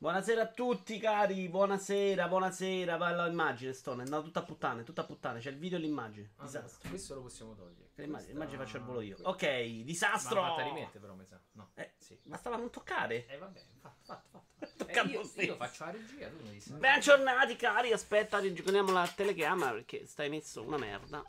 Buonasera 0.00 0.42
a 0.42 0.46
tutti 0.46 0.96
cari, 1.00 1.48
buonasera, 1.48 2.28
buonasera, 2.28 2.96
va 2.96 3.26
l'immagine 3.26 3.72
Stone, 3.72 4.02
è 4.02 4.04
andata 4.04 4.22
tutta 4.22 4.38
a 4.38 4.42
puttane, 4.44 4.84
tutta 4.84 5.00
a 5.00 5.04
puttane, 5.04 5.40
c'è 5.40 5.50
il 5.50 5.58
video 5.58 5.76
e 5.76 5.80
l'immagine, 5.80 6.30
Ah, 6.36 6.44
disastro. 6.44 6.88
questo 6.88 7.14
lo 7.16 7.22
possiamo 7.22 7.56
togliere. 7.56 7.90
L'immagine, 7.96 8.06
Questa- 8.12 8.30
l'immagine 8.30 8.64
faccio 8.64 8.76
il 8.76 8.82
volo 8.84 9.00
io. 9.00 9.16
Ok, 9.22 9.64
disastro! 9.82 10.40
Ma 10.40 10.48
fatta 10.50 10.62
rimettere 10.62 10.98
però 11.00 11.14
mi 11.14 11.26
sa. 11.26 11.40
No. 11.52 11.70
Eh, 11.74 11.94
sì. 11.98 12.16
Bastava 12.22 12.56
non 12.56 12.70
toccare. 12.70 13.26
Eh 13.26 13.38
vabbè, 13.38 13.60
fatto, 13.80 13.98
fatto, 14.04 14.44
fatto. 14.60 14.86
Eh, 14.86 15.00
io, 15.08 15.28
io 15.34 15.56
faccio 15.56 15.84
la 15.86 15.90
regia, 15.90 16.28
tu 16.28 16.42
mi 16.44 16.50
dici. 16.52 16.72
Bentornati 16.74 17.56
cari, 17.56 17.92
aspetta, 17.92 18.38
rigiochiamo 18.38 18.92
la 18.92 19.12
telecamera 19.12 19.72
perché 19.72 20.06
stai 20.06 20.28
messo 20.28 20.62
una 20.62 20.76
merda. 20.78 21.24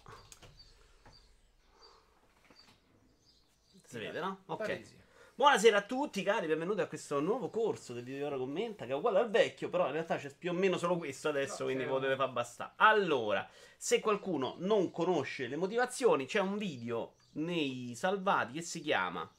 Si 3.83 3.97
vede, 3.97 4.19
no? 4.19 4.43
Ok. 4.45 4.85
Sì. 4.85 4.97
Buonasera 5.39 5.77
a 5.77 5.81
tutti 5.83 6.21
cari, 6.21 6.47
benvenuti 6.47 6.81
a 6.81 6.87
questo 6.87 7.21
nuovo 7.21 7.49
corso 7.49 7.93
del 7.93 8.03
video 8.03 8.27
ora 8.27 8.35
commenta 8.35 8.85
che 8.85 8.91
è 8.91 8.93
uguale 8.93 9.19
al 9.19 9.29
vecchio, 9.29 9.69
però 9.69 9.85
in 9.85 9.93
realtà 9.93 10.17
c'è 10.17 10.35
più 10.35 10.49
o 10.51 10.53
meno 10.53 10.77
solo 10.77 10.97
questo 10.97 11.29
adesso, 11.29 11.59
No, 11.59 11.63
quindi 11.67 11.85
potete 11.85 12.11
un- 12.11 12.17
far 12.17 12.31
bastare. 12.33 12.73
Allora, 12.75 13.49
se 13.77 14.01
qualcuno 14.01 14.55
non 14.57 14.91
conosce 14.91 15.47
le 15.47 15.55
motivazioni, 15.55 16.25
c'è 16.25 16.41
un 16.41 16.57
video 16.57 17.13
nei 17.35 17.93
salvati 17.95 18.51
che 18.51 18.61
si 18.61 18.81
chiama 18.81 19.33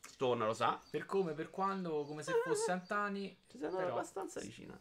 Stone 0.00 0.42
lo 0.42 0.54
sa. 0.54 0.80
Per 0.88 1.04
come, 1.04 1.34
per 1.34 1.50
quando, 1.50 2.04
come 2.04 2.22
se 2.22 2.32
fosse 2.42 2.72
Antani. 2.72 3.36
Ci 3.46 3.56
andato 3.56 3.76
però- 3.76 3.90
abbastanza 3.90 4.40
vicina. 4.40 4.74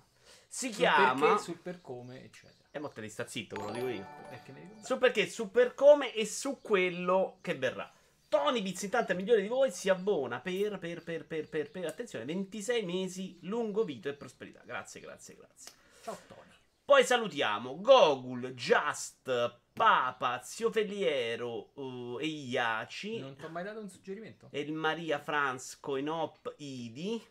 Si 0.48 0.68
sul 0.68 0.76
chiama 0.78 1.20
perché, 1.20 1.44
sul 1.44 1.58
per 1.58 1.82
come, 1.82 2.24
eccetera. 2.24 2.70
E 2.72 2.80
mo 2.80 2.88
te 2.88 3.02
ne 3.02 3.10
sta 3.10 3.28
zitto, 3.28 3.58
ve 3.58 3.62
lo 3.66 3.72
dico 3.72 3.88
io. 3.90 4.08
Dico? 4.46 4.86
Su 4.86 4.98
perché, 5.00 5.28
su 5.28 5.52
per 5.52 5.74
come 5.74 6.14
e 6.14 6.26
su 6.26 6.62
quello 6.62 7.40
che 7.42 7.56
verrà. 7.56 7.92
Tony 8.36 8.62
Pizzitante, 8.62 9.14
migliore 9.14 9.42
di 9.42 9.48
voi, 9.48 9.72
si 9.72 9.88
abbona 9.88 10.42
per, 10.42 10.78
per, 10.78 11.02
per, 11.02 11.26
per, 11.26 11.48
per, 11.48 11.72
per, 11.72 11.86
attenzione, 11.86 12.26
26 12.26 12.84
mesi, 12.84 13.40
lungo 13.44 13.86
vito 13.86 14.10
e 14.10 14.14
prosperità. 14.14 14.62
Grazie, 14.66 15.00
grazie, 15.00 15.36
grazie. 15.36 15.72
Ciao 16.02 16.18
Tony. 16.28 16.42
Poi 16.84 17.06
salutiamo 17.06 17.80
Gogul, 17.80 18.54
Just, 18.54 19.62
Papa, 19.72 20.42
Zio 20.44 20.70
Feliero 20.70 21.72
uh, 21.76 22.20
e 22.20 22.26
Iaci. 22.26 23.20
Non 23.20 23.38
ti 23.38 23.46
ho 23.46 23.50
mai 23.50 23.64
dato 23.64 23.80
un 23.80 23.90
suggerimento? 23.90 24.50
E 24.52 24.60
il 24.60 24.74
Maria 24.74 25.18
Franz 25.18 25.80
Coinop 25.80 26.56
Idi. 26.58 27.26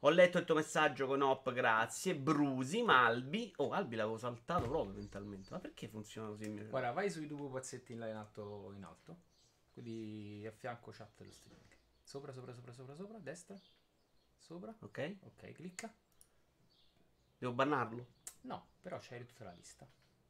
Ho 0.00 0.10
letto 0.10 0.38
il 0.38 0.44
tuo 0.44 0.56
messaggio 0.56 1.06
Coinop, 1.06 1.52
grazie. 1.52 2.16
Brusi, 2.16 2.82
Malbi. 2.82 3.52
Oh, 3.58 3.70
Albi 3.70 3.94
l'avevo 3.94 4.18
saltato 4.18 4.66
proprio 4.68 4.92
mentalmente. 4.92 5.50
Ma 5.52 5.60
perché 5.60 5.86
funziona 5.86 6.28
così? 6.30 6.66
Guarda, 6.68 6.90
vai 6.90 7.08
sui 7.08 7.28
due 7.28 7.38
pupazzetti 7.38 7.94
là 7.94 8.08
in 8.08 8.16
alto, 8.16 8.72
in 8.74 8.82
alto. 8.82 9.34
Quindi 9.76 10.46
a 10.46 10.52
fianco 10.52 10.90
chat 10.90 11.10
dello 11.18 11.30
streaming. 11.30 11.76
Sopra, 12.02 12.32
sopra, 12.32 12.54
sopra, 12.54 12.72
sopra, 12.72 12.94
sopra, 12.94 13.18
destra. 13.18 13.54
Sopra. 14.38 14.74
Ok? 14.80 15.16
Ok, 15.24 15.52
clicca. 15.52 15.94
Devo 17.36 17.52
bannarlo? 17.52 18.06
No, 18.42 18.68
però 18.80 18.96
c'hai 18.98 19.26
tutta 19.26 19.44
la 19.44 19.52
lista. 19.52 19.86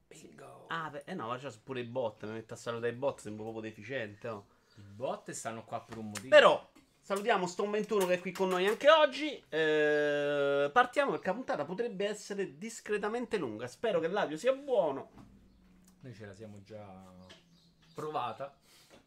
Bingo. 0.09 0.67
Ah, 0.67 0.91
beh, 0.91 1.05
eh 1.07 1.15
no, 1.15 1.29
ma 1.29 1.39
c'è 1.39 1.49
pure 1.63 1.79
i 1.79 1.85
bot. 1.85 2.25
Mi 2.25 2.33
metto 2.33 2.55
a 2.55 2.57
salutare 2.57 2.91
i 2.91 2.97
bot, 2.97 3.21
sembro 3.21 3.45
proprio 3.45 3.63
deficiente. 3.63 4.27
oh. 4.27 4.47
I 4.79 4.81
bot 4.81 5.31
stanno 5.31 5.65
qua 5.65 5.81
per 5.81 5.99
un 5.99 6.09
motivo. 6.09 6.29
Però, 6.29 6.69
salutiamo 7.01 7.47
Stone 7.47 7.71
21 7.71 8.07
che 8.07 8.15
è 8.15 8.21
qui 8.21 8.33
con 8.33 8.49
noi 8.49 8.67
anche 8.67 8.91
oggi. 8.91 9.45
Eh, 9.49 10.71
partiamo 10.73 11.13
perché 11.13 11.29
la 11.29 11.35
puntata 11.35 11.65
potrebbe 11.65 12.09
essere 12.09 12.59
discretamente 12.59 13.39
lunga. 13.39 13.69
Spero 13.69 14.01
che 14.01 14.09
l'audio 14.09 14.37
sia 14.37 14.53
buono. 14.55 15.11
Noi 16.01 16.15
ce 16.15 16.27
la 16.27 16.35
siamo 16.35 16.65
già 16.65 17.05
provata 17.95 18.65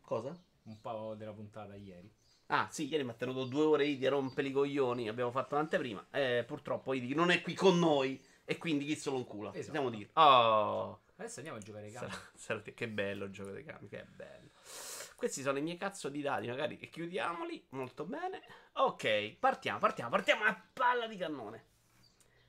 Cosa? 0.10 0.36
un 0.64 0.82
po' 0.82 1.14
della 1.16 1.34
puntata 1.34 1.76
ieri. 1.76 2.12
Ah, 2.48 2.68
sì, 2.72 2.88
ieri 2.88 3.04
mi 3.04 3.12
ha 3.12 3.14
tenuto 3.14 3.46
due 3.46 3.64
ore 3.64 3.86
Idi 3.86 4.08
a 4.08 4.10
rompere 4.10 4.48
i 4.48 4.52
coglioni. 4.52 5.08
Abbiamo 5.08 5.30
fatto 5.30 5.54
un'anteprima. 5.54 6.08
Eh, 6.10 6.44
purtroppo 6.48 6.94
Idi 6.94 7.14
non 7.14 7.30
è 7.30 7.44
qui 7.44 7.54
con 7.54 7.78
noi. 7.78 8.20
E 8.44 8.58
quindi 8.58 8.86
chi 8.86 8.96
se 8.96 9.12
lo 9.12 9.18
incula? 9.18 9.50
Esatto. 9.54 9.66
Possiamo 9.68 9.90
dire. 9.92 10.10
Oh, 10.14 11.02
Adesso 11.18 11.38
andiamo 11.38 11.60
a 11.60 11.62
giocare 11.62 11.86
ai 11.86 11.92
campi. 11.92 12.12
sarà- 12.34 12.62
sarà- 12.62 12.62
che 12.74 12.88
bello 12.88 13.26
il 13.26 13.32
gioco 13.32 13.52
dei 13.52 13.64
campi. 13.64 13.88
Che 13.88 14.04
bello. 14.16 14.50
Questi 15.16 15.42
sono 15.44 15.60
i 15.60 15.62
miei 15.62 15.78
cazzo 15.78 16.10
di 16.10 16.22
dati. 16.24 16.48
Magari 16.48 16.80
e 16.80 16.90
chiudiamoli. 16.90 17.68
Molto 17.70 18.06
bene. 18.06 18.42
Ok, 18.74 19.36
partiamo, 19.40 19.78
partiamo, 19.78 20.10
partiamo 20.10 20.44
a 20.46 20.60
palla 20.74 21.06
di 21.06 21.18
cannone. 21.18 21.66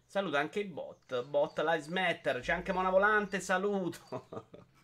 Saluto 0.06 0.38
anche 0.38 0.60
i 0.60 0.64
bot. 0.64 1.24
Bot 1.24 1.58
Lives 1.60 1.88
Matter. 1.88 2.40
C'è 2.40 2.54
anche 2.54 2.72
Mona 2.72 2.88
Volante. 2.88 3.38
Saluto. 3.38 4.28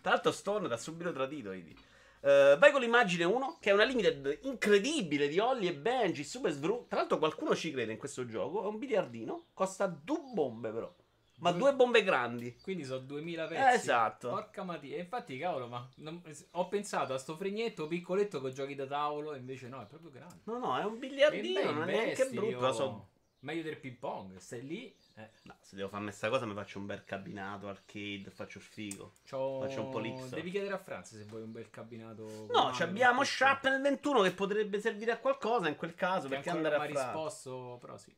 Tra 0.00 0.12
l'altro, 0.12 0.32
Stone 0.32 0.68
da 0.68 0.76
subito 0.76 1.12
tradito. 1.12 1.52
Idi. 1.52 1.76
Eh, 2.20 2.56
vai 2.58 2.72
con 2.72 2.80
l'immagine 2.80 3.24
1, 3.24 3.58
che 3.60 3.70
è 3.70 3.72
una 3.72 3.84
limited 3.84 4.40
incredibile 4.42 5.28
di 5.28 5.38
Holly 5.38 5.68
e 5.68 5.74
Benji, 5.74 6.24
super 6.24 6.50
svru. 6.52 6.86
Tra 6.88 6.98
l'altro, 6.98 7.18
qualcuno 7.18 7.54
ci 7.54 7.70
crede 7.70 7.92
in 7.92 7.98
questo 7.98 8.26
gioco. 8.26 8.64
È 8.64 8.66
un 8.66 8.78
biliardino. 8.78 9.46
Costa 9.54 9.86
due 9.86 10.20
bombe, 10.32 10.70
però. 10.70 10.92
Ma 11.38 11.50
Due- 11.50 11.60
due 11.60 11.74
bombe 11.74 12.02
grandi. 12.02 12.56
Quindi 12.62 12.82
sono 12.84 13.00
2000 13.00 13.46
pezzi. 13.46 13.74
Esatto. 13.76 14.30
Porca 14.30 14.62
matia. 14.64 14.96
Infatti, 14.96 15.36
cavolo, 15.36 15.66
ma 15.68 15.86
non- 15.96 16.22
ho 16.52 16.66
pensato 16.68 17.12
a 17.12 17.18
sto 17.18 17.36
fregnetto 17.36 17.86
piccoletto 17.86 18.40
con 18.40 18.52
giochi 18.54 18.74
da 18.74 18.86
tavolo. 18.86 19.34
E 19.34 19.38
invece 19.38 19.68
no, 19.68 19.82
è 19.82 19.86
proprio 19.86 20.10
grande. 20.10 20.40
No, 20.44 20.58
no, 20.58 20.78
è 20.78 20.84
un 20.84 20.98
biliardino. 20.98 21.70
non 21.72 21.88
è 21.90 21.92
neanche 21.92 22.26
brutto. 22.30 22.48
io- 22.50 22.60
lo 22.60 22.72
so. 22.72 23.08
Meglio 23.46 23.62
del 23.62 23.76
ping 23.78 23.94
pong. 23.96 24.36
Stai 24.38 24.66
lì. 24.66 24.92
Eh, 25.14 25.30
No, 25.44 25.54
se 25.60 25.76
devo 25.76 25.88
farmi 25.88 26.10
sta 26.10 26.28
cosa, 26.28 26.44
mi 26.46 26.54
faccio 26.54 26.80
un 26.80 26.86
bel 26.86 27.04
cabinato 27.04 27.68
arcade. 27.68 28.28
Faccio 28.34 28.58
il 28.58 28.64
figo. 28.64 29.12
c'ho- 29.24 29.60
Faccio 29.60 29.84
un 29.84 29.90
po' 29.90 30.00
l'X. 30.00 30.30
Devi 30.30 30.50
chiedere 30.50 30.74
a 30.74 30.78
Franza 30.78 31.16
se 31.16 31.22
vuoi 31.24 31.42
un 31.42 31.52
bel 31.52 31.70
cabinato. 31.70 32.48
No, 32.50 32.72
ci 32.74 32.82
abbiamo 32.82 33.22
Sharp 33.22 33.68
nel 33.68 33.80
21 33.80 34.22
che 34.22 34.32
potrebbe 34.32 34.80
servire 34.80 35.12
a 35.12 35.18
qualcosa 35.18 35.68
in 35.68 35.76
quel 35.76 35.94
caso. 35.94 36.26
Che 36.28 36.34
Perché 36.34 36.50
andare 36.50 36.76
non 36.76 36.84
a 36.84 36.88
fare? 36.88 37.04
risposto, 37.04 37.78
però 37.80 37.96
sì. 37.96 38.12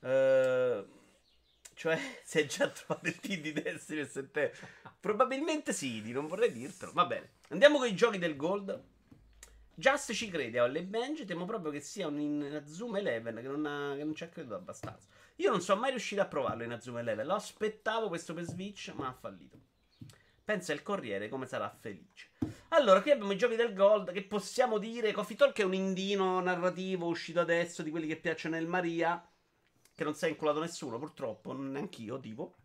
Eh, 0.00 0.84
cioè, 1.74 1.98
se 2.22 2.38
hai 2.38 2.46
già 2.46 2.68
trovato 2.68 3.08
il 3.08 3.18
team 3.18 3.40
di 3.40 3.52
Destiny 3.52 4.06
e. 4.06 4.52
Probabilmente 5.00 5.72
sì, 5.72 6.00
di 6.00 6.12
non 6.12 6.28
vorrei 6.28 6.52
dirtelo. 6.52 6.92
Va 6.92 7.06
bene. 7.06 7.32
Andiamo 7.48 7.78
con 7.78 7.88
i 7.88 7.94
giochi 7.96 8.18
del 8.18 8.36
Gold. 8.36 8.82
Just 9.76 10.12
ci 10.12 10.28
crede 10.28 10.58
a 10.58 10.64
Alle 10.64 10.84
Benji. 10.84 11.24
Temo 11.24 11.44
proprio 11.44 11.70
che 11.70 11.80
sia 11.80 12.06
un 12.06 12.20
Inazuma 12.20 12.98
Eleven 12.98 13.36
che 13.36 13.48
non, 13.48 13.66
ha- 13.66 13.94
che 13.96 14.04
non 14.04 14.14
ci 14.14 14.24
ha 14.24 14.28
creduto 14.28 14.54
abbastanza. 14.54 15.08
Io 15.36 15.50
non 15.50 15.60
sono 15.60 15.80
mai 15.80 15.90
riuscito 15.90 16.20
a 16.20 16.26
provarlo 16.26 16.62
in 16.62 16.70
Inazuma 16.70 17.00
Eleven. 17.00 17.26
Lo 17.26 17.34
aspettavo 17.34 18.08
questo 18.08 18.34
per 18.34 18.44
Switch, 18.44 18.92
ma 18.94 19.08
ha 19.08 19.12
fallito. 19.12 19.58
Pensa 20.44 20.72
il 20.72 20.82
Corriere 20.82 21.28
come 21.28 21.46
sarà 21.46 21.68
felice. 21.70 22.30
Allora, 22.68 23.00
qui 23.00 23.10
abbiamo 23.10 23.32
i 23.32 23.36
giochi 23.38 23.56
del 23.56 23.72
Gold 23.72 24.12
che 24.12 24.22
possiamo 24.24 24.78
dire. 24.78 25.12
Coffee 25.12 25.36
Talk 25.36 25.58
è 25.58 25.64
un 25.64 25.74
indino 25.74 26.38
narrativo 26.40 27.06
uscito 27.06 27.40
adesso 27.40 27.82
di 27.82 27.90
quelli 27.90 28.06
che 28.06 28.16
piacciono 28.16 28.54
nel 28.56 28.66
Maria. 28.66 29.26
Che 29.96 30.04
non 30.04 30.14
si 30.14 30.26
è 30.26 30.28
inculato 30.28 30.60
nessuno, 30.60 30.98
purtroppo, 30.98 31.52
neanch'io, 31.52 32.20
tipo. 32.20 32.56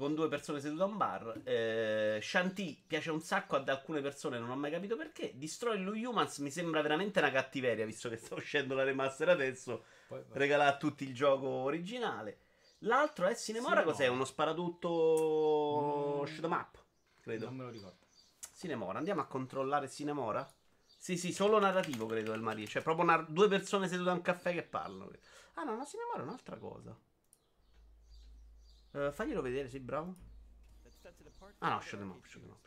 Con 0.00 0.14
due 0.14 0.28
persone 0.28 0.60
sedute 0.60 0.80
a 0.82 0.86
un 0.86 0.96
bar. 0.96 1.42
Eh, 1.44 2.20
Shanti 2.22 2.82
piace 2.86 3.10
un 3.10 3.20
sacco 3.20 3.56
ad 3.56 3.68
alcune 3.68 4.00
persone, 4.00 4.38
non 4.38 4.48
ho 4.48 4.56
mai 4.56 4.70
capito 4.70 4.96
perché. 4.96 5.32
Destroy 5.34 5.78
Lu 5.82 5.92
Humans 5.94 6.38
mi 6.38 6.50
sembra 6.50 6.80
veramente 6.80 7.18
una 7.18 7.30
cattiveria, 7.30 7.84
visto 7.84 8.08
che 8.08 8.16
sta 8.16 8.34
uscendo 8.34 8.74
la 8.74 8.82
remaster 8.82 9.28
adesso. 9.28 9.84
Poi. 10.08 10.22
Regalare 10.30 10.70
a 10.70 10.76
tutti 10.78 11.04
il 11.04 11.14
gioco 11.14 11.46
originale. 11.48 12.38
L'altro 12.78 13.26
è 13.26 13.34
Cinemora, 13.36 13.74
Cinemora. 13.74 13.82
cos'è? 13.92 14.06
Uno 14.06 14.24
sparatutto 14.24 16.20
Mm. 16.22 16.24
shoot 16.24 16.44
'em 16.44 16.52
up, 16.52 16.78
credo. 17.20 17.44
Non 17.44 17.56
me 17.56 17.64
lo 17.64 17.70
ricordo. 17.70 17.98
Cinemora, 18.56 18.96
andiamo 18.96 19.20
a 19.20 19.26
controllare 19.26 19.90
Cinemora? 19.90 20.50
Sì, 20.96 21.18
sì, 21.18 21.30
solo 21.34 21.58
narrativo 21.58 22.06
credo 22.06 22.30
del 22.30 22.40
Maria. 22.40 22.66
Cioè, 22.66 22.80
proprio 22.82 23.04
nar- 23.04 23.28
due 23.30 23.48
persone 23.48 23.86
sedute 23.86 24.08
a 24.08 24.14
un 24.14 24.22
caffè 24.22 24.54
che 24.54 24.62
parlano. 24.62 25.10
Ah, 25.54 25.64
no, 25.64 25.76
no, 25.76 25.84
Cinemora 25.84 26.20
è 26.20 26.22
un'altra 26.22 26.56
cosa. 26.56 26.96
Eh, 28.92 29.12
faglielo 29.12 29.40
vedere, 29.42 29.68
sì, 29.68 29.78
bravo. 29.80 30.14
Ah, 31.58 31.68
no, 31.68 31.80
'em 31.80 32.10
up, 32.10 32.26
'em 32.34 32.42
up, 32.42 32.44
'em 32.44 32.50
up. 32.50 32.66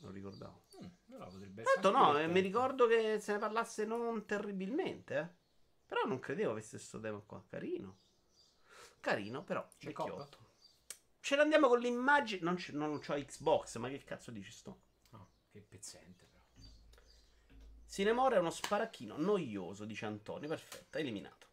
Non 0.00 0.10
lo 0.10 0.10
ricordavo. 0.10 0.64
Mm, 0.82 0.86
potrebbe 1.30 1.62
essere 1.62 1.80
Tanto 1.80 1.90
no, 1.90 2.18
eh, 2.18 2.26
mi 2.26 2.40
ricordo 2.40 2.86
che 2.86 3.18
se 3.20 3.32
ne 3.32 3.38
parlasse 3.38 3.84
non 3.84 4.24
terribilmente, 4.26 5.18
eh. 5.18 5.28
Però 5.86 6.04
non 6.04 6.18
credevo 6.18 6.50
avesse 6.52 6.76
questo 6.76 7.00
tema 7.00 7.18
qua. 7.20 7.42
Carino. 7.48 7.98
Carino, 9.00 9.42
però. 9.44 9.66
C'è 9.78 9.86
vecchiotto. 9.88 10.38
Ce 11.20 11.36
l'andiamo 11.36 11.68
con 11.68 11.78
l'immagine. 11.78 12.42
Non, 12.42 12.56
c'è- 12.56 12.72
non 12.72 12.98
c'ho 13.00 13.14
Xbox, 13.14 13.76
ma 13.76 13.88
che 13.88 14.02
cazzo 14.04 14.30
dici 14.30 14.50
sto? 14.50 14.82
No, 15.10 15.30
che 15.50 15.60
pezzente 15.60 16.26
però. 16.26 16.42
Cinemora 17.86 18.36
è 18.36 18.38
uno 18.38 18.50
sparacchino 18.50 19.16
noioso, 19.16 19.84
dice 19.84 20.06
Antonio. 20.06 20.48
Perfetto, 20.48 20.98
eliminato. 20.98 21.43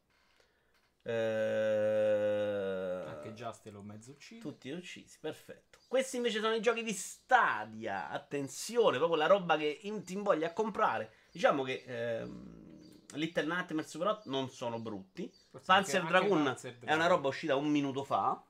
Eh... 1.04 3.04
Anche 3.08 3.34
Just 3.34 3.66
l'ho 3.68 3.82
mezzo 3.82 4.12
ucciso. 4.12 4.42
Tutti 4.42 4.70
uccisi, 4.70 5.18
perfetto. 5.20 5.80
Questi 5.88 6.18
invece 6.18 6.40
sono 6.40 6.54
i 6.54 6.62
giochi 6.62 6.84
di 6.84 6.94
Stadia. 6.94 8.10
Attenzione, 8.10 8.98
proprio 8.98 9.18
la 9.18 9.28
roba 9.28 9.58
che 9.58 9.80
ti 10.04 10.14
invoglia 10.14 10.48
a 10.48 10.54
comprare. 10.54 11.14
Diciamo 11.32 11.64
che 11.64 11.84
ehm, 11.86 13.04
Little 13.14 13.46
Nightmares 13.46 13.94
Hot 13.96 14.26
non 14.26 14.50
sono 14.50 14.80
brutti. 14.80 15.32
Forse 15.50 15.66
Panzer 15.66 16.02
anche- 16.02 16.14
anche 16.14 16.26
Dragoon 16.28 16.44
Panzer 16.46 16.78
è 16.80 16.94
una 16.94 17.08
roba 17.08 17.28
uscita 17.28 17.56
un 17.56 17.70
minuto 17.70 18.04
fa. 18.04 18.44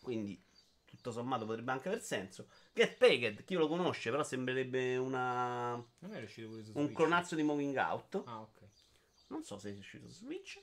Quindi 0.00 0.42
tutto 0.84 1.12
sommato 1.12 1.46
potrebbe 1.46 1.72
anche 1.72 1.88
aver 1.88 2.02
senso. 2.02 2.48
Get 2.72 2.96
Packed, 2.96 3.44
chi 3.44 3.54
lo 3.54 3.68
conosce, 3.68 4.10
però 4.10 4.22
sembrerebbe 4.22 4.96
una, 4.96 5.72
Non 5.98 6.14
è 6.14 6.22
uscito 6.22 6.48
pure 6.48 6.62
su 6.64 6.72
un 6.74 6.84
Switch. 6.84 6.96
clonazzo 6.96 7.34
di 7.34 7.42
Moving 7.42 7.76
Out. 7.76 8.22
Ah, 8.26 8.40
ok. 8.40 8.60
Non 9.28 9.42
so 9.44 9.58
se 9.58 9.70
è 9.70 9.76
uscito 9.78 10.08
su 10.08 10.24
Switch. 10.24 10.60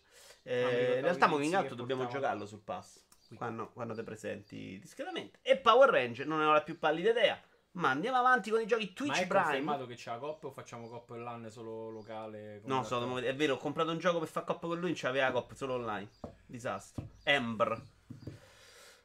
Eh, 0.50 0.96
in 0.96 1.02
realtà 1.02 1.28
Moving 1.28 1.54
Out 1.54 1.74
dobbiamo 1.76 2.08
giocarlo 2.08 2.48
sul 2.48 2.62
pass. 2.62 3.06
Quando, 3.36 3.70
quando 3.70 3.94
te 3.94 4.02
presenti 4.02 4.80
discretamente. 4.80 5.38
E 5.44 5.58
Power 5.58 5.88
Ranger 5.88 6.26
non 6.26 6.40
ne 6.40 6.46
ho 6.46 6.52
la 6.52 6.64
più 6.64 6.80
pallida 6.80 7.12
idea. 7.12 7.40
Ma 7.74 7.92
andiamo 7.92 8.18
avanti 8.18 8.50
con 8.50 8.60
i 8.60 8.66
giochi 8.66 8.88
Ma 8.88 8.94
Twitch 8.96 9.20
è 9.22 9.28
Prime. 9.28 9.44
confermato 9.44 9.86
che 9.86 9.94
c'è 9.94 10.10
la 10.10 10.18
coppa 10.18 10.48
o 10.48 10.52
facciamo 10.52 10.88
coppa 10.88 11.14
online 11.14 11.52
solo 11.52 11.92
locale? 11.92 12.62
No, 12.66 12.82
so, 12.82 13.20
è 13.20 13.36
vero, 13.36 13.54
ho 13.54 13.58
comprato 13.58 13.92
un 13.92 14.00
gioco 14.00 14.18
per 14.18 14.28
fare 14.28 14.48
coppa 14.48 14.66
con 14.66 14.80
lui, 14.80 14.88
non 14.90 14.98
c'aveva 14.98 15.30
coppa 15.30 15.54
solo 15.54 15.76
online. 15.76 16.10
Disastro. 16.48 17.08
Ember. 17.22 17.80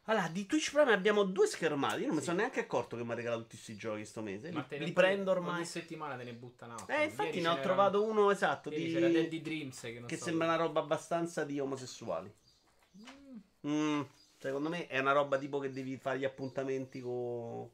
Allora, 0.06 0.28
di 0.28 0.44
Twitch 0.44 0.70
Prime 0.72 0.92
abbiamo 0.92 1.22
due 1.24 1.46
schermati. 1.46 2.00
Io 2.00 2.06
non 2.06 2.14
mi 2.16 2.20
Sì. 2.20 2.26
sono 2.26 2.38
neanche 2.38 2.60
accorto 2.60 2.96
che 2.96 3.04
mi 3.04 3.12
ha 3.12 3.14
regalato 3.14 3.42
tutti 3.42 3.54
questi 3.56 3.76
giochi 3.76 4.04
sto 4.04 4.20
mese. 4.20 4.50
Ma 4.52 4.66
Li, 4.68 4.78
li 4.84 4.92
prendo 4.92 5.30
Ogni 5.30 5.40
ormai. 5.40 5.64
settimana 5.64 6.16
te 6.16 6.24
ne 6.24 6.34
butta 6.34 6.66
un 6.66 6.72
altro. 6.72 6.94
Eh, 6.94 7.04
infatti 7.04 7.40
ne 7.40 7.48
ho 7.48 7.60
trovato 7.60 8.02
uno 8.04 8.30
esatto. 8.30 8.68
Di... 8.68 8.92
c'era 8.92 9.08
Daddy 9.08 9.40
Dreams 9.40 9.80
che 9.80 9.98
non 9.98 10.06
Che 10.08 10.16
so 10.16 10.24
sembra 10.24 10.46
una 10.46 10.56
roba 10.56 10.80
abbastanza 10.80 11.44
di 11.44 11.58
omosessuali. 11.58 12.32
Mm, 12.98 13.38
Mm, 13.66 14.02
secondo 14.38 14.68
me 14.68 14.86
è 14.88 14.98
una 14.98 15.12
roba 15.12 15.38
tipo 15.38 15.58
che 15.58 15.70
devi 15.70 15.96
fare 15.96 16.18
gli 16.18 16.24
appuntamenti 16.24 17.00
con. 17.00 17.66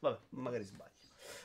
Vabbè, 0.00 0.18
magari 0.30 0.64
sbaglio. 0.64 0.90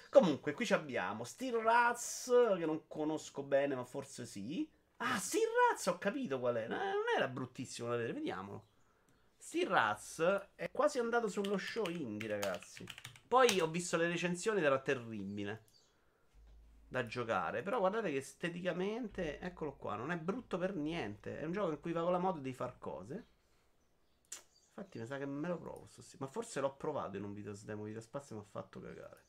Comunque, 0.09 0.53
qui 0.53 0.65
ci 0.65 0.73
abbiamo 0.73 1.23
Steel 1.23 1.55
Rats, 1.57 2.31
che 2.57 2.65
non 2.65 2.81
conosco 2.87 3.43
bene, 3.43 3.75
ma 3.75 3.85
forse 3.85 4.25
sì. 4.25 4.67
Ah, 4.97 5.17
Steel 5.19 5.47
Rats, 5.69 5.85
ho 5.85 5.97
capito 5.99 6.39
qual 6.39 6.55
è. 6.55 6.63
Eh, 6.63 6.67
non 6.67 7.03
era 7.15 7.27
bruttissimo 7.27 7.89
da 7.89 7.95
vedere, 7.95 8.13
vediamolo. 8.13 8.69
Rats 9.65 10.49
è 10.55 10.71
quasi 10.71 10.99
andato 10.99 11.27
sullo 11.27 11.57
show 11.57 11.85
indie, 11.89 12.29
ragazzi. 12.29 12.85
Poi 13.27 13.59
ho 13.59 13.69
visto 13.69 13.97
le 13.97 14.07
recensioni 14.07 14.59
ed 14.59 14.65
era 14.65 14.79
terribile 14.79 15.65
da 16.87 17.05
giocare. 17.05 17.61
Però 17.61 17.79
guardate 17.79 18.11
che 18.11 18.17
esteticamente, 18.17 19.39
eccolo 19.39 19.75
qua, 19.75 19.95
non 19.95 20.11
è 20.11 20.17
brutto 20.17 20.57
per 20.57 20.75
niente. 20.75 21.39
È 21.39 21.45
un 21.45 21.53
gioco 21.53 21.71
in 21.71 21.79
cui 21.79 21.91
va 21.91 22.01
con 22.01 22.11
la 22.11 22.17
moda 22.17 22.39
di 22.39 22.53
far 22.53 22.77
cose. 22.77 23.27
Infatti, 24.67 24.99
mi 24.99 25.05
sa 25.05 25.17
che 25.17 25.25
me 25.25 25.47
lo 25.47 25.57
provo. 25.57 25.87
sì. 25.87 26.17
Ma 26.19 26.27
forse 26.27 26.59
l'ho 26.59 26.75
provato 26.75 27.17
in 27.17 27.23
un 27.23 27.33
video 27.33 27.53
demo 27.63 27.83
video 27.83 28.01
spazio 28.01 28.35
e 28.35 28.39
mi 28.39 28.45
ha 28.45 28.49
fatto 28.49 28.79
cagare. 28.79 29.23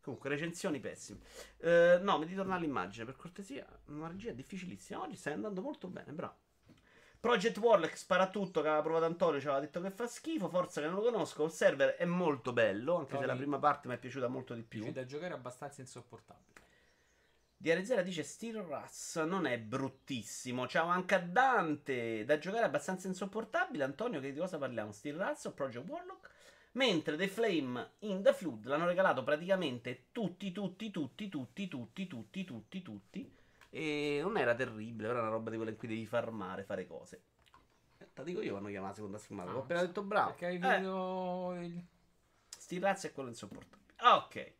Comunque, 0.00 0.30
recensioni 0.30 0.78
pessime. 0.80 1.20
Eh, 1.58 1.98
no, 2.00 2.18
mi 2.18 2.26
ritorna 2.26 2.54
all'immagine 2.54 3.04
per 3.04 3.16
cortesia. 3.16 3.66
Una 3.86 4.08
regia 4.08 4.32
difficilissima. 4.32 5.00
Oggi 5.00 5.16
stai 5.16 5.32
andando 5.32 5.62
molto 5.62 5.88
bene, 5.88 6.12
bravo. 6.12 6.45
Project 7.20 7.58
Warlock 7.58 7.96
spara 7.96 8.30
tutto 8.30 8.60
che 8.60 8.68
aveva 8.68 8.82
provato 8.82 9.04
Antonio, 9.04 9.40
ci 9.40 9.46
aveva 9.46 9.60
detto 9.60 9.80
che 9.80 9.90
fa 9.90 10.06
schifo. 10.06 10.48
Forza 10.48 10.80
che 10.80 10.86
non 10.86 10.96
lo 10.96 11.02
conosco. 11.02 11.44
Il 11.44 11.50
server 11.50 11.96
è 11.96 12.04
molto 12.04 12.52
bello, 12.52 12.96
anche 12.96 13.12
se 13.12 13.16
Tony- 13.16 13.26
la 13.26 13.36
prima 13.36 13.58
parte 13.58 13.88
mi 13.88 13.94
è 13.94 13.98
piaciuta 13.98 14.28
molto 14.28 14.54
di 14.54 14.62
più. 14.62 14.90
Da 14.92 15.04
giocare 15.04 15.34
abbastanza 15.34 15.80
insopportabile. 15.80 16.64
DRZ 17.58 18.02
dice 18.02 18.22
Steel 18.22 18.58
Russ 18.58 19.18
non 19.24 19.46
è 19.46 19.58
bruttissimo. 19.58 20.68
Ciao 20.68 20.88
anche 20.88 21.14
a 21.14 21.20
Dante. 21.20 22.24
Da 22.24 22.38
giocare 22.38 22.64
abbastanza 22.64 23.08
insopportabile. 23.08 23.82
Antonio, 23.82 24.20
che 24.20 24.32
di 24.32 24.38
cosa 24.38 24.58
parliamo? 24.58 24.92
Steel 24.92 25.16
Russ 25.16 25.46
o 25.46 25.52
Project 25.52 25.88
Warlock? 25.88 26.30
Mentre 26.72 27.16
The 27.16 27.28
Flame 27.28 27.92
in 28.00 28.22
The 28.22 28.34
Flood 28.34 28.66
l'hanno 28.66 28.86
regalato 28.86 29.24
praticamente 29.24 30.08
tutti, 30.12 30.52
tutti, 30.52 30.90
tutti, 30.90 31.28
tutti, 31.30 31.68
tutti, 31.68 32.06
tutti, 32.06 32.44
tutti, 32.44 32.82
tutti. 32.82 33.36
E 33.76 34.20
non 34.22 34.38
era 34.38 34.54
terribile, 34.54 35.08
era 35.08 35.20
una 35.20 35.28
roba 35.28 35.50
di 35.50 35.56
quella 35.56 35.70
in 35.70 35.76
cui 35.76 35.86
devi 35.88 36.06
farmare, 36.06 36.64
fare 36.64 36.86
cose. 36.86 37.22
Eh, 37.98 38.06
Te 38.14 38.24
dico 38.24 38.40
io 38.40 38.52
quando 38.52 38.70
chiama 38.70 38.88
la 38.88 38.94
seconda 38.94 39.18
schermata. 39.18 39.52
Ho 39.54 39.58
Ah, 39.58 39.62
appena 39.62 39.80
sì. 39.80 39.86
detto 39.86 40.02
bravo. 40.02 40.28
Perché 40.30 40.46
hai 40.46 40.54
Eh. 40.54 40.58
vedo 40.58 41.54
il... 41.60 41.84
Sti 42.58 42.78
razzi 42.78 43.06
è 43.08 43.12
quello 43.12 43.28
insopportabile. 43.28 43.92
Ah, 43.96 44.16
Ok. 44.16 44.52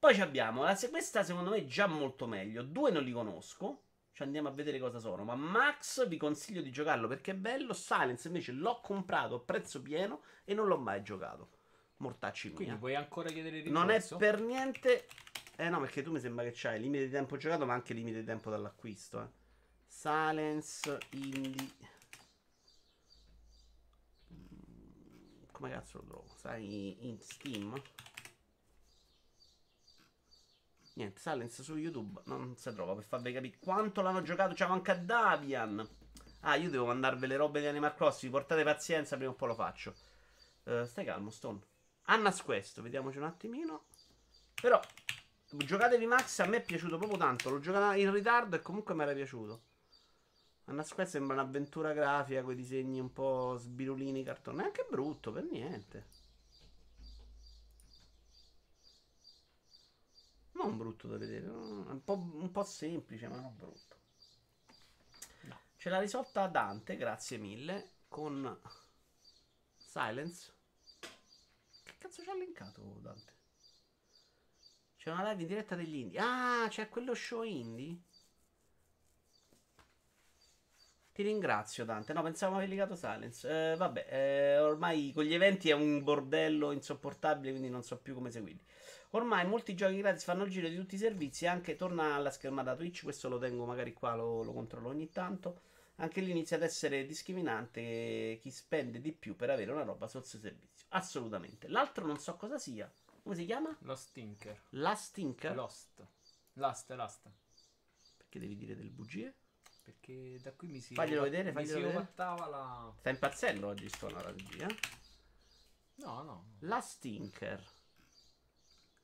Poi 0.00 0.14
ci 0.14 0.22
abbiamo 0.22 0.62
la 0.62 0.74
questa 0.88 1.22
secondo 1.22 1.50
me 1.50 1.58
è 1.58 1.64
già 1.66 1.86
molto 1.86 2.26
meglio. 2.26 2.62
Due 2.62 2.90
non 2.90 3.02
li 3.04 3.12
conosco. 3.12 3.82
Ci 4.12 4.22
andiamo 4.22 4.48
a 4.48 4.50
vedere 4.52 4.78
cosa 4.80 4.98
sono. 4.98 5.22
Ma 5.24 5.34
Max 5.34 6.08
vi 6.08 6.16
consiglio 6.16 6.62
di 6.62 6.70
giocarlo 6.72 7.06
perché 7.06 7.32
è 7.32 7.34
bello. 7.34 7.72
Silence 7.74 8.26
invece 8.26 8.52
l'ho 8.52 8.80
comprato 8.80 9.34
a 9.36 9.40
prezzo 9.40 9.80
pieno 9.82 10.22
e 10.44 10.54
non 10.54 10.66
l'ho 10.66 10.78
mai 10.78 11.02
giocato. 11.02 11.50
Mortacci 11.98 12.48
Quindi 12.52 12.70
mia. 12.70 12.78
puoi 12.80 12.94
ancora 12.96 13.28
chiedere 13.28 13.58
il 13.58 13.70
Non 13.70 13.90
è 13.90 14.00
rimborso? 14.00 14.16
per 14.16 14.40
niente. 14.40 15.06
Eh 15.60 15.68
no, 15.68 15.78
perché 15.78 16.00
tu 16.00 16.10
mi 16.10 16.20
sembra 16.20 16.42
che 16.42 16.52
c'hai 16.54 16.80
limite 16.80 17.04
di 17.04 17.10
tempo 17.10 17.36
giocato, 17.36 17.66
ma 17.66 17.74
anche 17.74 17.92
limite 17.92 18.20
di 18.20 18.24
tempo 18.24 18.48
dall'acquisto. 18.48 19.20
Eh. 19.20 19.28
Silence 19.86 20.98
Indie. 21.10 21.72
Mm, 24.32 25.42
Come 25.52 25.70
cazzo 25.70 25.98
lo 25.98 26.04
trovo? 26.04 26.26
Sai, 26.34 26.96
in 27.06 27.20
Steam? 27.20 27.74
Niente, 30.94 31.20
Silence 31.20 31.62
su 31.62 31.76
YouTube 31.76 32.22
non 32.24 32.56
si 32.56 32.72
trova 32.72 32.94
per 32.94 33.04
farvi 33.04 33.30
capire 33.30 33.58
quanto 33.60 34.00
l'hanno 34.00 34.22
giocato. 34.22 34.54
Ciao 34.54 34.72
anche 34.72 34.92
a 34.92 34.96
Davian. 34.96 35.86
Ah, 36.40 36.54
io 36.54 36.70
devo 36.70 36.86
mandarvi 36.86 37.26
le 37.26 37.36
robe 37.36 37.60
di 37.60 37.66
Animal 37.66 37.94
Crossing. 37.94 38.32
Portate 38.32 38.64
pazienza, 38.64 39.16
prima 39.16 39.32
o 39.32 39.34
poi 39.34 39.48
lo 39.48 39.54
faccio. 39.54 39.94
Eh, 40.64 40.86
stai 40.86 41.04
calmo, 41.04 41.28
Stone. 41.28 41.60
Anna's 42.04 42.42
Quest, 42.42 42.80
vediamoci 42.80 43.18
un 43.18 43.24
attimino. 43.24 43.84
Però, 44.58 44.80
giocatevi 45.56 46.06
Max, 46.06 46.38
a 46.40 46.46
me 46.46 46.58
è 46.58 46.62
piaciuto 46.62 46.96
proprio 46.96 47.18
tanto. 47.18 47.50
L'ho 47.50 47.60
giocato 47.60 47.98
in 47.98 48.12
ritardo 48.12 48.56
e 48.56 48.60
comunque 48.60 48.94
mi 48.94 49.02
era 49.02 49.12
piaciuto. 49.12 49.62
Anna's 50.64 50.92
Quest 50.92 51.12
sembra 51.12 51.34
un'avventura 51.34 51.92
grafica 51.92 52.42
con 52.42 52.52
i 52.52 52.56
disegni 52.56 53.00
un 53.00 53.12
po' 53.12 53.56
sbirulini, 53.58 54.22
cartone. 54.22 54.58
Neanche 54.58 54.86
brutto, 54.88 55.32
per 55.32 55.44
niente. 55.44 56.18
Non 60.52 60.76
brutto 60.76 61.08
da 61.08 61.16
vedere, 61.16 61.46
è 61.46 61.48
un 61.48 62.02
po', 62.04 62.14
un 62.14 62.50
po' 62.52 62.64
semplice, 62.64 63.26
ma 63.26 63.40
non 63.40 63.56
brutto. 63.56 63.96
No. 65.42 65.58
Ce 65.76 65.88
l'ha 65.88 65.98
risolta 65.98 66.46
Dante, 66.46 66.96
grazie 66.96 67.38
mille, 67.38 67.92
con 68.06 68.60
Silence. 69.76 70.52
Che 71.00 71.94
cazzo 71.98 72.22
ci 72.22 72.28
ha 72.28 72.34
linkato 72.34 72.98
Dante? 73.00 73.39
C'è 75.00 75.10
una 75.10 75.30
live 75.30 75.40
in 75.40 75.48
diretta 75.48 75.74
degli 75.76 75.96
indie. 75.96 76.18
Ah, 76.20 76.66
c'è 76.68 76.90
quello 76.90 77.14
show 77.14 77.42
indie? 77.42 77.96
Ti 81.12 81.22
ringrazio 81.22 81.86
Dante. 81.86 82.12
No, 82.12 82.22
pensavo 82.22 82.56
aver 82.56 82.68
legato 82.68 82.94
Silence. 82.94 83.72
Eh, 83.72 83.76
vabbè, 83.76 84.06
eh, 84.10 84.58
ormai 84.58 85.10
con 85.14 85.24
gli 85.24 85.32
eventi 85.32 85.70
è 85.70 85.72
un 85.72 86.04
bordello 86.04 86.70
insopportabile, 86.72 87.48
quindi 87.50 87.70
non 87.70 87.82
so 87.82 87.96
più 87.96 88.12
come 88.12 88.30
seguirli. 88.30 88.62
Ormai 89.12 89.46
molti 89.46 89.74
giochi 89.74 89.96
gratis 89.96 90.24
fanno 90.24 90.44
il 90.44 90.50
giro 90.50 90.68
di 90.68 90.76
tutti 90.76 90.96
i 90.96 90.98
servizi, 90.98 91.46
anche 91.46 91.76
torna 91.76 92.14
alla 92.14 92.30
schermata 92.30 92.76
Twitch, 92.76 93.02
questo 93.02 93.30
lo 93.30 93.38
tengo 93.38 93.64
magari 93.64 93.94
qua, 93.94 94.14
lo, 94.14 94.42
lo 94.42 94.52
controllo 94.52 94.88
ogni 94.88 95.08
tanto. 95.08 95.62
Anche 95.96 96.20
lì 96.20 96.30
inizia 96.30 96.56
ad 96.56 96.62
essere 96.62 97.06
discriminante 97.06 98.38
chi 98.42 98.50
spende 98.50 99.00
di 99.00 99.12
più 99.12 99.34
per 99.34 99.48
avere 99.48 99.72
una 99.72 99.82
roba 99.82 100.06
sotto 100.08 100.26
servizio. 100.26 100.86
Assolutamente. 100.90 101.68
L'altro 101.68 102.04
non 102.04 102.18
so 102.18 102.36
cosa 102.36 102.58
sia. 102.58 102.90
Come 103.30 103.42
si 103.42 103.46
chiama? 103.46 103.76
Lo 103.82 103.94
stinker. 103.94 104.60
La 104.70 104.96
Stinker? 104.96 105.54
Lost. 105.54 106.04
Last, 106.54 106.90
last. 106.90 107.30
Perché 108.16 108.40
devi 108.40 108.56
dire 108.56 108.74
delle 108.74 108.90
bugie? 108.90 109.32
Perché 109.84 110.40
da 110.42 110.50
qui 110.50 110.66
mi 110.66 110.80
si... 110.80 110.94
Faglielo 110.94 111.22
vedere, 111.22 111.50
mi 111.50 111.64
faglielo 111.64 111.78
si 111.78 111.84
vedere. 111.84 112.08
la... 112.16 112.92
Sta 112.98 113.08
impazzendo 113.08 113.68
oggi 113.68 113.88
sto 113.88 114.08
alla 114.08 114.22
regia. 114.22 114.66
No, 115.98 116.22
no. 116.22 116.44
La 116.62 116.80
Stinker. 116.80 117.64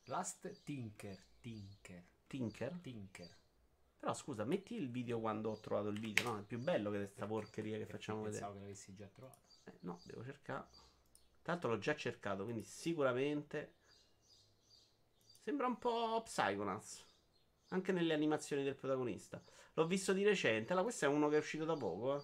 Last 0.06 0.61
Tinker. 0.64 1.25
Tinker. 1.38 2.04
Tinker? 2.26 2.78
Tinker. 2.83 3.37
Però 3.97 4.12
scusa, 4.12 4.42
metti 4.42 4.75
il 4.75 4.90
video 4.90 5.21
quando 5.21 5.50
ho 5.50 5.61
trovato 5.61 5.87
il 5.87 6.00
video, 6.00 6.33
no? 6.33 6.40
È 6.40 6.42
più 6.42 6.59
bello 6.59 6.90
che 6.90 6.97
questa 6.97 7.26
porcheria 7.26 7.78
che 7.78 7.87
facciamo 7.87 8.23
vedere. 8.23 8.40
Pensavo 8.40 8.59
che 8.59 8.64
l'avessi 8.64 8.92
già 8.92 9.06
trovato. 9.06 9.38
Eh, 9.62 9.78
no, 9.83 10.00
devo 10.02 10.25
cercare. 10.25 10.66
Tanto 11.42 11.68
l'ho 11.68 11.78
già 11.78 11.95
cercato, 11.95 12.42
quindi 12.42 12.64
sicuramente. 12.64 13.75
Sembra 15.46 15.68
un 15.68 15.78
po' 15.78 16.22
Psychonauts. 16.24 17.04
Anche 17.68 17.92
nelle 17.92 18.14
animazioni 18.14 18.64
del 18.64 18.74
protagonista. 18.74 19.40
L'ho 19.74 19.86
visto 19.86 20.12
di 20.12 20.24
recente. 20.24 20.72
Allora, 20.72 20.88
questo 20.88 21.04
è 21.04 21.08
uno 21.08 21.28
che 21.28 21.36
è 21.36 21.38
uscito 21.38 21.64
da 21.64 21.76
poco, 21.76 22.16
eh. 22.16 22.22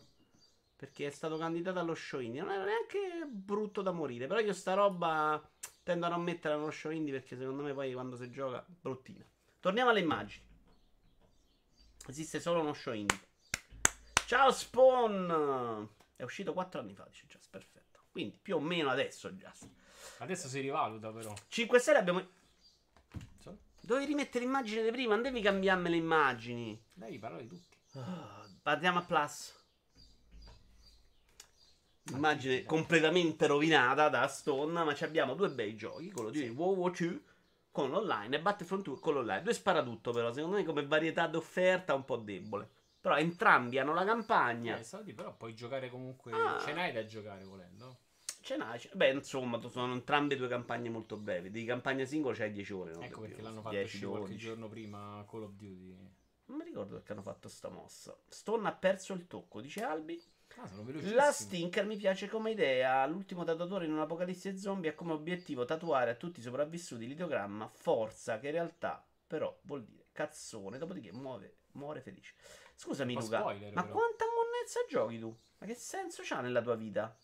Perché 0.74 1.06
è 1.06 1.10
stato 1.10 1.36
candidato 1.36 1.78
allo 1.78 1.94
show 1.94 2.18
indie. 2.18 2.40
Non 2.40 2.50
era 2.50 2.64
neanche 2.64 3.24
brutto 3.28 3.80
da 3.80 3.92
morire. 3.92 4.26
Però 4.26 4.40
io 4.40 4.52
sta 4.52 4.74
roba 4.74 5.40
tendo 5.84 6.06
a 6.06 6.08
non 6.08 6.22
metterla 6.22 6.56
nello 6.56 6.72
show 6.72 6.90
indie 6.90 7.12
perché 7.12 7.36
secondo 7.36 7.62
me 7.62 7.72
poi 7.72 7.92
quando 7.92 8.16
si 8.16 8.28
gioca, 8.28 8.66
bruttina. 8.66 9.24
Torniamo 9.60 9.90
alle 9.90 10.00
immagini. 10.00 10.44
Esiste 12.08 12.40
solo 12.40 12.58
uno 12.58 12.72
show 12.72 12.92
indie. 12.92 13.20
Ciao 14.26 14.50
Spawn! 14.50 15.88
È 16.16 16.24
uscito 16.24 16.52
4 16.52 16.80
anni 16.80 16.94
fa, 16.96 17.04
dice 17.04 17.26
Just. 17.28 17.50
Perfetto. 17.50 18.00
Quindi 18.10 18.36
più 18.42 18.56
o 18.56 18.60
meno 18.60 18.90
adesso 18.90 19.30
Just. 19.30 19.70
Adesso 20.18 20.48
si 20.48 20.58
rivaluta 20.58 21.12
però. 21.12 21.32
5 21.46 21.78
stelle 21.78 21.98
abbiamo... 21.98 22.40
Dovevi 23.84 24.06
rimettere 24.06 24.44
l'immagine 24.44 24.82
di 24.82 24.90
prima, 24.90 25.14
non 25.14 25.22
devi 25.22 25.40
cambiarmi 25.40 25.90
le 25.90 25.96
immagini. 25.96 26.82
Dai, 26.92 27.18
di 27.18 27.46
tutti. 27.48 27.76
Ah, 27.94 28.46
Andiamo 28.62 28.98
a 29.00 29.02
Plus. 29.02 29.60
Immagine 32.12 32.64
completamente 32.64 33.46
rovinata 33.46 34.08
da 34.08 34.26
Stone, 34.28 34.84
ma 34.84 34.94
ci 34.94 35.04
abbiamo 35.04 35.34
due 35.34 35.50
bei 35.50 35.74
giochi, 35.76 36.10
quello 36.10 36.30
di 36.30 36.38
Sì. 36.38 36.48
WoW 36.48 36.90
2 36.90 37.22
con 37.70 37.90
l'online 37.90 38.36
e 38.36 38.40
Battlefront 38.40 38.84
2 38.84 39.00
con 39.00 39.14
l'online. 39.14 39.42
Due 39.42 39.54
sparatutto 39.54 40.12
però, 40.12 40.32
secondo 40.32 40.56
me 40.56 40.64
come 40.64 40.86
varietà 40.86 41.26
d'offerta 41.26 41.94
un 41.94 42.04
po' 42.04 42.16
debole. 42.16 42.68
Però 43.00 43.16
entrambi 43.16 43.78
hanno 43.78 43.94
la 43.94 44.04
campagna. 44.04 44.78
Eh, 44.78 45.12
però 45.14 45.34
puoi 45.34 45.54
giocare 45.54 45.90
comunque. 45.90 46.32
Ah. 46.32 46.60
Ce 46.64 46.72
n'hai 46.72 46.92
da 46.92 47.04
giocare 47.04 47.42
volendo. 47.44 47.98
Ce 48.42 48.56
n'hai. 48.56 48.78
ce- 48.78 48.90
Beh, 48.94 49.11
insomma, 49.11 49.61
sono 49.68 49.92
entrambe 49.92 50.37
due 50.37 50.49
campagne 50.49 50.88
molto 50.88 51.16
brevi. 51.16 51.50
Di 51.50 51.64
campagna 51.64 52.04
singola 52.04 52.34
c'hai 52.34 52.52
10 52.52 52.72
ore. 52.72 52.92
no? 52.92 53.00
ecco 53.02 53.20
Per 53.20 53.20
perché 53.20 53.34
dire, 53.37 53.42
l'hanno 53.42 53.62
fatto 53.62 53.75
10, 53.76 53.84
uscire 53.87 54.06
qualche 54.08 54.26
12. 54.28 54.46
giorno 54.46 54.68
prima 54.68 55.25
Call 55.30 55.42
of 55.44 55.52
Duty. 55.52 55.96
Non 56.46 56.56
mi 56.58 56.64
ricordo 56.64 56.94
perché 56.96 57.12
hanno 57.12 57.22
fatto 57.22 57.49
sta 57.49 57.68
mossa. 57.68 58.16
Stone 58.28 58.68
ha 58.68 58.72
perso 58.75 59.12
il 59.14 59.26
tocco, 59.26 59.61
dice 59.61 59.82
Albi. 59.82 60.20
Ah. 60.56 60.68
La 61.14 61.32
Stinker 61.32 61.87
mi 61.87 61.96
piace 61.96 62.28
come 62.28 62.50
idea. 62.50 63.06
L'ultimo 63.06 63.42
tatuatore 63.44 63.87
in 63.87 63.92
un'apocalisse 63.92 64.58
zombie 64.58 64.90
ha 64.90 64.94
come 64.94 65.12
obiettivo 65.12 65.64
tatuare 65.64 66.11
a 66.11 66.14
tutti 66.14 66.40
i 66.40 66.42
sopravvissuti 66.42 67.06
l'ideogramma 67.06 67.68
forza, 67.68 68.38
che 68.38 68.46
in 68.49 68.52
realtà 68.52 69.06
però 69.26 69.56
vuol 69.62 69.84
dire 69.84 70.08
cazzone. 70.12 70.76
Dopodiché 70.76 71.11
muove, 71.12 71.61
muore 71.72 72.02
felice. 72.02 72.34
Scusami, 72.75 73.14
Luca, 73.14 73.38
spoiler, 73.38 73.72
ma 73.72 73.82
però. 73.82 73.94
quanta 73.94 74.25
monnezza 74.26 74.80
giochi 74.90 75.18
tu? 75.18 75.34
Ma 75.58 75.66
che 75.66 75.75
senso 75.75 76.22
c'ha 76.22 76.40
nella 76.42 76.61
tua 76.61 76.75
vita? 76.75 77.16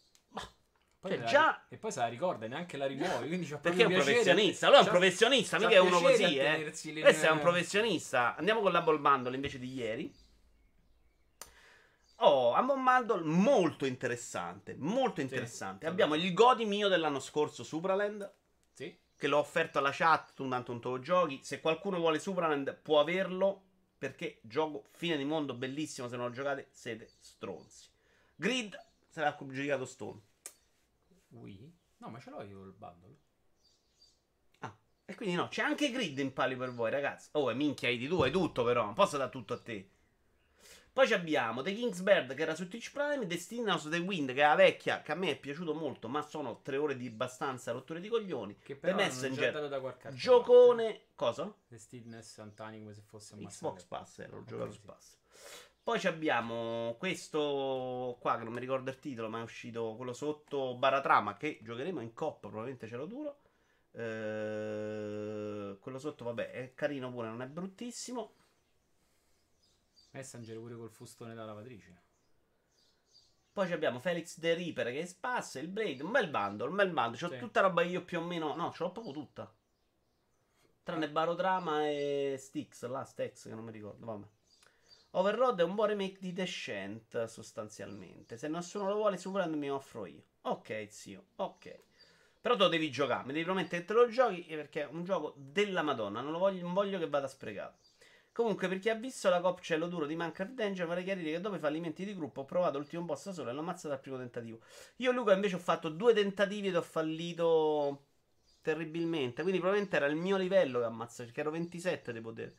Poi 1.00 1.12
cioè, 1.12 1.24
già- 1.24 1.66
E 1.68 1.76
poi 1.76 1.92
se 1.92 2.00
la 2.00 2.08
ricorda 2.08 2.46
e 2.46 2.48
neanche 2.48 2.76
la 2.76 2.86
c'ha 2.88 3.58
Perché 3.58 3.82
è 3.82 3.86
un 3.86 3.92
professionista. 3.92 4.68
Lui 4.68 4.76
è 4.76 4.80
un 4.80 4.86
professionista, 4.86 5.58
mica 5.58 5.70
è 5.70 5.78
uno 5.78 6.00
così, 6.00 6.36
eh. 6.36 6.72
Questo 7.00 7.26
è 7.26 7.30
un 7.30 7.38
professionista. 7.38 8.34
Andiamo 8.36 8.60
con 8.60 8.72
la 8.72 8.82
Ball 8.82 9.00
Bundle 9.00 9.34
invece 9.34 9.58
di 9.58 9.72
ieri. 9.72 10.12
Oh, 12.20 12.52
a 12.52 12.60
un 12.60 12.82
bundle 12.82 13.22
molto 13.22 13.86
interessante. 13.86 14.74
Molto 14.76 15.20
interessante. 15.20 15.86
sì. 15.86 15.90
Abbiamo 15.92 16.16
il 16.16 16.32
Godi 16.32 16.64
mio 16.64 16.88
dell'anno 16.88 17.20
scorso, 17.20 17.62
Supraland. 17.62 18.28
Sì. 18.72 18.96
Che 19.16 19.28
l'ho 19.28 19.38
offerto 19.38 19.78
alla 19.78 19.92
chat. 19.92 20.34
Tu 20.34 20.48
tanto 20.48 20.72
non 20.72 20.80
te 20.80 20.88
lo 20.88 20.98
giochi. 20.98 21.40
Se 21.44 21.60
qualcuno 21.60 21.98
vuole 21.98 22.18
Supraland, 22.18 22.76
può 22.82 22.98
averlo. 22.98 23.62
Perché 23.98 24.38
gioco 24.42 24.84
fine 24.94 25.16
di 25.16 25.24
mondo 25.24 25.54
bellissimo. 25.54 26.08
Se 26.08 26.16
non 26.16 26.26
lo 26.26 26.32
giocate, 26.32 26.68
siete 26.72 27.08
stronzi. 27.20 27.88
Grid 28.34 28.76
l'ha 29.20 29.36
giudicato 29.38 29.84
Stone. 29.84 30.20
Wii? 31.28 31.76
No, 31.98 32.08
ma 32.10 32.20
ce 32.20 32.30
l'ho 32.30 32.42
io 32.42 32.64
il 32.64 32.72
bundle. 32.72 33.16
Ah, 34.60 34.76
e 35.04 35.14
quindi 35.14 35.34
no, 35.34 35.48
c'è 35.48 35.62
anche 35.62 35.90
Grid 35.90 36.18
in 36.18 36.32
palio 36.32 36.56
per 36.56 36.72
voi, 36.72 36.90
ragazzi. 36.90 37.28
Oh, 37.32 37.50
e 37.50 37.54
minchia, 37.54 37.88
di 37.90 38.08
tu 38.08 38.22
hai 38.22 38.30
tutto 38.30 38.64
però, 38.64 38.84
non 38.84 38.94
posso 38.94 39.16
dare 39.16 39.30
tutto 39.30 39.54
a 39.54 39.58
te. 39.58 39.90
Poi 40.98 41.06
ci 41.06 41.14
abbiamo 41.14 41.62
The 41.62 41.72
King's 41.72 42.00
Bird 42.00 42.34
che 42.34 42.42
era 42.42 42.56
su 42.56 42.66
Twitch 42.66 42.90
Prime, 42.90 43.24
Destiny 43.24 43.68
House 43.70 43.88
The 43.88 43.98
Wind 43.98 44.32
che 44.32 44.42
è 44.42 44.46
la 44.46 44.56
vecchia, 44.56 45.00
che 45.00 45.12
a 45.12 45.14
me 45.14 45.30
è 45.30 45.38
piaciuto 45.38 45.72
molto, 45.72 46.08
ma 46.08 46.22
sono 46.22 46.60
tre 46.62 46.76
ore 46.76 46.96
di 46.96 47.06
abbastanza 47.06 47.70
rotture 47.70 48.00
di 48.00 48.08
coglioni. 48.08 48.58
Che 48.58 48.74
però 48.74 48.96
The 48.96 49.04
Messenger, 49.04 49.68
da 49.68 49.78
qualche 49.80 50.12
Giocone, 50.12 51.02
cosa? 51.14 51.44
parte. 51.44 51.58
The 51.68 51.78
Stillness 51.78 52.38
Antani 52.38 52.80
come 52.80 52.94
se 52.94 53.02
fosse 53.02 53.34
un 53.34 53.46
Xbox 53.46 53.84
Pass, 53.84 54.18
era, 54.18 54.36
Ok, 54.38 54.44
giocato 54.44 54.72
su. 54.72 54.80
Pass. 54.82 55.16
Poi 55.88 56.04
abbiamo 56.04 56.96
questo 56.98 58.18
qua 58.20 58.36
che 58.36 58.44
non 58.44 58.52
mi 58.52 58.60
ricordo 58.60 58.90
il 58.90 58.98
titolo, 58.98 59.30
ma 59.30 59.38
è 59.38 59.42
uscito 59.42 59.94
quello 59.96 60.12
sotto 60.12 60.76
Baratrama 60.76 61.38
che 61.38 61.60
giocheremo 61.62 62.02
in 62.02 62.12
coppa, 62.12 62.48
probabilmente 62.48 62.86
ce 62.86 62.96
lo 62.96 63.06
duro. 63.06 63.40
Eh, 63.92 65.78
quello 65.80 65.98
sotto, 65.98 66.24
vabbè, 66.24 66.50
è 66.50 66.74
carino 66.74 67.10
pure, 67.10 67.28
non 67.28 67.40
è 67.40 67.46
bruttissimo. 67.46 68.34
Messenger 70.10 70.58
pure 70.58 70.76
col 70.76 70.90
fustone 70.90 71.32
da 71.32 71.46
lavatrice. 71.46 72.02
Poi 73.50 73.72
abbiamo 73.72 73.98
Felix 73.98 74.38
The 74.38 74.52
Reaper 74.52 74.88
che 74.88 75.00
è 75.00 75.06
spassa, 75.06 75.58
il 75.58 75.68
Blade, 75.68 76.02
un 76.02 76.10
bel 76.10 76.28
bundle, 76.28 76.68
un 76.68 76.76
bel 76.76 76.90
bundle. 76.90 77.18
C'ho 77.18 77.30
Sì. 77.30 77.38
tutta 77.38 77.62
roba 77.62 77.80
io 77.80 78.04
più 78.04 78.18
o 78.18 78.22
meno, 78.22 78.54
no, 78.54 78.72
ce 78.72 78.82
l'ho 78.82 78.92
proprio 78.92 79.14
tutta. 79.14 79.50
Tranne 80.82 81.08
Barodrama 81.08 81.88
e 81.88 82.36
Styx, 82.38 82.84
là, 82.84 83.04
Stex 83.04 83.44
che 83.44 83.54
non 83.54 83.64
mi 83.64 83.72
ricordo, 83.72 84.04
vabbè. 84.04 84.26
Overroad 85.12 85.60
è 85.60 85.64
un 85.64 85.74
buon 85.74 85.88
remake 85.88 86.18
di 86.20 86.32
Descent, 86.32 87.24
sostanzialmente. 87.24 88.36
Se 88.36 88.48
nessuno 88.48 88.88
lo 88.88 88.94
vuole, 88.96 89.16
Superland 89.16 89.54
mi 89.54 89.70
offro 89.70 90.04
io. 90.06 90.22
Ok, 90.42 90.86
zio, 90.90 91.28
ok. 91.36 91.78
Però 92.40 92.56
te 92.56 92.62
lo 92.62 92.68
devi 92.68 92.90
giocare, 92.90 93.26
mi 93.26 93.32
devi 93.32 93.44
promettere 93.44 93.80
che 93.80 93.86
te 93.86 93.92
lo 93.94 94.08
giochi 94.08 94.46
eh, 94.46 94.56
perché 94.56 94.82
è 94.82 94.88
un 94.90 95.04
gioco 95.04 95.34
della 95.36 95.82
Madonna, 95.82 96.20
non, 96.20 96.32
voglio, 96.38 96.62
non 96.62 96.72
voglio 96.72 96.98
che 96.98 97.08
vada 97.08 97.26
sprecato. 97.26 97.78
Comunque, 98.32 98.68
per 98.68 98.78
chi 98.78 98.88
ha 98.88 98.94
visto 98.94 99.28
la 99.28 99.40
cop 99.40 99.60
Cielo 99.60 99.88
Duro 99.88 100.06
di 100.06 100.14
Minecraft 100.14 100.52
Danger, 100.52 100.86
vorrei 100.86 101.02
chiarire 101.02 101.32
che 101.32 101.40
dopo 101.40 101.56
i 101.56 101.58
fallimenti 101.58 102.04
di 102.04 102.14
gruppo 102.14 102.42
ho 102.42 102.44
provato 102.44 102.78
l'ultimo 102.78 103.02
boss 103.02 103.26
da 103.26 103.32
solo 103.32 103.50
e 103.50 103.52
l'ho 103.52 103.60
ammazzato 103.60 103.94
al 103.94 104.00
primo 104.00 104.16
tentativo. 104.18 104.60
Io 104.96 105.10
Luca 105.10 105.34
invece 105.34 105.56
ho 105.56 105.58
fatto 105.58 105.88
due 105.88 106.14
tentativi 106.14 106.68
ed 106.68 106.76
ho 106.76 106.82
fallito 106.82 108.04
terribilmente. 108.62 109.42
Quindi 109.42 109.58
probabilmente 109.58 109.96
era 109.96 110.06
il 110.06 110.16
mio 110.16 110.36
livello 110.36 110.78
che 110.78 110.84
ammazza, 110.84 111.24
perché 111.24 111.40
ero 111.40 111.50
27 111.50 112.12
di 112.12 112.20
potere. 112.20 112.54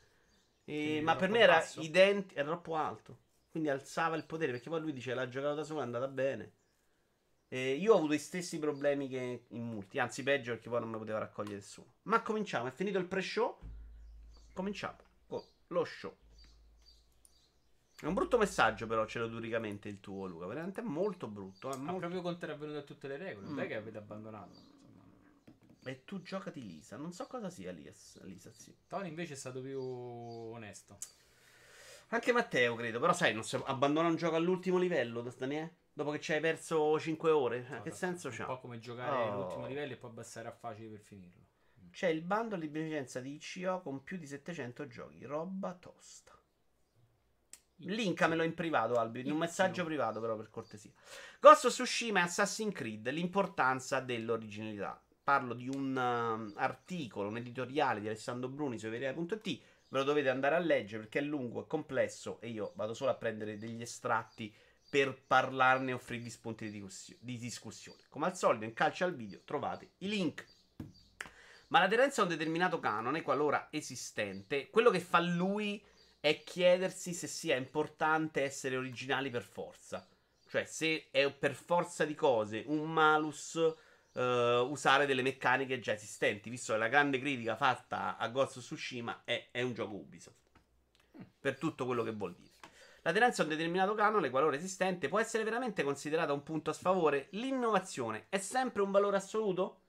E- 0.72 1.00
ma 1.02 1.16
per 1.16 1.30
me 1.30 1.38
era 1.40 1.62
identico, 1.78 2.38
era 2.38 2.48
troppo 2.48 2.76
alto. 2.76 3.18
Quindi 3.50 3.68
alzava 3.68 4.16
il 4.16 4.24
potere, 4.24 4.52
perché 4.52 4.68
poi 4.70 4.80
lui 4.80 4.92
dice 4.92 5.14
l'ha 5.14 5.28
giocato 5.28 5.54
da 5.56 5.64
solo, 5.64 5.80
è 5.80 5.82
andata 5.82 6.06
bene. 6.08 6.52
E 7.48 7.72
io 7.72 7.94
ho 7.94 7.96
avuto 7.96 8.14
gli 8.14 8.18
stessi 8.18 8.58
problemi 8.60 9.08
che 9.08 9.46
in 9.48 9.64
multi, 9.64 9.98
anzi 9.98 10.22
peggio 10.22 10.52
perché 10.52 10.68
poi 10.68 10.80
non 10.80 10.90
mi 10.90 10.98
poteva 10.98 11.18
raccogliere 11.18 11.56
nessuno. 11.56 11.94
Ma 12.02 12.22
cominciamo, 12.22 12.68
è 12.68 12.70
finito 12.70 12.98
il 12.98 13.06
pre-show. 13.06 13.58
Cominciamo 14.52 14.96
con 15.26 15.42
lo 15.68 15.84
show. 15.84 16.14
È 18.00 18.06
un 18.06 18.14
brutto 18.14 18.38
messaggio 18.38 18.86
però, 18.86 19.06
celoduricamente 19.06 19.88
il 19.88 20.00
tuo 20.00 20.26
Luca, 20.26 20.46
veramente 20.46 20.80
molto 20.80 21.28
brutto. 21.28 21.70
È 21.70 21.76
Ma 21.76 21.92
molto... 21.92 21.98
proprio 22.00 22.22
contravvenuto 22.22 22.78
a 22.78 22.82
tutte 22.82 23.08
le 23.08 23.16
regole. 23.16 23.46
Non 23.46 23.54
Mm. 23.56 23.58
è 23.60 23.66
che 23.66 23.74
avete 23.76 23.98
abbandonato. 23.98 24.69
E 25.84 26.04
tu 26.04 26.20
giocati 26.22 26.60
Lisa, 26.64 26.96
non 26.96 27.12
so 27.12 27.26
cosa 27.26 27.48
sia 27.48 27.72
Lisa, 27.72 28.20
Lisa 28.24 28.52
sì. 28.52 28.74
Tony 28.86 29.08
invece 29.08 29.32
è 29.32 29.36
stato 29.36 29.60
più 29.62 29.80
onesto. 29.80 30.98
Anche 32.08 32.32
Matteo 32.32 32.74
credo, 32.74 32.98
però 33.00 33.12
sai, 33.12 33.32
non 33.32 33.44
si 33.44 33.56
abbandona 33.64 34.08
un 34.08 34.16
gioco 34.16 34.36
all'ultimo 34.36 34.78
livello, 34.78 35.22
Daniele? 35.22 35.76
Dopo 35.92 36.10
che 36.10 36.20
ci 36.20 36.32
hai 36.32 36.40
perso 36.40 36.98
5 36.98 37.30
ore, 37.30 37.56
Eh, 37.58 37.60
No, 37.60 37.82
che 37.82 37.88
esatto. 37.90 37.94
senso 37.94 38.28
Un 38.28 38.34
c'ha? 38.34 38.44
po' 38.46 38.58
come 38.60 38.78
giocare 38.78 39.30
Oh. 39.30 39.36
l'ultimo 39.36 39.66
livello 39.66 39.92
e 39.92 39.96
poi 39.96 40.10
abbassare 40.10 40.48
a 40.48 40.52
facile 40.52 40.88
per 40.90 41.00
finirlo. 41.00 41.44
C'è 41.90 42.08
il 42.08 42.22
bundle 42.22 42.58
di 42.60 42.68
beneficenza 42.68 43.20
di 43.20 43.34
ICO 43.34 43.80
con 43.80 44.02
più 44.04 44.16
di 44.16 44.26
700 44.26 44.86
giochi, 44.86 45.24
roba 45.24 45.72
tosta. 45.74 46.36
Linkamelo 47.82 48.42
in 48.42 48.54
privato, 48.54 48.94
Albi, 48.96 49.20
in 49.20 49.30
un 49.30 49.38
messaggio 49.38 49.84
privato 49.84 50.20
però 50.20 50.36
per 50.36 50.50
cortesia. 50.50 50.92
Ghost 51.40 51.64
of 51.64 51.72
Tsushima 51.72 52.20
e 52.20 52.22
Assassin's 52.24 52.74
Creed, 52.74 53.08
l'importanza 53.10 54.00
dell'originalità. 54.00 55.02
Parlo 55.30 55.54
di 55.54 55.68
un 55.68 55.96
um, 55.96 56.52
articolo, 56.56 57.28
un 57.28 57.36
editoriale 57.36 58.00
di 58.00 58.08
Alessandro 58.08 58.48
Bruni 58.48 58.80
su 58.80 58.86
Everia.it, 58.86 59.44
ve 59.44 59.98
lo 59.98 60.02
dovete 60.02 60.28
andare 60.28 60.56
a 60.56 60.58
leggere 60.58 61.02
perché 61.02 61.20
è 61.20 61.22
lungo, 61.22 61.62
è 61.62 61.66
complesso 61.68 62.40
e 62.40 62.48
io 62.48 62.72
vado 62.74 62.94
solo 62.94 63.12
a 63.12 63.14
prendere 63.14 63.56
degli 63.56 63.80
estratti 63.80 64.52
per 64.90 65.16
parlarne 65.24 65.92
e 65.92 65.94
offrirvi 65.94 66.28
spunti 66.28 66.64
di, 66.64 66.72
discussio- 66.72 67.16
di 67.20 67.38
discussione. 67.38 68.00
Come 68.08 68.26
al 68.26 68.36
solito 68.36 68.64
in 68.64 68.72
calcio 68.72 69.04
al 69.04 69.14
video 69.14 69.42
trovate 69.44 69.90
i 69.98 70.08
link. 70.08 70.44
Ma 71.68 71.78
l'aderenza 71.78 72.22
a 72.22 72.24
un 72.24 72.30
determinato 72.30 72.80
canone, 72.80 73.22
qualora 73.22 73.68
esistente, 73.70 74.68
quello 74.68 74.90
che 74.90 74.98
fa 74.98 75.20
lui 75.20 75.80
è 76.18 76.42
chiedersi 76.42 77.12
se 77.12 77.28
sia 77.28 77.54
importante 77.54 78.42
essere 78.42 78.76
originali 78.76 79.30
per 79.30 79.44
forza. 79.44 80.04
Cioè, 80.48 80.64
se 80.64 81.06
è 81.12 81.30
per 81.30 81.54
forza 81.54 82.04
di 82.04 82.16
cose 82.16 82.64
un 82.66 82.92
malus 82.92 83.56
eh, 84.12 84.66
usare 84.68 85.06
delle 85.06 85.22
meccaniche 85.22 85.80
già 85.80 85.92
esistenti, 85.92 86.50
visto 86.50 86.72
che 86.72 86.78
la 86.78 86.88
grande 86.88 87.18
critica 87.18 87.56
fatta 87.56 88.16
a 88.16 88.28
Ghost 88.28 88.58
of 88.58 88.64
Tsushima 88.64 89.22
è, 89.24 89.48
è 89.50 89.62
un 89.62 89.72
gioco 89.72 89.94
Ubisoft. 89.94 90.38
Per 91.38 91.58
tutto 91.58 91.86
quello 91.86 92.02
che 92.02 92.12
vuol 92.12 92.34
dire. 92.34 92.48
L'aderenza 93.02 93.42
a 93.42 93.44
un 93.44 93.50
determinato 93.50 93.94
canone, 93.94 94.28
qualora 94.28 94.56
esistente, 94.56 95.08
può 95.08 95.18
essere 95.18 95.42
veramente 95.42 95.82
considerata 95.82 96.32
un 96.32 96.42
punto 96.42 96.70
a 96.70 96.74
sfavore. 96.74 97.28
L'innovazione 97.30 98.26
è 98.28 98.38
sempre 98.38 98.82
un 98.82 98.90
valore 98.90 99.16
assoluto? 99.16 99.80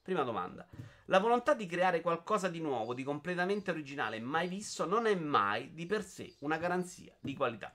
Prima 0.00 0.22
domanda. 0.22 0.66
La 1.06 1.18
volontà 1.18 1.54
di 1.54 1.66
creare 1.66 2.00
qualcosa 2.00 2.48
di 2.48 2.60
nuovo, 2.60 2.94
di 2.94 3.02
completamente 3.02 3.70
originale, 3.70 4.20
mai 4.20 4.48
visto, 4.48 4.86
non 4.86 5.06
è 5.06 5.14
mai 5.14 5.74
di 5.74 5.86
per 5.86 6.04
sé 6.04 6.36
una 6.40 6.56
garanzia 6.56 7.14
di 7.20 7.34
qualità. 7.34 7.72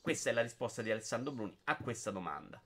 Questa 0.00 0.30
è 0.30 0.32
la 0.32 0.42
risposta 0.42 0.82
di 0.82 0.90
Alessandro 0.90 1.32
Bruni 1.32 1.56
a 1.64 1.76
questa 1.76 2.10
domanda. 2.10 2.62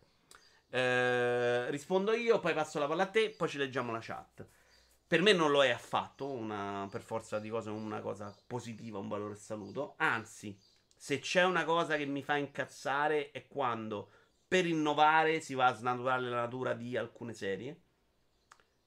Eh, 0.71 1.71
rispondo 1.71 2.13
io, 2.13 2.41
poi 2.41 2.55
passo 2.55 2.79
la 2.79 2.87
palla 2.87 3.05
a 3.05 3.07
te, 3.07 3.31
poi 3.31 3.49
ci 3.49 3.59
leggiamo 3.59 3.93
la 3.93 4.01
chat. 4.01 4.47
Per 5.07 5.23
me 5.23 5.33
non 5.33 5.51
lo 5.51 5.65
è 5.65 5.71
affatto, 5.71 6.27
una, 6.31 6.87
per 6.91 7.01
forza 7.03 7.39
di 7.39 7.49
cose, 7.49 7.71
una 7.71 8.01
cosa 8.01 8.35
positiva, 8.47 8.99
un 8.99 9.09
valore 9.09 9.35
assoluto. 9.35 9.95
Anzi, 9.99 10.57
se 10.95 11.19
c'è 11.21 11.45
una 11.45 11.65
cosa 11.65 11.97
che 11.97 12.05
mi 12.07 12.23
fa 12.23 12.37
incazzare 12.37 13.31
è 13.31 13.47
quando 13.49 14.11
per 14.47 14.67
innovare 14.67 15.41
si 15.41 15.55
va 15.55 15.67
a 15.67 15.75
snaturare 15.75 16.23
la 16.23 16.41
natura 16.43 16.75
di 16.75 16.97
alcune 16.97 17.33
serie. 17.33 17.81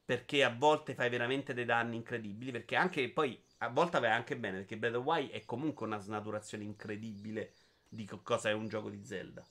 Perché 0.06 0.44
a 0.44 0.54
volte 0.56 0.94
fai 0.94 1.10
veramente 1.10 1.54
dei 1.54 1.66
danni 1.66 1.96
incredibili. 1.96 2.52
Perché 2.52 2.76
anche 2.76 3.10
poi 3.10 3.42
a 3.60 3.70
volte 3.70 4.00
vai 4.00 4.12
anche 4.12 4.38
bene. 4.38 4.58
Perché 4.58 4.78
Breath 4.78 4.96
of 4.96 5.06
Wild 5.06 5.32
è 5.32 5.44
comunque 5.46 5.86
una 5.88 6.00
snaturazione 6.00 6.64
incredibile 6.64 7.54
di 7.88 8.06
co- 8.06 8.22
cosa 8.22 8.50
è 8.50 8.54
un 8.54 8.68
gioco 8.68 8.90
di 8.90 9.04
Zelda. 9.04 9.44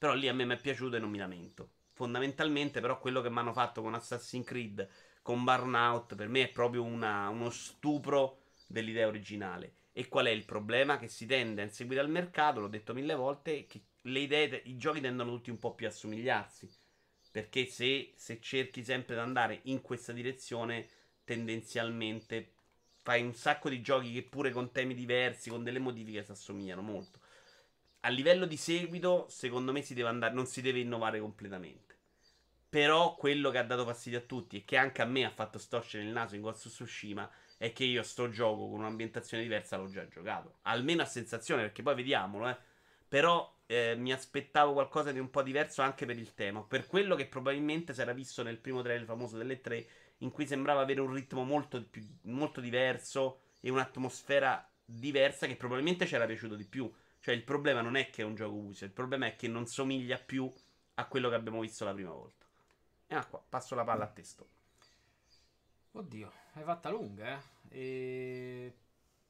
Però 0.00 0.14
lì 0.14 0.28
a 0.28 0.32
me 0.32 0.46
mi 0.46 0.54
è 0.54 0.60
piaciuto 0.60 0.96
e 0.96 0.98
non 0.98 1.10
mi 1.10 1.18
lamento. 1.18 1.72
Fondamentalmente, 1.92 2.80
però, 2.80 2.98
quello 2.98 3.20
che 3.20 3.28
mi 3.28 3.36
hanno 3.38 3.52
fatto 3.52 3.82
con 3.82 3.92
Assassin's 3.94 4.46
Creed, 4.46 4.88
con 5.20 5.44
Burnout, 5.44 6.14
per 6.14 6.28
me 6.28 6.44
è 6.44 6.48
proprio 6.50 6.82
una- 6.82 7.28
uno 7.28 7.50
stupro 7.50 8.38
dell'idea 8.66 9.06
originale. 9.06 9.74
E 9.92 10.08
qual 10.08 10.26
è 10.26 10.30
il 10.30 10.44
problema? 10.46 10.98
Che 10.98 11.08
si 11.08 11.26
tende 11.26 11.60
a 11.60 11.64
inseguire 11.66 12.00
al 12.00 12.08
mercato, 12.08 12.60
l'ho 12.60 12.68
detto 12.68 12.94
mille 12.94 13.14
volte, 13.14 13.66
che 13.66 13.82
le 14.04 14.20
idee, 14.20 14.62
i 14.64 14.76
giochi 14.78 15.00
tendono 15.02 15.32
tutti 15.32 15.50
un 15.50 15.58
po' 15.58 15.74
più 15.74 15.86
a 15.86 15.90
somigliarsi. 15.90 16.72
Perché 17.30 17.66
se, 17.66 18.12
se 18.16 18.40
cerchi 18.40 18.82
sempre 18.82 19.14
di 19.16 19.20
andare 19.20 19.60
in 19.64 19.82
questa 19.82 20.12
direzione, 20.12 20.88
tendenzialmente 21.24 22.54
fai 23.02 23.22
un 23.22 23.34
sacco 23.34 23.68
di 23.68 23.82
giochi 23.82 24.12
che 24.12 24.22
pure 24.22 24.50
con 24.50 24.72
temi 24.72 24.94
diversi, 24.94 25.50
con 25.50 25.62
delle 25.62 25.78
modifiche, 25.78 26.24
si 26.24 26.30
assomigliano 26.32 26.80
molto. 26.82 27.19
A 28.02 28.08
livello 28.08 28.46
di 28.46 28.56
seguito, 28.56 29.26
secondo 29.28 29.72
me 29.72 29.82
si 29.82 29.92
deve 29.92 30.08
andare, 30.08 30.32
non 30.32 30.46
si 30.46 30.62
deve 30.62 30.80
innovare 30.80 31.20
completamente. 31.20 31.98
Però 32.70 33.14
quello 33.14 33.50
che 33.50 33.58
ha 33.58 33.64
dato 33.64 33.84
fastidio 33.84 34.20
a 34.20 34.22
tutti 34.22 34.56
e 34.56 34.64
che 34.64 34.76
anche 34.78 35.02
a 35.02 35.04
me 35.04 35.24
ha 35.24 35.30
fatto 35.30 35.58
storcere 35.58 36.04
il 36.04 36.10
naso 36.10 36.34
in 36.34 36.40
Ghost 36.40 36.66
of 36.66 36.72
Tsushima 36.72 37.28
è 37.58 37.72
che 37.72 37.84
io 37.84 38.02
sto 38.02 38.30
gioco 38.30 38.70
con 38.70 38.78
un'ambientazione 38.78 39.42
diversa 39.42 39.76
l'ho 39.76 39.90
già 39.90 40.08
giocato. 40.08 40.60
Almeno 40.62 41.02
a 41.02 41.04
sensazione, 41.04 41.62
perché 41.62 41.82
poi 41.82 41.94
vediamolo, 41.94 42.48
eh. 42.48 42.56
Però 43.06 43.54
eh, 43.66 43.96
mi 43.96 44.12
aspettavo 44.12 44.72
qualcosa 44.72 45.12
di 45.12 45.18
un 45.18 45.28
po' 45.28 45.42
diverso 45.42 45.82
anche 45.82 46.06
per 46.06 46.16
il 46.16 46.32
tema. 46.32 46.62
Per 46.62 46.86
quello 46.86 47.16
che 47.16 47.26
probabilmente 47.26 47.92
si 47.92 48.00
era 48.00 48.14
visto 48.14 48.42
nel 48.42 48.56
primo 48.56 48.80
trailer 48.80 49.04
famoso 49.04 49.36
delle 49.36 49.60
tre, 49.60 49.86
in 50.18 50.30
cui 50.30 50.46
sembrava 50.46 50.80
avere 50.80 51.00
un 51.00 51.12
ritmo 51.12 51.44
molto, 51.44 51.84
più, 51.84 52.02
molto 52.22 52.60
diverso 52.60 53.40
e 53.60 53.68
un'atmosfera 53.68 54.66
diversa 54.84 55.46
che 55.46 55.56
probabilmente 55.56 56.06
ci 56.06 56.14
era 56.14 56.24
piaciuto 56.24 56.54
di 56.54 56.64
più. 56.64 56.90
Cioè 57.20 57.34
il 57.34 57.44
problema 57.44 57.82
non 57.82 57.96
è 57.96 58.08
che 58.08 58.22
è 58.22 58.24
un 58.24 58.34
gioco 58.34 58.54
Ubisoft, 58.54 58.82
il 58.82 58.92
problema 58.92 59.26
è 59.26 59.36
che 59.36 59.46
non 59.46 59.66
somiglia 59.66 60.18
più 60.18 60.50
a 60.94 61.06
quello 61.06 61.28
che 61.28 61.34
abbiamo 61.34 61.60
visto 61.60 61.84
la 61.84 61.92
prima 61.92 62.12
volta. 62.12 62.46
E 63.06 63.14
ah, 63.14 63.26
qua, 63.26 63.42
passo 63.46 63.74
la 63.74 63.84
palla 63.84 64.04
a 64.04 64.08
testo. 64.08 64.48
Oddio, 65.92 66.32
hai 66.54 66.62
fatta 66.62 66.88
lunga, 66.88 67.36
eh? 67.36 67.42
E... 67.68 68.74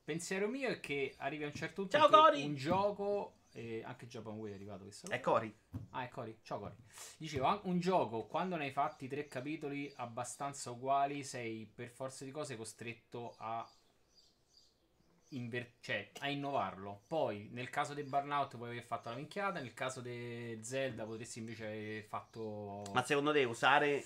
Pensiero 0.05 0.49
mio 0.49 0.69
è 0.69 0.81
che 0.81 1.15
arrivi 1.19 1.45
a 1.45 1.47
un 1.47 1.55
certo 1.55 1.83
punto 1.83 1.97
Ciao, 1.97 2.09
Cori! 2.09 2.45
un 2.45 2.55
gioco 2.55 3.35
e 3.53 3.83
anche 3.85 4.07
Japan 4.07 4.35
Way 4.35 4.53
è 4.53 4.55
arrivato 4.55 4.91
saluto. 4.91 5.17
È 5.17 5.21
Cori. 5.21 5.55
Ah, 5.91 6.05
è 6.05 6.09
Cori. 6.09 6.39
Ciao 6.43 6.61
Cori. 6.61 6.75
Dicevo, 7.17 7.61
un 7.65 7.81
gioco, 7.81 8.27
quando 8.27 8.57
ne 8.57 8.67
hai 8.67 8.71
fatti 8.71 9.09
tre 9.09 9.27
capitoli 9.27 9.93
abbastanza 9.97 10.71
uguali, 10.71 11.25
sei 11.25 11.67
per 11.67 11.89
forza 11.89 12.25
di 12.25 12.31
cose 12.31 12.57
costretto 12.57 13.35
a, 13.39 13.69
inver- 15.31 15.75
cioè, 15.81 16.11
a 16.21 16.29
innovarlo. 16.29 17.03
Poi, 17.07 17.49
nel 17.53 17.71
caso 17.71 17.95
di 17.95 18.03
Burnout 18.03 18.57
puoi 18.57 18.71
aver 18.71 18.83
fatto 18.85 19.09
la 19.11 19.17
minchiata, 19.17 19.61
nel 19.61 19.75
caso 19.75 20.01
di 20.01 20.59
Zelda 20.63 21.05
potresti 21.05 21.39
invece 21.41 21.67
aver 21.67 22.03
fatto... 22.05 22.83
Ma 22.93 23.03
secondo 23.05 23.33
te 23.33 23.45
usare 23.45 24.05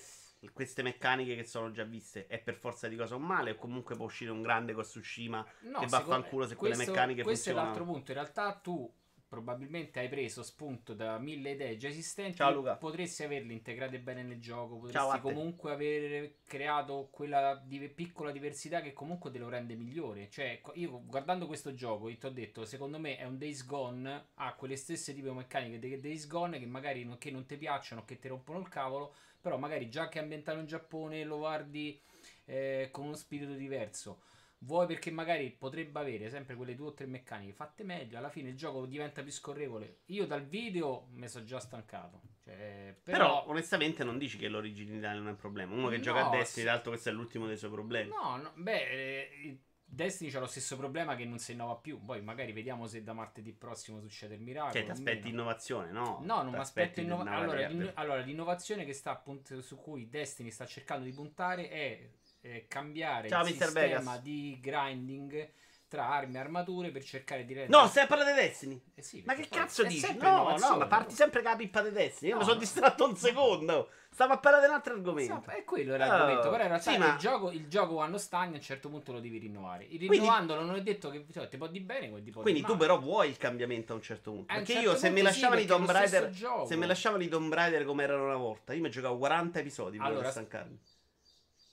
queste 0.53 0.83
meccaniche 0.83 1.35
che 1.35 1.43
sono 1.43 1.71
già 1.71 1.83
viste 1.83 2.27
è 2.27 2.37
per 2.37 2.55
forza 2.55 2.87
di 2.87 2.95
cosa 2.95 3.15
un 3.15 3.23
male? 3.23 3.51
O 3.51 3.55
comunque 3.55 3.95
può 3.95 4.05
uscire 4.05 4.29
un 4.31 4.41
grande 4.43 4.73
con 4.73 4.83
Tsushima 4.83 5.43
No, 5.61 5.79
che 5.79 5.87
vaffanculo 5.87 6.45
se 6.45 6.55
quelle 6.55 6.75
questo- 6.75 6.91
meccaniche 6.93 7.23
Questo 7.23 7.49
è 7.49 7.53
funzionano? 7.53 7.75
l'altro 7.77 7.93
punto. 7.93 8.11
In 8.11 8.17
realtà 8.17 8.53
tu 8.53 8.93
probabilmente 9.35 9.99
hai 9.99 10.07
preso 10.07 10.43
spunto 10.43 10.93
da 10.93 11.17
mille 11.17 11.51
idee 11.51 11.75
già 11.75 11.89
esistenti. 11.89 12.37
Ciao, 12.37 12.53
Luca. 12.53 12.75
Potresti 12.77 13.23
averle 13.23 13.51
integrate 13.51 13.99
bene 13.99 14.23
nel 14.23 14.39
gioco. 14.39 14.75
Ciao 14.89 15.09
Potresti 15.09 15.15
te. 15.15 15.21
comunque 15.21 15.71
aver 15.73 16.35
creato 16.47 17.09
quella 17.11 17.61
di- 17.63 17.89
piccola 17.89 18.31
diversità 18.31 18.81
che 18.81 18.93
comunque 18.93 19.31
te 19.31 19.37
lo 19.39 19.49
rende 19.49 19.75
migliore. 19.75 20.29
Cioè, 20.29 20.61
io 20.75 21.03
guardando 21.05 21.47
questo 21.47 21.73
gioco, 21.73 22.07
io 22.07 22.17
ti 22.17 22.25
ho 22.25 22.29
detto, 22.31 22.63
secondo 22.65 22.97
me 22.97 23.17
è 23.17 23.25
un 23.25 23.37
Days 23.37 23.65
Gone. 23.65 24.27
Ha 24.35 24.53
quelle 24.53 24.77
stesse 24.77 25.13
tipo 25.13 25.33
meccaniche 25.33 25.79
dei 25.79 25.99
Days 25.99 26.27
Gone 26.27 26.57
che 26.57 26.65
magari 26.65 27.03
non, 27.03 27.17
che 27.17 27.29
non 27.29 27.45
ti 27.45 27.57
piacciono, 27.57 28.05
che 28.05 28.17
ti 28.17 28.29
rompono 28.29 28.59
il 28.59 28.69
cavolo. 28.69 29.13
Però 29.41 29.57
magari 29.57 29.89
già 29.89 30.07
che 30.07 30.19
è 30.19 30.21
ambientato 30.21 30.57
in 30.59 30.65
Giappone 30.65 31.23
lo 31.25 31.37
guardi 31.37 31.99
eh, 32.45 32.87
con 32.91 33.05
uno 33.05 33.15
spirito 33.15 33.53
diverso. 33.53 34.21
Vuoi 34.65 34.87
perché 34.87 35.11
magari 35.11 35.51
potrebbe 35.51 35.99
avere 35.99 36.29
sempre 36.29 36.55
quelle 36.55 36.73
due 36.75 36.87
o 36.87 36.93
tre 36.93 37.05
meccaniche 37.05 37.53
fatte 37.53 37.83
meglio, 37.83 38.17
alla 38.17 38.29
fine 38.29 38.49
il 38.49 38.57
gioco 38.57 38.87
diventa 38.87 39.21
più 39.21 39.31
scorrevole. 39.31 39.99
Io 40.07 40.25
dal 40.25 40.43
video 40.43 41.07
mi 41.11 41.27
sono 41.27 41.45
già 41.45 41.59
stancato. 41.59 42.21
Cioè, 42.43 42.95
Però, 43.03 43.17
però, 43.17 43.49
onestamente 43.49 44.03
non 44.03 44.17
dici 44.17 44.37
che 44.37 44.47
l'originalità 44.47 45.13
non 45.13 45.27
è 45.27 45.29
un 45.31 45.35
problema. 45.35 45.73
Uno 45.73 45.89
che 45.89 45.97
No, 45.97 46.03
gioca 46.03 46.25
a 46.25 46.29
Destiny, 46.29 46.65
sì. 46.65 46.71
l'altro 46.71 46.91
questo 46.91 47.09
è 47.09 47.11
l'ultimo 47.11 47.45
dei 47.45 47.57
suoi 47.57 47.71
problemi. 47.71 48.09
no, 48.09 48.37
no, 48.37 48.51
beh, 48.55 48.89
eh, 48.89 49.59
Destiny 49.87 50.31
c'ha 50.31 50.39
lo 50.39 50.47
stesso 50.47 50.75
problema 50.77 51.15
che 51.15 51.25
non 51.25 51.37
si 51.37 51.51
innova 51.51 51.75
più. 51.75 52.03
Poi 52.03 52.21
magari 52.21 52.51
vediamo 52.51 52.87
se 52.87 53.03
da 53.03 53.13
martedì 53.13 53.53
prossimo 53.53 54.01
succede 54.01 54.33
il 54.33 54.41
miracolo. 54.41 54.73
Cioè, 54.73 54.83
ti 54.83 54.91
aspetti 54.91 55.29
innovazione, 55.29 55.91
no? 55.91 56.21
No, 56.23 56.41
non 56.41 56.53
mi 56.53 56.57
aspetto 56.57 56.89
aspetti 56.89 57.01
innova- 57.01 57.21
una 57.21 57.35
allora, 57.35 57.91
allora, 57.93 58.19
l'innovazione 58.21 58.83
che 58.83 58.93
sta 58.93 59.11
appunto 59.11 59.61
su 59.61 59.75
cui 59.77 60.09
Destiny 60.09 60.49
sta 60.49 60.65
cercando 60.65 61.05
di 61.05 61.11
puntare 61.11 61.69
è 61.69 62.09
eh, 62.45 62.65
cambiare 62.67 63.27
Ciao, 63.27 63.43
il 63.45 63.55
Mr. 63.55 63.63
sistema 63.63 63.79
Vegas. 64.11 64.21
di 64.21 64.57
grinding 64.61 65.49
tra 65.87 66.09
armi 66.09 66.35
e 66.35 66.39
armature 66.39 66.89
per 66.91 67.03
cercare 67.03 67.45
di 67.45 67.53
rendere 67.53 67.79
No, 67.79 67.87
stai 67.87 68.03
a 68.03 68.07
parlare 68.07 68.33
di 68.33 68.39
Destiny. 68.39 68.81
Eh 68.95 69.01
sì, 69.01 69.23
Ma 69.25 69.33
che 69.35 69.47
cazzo 69.47 69.83
dici? 69.83 70.17
No, 70.17 70.55
no, 70.57 70.77
ma 70.77 70.87
parti 70.87 71.13
sempre 71.13 71.41
con 71.41 71.51
la 71.51 71.57
pippa 71.57 71.81
di 71.81 71.91
Destiny. 71.91 72.31
Io 72.31 72.35
No, 72.35 72.39
mi 72.41 72.45
sono 72.47 72.55
no. 72.55 72.59
distratto 72.65 73.05
un 73.07 73.15
secondo. 73.15 73.89
Stavo 74.09 74.33
a 74.33 74.37
parlare 74.39 74.63
di 74.65 74.69
un 74.69 74.75
altro 74.75 74.93
argomento. 74.93 75.43
Sì, 75.47 75.55
è 75.57 75.63
quello 75.63 75.93
era 75.93 76.05
Oh, 76.05 76.09
l'argomento. 76.09 76.49
Però 76.49 76.61
in 76.63 76.67
realtà 76.69 76.91
sì, 76.91 76.97
ma- 76.97 77.11
il, 77.13 77.17
gioco, 77.17 77.51
il 77.51 77.67
gioco 77.67 77.93
quando 77.93 78.17
stagna 78.17 78.53
a 78.53 78.55
un 78.55 78.61
certo 78.61 78.89
punto 78.89 79.11
lo 79.11 79.19
devi 79.19 79.37
rinnovare. 79.37 79.83
Il 79.83 79.97
Quindi- 79.97 80.17
rinnovandolo 80.17 80.63
non 80.63 80.75
è 80.75 80.81
detto 80.81 81.09
che 81.11 81.25
cioè, 81.31 81.47
ti 81.47 81.57
può 81.57 81.67
di 81.67 81.79
bene 81.81 82.09
come 82.09 82.23
ti 82.23 82.31
può 82.31 82.41
Quindi 82.41 82.61
di 82.61 82.65
tu 82.65 82.77
però 82.77 82.99
vuoi 82.99 83.29
il 83.29 83.37
cambiamento 83.37 83.93
a 83.93 83.95
un 83.95 84.01
certo 84.01 84.31
punto. 84.31 84.51
A 84.51 84.57
un 84.57 84.59
Perché 84.63 84.73
certo 84.81 84.89
io 84.89 84.97
se 84.97 85.09
mi 85.11 85.21
lasciavano 85.21 85.61
i 85.61 85.65
Tomb 85.65 85.89
Raider, 85.89 86.33
se 86.67 86.75
mi 86.75 86.85
lasciavano 86.87 87.23
i 87.23 87.27
Tomb 87.27 87.53
Raider 87.53 87.85
come 87.85 88.03
erano 88.03 88.25
una 88.25 88.37
volta, 88.37 88.73
io 88.73 88.81
mi 88.81 88.89
giocavo 88.89 89.17
40 89.17 89.59
episodi 89.59 89.97
prima 89.97 90.05
Allora, 90.05 90.31
stancarmi. 90.31 90.79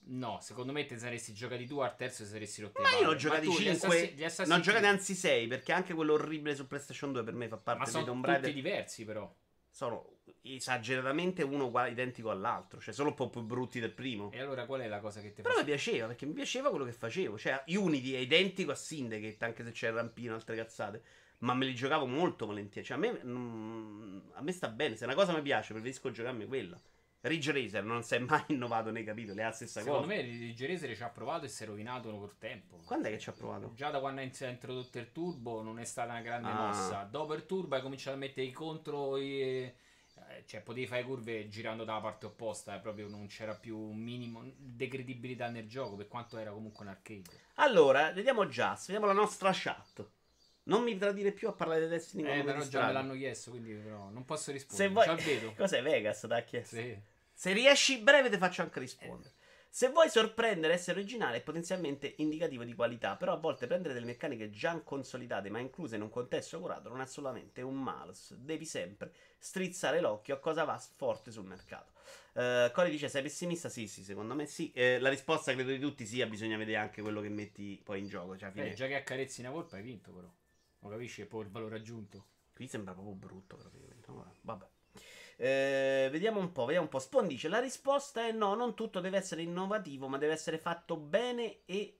No, 0.04 0.38
secondo 0.40 0.72
me 0.72 0.84
te 0.84 0.98
saresti 0.98 1.32
giocati 1.32 1.66
tu 1.66 1.78
al 1.78 1.94
terzo 1.96 2.24
e 2.24 2.26
saresti 2.26 2.62
rotto 2.62 2.82
Ma 2.82 2.90
io 2.90 3.00
ne 3.02 3.06
ho 3.06 3.14
giocati 3.14 3.46
tu 3.46 3.52
gli 3.52 3.74
5. 3.74 4.14
Assassin- 4.24 4.46
gli 4.46 4.48
Ne 4.48 4.54
ho 4.54 4.60
giocati 4.60 4.86
anzi 4.86 5.14
6. 5.14 5.46
Perché 5.46 5.72
anche 5.72 5.94
quello 5.94 6.14
orribile 6.14 6.54
su 6.56 6.66
PlayStation 6.66 7.12
2 7.12 7.22
per 7.22 7.34
me 7.34 7.48
fa 7.48 7.56
parte 7.56 7.78
Ma 7.78 7.84
dei 7.84 7.92
sono 7.92 8.04
Tomb 8.04 8.24
tutti 8.24 8.32
Raider. 8.32 8.52
diversi 8.52 9.04
però. 9.04 9.32
Sono 9.70 10.18
esageratamente 10.42 11.42
uno 11.42 11.66
uguale, 11.66 11.90
identico 11.90 12.30
all'altro. 12.30 12.80
Cioè, 12.80 12.92
solo 12.92 13.10
un 13.10 13.14
po' 13.14 13.30
più 13.30 13.42
brutti 13.42 13.80
del 13.80 13.92
primo. 13.92 14.30
E 14.32 14.40
allora 14.40 14.66
qual 14.66 14.80
è 14.80 14.88
la 14.88 15.00
cosa 15.00 15.20
che 15.20 15.32
ti 15.32 15.40
Però 15.42 15.56
mi 15.56 15.64
piaceva 15.64 16.08
perché 16.08 16.26
mi 16.26 16.32
piaceva 16.32 16.68
quello 16.70 16.84
che 16.84 16.92
facevo. 16.92 17.38
Cioè, 17.38 17.62
Unity 17.68 18.12
è 18.12 18.18
identico 18.18 18.72
a 18.72 18.74
Syndicate, 18.74 19.44
anche 19.44 19.64
se 19.64 19.70
c'è 19.70 19.88
il 19.88 19.94
rampino 19.94 20.32
e 20.32 20.34
altre 20.34 20.56
cazzate. 20.56 21.02
Ma 21.38 21.54
me 21.54 21.64
li 21.64 21.74
giocavo 21.74 22.06
molto 22.06 22.46
volentieri. 22.46 22.86
Cioè, 22.86 22.96
a 22.96 23.00
me, 23.00 23.20
mm, 23.24 24.18
a 24.34 24.42
me 24.42 24.52
sta 24.52 24.68
bene. 24.68 24.96
Se 24.96 25.04
una 25.04 25.14
cosa 25.14 25.32
mi 25.32 25.42
piace, 25.42 25.72
preferisco 25.72 26.10
giocarmi 26.10 26.46
quella. 26.46 26.80
Ridge 27.22 27.52
Racer 27.52 27.84
non 27.84 28.02
si 28.02 28.14
è 28.14 28.18
mai 28.18 28.42
innovato 28.48 28.90
nei 28.90 29.04
capitoli, 29.04 29.38
è 29.40 29.44
la 29.44 29.52
stessa 29.52 29.80
Secondo 29.80 30.06
cosa. 30.06 30.14
me 30.14 30.20
il 30.22 30.54
Geresere 30.54 30.94
ci 30.96 31.02
ha 31.02 31.08
provato 31.08 31.44
e 31.44 31.48
si 31.48 31.62
è 31.62 31.66
rovinato 31.66 32.10
col 32.16 32.36
tempo. 32.38 32.76
Quando 32.84 33.08
è 33.08 33.10
che 33.12 33.18
ci 33.18 33.28
ha 33.28 33.32
provato? 33.32 33.72
Già 33.74 33.90
da 33.90 34.00
quando 34.00 34.20
ha 34.20 34.24
introdotto 34.48 34.98
il 34.98 35.12
turbo 35.12 35.62
non 35.62 35.78
è 35.78 35.84
stata 35.84 36.10
una 36.12 36.20
grande 36.20 36.48
Ah. 36.48 36.66
mossa. 36.66 37.02
Dopo 37.04 37.34
il 37.34 37.46
turbo 37.46 37.74
hai 37.76 37.82
cominciato 37.82 38.16
a 38.16 38.18
mettere 38.18 38.46
i 38.46 38.52
contro. 38.52 39.16
i- 39.16 39.72
eh, 40.14 40.44
cioè, 40.46 40.60
potevi 40.60 40.86
fare 40.86 41.02
curve 41.04 41.48
girando 41.48 41.84
dalla 41.84 42.00
parte 42.00 42.26
opposta. 42.26 42.74
eh, 42.76 42.80
proprio 42.80 43.08
non 43.08 43.26
c'era 43.28 43.54
più 43.54 43.78
un 43.78 43.98
minimo 43.98 44.42
di 44.56 44.88
credibilità 44.88 45.48
nel 45.48 45.66
gioco. 45.68 45.94
Per 45.96 46.08
quanto 46.08 46.36
era 46.38 46.50
comunque 46.50 46.84
un 46.84 46.90
arcade. 46.90 47.22
Allora, 47.54 48.10
vediamo 48.12 48.46
Just, 48.46 48.86
vediamo 48.86 49.06
la 49.06 49.12
nostra 49.12 49.50
chat. 49.54 50.04
Non 50.64 50.82
mi 50.84 50.96
tradire 50.96 51.32
più 51.32 51.48
a 51.48 51.52
parlare 51.52 51.82
di 51.82 51.88
Destiny 51.88 52.22
Eh, 52.38 52.42
però 52.44 52.60
già 52.62 52.86
me 52.86 52.92
l'hanno 52.92 53.14
chiesto. 53.14 53.50
Quindi 53.50 53.72
però 53.74 54.10
non 54.10 54.24
posso 54.24 54.44
Se 54.44 54.52
rispondere. 54.52 54.88
vuoi... 54.90 55.06
Già 55.06 55.14
vedo. 55.14 55.52
Cos'è 55.58 55.82
Vegas? 55.82 56.20
Ti 56.20 56.32
ha 56.32 56.42
chiesto. 56.42 56.76
Sì. 56.76 56.96
Se 57.42 57.52
riesci 57.52 57.98
breve 57.98 58.30
ti 58.30 58.36
faccio 58.36 58.62
anche 58.62 58.78
rispondere. 58.78 59.32
Se 59.68 59.88
vuoi 59.88 60.08
sorprendere, 60.08 60.74
essere 60.74 61.00
originale 61.00 61.38
è 61.38 61.42
potenzialmente 61.42 62.14
indicativo 62.18 62.62
di 62.62 62.72
qualità, 62.72 63.16
però 63.16 63.32
a 63.32 63.36
volte 63.36 63.66
prendere 63.66 63.94
delle 63.94 64.06
meccaniche 64.06 64.50
già 64.50 64.80
consolidate 64.80 65.50
ma 65.50 65.58
incluse 65.58 65.96
in 65.96 66.02
un 66.02 66.08
contesto 66.08 66.60
curato 66.60 66.88
non 66.88 67.00
è 67.00 67.02
assolutamente 67.02 67.60
un 67.60 67.82
malus. 67.82 68.34
Devi 68.34 68.64
sempre 68.64 69.12
strizzare 69.38 70.00
l'occhio 70.00 70.36
a 70.36 70.38
cosa 70.38 70.62
va 70.62 70.78
forte 70.78 71.32
sul 71.32 71.44
mercato. 71.44 71.90
Uh, 72.34 72.70
Cori 72.70 72.90
dice: 72.90 73.08
Sei 73.08 73.22
pessimista? 73.22 73.68
Sì, 73.68 73.88
sì, 73.88 74.04
secondo 74.04 74.36
me 74.36 74.46
sì. 74.46 74.70
Eh, 74.70 75.00
la 75.00 75.08
risposta 75.08 75.52
credo 75.52 75.72
di 75.72 75.80
tutti 75.80 76.06
sia: 76.06 76.28
bisogna 76.28 76.56
vedere 76.56 76.78
anche 76.78 77.02
quello 77.02 77.20
che 77.20 77.28
metti 77.28 77.80
poi 77.82 77.98
in 77.98 78.06
gioco. 78.06 78.36
Cioè, 78.36 78.52
fine, 78.52 78.70
Eh, 78.70 78.74
già 78.74 78.86
che 78.86 78.94
accarezzi 78.94 79.40
una 79.40 79.50
colpa 79.50 79.74
hai 79.74 79.82
vinto 79.82 80.12
però. 80.12 80.32
Lo 80.78 80.88
capisci? 80.88 81.22
È 81.22 81.26
poi 81.26 81.42
il 81.42 81.50
valore 81.50 81.74
aggiunto. 81.74 82.24
Qui 82.54 82.68
sembra 82.68 82.92
proprio 82.92 83.14
brutto, 83.14 83.56
praticamente. 83.56 84.06
Vabbè. 84.42 84.66
Eh, 85.42 86.08
vediamo 86.12 86.38
un 86.38 86.52
po', 86.52 86.66
vediamo 86.66 86.84
un 86.84 86.88
po'. 86.88 87.00
Spawn 87.00 87.36
La 87.48 87.58
risposta 87.58 88.24
è 88.24 88.30
no, 88.30 88.54
non 88.54 88.76
tutto 88.76 89.00
deve 89.00 89.16
essere 89.16 89.42
innovativo, 89.42 90.06
ma 90.06 90.16
deve 90.16 90.34
essere 90.34 90.56
fatto 90.56 90.96
bene 90.96 91.64
e 91.64 91.98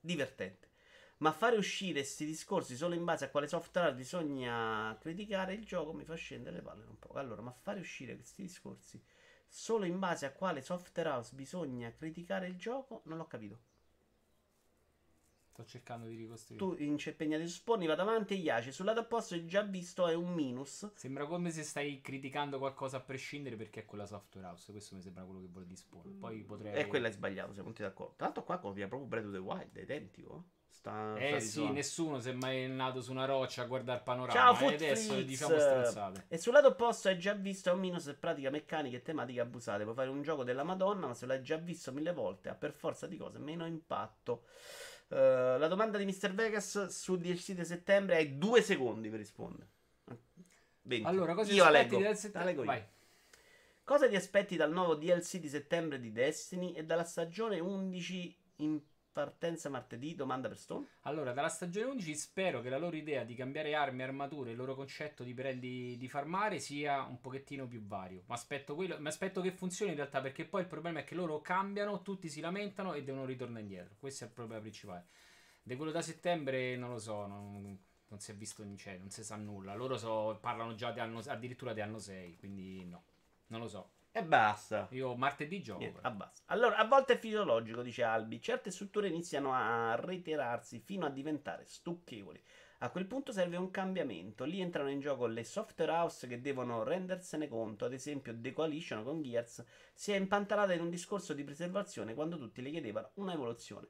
divertente. 0.00 0.70
Ma 1.18 1.32
fare 1.32 1.56
uscire 1.56 2.00
questi 2.00 2.24
discorsi 2.24 2.76
solo 2.76 2.94
in 2.94 3.04
base 3.04 3.26
a 3.26 3.30
quale 3.30 3.46
software 3.46 3.92
bisogna 3.94 4.96
criticare 5.00 5.52
il 5.52 5.66
gioco 5.66 5.92
mi 5.92 6.04
fa 6.04 6.14
scendere 6.14 6.56
le 6.56 6.62
palle 6.62 6.86
un 6.86 6.98
po'. 6.98 7.12
Allora, 7.12 7.42
ma 7.42 7.52
fare 7.52 7.80
uscire 7.80 8.14
questi 8.14 8.40
discorsi 8.40 9.02
solo 9.46 9.84
in 9.84 9.98
base 9.98 10.24
a 10.24 10.32
quale 10.32 10.62
software 10.62 11.10
house 11.10 11.34
bisogna 11.34 11.92
criticare 11.92 12.46
il 12.46 12.56
gioco? 12.56 13.02
Non 13.04 13.18
l'ho 13.18 13.26
capito. 13.26 13.58
Sto 15.54 15.64
cercando 15.66 16.08
di 16.08 16.16
ricostruire. 16.16 16.58
Tu 16.58 16.74
impegnati 16.82 17.46
su 17.46 17.58
Sponni, 17.58 17.86
vado 17.86 18.02
avanti. 18.02 18.34
Iaci, 18.34 18.72
sul 18.72 18.86
lato 18.86 18.98
opposto 18.98 19.34
hai 19.34 19.46
già 19.46 19.62
visto 19.62 20.08
è 20.08 20.14
un 20.14 20.32
minus. 20.32 20.90
Sembra 20.96 21.26
come 21.26 21.52
se 21.52 21.62
stai 21.62 22.00
criticando 22.00 22.58
qualcosa 22.58 22.96
a 22.96 23.00
prescindere 23.00 23.54
perché 23.54 23.82
è 23.82 23.84
quella 23.84 24.04
software 24.04 24.48
house. 24.48 24.72
Questo 24.72 24.96
mi 24.96 25.00
sembra 25.00 25.22
quello 25.22 25.38
che 25.38 25.46
vuole 25.46 25.68
di 25.68 25.76
Spawn. 25.76 26.18
Poi 26.18 26.42
potrei. 26.42 26.74
E 26.74 26.80
eh, 26.80 26.86
quella 26.88 27.06
è 27.06 27.12
sbagliato, 27.12 27.52
siamo 27.52 27.68
tutti 27.68 27.82
d'accordo. 27.82 28.14
Tra 28.16 28.26
l'altro, 28.26 28.42
qua 28.42 28.58
copia 28.58 28.88
proprio 28.88 29.08
Breath 29.08 29.26
of 29.26 29.32
the 29.32 29.38
Wild, 29.38 29.76
è 29.76 29.82
identico. 29.82 30.44
Sta, 30.66 31.16
eh 31.18 31.28
sta 31.28 31.38
sì, 31.38 31.50
zona. 31.50 31.70
nessuno 31.70 32.18
si 32.18 32.30
è 32.30 32.32
mai 32.32 32.68
nato 32.68 33.00
su 33.00 33.12
una 33.12 33.24
roccia 33.24 33.62
a 33.62 33.66
guardare 33.66 33.98
il 33.98 34.04
panorama. 34.04 34.32
Ciao, 34.36 34.54
Foot 34.56 34.74
adesso 34.74 35.22
diciamo 35.22 35.56
stronzate. 35.56 36.24
E 36.26 36.36
sul 36.36 36.52
lato 36.52 36.66
opposto 36.66 37.06
hai 37.06 37.16
già 37.16 37.32
visto 37.32 37.70
è 37.70 37.72
un 37.72 37.78
minus 37.78 38.08
e 38.08 38.14
pratica 38.14 38.50
meccanica 38.50 38.96
e 38.96 39.02
tematica 39.02 39.42
abusate. 39.42 39.84
Puoi 39.84 39.94
fare 39.94 40.10
un 40.10 40.20
gioco 40.22 40.42
della 40.42 40.64
Madonna, 40.64 41.06
ma 41.06 41.14
se 41.14 41.26
l'hai 41.26 41.42
già 41.42 41.58
visto 41.58 41.92
mille 41.92 42.12
volte 42.12 42.48
ha 42.48 42.56
per 42.56 42.72
forza 42.72 43.06
di 43.06 43.16
cose 43.16 43.38
meno 43.38 43.64
impatto. 43.64 44.42
Uh, 45.08 45.58
la 45.58 45.68
domanda 45.68 45.98
di 45.98 46.06
Mr. 46.06 46.32
Vegas 46.32 46.86
su 46.86 47.16
DLC 47.16 47.52
di 47.52 47.64
settembre 47.64 48.16
hai 48.16 48.38
due 48.38 48.62
secondi 48.62 49.08
per 49.08 49.18
rispondere. 49.18 49.68
20. 50.82 51.06
Allora, 51.06 51.34
cosa 51.34 51.52
io 51.52 51.64
la 51.64 51.70
leggo. 51.70 51.98
La 51.98 52.44
leggo 52.44 52.64
io. 52.64 52.88
Cosa 53.84 54.08
ti 54.08 54.16
aspetti 54.16 54.56
dal 54.56 54.72
nuovo 54.72 54.94
DLC 54.94 55.36
di 55.36 55.48
settembre 55.48 56.00
di 56.00 56.10
Destiny 56.10 56.72
e 56.72 56.84
dalla 56.84 57.04
stagione 57.04 57.60
11 57.60 58.38
in 58.56 58.80
Partenza 59.14 59.68
martedì, 59.68 60.16
domanda 60.16 60.48
per 60.48 60.58
Stone. 60.58 60.88
Allora, 61.02 61.30
dalla 61.30 61.48
stagione 61.48 61.86
11 61.86 62.16
spero 62.16 62.60
che 62.60 62.68
la 62.68 62.78
loro 62.78 62.96
idea 62.96 63.22
di 63.22 63.36
cambiare 63.36 63.72
armi 63.72 64.00
e 64.00 64.02
armature, 64.02 64.50
il 64.50 64.56
loro 64.56 64.74
concetto 64.74 65.22
di, 65.22 65.32
prendi, 65.32 65.96
di 65.96 66.08
farmare 66.08 66.58
sia 66.58 67.02
un 67.02 67.20
pochettino 67.20 67.68
più 67.68 67.80
vario. 67.86 68.24
Ma 68.26 68.34
aspetto, 68.34 68.74
quello, 68.74 68.98
ma 68.98 69.10
aspetto 69.10 69.40
che 69.40 69.52
funzioni 69.52 69.92
in 69.92 69.98
realtà 69.98 70.20
perché 70.20 70.44
poi 70.44 70.62
il 70.62 70.66
problema 70.66 70.98
è 70.98 71.04
che 71.04 71.14
loro 71.14 71.40
cambiano, 71.40 72.02
tutti 72.02 72.28
si 72.28 72.40
lamentano 72.40 72.92
e 72.94 73.04
devono 73.04 73.24
ritornare 73.24 73.60
indietro. 73.60 73.94
Questo 74.00 74.24
è 74.24 74.26
il 74.26 74.32
problema 74.32 74.60
principale. 74.60 75.06
Di 75.62 75.76
quello 75.76 75.92
da 75.92 76.02
settembre 76.02 76.74
non 76.74 76.90
lo 76.90 76.98
so, 76.98 77.24
non, 77.28 77.78
non 78.08 78.18
si 78.18 78.32
è 78.32 78.34
visto, 78.34 78.66
cioè, 78.74 78.98
non 78.98 79.10
si 79.10 79.22
sa 79.22 79.36
nulla. 79.36 79.76
Loro 79.76 79.96
so, 79.96 80.36
parlano 80.40 80.74
già 80.74 80.90
di 80.90 80.98
anno, 80.98 81.22
addirittura 81.24 81.72
di 81.72 81.80
anno 81.80 82.00
6, 82.00 82.36
quindi 82.36 82.84
no, 82.84 83.04
non 83.46 83.60
lo 83.60 83.68
so. 83.68 83.92
E 84.16 84.22
basta. 84.22 84.86
Io 84.92 85.16
martedì 85.16 85.60
gioco. 85.60 85.80
Niente. 85.80 85.98
Allora, 86.46 86.76
a 86.76 86.86
volte 86.86 87.14
è 87.14 87.18
fisiologico, 87.18 87.82
dice 87.82 88.04
Albi. 88.04 88.40
Certe 88.40 88.70
strutture 88.70 89.08
iniziano 89.08 89.52
a 89.52 89.96
reiterarsi 89.96 90.78
fino 90.78 91.04
a 91.04 91.10
diventare 91.10 91.64
stucchevoli. 91.66 92.40
A 92.78 92.90
quel 92.90 93.06
punto 93.06 93.32
serve 93.32 93.56
un 93.56 93.72
cambiamento. 93.72 94.44
Lì 94.44 94.60
entrano 94.60 94.88
in 94.88 95.00
gioco 95.00 95.26
le 95.26 95.42
software 95.42 95.90
house 95.90 96.28
che 96.28 96.40
devono 96.40 96.84
rendersene 96.84 97.48
conto. 97.48 97.86
Ad 97.86 97.92
esempio, 97.92 98.32
The 98.38 98.52
Coalition 98.52 99.02
con 99.02 99.20
Gears 99.20 99.64
si 99.92 100.12
è 100.12 100.16
impantanata 100.16 100.74
in 100.74 100.82
un 100.82 100.90
discorso 100.90 101.32
di 101.32 101.42
preservazione 101.42 102.14
quando 102.14 102.38
tutti 102.38 102.62
le 102.62 102.70
chiedevano 102.70 103.10
un'evoluzione. 103.14 103.88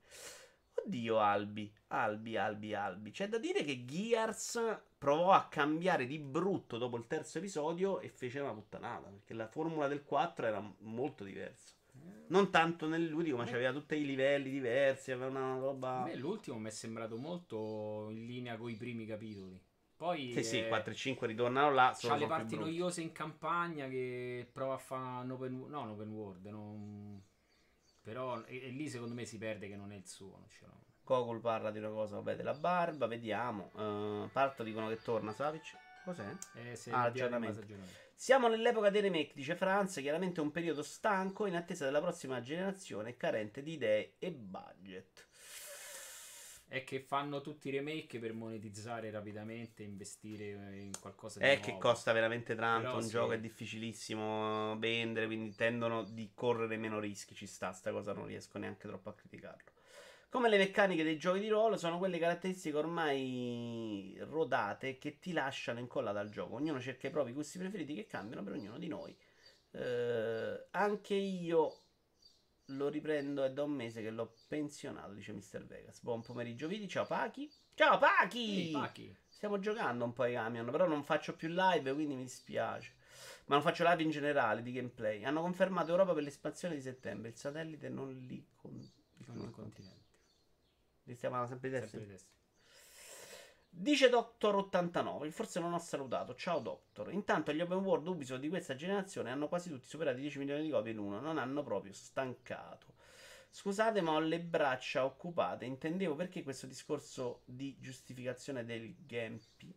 Oddio, 0.73 1.19
Albi, 1.19 1.71
Albi, 1.89 2.39
Albi, 2.39 2.73
Albi. 2.73 3.11
C'è 3.11 3.29
da 3.29 3.37
dire 3.37 3.63
che 3.63 3.85
Gears 3.85 4.59
provò 5.05 5.33
a 5.33 5.49
cambiare 5.49 6.07
di 6.07 6.19
brutto 6.19 6.79
dopo 6.79 6.97
il 6.97 7.07
terzo 7.07 7.37
episodio 7.37 8.01
e 8.01 8.09
fece 8.09 8.41
una 8.41 8.55
puttanata. 8.55 9.11
Perché 9.11 9.35
la 9.35 9.47
formula 9.47 9.87
del 9.87 10.03
4 10.03 10.47
era 10.47 10.75
molto 10.79 11.25
diversa. 11.25 11.75
Non 12.29 12.51
tanto 12.51 12.89
nell'ultimo, 12.89 13.37
ma 13.37 13.45
c'aveva 13.45 13.71
tutti 13.71 13.97
i 13.97 14.07
livelli 14.07 14.51
diversi. 14.51 15.13
Aveva 15.13 15.29
una 15.29 15.59
roba. 15.59 16.01
A 16.01 16.05
me 16.05 16.17
l'ultimo 16.17 16.59
mi 16.59 16.69
è 16.69 16.71
sembrato 16.71 17.19
molto 17.19 18.09
in 18.11 18.25
linea 18.25 18.57
con 18.57 18.71
i 18.71 18.77
primi 18.77 19.05
capitoli. 19.05 19.63
Poi 19.95 20.33
sì, 20.33 20.43
sì, 20.43 20.67
4 20.67 20.93
e 20.93 20.97
5 20.97 21.27
ritornano 21.27 21.71
là. 21.71 21.95
C'ha 21.95 22.17
le 22.17 22.27
parti 22.27 22.57
noiose 22.57 23.03
in 23.03 23.13
campagna 23.13 23.87
che 23.89 24.49
prova 24.51 24.75
a 24.75 24.79
fare 24.79 25.25
un 25.25 25.31
open, 25.31 25.67
no, 25.69 25.83
un 25.83 25.91
open 25.91 26.11
world. 26.11 26.47
Non 26.47 27.23
però 28.01 28.43
e, 28.45 28.69
e, 28.69 28.69
lì 28.71 28.89
secondo 28.89 29.15
me 29.15 29.27
si 29.27 29.37
perde 29.37 29.69
che 29.69 29.77
non 29.77 29.93
è 29.93 29.97
il 29.97 30.07
suo. 30.07 30.37
Non 30.39 30.49
ce 30.49 30.65
l'ho. 30.67 30.94
Gogol 31.05 31.41
parla 31.41 31.71
di 31.71 31.79
una 31.79 31.91
cosa, 31.91 32.17
vabbè, 32.17 32.37
della 32.37 32.55
barba, 32.55 33.07
vediamo. 33.07 33.71
Uh, 33.75 34.29
parto 34.31 34.63
dicono 34.63 34.89
che 34.89 35.01
torna 35.03 35.33
Savic. 35.33 35.77
Cos'è? 36.05 36.37
Eh, 36.55 36.77
se 36.77 36.91
ah, 36.91 37.03
aggiornamento. 37.03 37.63
Siamo 38.15 38.49
nell'epoca 38.49 38.91
dei 38.91 39.01
remake, 39.01 39.33
dice 39.35 39.57
Franz, 39.57 39.95
chiaramente 40.01 40.41
un 40.41 40.51
periodo 40.51 40.83
stanco 40.83 41.47
in 41.47 41.57
attesa 41.57 41.85
della 41.85 42.01
prossima 42.01 42.41
generazione 42.41 43.17
carente 43.17 43.63
di 43.63 43.73
idee 43.73 44.15
e 44.19 44.31
budget 44.31 45.27
è 46.75 46.83
che 46.83 46.99
fanno 46.99 47.41
tutti 47.41 47.69
i 47.69 47.71
remake 47.71 48.19
per 48.19 48.33
monetizzare 48.33 49.11
rapidamente, 49.11 49.85
investire 49.85 50.77
in 50.77 50.91
qualcosa 51.01 51.39
di 51.39 51.45
È 51.45 51.57
nuovo. 51.57 51.63
che 51.71 51.79
costa 51.79 52.13
veramente 52.13 52.57
tanto, 52.57 52.87
Però 52.87 52.97
un 52.97 53.03
sì. 53.03 53.11
gioco 53.11 53.33
è 53.33 53.39
difficilissimo 53.39 54.77
vendere, 54.79 55.27
quindi 55.27 55.55
tendono 55.55 56.03
di 56.03 56.33
correre 56.35 56.77
meno 56.77 56.99
rischi, 56.99 57.35
ci 57.35 57.47
sta, 57.47 57.73
sta 57.73 57.93
cosa 57.93 58.13
non 58.13 58.27
riesco 58.27 58.59
neanche 58.59 58.89
troppo 58.89 59.09
a 59.09 59.15
criticarlo. 59.15 59.74
Come 60.35 60.49
le 60.49 60.59
meccaniche 60.59 61.05
dei 61.05 61.17
giochi 61.17 61.39
di 61.39 61.49
ruolo 61.49 61.77
sono 61.77 61.97
quelle 61.97 62.19
caratteristiche 62.19 62.77
ormai 62.77 64.17
rodate 64.23 64.99
che 64.99 65.21
ti 65.21 65.31
lasciano 65.31 65.79
incollata 65.79 66.19
al 66.19 66.29
gioco. 66.29 66.57
Ognuno 66.57 66.81
cerca 66.81 67.07
i 67.07 67.11
propri 67.13 67.33
gusti 67.33 67.57
preferiti 67.57 67.95
che 67.95 68.09
cambiano 68.09 68.43
per 68.43 68.55
ognuno 68.55 68.77
di 68.77 68.89
noi. 68.89 69.17
Eh, 69.71 70.67
anche 70.73 71.15
io 71.15 71.83
lo 72.65 72.89
riprendo, 72.89 73.45
è 73.45 73.53
da 73.53 73.63
un 73.63 73.71
mese 73.71 74.03
che 74.03 74.11
l'ho 74.11 74.35
pensionato, 74.49 75.13
dice 75.13 75.33
Mr. 75.33 75.67
Vegas. 75.67 76.03
Buon 76.03 76.21
pomeriggio, 76.23 76.67
Vidi. 76.67 76.89
Ciao 76.89 77.07
Pachi. 77.07 77.49
Ciao 77.75 77.99
Pachi! 77.99 78.65
Sì, 78.65 78.71
Pachi. 78.73 79.17
Stiamo 79.29 79.61
giocando 79.61 80.05
un 80.05 80.13
po' 80.13 80.25
i 80.25 80.33
camion, 80.33 80.69
però 80.69 80.89
non 80.89 81.05
faccio 81.05 81.37
più 81.37 81.47
live, 81.51 81.95
quindi 81.95 82.17
mi 82.17 82.25
dispiace. 82.25 82.97
Ma 83.47 83.55
non 83.55 83.63
faccio 83.63 83.89
live 83.89 84.03
in 84.03 84.11
generale 84.11 84.63
di 84.63 84.73
gameplay. 84.73 85.23
Hanno 85.23 85.43
confermato 85.43 85.93
Europa 85.93 86.13
per 86.13 86.25
l'espansione 86.25 86.75
di 86.75 86.81
settembre. 86.81 87.29
Il 87.29 87.37
satellite 87.37 87.89
non 87.89 88.13
li 88.13 88.45
con... 88.57 88.73
non 89.27 89.41
il 89.41 89.51
continente. 89.53 90.04
Li 91.05 91.15
stiamo 91.15 91.47
sempre 91.47 91.69
di 91.69 91.75
destra. 91.75 91.91
Sempre 91.91 92.07
di 92.07 92.13
destra. 92.13 92.33
Dice 93.77 94.09
Doctor89, 94.09 95.31
forse 95.31 95.59
non 95.59 95.73
ho 95.73 95.79
salutato. 95.79 96.35
Ciao 96.37 96.61
Doctor. 96.61 97.13
Intanto 97.13 97.53
gli 97.53 97.61
open 97.61 97.79
world 97.79 98.07
Ubisoft 98.07 98.41
di 98.41 98.49
questa 98.49 98.77
generazione 98.77 99.31
hanno 99.31 99.49
quasi 99.49 99.69
tutti 99.69 99.89
superato 99.89 100.19
i 100.19 100.21
10 100.21 100.39
milioni 100.39 100.63
di 100.63 100.71
copie 100.71 100.93
in 100.93 100.99
uno. 100.99 101.21
Non 101.21 101.39
hanno 101.39 101.63
proprio 101.65 101.93
stancato. 101.93 102.95
Scusate, 103.51 104.01
ma 104.01 104.13
ho 104.13 104.21
le 104.21 104.41
braccia 104.41 105.05
occupate. 105.05 105.65
Intendevo 105.65 106.15
perché 106.15 106.43
questo 106.45 106.67
discorso 106.67 107.43
di 107.47 107.77
giustificazione 107.81 108.65
del 108.65 108.95
gameplay. 109.07 109.75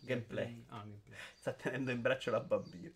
Gameplay. 0.00 0.64
Ah, 0.68 0.80
gameplay. 0.80 1.18
Sta 1.34 1.52
tenendo 1.52 1.92
in 1.92 2.00
braccio 2.00 2.30
la 2.30 2.40
bambina. 2.40 2.92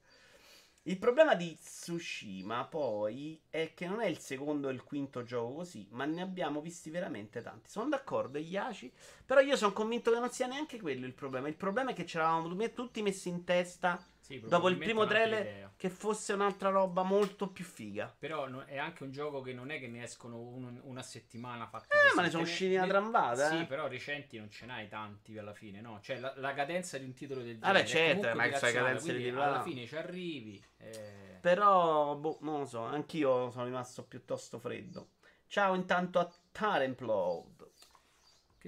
Il 0.84 0.98
problema 0.98 1.36
di 1.36 1.56
Tsushima 1.56 2.64
poi 2.64 3.40
è 3.50 3.72
che 3.72 3.86
non 3.86 4.00
è 4.00 4.06
il 4.06 4.18
secondo 4.18 4.68
e 4.68 4.72
il 4.72 4.82
quinto 4.82 5.22
gioco 5.22 5.54
così, 5.54 5.86
ma 5.90 6.04
ne 6.06 6.22
abbiamo 6.22 6.60
visti 6.60 6.90
veramente 6.90 7.40
tanti. 7.40 7.70
Sono 7.70 7.88
d'accordo, 7.88 8.38
Iaci, 8.38 8.92
però 9.24 9.38
io 9.38 9.54
sono 9.54 9.72
convinto 9.72 10.10
che 10.10 10.18
non 10.18 10.30
sia 10.30 10.48
neanche 10.48 10.80
quello 10.80 11.06
il 11.06 11.14
problema. 11.14 11.46
Il 11.46 11.54
problema 11.54 11.92
è 11.92 11.94
che 11.94 12.04
ci 12.04 12.16
eravamo 12.16 12.52
tutti 12.72 13.00
messi 13.00 13.28
in 13.28 13.44
testa 13.44 14.04
sì, 14.40 14.48
dopo 14.48 14.68
il 14.68 14.76
primo 14.78 15.06
trailer 15.06 15.70
che 15.76 15.90
fosse 15.90 16.32
un'altra 16.32 16.70
roba 16.70 17.02
molto 17.02 17.48
più 17.48 17.64
figa. 17.64 18.14
Però 18.18 18.48
no, 18.48 18.64
è 18.64 18.78
anche 18.78 19.02
un 19.02 19.10
gioco 19.10 19.40
che 19.40 19.52
non 19.52 19.70
è 19.70 19.80
che 19.80 19.88
ne 19.88 20.02
escono 20.02 20.38
un, 20.38 20.80
una 20.84 21.02
settimana 21.02 21.66
fatti 21.66 21.88
Eh, 21.88 22.14
ma 22.14 22.22
ne 22.22 22.30
sono 22.30 22.42
usciti 22.44 22.74
una 22.74 22.86
trambata. 22.86 23.50
Sì, 23.50 23.60
eh. 23.60 23.64
però 23.66 23.88
recenti 23.88 24.38
non 24.38 24.50
ce 24.50 24.66
n'hai 24.66 24.88
tanti 24.88 25.36
alla 25.36 25.54
fine, 25.54 25.80
no? 25.80 25.98
Cioè 26.00 26.18
la, 26.18 26.32
la 26.36 26.54
cadenza 26.54 26.98
di 26.98 27.04
un 27.04 27.14
titolo 27.14 27.42
del 27.42 27.58
genere. 27.58 27.72
Vabbè, 27.72 27.86
certo, 27.86 28.34
ma 28.36 28.48
c'hai 28.48 28.72
cadenza 28.72 29.12
di 29.12 29.28
Alla 29.28 29.62
fine 29.62 29.86
ci 29.86 29.96
arrivi. 29.96 30.64
Eh... 30.78 31.38
Però, 31.40 32.14
boh, 32.14 32.38
non 32.42 32.60
lo 32.60 32.66
so, 32.66 32.82
anch'io 32.82 33.50
sono 33.50 33.64
rimasto 33.64 34.04
piuttosto 34.04 34.58
freddo. 34.58 35.08
Ciao 35.46 35.74
intanto 35.74 36.18
a 36.18 36.32
Taremplow 36.50 37.61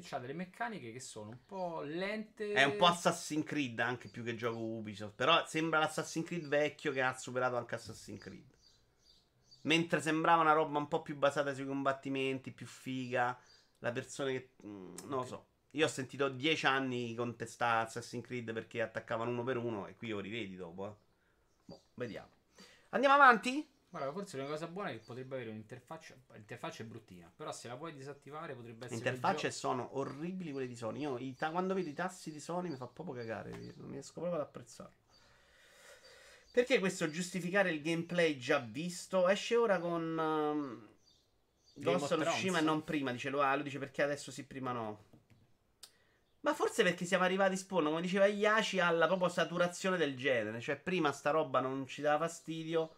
che 0.01 0.15
ha 0.15 0.19
delle 0.19 0.33
meccaniche 0.33 0.93
che 0.93 1.01
sono 1.01 1.31
un 1.31 1.39
po' 1.47 1.83
lente. 1.83 2.53
È 2.53 2.65
un 2.65 2.77
po' 2.77 2.87
Assassin's 2.87 3.45
Creed 3.45 3.79
anche 3.81 4.09
più 4.09 4.25
che 4.25 4.35
gioco 4.35 4.59
Ubisoft. 4.59 5.15
Però 5.15 5.45
sembra 5.47 5.79
l'Assassin's 5.79 6.27
Creed 6.27 6.47
vecchio 6.47 6.93
che 6.93 7.03
ha 7.03 7.17
superato 7.17 7.57
anche 7.57 7.77
Assassin's 7.77 8.21
Creed. 8.21 8.53
Mentre 9.63 10.01
sembrava 10.01 10.43
una 10.43 10.53
roba 10.53 10.79
un 10.79 10.89
po' 10.89 11.03
più 11.03 11.17
basata 11.17 11.55
sui 11.55 11.67
combattimenti, 11.67 12.51
più 12.51 12.67
figa. 12.67 13.39
La 13.79 13.93
persona 13.93 14.31
che. 14.31 14.55
Mm, 14.67 14.95
non 15.05 15.19
lo 15.21 15.25
so. 15.25 15.47
Io 15.71 15.87
ho 15.87 15.89
sentito 15.89 16.29
dieci 16.29 16.67
anni 16.67 17.15
contestare 17.15 17.87
Assassin's 17.87 18.25
Creed 18.25 18.53
perché 18.53 18.83
attaccavano 18.83 19.31
uno 19.31 19.45
per 19.45 19.57
uno. 19.57 19.87
E 19.87 19.97
qui 19.97 20.09
lo 20.09 20.21
rivedi 20.21 20.57
dopo. 20.57 20.87
Eh. 20.87 20.95
Boh, 21.67 21.83
vediamo. 21.95 22.29
Andiamo 22.91 23.15
avanti? 23.15 23.74
Guarda, 23.95 24.11
forse 24.11 24.37
una 24.37 24.49
cosa 24.49 24.67
buona 24.67 24.89
è 24.89 24.95
che 24.95 25.05
potrebbe 25.05 25.37
avere 25.37 25.51
un'interfaccia. 25.51 26.17
L'interfaccia 26.33 26.83
è 26.83 26.87
bruttina, 26.87 27.33
però 27.33 27.53
se 27.53 27.69
la 27.69 27.77
puoi 27.77 27.95
disattivare 27.95 28.53
potrebbe 28.53 28.87
essere. 28.87 29.01
Le 29.01 29.09
interfacce 29.09 29.53
sono 29.53 29.97
orribili 29.99 30.51
quelle 30.51 30.67
di 30.67 30.75
Sony. 30.75 31.03
Io 31.03 31.35
ta- 31.37 31.53
quando 31.53 31.75
vedo 31.75 31.89
i 31.89 31.93
tassi 31.93 32.33
di 32.33 32.41
Sony 32.41 32.71
mi 32.71 32.77
fa 32.77 32.89
proprio 32.89 33.15
cagare. 33.15 33.51
Non 33.77 33.93
riesco 33.93 34.15
proprio 34.15 34.35
ad 34.35 34.41
apprezzarlo. 34.41 34.97
Perché 36.51 36.81
questo 36.81 37.09
giustificare 37.09 37.71
il 37.71 37.83
gameplay 37.83 38.37
già 38.37 38.59
visto? 38.59 39.29
Esce 39.29 39.55
ora 39.55 39.79
con. 39.79 40.19
Um, 40.19 40.89
Ghost 41.75 42.11
of 42.11 42.21
Tsushima 42.21 42.59
e 42.59 42.63
non 42.63 42.83
prima, 42.83 43.13
dice 43.13 43.31
lo, 43.31 43.43
ah, 43.43 43.55
lo 43.55 43.63
dice 43.63 43.79
perché 43.79 44.03
adesso 44.03 44.33
sì, 44.33 44.45
prima 44.45 44.73
no. 44.73 45.05
Ma 46.41 46.53
forse 46.53 46.83
perché 46.83 47.05
siamo 47.05 47.23
arrivati 47.23 47.55
a 47.55 47.57
spawn, 47.57 47.85
come 47.85 48.01
diceva 48.01 48.27
Iaci, 48.27 48.81
alla 48.81 49.07
proprio 49.07 49.29
saturazione 49.29 49.97
del 49.97 50.17
genere. 50.17 50.61
Cioè, 50.61 50.75
prima 50.75 51.13
sta 51.13 51.31
roba 51.31 51.61
non 51.61 51.87
ci 51.87 52.03
dava 52.03 52.27
fastidio. 52.27 52.97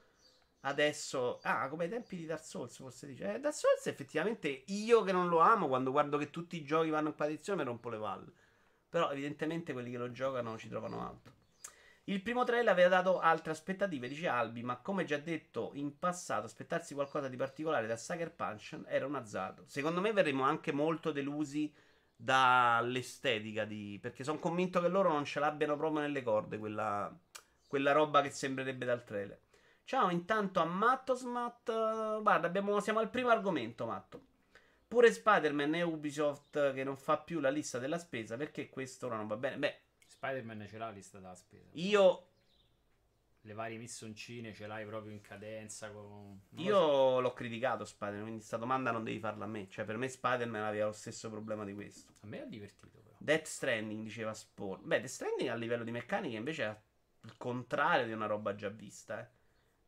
Adesso, 0.60 1.40
ah, 1.42 1.68
come 1.68 1.84
ai 1.84 1.90
tempi 1.90 2.16
di 2.16 2.26
Dark 2.26 2.44
Souls, 2.44 2.76
forse 2.76 3.06
dice. 3.06 3.34
Eh, 3.34 3.40
Dark 3.40 3.54
Souls, 3.54 3.86
effettivamente, 3.86 4.64
io 4.66 5.02
che 5.02 5.12
non 5.12 5.28
lo 5.28 5.38
amo, 5.38 5.68
quando 5.68 5.90
guardo 5.92 6.18
che 6.18 6.30
tutti 6.30 6.56
i 6.56 6.64
giochi 6.64 6.90
vanno 6.90 7.08
in 7.08 7.14
competizione, 7.14 7.62
mi 7.62 7.68
rompo 7.68 7.88
le 7.88 7.98
palle. 7.98 8.32
Però, 8.88 9.10
evidentemente, 9.10 9.72
quelli 9.72 9.90
che 9.90 9.98
lo 9.98 10.10
giocano 10.10 10.58
ci 10.58 10.68
trovano 10.68 11.06
alto. 11.06 11.44
Il 12.08 12.22
primo 12.22 12.44
trailer 12.44 12.68
aveva 12.68 12.88
dato 12.88 13.18
altre 13.18 13.50
aspettative, 13.50 14.06
dice 14.06 14.28
Albi, 14.28 14.62
ma 14.62 14.76
come 14.76 15.04
già 15.04 15.18
detto 15.18 15.72
in 15.74 15.98
passato, 15.98 16.46
aspettarsi 16.46 16.94
qualcosa 16.94 17.28
di 17.28 17.36
particolare 17.36 17.88
da 17.88 17.96
Sucker 17.96 18.32
Punch 18.32 18.78
era 18.86 19.06
un 19.06 19.16
azzardo. 19.16 19.64
Secondo 19.66 20.00
me 20.00 20.12
verremo 20.12 20.44
anche 20.44 20.70
molto 20.70 21.10
delusi 21.10 21.72
dall'estetica 22.14 23.64
di... 23.64 23.98
perché 24.00 24.22
sono 24.22 24.38
convinto 24.38 24.80
che 24.80 24.86
loro 24.88 25.10
non 25.10 25.24
ce 25.24 25.40
l'abbiano 25.40 25.76
proprio 25.76 26.00
nelle 26.00 26.22
corde 26.22 26.58
quella, 26.58 27.12
quella 27.66 27.90
roba 27.90 28.22
che 28.22 28.30
sembrerebbe 28.30 28.84
dal 28.84 29.04
trailer. 29.04 29.40
Ciao, 29.86 30.10
intanto 30.10 30.58
a 30.58 30.64
Matto 30.64 31.14
Smat. 31.14 32.20
Guarda, 32.20 32.48
abbiamo, 32.48 32.80
siamo 32.80 32.98
al 32.98 33.08
primo 33.08 33.28
argomento, 33.28 33.86
Matto. 33.86 34.20
Pure 34.88 35.12
Spider-Man 35.12 35.76
e 35.76 35.82
Ubisoft 35.82 36.72
che 36.74 36.82
non 36.82 36.96
fa 36.96 37.18
più 37.18 37.38
la 37.38 37.50
lista 37.50 37.78
della 37.78 37.96
spesa 37.96 38.36
perché 38.36 38.68
questo 38.68 39.06
ora 39.06 39.14
non 39.14 39.28
va 39.28 39.36
bene. 39.36 39.58
Beh, 39.58 39.78
Spider-Man 40.08 40.66
ce 40.66 40.78
l'ha 40.78 40.86
la 40.86 40.90
lista 40.90 41.20
della 41.20 41.36
spesa. 41.36 41.68
io, 41.74 42.26
Le 43.42 43.52
varie 43.52 43.78
missoncine 43.78 44.52
ce 44.52 44.66
l'hai 44.66 44.84
proprio 44.84 45.12
in 45.12 45.20
cadenza. 45.20 45.88
Con... 45.92 46.40
lo 46.50 46.60
so. 46.60 46.62
io 46.62 47.20
l'ho 47.20 47.32
criticato 47.32 47.84
Spider-Man, 47.84 48.24
quindi 48.24 48.42
sta 48.42 48.56
domanda 48.56 48.90
non 48.90 49.04
devi 49.04 49.20
farla 49.20 49.44
a 49.44 49.48
me. 49.48 49.68
Cioè, 49.68 49.84
per 49.84 49.98
me 49.98 50.08
Spider-Man 50.08 50.64
aveva 50.64 50.86
lo 50.86 50.92
stesso 50.92 51.30
problema 51.30 51.64
di 51.64 51.74
questo. 51.74 52.12
A 52.22 52.26
me 52.26 52.42
ha 52.42 52.44
divertito 52.44 52.98
però. 53.04 53.14
Death 53.18 53.46
Stranding 53.46 54.02
diceva 54.02 54.34
Spawn. 54.34 54.80
Beh, 54.82 54.98
Death 54.98 55.10
Stranding 55.10 55.48
a 55.48 55.54
livello 55.54 55.84
di 55.84 55.92
meccanica 55.92 56.36
invece 56.36 56.64
è 56.64 56.76
il 57.20 57.36
contrario 57.36 58.04
di 58.04 58.12
una 58.12 58.26
roba 58.26 58.56
già 58.56 58.68
vista, 58.68 59.20
eh. 59.20 59.34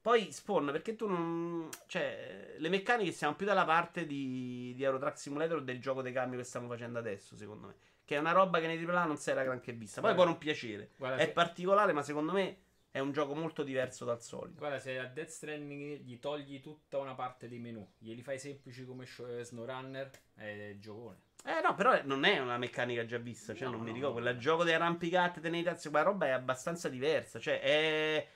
Poi 0.00 0.30
Spawn, 0.32 0.70
perché 0.72 0.94
tu 0.96 1.06
non. 1.08 1.68
Cioè, 1.86 2.54
le 2.58 2.68
meccaniche 2.68 3.12
siamo 3.12 3.34
più 3.34 3.44
dalla 3.46 3.64
parte 3.64 4.06
di, 4.06 4.72
di 4.74 4.82
Euro 4.82 4.98
Truck 4.98 5.18
Simulator 5.18 5.62
del 5.62 5.80
gioco 5.80 6.02
dei 6.02 6.12
cambio 6.12 6.38
che 6.38 6.44
stiamo 6.44 6.68
facendo 6.68 6.98
adesso, 6.98 7.36
secondo 7.36 7.66
me. 7.66 7.74
Che 8.04 8.14
è 8.16 8.18
una 8.18 8.32
roba 8.32 8.58
che 8.60 8.66
nei 8.66 8.82
AAA 8.82 9.04
non 9.04 9.16
si 9.18 9.30
era 9.30 9.42
granché 9.44 9.72
vista. 9.72 10.00
Poi 10.00 10.14
Guarda- 10.14 10.22
può 10.22 10.30
non 10.30 10.38
piacere. 10.38 10.90
Guarda, 10.96 11.16
È 11.18 11.26
se, 11.26 11.32
particolare, 11.32 11.92
ma 11.92 12.02
secondo 12.02 12.32
me 12.32 12.56
è 12.90 13.00
un 13.00 13.12
gioco 13.12 13.34
molto 13.34 13.62
diverso 13.62 14.06
dal 14.06 14.22
solito. 14.22 14.58
guarda, 14.60 14.78
se 14.78 14.98
a 14.98 15.04
Death 15.04 15.28
Stranding 15.28 16.00
gli 16.00 16.18
togli 16.18 16.60
tutta 16.62 16.96
una 16.98 17.14
parte 17.14 17.48
dei 17.48 17.58
menu, 17.58 17.86
glieli 17.98 18.22
fai 18.22 18.38
semplici 18.38 18.86
come 18.86 19.04
eh, 19.04 19.44
SnowRunner, 19.44 20.10
è 20.36 20.74
giocone. 20.78 21.18
Eh 21.44 21.60
no, 21.62 21.74
però 21.74 22.00
non 22.04 22.24
è 22.24 22.38
una 22.38 22.56
meccanica 22.56 23.04
già 23.04 23.18
vista. 23.18 23.54
Cioè, 23.54 23.68
No, 23.68 23.76
non 23.76 23.84
mi 23.84 23.92
ricordo. 23.92 24.18
no. 24.20 24.24
Quel 24.24 24.38
gioco 24.38 24.64
delle 24.64 24.76
arrampicate, 24.76 25.40
tenetazioni, 25.40 25.94
quella 25.94 26.10
roba 26.10 26.26
è 26.26 26.30
abbastanza 26.30 26.88
diversa. 26.88 27.38
Cioè, 27.38 27.60
è. 27.60 28.26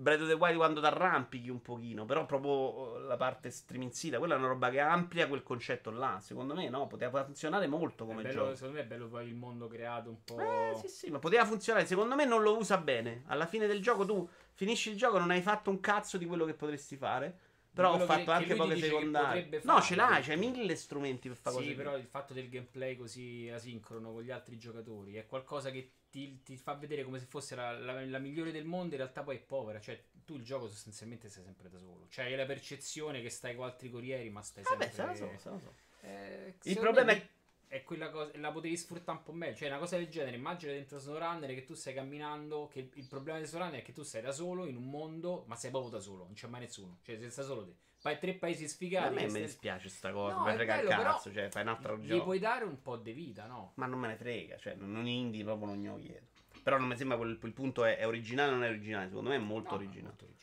Breath 0.00 0.20
of 0.20 0.28
the 0.28 0.34
Wild 0.34 0.56
quando 0.56 0.80
t'arrampichi 0.80 1.48
un 1.48 1.60
pochino, 1.60 2.04
però 2.04 2.24
proprio 2.24 2.98
eh, 2.98 3.00
la 3.02 3.16
parte 3.16 3.50
striminzita, 3.50 4.18
quella 4.18 4.36
è 4.36 4.38
una 4.38 4.46
roba 4.46 4.70
che 4.70 4.78
amplia 4.78 5.26
quel 5.26 5.42
concetto 5.42 5.90
là. 5.90 6.20
Secondo 6.20 6.54
me 6.54 6.68
no, 6.68 6.86
poteva 6.86 7.24
funzionare 7.24 7.66
molto 7.66 8.06
come 8.06 8.22
bello- 8.22 8.44
gioco. 8.44 8.54
secondo 8.54 8.76
me 8.78 8.84
è 8.84 8.86
bello 8.86 9.08
poi 9.08 9.26
il 9.26 9.34
mondo 9.34 9.66
creato 9.66 10.10
un 10.10 10.22
po'. 10.22 10.38
Eh, 10.40 10.76
sì, 10.80 10.86
sì, 10.88 11.10
ma 11.10 11.18
poteva 11.18 11.44
funzionare. 11.44 11.84
Secondo 11.84 12.14
me 12.14 12.24
non 12.24 12.42
lo 12.42 12.56
usa 12.56 12.78
bene. 12.78 13.24
Alla 13.26 13.46
fine 13.46 13.66
del 13.66 13.82
gioco 13.82 14.04
tu 14.04 14.28
finisci 14.52 14.90
il 14.90 14.96
gioco, 14.96 15.18
non 15.18 15.30
hai 15.30 15.42
fatto 15.42 15.68
un 15.68 15.80
cazzo 15.80 16.16
di 16.16 16.26
quello 16.26 16.44
che 16.44 16.54
potresti 16.54 16.96
fare. 16.96 17.36
Però 17.74 17.94
ho 17.94 17.98
che- 17.98 18.04
fatto 18.04 18.24
che 18.24 18.30
anche 18.30 18.54
lui 18.54 18.56
poche 18.68 18.74
che 18.74 18.80
secondarie. 18.86 19.60
No, 19.64 19.80
ce 19.80 19.94
l'hai, 19.96 20.22
c'hai 20.22 20.36
mille 20.36 20.76
strumenti 20.76 21.26
per 21.28 21.36
fare 21.36 21.56
Sì, 21.56 21.62
cose. 21.62 21.74
però 21.74 21.96
il 21.96 22.06
fatto 22.06 22.32
del 22.34 22.48
gameplay 22.48 22.96
così 22.96 23.50
asincrono 23.52 24.12
con 24.12 24.22
gli 24.22 24.30
altri 24.30 24.58
giocatori 24.58 25.14
è 25.14 25.26
qualcosa 25.26 25.70
che 25.70 25.90
ti, 26.10 26.42
ti 26.42 26.56
fa 26.56 26.74
vedere 26.74 27.04
come 27.04 27.18
se 27.18 27.26
fosse 27.26 27.54
la, 27.54 27.72
la- 27.78 28.04
la 28.04 28.18
migliore 28.18 28.50
del 28.52 28.64
mondo, 28.64 28.94
in 28.94 29.00
realtà 29.00 29.22
poi 29.22 29.36
è 29.36 29.40
povera. 29.40 29.80
Cioè, 29.80 30.02
tu 30.24 30.36
il 30.36 30.42
gioco 30.42 30.68
sostanzialmente 30.68 31.28
sei 31.28 31.44
sempre 31.44 31.68
da 31.68 31.78
solo. 31.78 32.06
Cioè, 32.08 32.26
hai 32.26 32.36
la 32.36 32.46
percezione 32.46 33.20
che 33.22 33.30
stai 33.30 33.54
con 33.56 33.64
altri 33.64 33.90
corrieri, 33.90 34.28
ma 34.30 34.42
stai 34.42 34.64
sempre. 34.64 34.90
se 34.90 35.04
lo 35.04 35.14
so, 35.14 35.38
se 35.38 35.48
lo 35.50 35.58
so. 35.58 35.74
Eh, 36.00 36.54
Il 36.62 36.78
problema 36.78 37.12
me 37.12 37.18
è 37.18 37.28
è 37.68 37.82
quella 37.82 38.10
cosa, 38.10 38.30
la 38.36 38.50
potevi 38.50 38.76
sfruttare 38.76 39.18
un 39.18 39.24
po' 39.24 39.32
meglio. 39.32 39.54
Cioè, 39.54 39.68
una 39.68 39.78
cosa 39.78 39.96
del 39.96 40.08
genere, 40.08 40.36
immagina 40.36 40.72
dentro 40.72 40.98
SnowRunner 40.98 41.54
che 41.54 41.64
tu 41.64 41.74
stai 41.74 41.94
camminando. 41.94 42.68
Che 42.68 42.90
il 42.94 43.06
problema 43.06 43.38
di 43.38 43.44
SnowRunner 43.46 43.80
è 43.80 43.84
che 43.84 43.92
tu 43.92 44.02
sei 44.02 44.22
da 44.22 44.32
solo 44.32 44.66
in 44.66 44.76
un 44.76 44.88
mondo, 44.88 45.44
ma 45.46 45.54
sei 45.54 45.70
proprio 45.70 45.92
da 45.92 46.00
solo, 46.00 46.24
non 46.24 46.32
c'è 46.34 46.46
mai 46.48 46.60
nessuno. 46.60 46.98
Cioè, 47.02 47.16
sei 47.18 47.28
da 47.28 47.42
solo 47.42 47.64
te. 47.66 47.74
Fai 48.00 48.18
tre 48.18 48.34
paesi 48.34 48.64
A 48.64 48.68
sfigati. 48.68 49.10
me 49.14 49.16
che 49.20 49.24
mi 49.24 49.30
stai- 49.30 49.42
dispiace 49.42 49.88
sta 49.88 50.12
cosa, 50.12 50.36
No, 50.36 50.44
mi 50.44 50.50
è 50.50 50.54
frega 50.54 50.80
il 50.82 50.88
cazzo, 50.88 51.32
cioè 51.32 51.48
fai 51.50 51.62
un 51.62 51.68
altro 51.68 51.96
Gli 51.98 52.06
gioco. 52.06 52.24
puoi 52.24 52.38
dare 52.38 52.64
un 52.64 52.80
po' 52.80 52.96
di 52.96 53.12
vita, 53.12 53.46
no? 53.46 53.72
Ma 53.74 53.86
non 53.86 53.98
me 53.98 54.06
ne 54.08 54.16
frega, 54.16 54.56
cioè 54.56 54.74
non 54.76 55.06
indie 55.08 55.42
proprio 55.42 55.74
non 55.74 55.98
chiedo. 56.00 56.26
Però 56.62 56.78
non 56.78 56.86
mi 56.88 56.96
sembra 56.96 57.16
quel 57.16 57.38
il 57.42 57.52
punto 57.52 57.84
è, 57.84 57.96
è 57.96 58.06
originale 58.06 58.50
o 58.50 58.54
non 58.54 58.64
è 58.64 58.68
originale, 58.68 59.08
secondo 59.08 59.30
me 59.30 59.36
è 59.36 59.38
molto 59.38 59.70
No, 59.70 59.76
no, 59.76 59.82
originale. 59.82 60.06
molto 60.08 60.24
originale. 60.26 60.37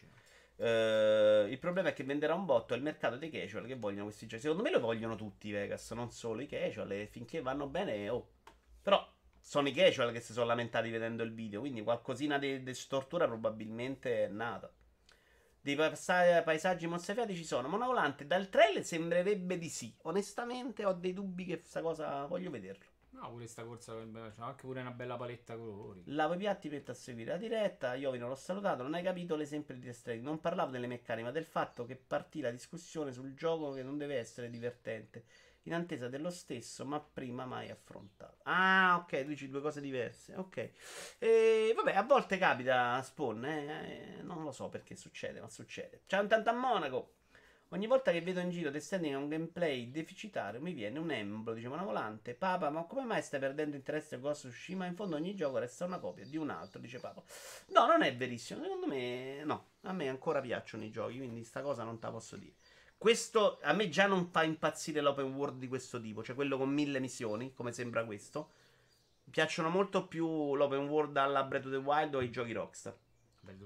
Eh, 0.58 1.48
il 1.50 1.60
problema 1.60 1.90
è 1.90 1.94
che 1.94 2.04
venderà 2.04 2.34
un 2.34 2.46
botto 2.46 2.74
è 2.74 2.78
il 2.78 2.84
mercato 2.84 3.18
dei 3.18 3.30
casual 3.30 3.66
che 3.66 3.76
vogliono 3.76 4.06
questi 4.06 4.28
giochi. 4.28 4.44
Secondo 4.44 4.64
me 4.64 4.72
lo 4.72 4.80
vogliono 4.80 5.16
tutti 5.16 5.48
i 5.50 5.52
Vegas, 5.52 5.92
non 5.92 6.12
solo 6.12 6.42
i 6.42 6.48
casual. 6.48 6.92
E 6.92 7.08
finché 7.08 7.42
vanno 7.42 7.68
bene, 7.68 8.10
oh. 8.10 8.30
Però 8.82 9.06
sono 9.40 9.68
i 9.68 9.74
casual 9.74 10.12
che 10.12 10.20
si 10.22 10.34
sono 10.34 10.46
lamentati 10.48 10.90
vedendo 10.90 11.24
il 11.24 11.34
video. 11.34 11.60
Quindi 11.62 11.82
qualcosina 11.84 12.38
di 12.38 12.64
di 12.64 12.74
stortura 12.74 13.26
probabilmente 13.28 14.26
è 14.26 14.28
nata. 14.28 14.72
Dei 15.62 15.76
passa- 15.76 16.44
paesaggi 16.44 16.88
mozzafiati 16.88 17.36
ci 17.36 17.44
sono. 17.44 17.68
Monovolante 17.68 18.28
dal 18.28 18.50
trailer 18.50 18.84
sembrerebbe 18.84 19.58
di 19.58 19.70
sì. 19.70 19.96
Onestamente 20.04 20.86
ho 20.86 20.94
dei 20.94 21.14
dubbi 21.14 21.46
che 21.46 21.58
questa 21.60 21.82
cosa 21.82 22.26
voglio 22.28 22.52
vederlo. 22.52 22.95
No, 23.16 23.30
pure 23.32 23.48
sta 23.48 23.64
corsa 23.64 23.94
c'è 23.96 24.42
anche 24.42 24.66
pure 24.66 24.82
una 24.82 24.92
bella 24.92 25.16
paletta 25.16 25.56
colori. 25.56 26.04
Lavo 26.08 26.34
i 26.34 26.38
piatti 26.38 26.68
mette 26.68 26.92
a 26.92 26.94
seguire 26.94 27.32
la 27.32 27.38
diretta. 27.38 27.96
Io 27.96 28.12
vi 28.12 28.18
non 28.18 28.28
l'ho 28.28 28.36
salutato. 28.36 28.84
Non 28.84 28.94
hai 28.94 29.04
capito 29.04 29.38
l'esempio 29.38 29.74
di 29.74 29.80
Death. 29.80 30.08
Non 30.22 30.42
parlavo 30.42 30.72
delle 30.72 30.86
meccaniche, 30.88 31.26
ma 31.26 31.32
del 31.32 31.46
fatto 31.46 31.86
che 31.86 31.96
partì 31.96 32.42
la 32.42 32.52
discussione 32.52 33.14
sul 33.14 33.34
gioco 33.34 33.72
che 33.72 33.84
non 33.84 33.98
deve 33.98 34.18
essere 34.18 34.50
divertente. 34.50 35.24
In 35.64 35.74
attesa 35.74 36.10
dello 36.10 36.30
stesso, 36.30 36.86
ma 36.86 37.00
prima 37.00 37.46
mai 37.46 37.70
affrontato. 37.72 38.38
Ah, 38.44 38.98
ok, 39.02 39.22
tu 39.22 39.30
dici 39.30 39.50
due 39.50 39.62
cose 39.62 39.82
diverse. 39.82 40.36
Ok. 40.36 40.72
E, 41.18 41.74
vabbè, 41.76 41.96
a 41.96 42.04
volte 42.04 42.38
capita 42.38 43.02
Spawn, 43.02 43.46
eh, 43.46 44.18
eh, 44.20 44.22
non 44.22 44.44
lo 44.44 44.52
so 44.52 44.70
perché 44.70 44.96
succede, 44.96 45.40
ma 45.40 45.48
succede. 45.48 46.02
Ciao 46.06 46.22
intanto 46.22 46.50
a 46.50 46.54
Monaco. 46.54 47.15
Ogni 47.76 47.88
volta 47.88 48.14
che 48.14 48.22
vedo 48.22 48.40
in 48.40 48.52
giro 48.52 48.72
Stranding 48.80 49.18
un 49.18 49.28
gameplay 49.28 49.92
deficitario 49.92 50.62
mi 50.62 50.72
viene 50.72 50.98
un 50.98 51.12
emblo, 51.12 51.52
dice 51.52 51.68
una 51.68 51.84
volante. 51.84 52.34
Papa, 52.34 52.70
ma 52.70 52.84
come 52.84 53.04
mai 53.04 53.22
stai 53.22 53.42
perdendo 53.42 53.76
interesse 53.76 54.16
a 54.16 54.18
Ghost 54.18 54.46
of 54.46 54.52
Tsushima? 54.52 54.86
In 54.86 54.96
fondo 54.96 55.18
ogni 55.18 55.36
gioco 55.36 55.58
resta 55.58 55.84
una 55.84 56.00
copia 56.00 56.26
di 56.26 56.38
un 56.38 56.52
altro, 56.52 56.80
dice 56.80 57.00
Papa. 57.00 57.22
No, 57.74 57.86
non 57.86 58.02
è 58.02 58.16
verissimo. 58.16 58.64
Secondo 58.64 58.88
me, 58.88 59.44
no. 59.44 59.66
A 59.82 59.92
me 59.92 60.08
ancora 60.08 60.40
piacciono 60.40 60.86
i 60.86 60.90
giochi, 60.90 61.18
quindi 61.18 61.44
sta 61.44 61.62
cosa 61.62 61.84
non 61.84 62.00
te 62.00 62.06
la 62.06 62.14
posso 62.14 62.38
dire. 62.38 62.54
Questo 62.98 63.60
a 63.62 63.74
me 63.74 63.90
già 63.90 64.08
non 64.08 64.30
fa 64.32 64.44
impazzire 64.44 65.02
l'open 65.02 65.34
world 65.34 65.60
di 65.60 65.68
questo 65.68 66.00
tipo, 66.00 66.24
cioè 66.24 66.34
quello 66.34 66.58
con 66.58 66.70
mille 66.70 67.02
missioni, 67.02 67.54
come 67.54 67.74
sembra 67.74 68.06
questo. 68.06 68.52
Mi 69.26 69.32
piacciono 69.32 69.68
molto 69.68 70.08
più 70.08 70.56
l'open 70.56 70.88
world 70.88 71.18
alla 71.18 71.44
Breath 71.44 71.66
of 71.66 71.72
the 71.72 71.78
Wild 71.78 72.16
o 72.16 72.20
ai 72.20 72.32
giochi 72.32 72.54
Rockstar. 72.54 72.96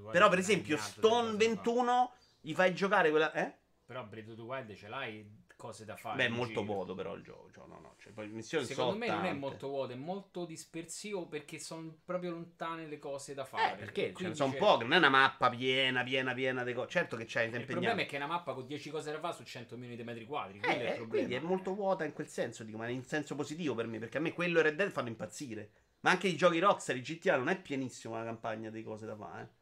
Però, 0.09 0.29
per 0.29 0.39
esempio, 0.39 0.77
Stone 0.77 1.37
21 1.37 2.11
gli 2.41 2.55
fai 2.55 2.73
giocare 2.73 3.11
quella. 3.11 3.31
Eh? 3.33 3.67
Però 3.89 4.03
Breath 4.05 4.29
of 4.29 4.35
the 4.35 4.41
Wild 4.43 4.75
ce 4.75 4.87
l'hai 4.87 5.27
cose 5.55 5.83
da 5.83 5.95
fare. 5.95 6.17
Beh, 6.17 6.25
è 6.25 6.29
molto 6.29 6.61
giro. 6.61 6.73
vuoto 6.73 6.93
però 6.93 7.15
il 7.15 7.23
gioco. 7.23 7.49
Cioè, 7.51 7.65
no, 7.65 7.79
no. 7.79 7.95
Cioè, 7.97 8.25
missioni 8.27 8.63
Secondo 8.65 8.95
me 8.97 9.07
non 9.07 9.21
è 9.21 9.21
tante. 9.23 9.39
molto 9.39 9.67
vuoto, 9.67 9.93
è 9.93 9.95
molto 9.95 10.45
dispersivo 10.45 11.25
perché 11.25 11.57
sono 11.57 11.97
proprio 12.05 12.29
lontane 12.29 12.85
le 12.85 12.99
cose 12.99 13.33
da 13.33 13.41
Eh, 13.41 13.45
fare. 13.45 13.75
perché 13.77 14.13
ce 14.15 14.27
ne 14.27 14.35
sono 14.35 14.53
poche, 14.53 14.83
non 14.83 14.93
è 14.93 14.97
una 14.97 15.09
mappa 15.09 15.49
piena, 15.49 16.03
piena, 16.03 16.35
piena 16.35 16.63
di 16.63 16.73
cose. 16.73 16.87
Certo 16.89 17.17
che 17.17 17.25
c'hai 17.27 17.45
Il 17.47 17.51
sempre 17.53 17.73
problema 17.73 18.01
è 18.01 18.05
che 18.05 18.13
è 18.13 18.17
una 18.17 18.27
mappa 18.27 18.53
con 18.53 18.67
10 18.67 18.91
cose 18.91 19.11
da 19.11 19.17
fare 19.19 19.33
su 19.33 19.43
100 19.43 19.73
milioni 19.75 19.95
di 19.95 20.03
metri 20.03 20.25
quadri. 20.25 20.59
Quello 20.59 20.83
è 20.83 20.95
il 20.95 21.01
Eh, 21.01 21.07
quindi 21.07 21.33
è 21.33 21.39
molto 21.39 21.73
vuota 21.73 22.03
in 22.05 22.13
quel 22.13 22.27
senso, 22.27 22.63
dico, 22.63 22.77
ma 22.77 22.87
in 22.87 23.03
senso 23.03 23.33
positivo 23.33 23.73
per 23.73 23.87
me, 23.87 23.97
perché 23.97 24.17
a 24.17 24.21
me 24.21 24.33
quello 24.33 24.59
e 24.59 24.61
Red 24.61 24.75
Dead 24.75 24.91
fanno 24.91 25.07
impazzire. 25.09 25.71
Ma 26.01 26.11
anche 26.11 26.27
i 26.27 26.35
giochi 26.37 26.59
Rockstar, 26.59 26.95
i 26.95 27.01
GTA 27.01 27.37
non 27.37 27.49
è 27.49 27.59
pienissimo 27.59 28.15
la 28.15 28.23
campagna 28.23 28.69
di 28.69 28.83
cose 28.83 29.07
da 29.07 29.15
fare. 29.15 29.41
eh. 29.41 29.57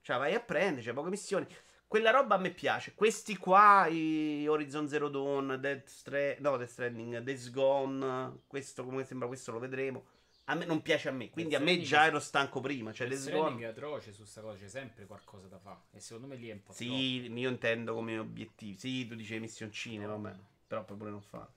Cioè, 0.00 0.18
vai 0.18 0.34
a 0.34 0.40
prendere, 0.40 0.82
c'è 0.82 0.92
poche 0.92 1.10
missioni. 1.10 1.44
Quella 1.88 2.10
roba 2.10 2.34
a 2.34 2.38
me 2.38 2.50
piace. 2.50 2.94
Questi 2.94 3.36
qua, 3.36 3.86
i 3.86 4.46
Horizon 4.46 4.88
Zero 4.88 5.08
Dawn, 5.08 5.56
Death 5.60 5.86
Stranding, 5.86 6.40
no, 6.40 6.56
Death 6.56 6.70
Stranding, 6.70 7.18
Days 7.18 7.50
Gone, 7.50 8.40
questo 8.46 8.84
come 8.84 9.04
sembra, 9.04 9.28
questo 9.28 9.52
lo 9.52 9.58
vedremo. 9.60 10.04
A 10.48 10.54
me 10.54 10.64
non 10.64 10.82
piace 10.82 11.08
a 11.08 11.12
me, 11.12 11.30
quindi 11.30 11.54
a 11.54 11.60
me 11.60 11.80
già 11.80 12.06
ero 12.06 12.20
stanco 12.20 12.60
prima. 12.60 12.92
Cioè, 12.92 13.06
Death 13.06 13.20
Stranding 13.20 13.62
è 13.62 13.66
atroce 13.66 14.12
su 14.12 14.24
sta 14.24 14.40
cosa, 14.40 14.58
c'è 14.58 14.68
sempre 14.68 15.06
qualcosa 15.06 15.46
da 15.46 15.58
fare. 15.58 15.80
E 15.92 16.00
secondo 16.00 16.26
me 16.26 16.36
lì 16.36 16.48
è 16.48 16.52
un 16.52 16.62
po' 16.62 16.72
Sì, 16.72 17.32
io 17.32 17.48
intendo 17.48 17.94
come 17.94 18.18
obiettivi. 18.18 18.78
Sì, 18.78 19.06
tu 19.06 19.14
dicevi 19.14 19.40
missioncine, 19.40 20.04
troppo. 20.04 20.22
vabbè. 20.22 20.36
Però 20.66 20.84
pure 20.84 21.10
non 21.10 21.22
farlo. 21.22 21.54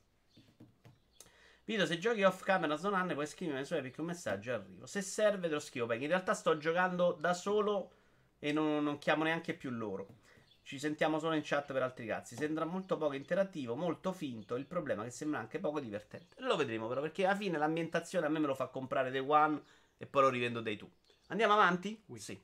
Vito, 1.65 1.85
se 1.85 1.99
giochi 1.99 2.23
off 2.23 2.41
camera 2.41 2.77
sono 2.77 2.95
anni, 2.95 3.13
puoi 3.13 3.27
scrivermi 3.27 3.63
su 3.63 3.75
Epic 3.75 3.97
un 3.99 4.05
messaggio 4.05 4.49
e 4.49 4.53
arrivo. 4.53 4.85
Se 4.87 5.01
serve 5.01 5.47
te 5.47 5.53
lo 5.53 5.59
scrivo 5.59 5.85
poi. 5.85 6.01
In 6.01 6.07
realtà 6.07 6.33
sto 6.33 6.57
giocando 6.57 7.11
da 7.19 7.35
solo 7.35 7.91
e 8.39 8.52
non, 8.52 8.84
non 8.84 8.97
chiamo 8.97 9.23
neanche 9.23 9.54
più 9.54 9.69
loro. 9.69 10.17
Ci 10.63 10.78
sentiamo 10.78 11.19
solo 11.19 11.36
in 11.36 11.41
chat 11.43 11.73
per 11.73 11.82
altri 11.82 12.06
cazzi. 12.06 12.36
Sembra 12.36 12.63
molto 12.63 12.97
poco 12.97 13.15
interattivo, 13.15 13.75
molto 13.75 14.12
finto. 14.12 14.56
Il 14.56 14.65
problema 14.65 15.02
è 15.02 15.06
che 15.06 15.12
sembra 15.12 15.39
anche 15.39 15.60
poco 15.60 15.80
divertente. 15.80 16.36
Lo 16.41 16.56
vedremo 16.56 16.88
però, 16.88 17.02
perché 17.02 17.25
alla 17.25 17.36
fine 17.36 17.58
l'ambientazione 17.58 18.25
a 18.25 18.30
me 18.30 18.39
me 18.39 18.47
lo 18.47 18.56
fa 18.56 18.67
comprare 18.67 19.10
Day 19.10 19.25
One 19.25 19.62
e 19.97 20.06
poi 20.06 20.21
lo 20.21 20.30
rivendo 20.30 20.62
Day 20.62 20.75
2. 20.75 20.89
Andiamo 21.28 21.54
avanti? 21.54 22.04
Oui. 22.08 22.19
Sì. 22.19 22.39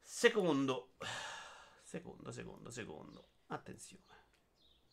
Secondo. 0.00 0.94
Secondo, 1.82 2.30
secondo, 2.30 2.70
secondo. 2.70 3.26
Attenzione. 3.48 4.04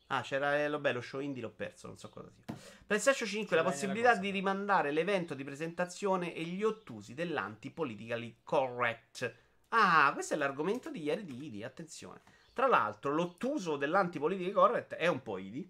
Ah, 0.08 0.22
c'era 0.22 0.58
eh, 0.58 0.68
lo 0.68 0.80
bello 0.80 1.02
show 1.02 1.20
indie, 1.20 1.42
l'ho 1.42 1.52
perso, 1.52 1.88
non 1.88 1.98
so 1.98 2.10
cosa 2.10 2.30
sia. 2.32 2.56
PlayStation 2.86 3.28
5 3.28 3.56
la 3.56 3.64
possibilità 3.64 4.16
di 4.16 4.32
rimandare 4.32 4.92
l'evento 4.92 5.36
di 5.36 5.44
presentazione 5.44 6.34
e 6.34 6.44
gli 6.44 6.64
ottusi 6.64 7.14
dell'anti-politically 7.14 8.40
correct. 8.44 9.34
Ah, 9.70 10.12
questo 10.14 10.34
è 10.34 10.38
l'argomento 10.38 10.90
di 10.90 11.04
ieri 11.04 11.24
di 11.24 11.46
ID, 11.46 11.64
attenzione. 11.64 12.22
Tra 12.54 12.68
l'altro, 12.68 13.14
l'ottuso 13.14 13.78
dell'anti-politically 13.78 14.52
correct 14.52 14.96
è 14.96 15.08
un 15.08 15.22
po' 15.22 15.38
ID. 15.38 15.68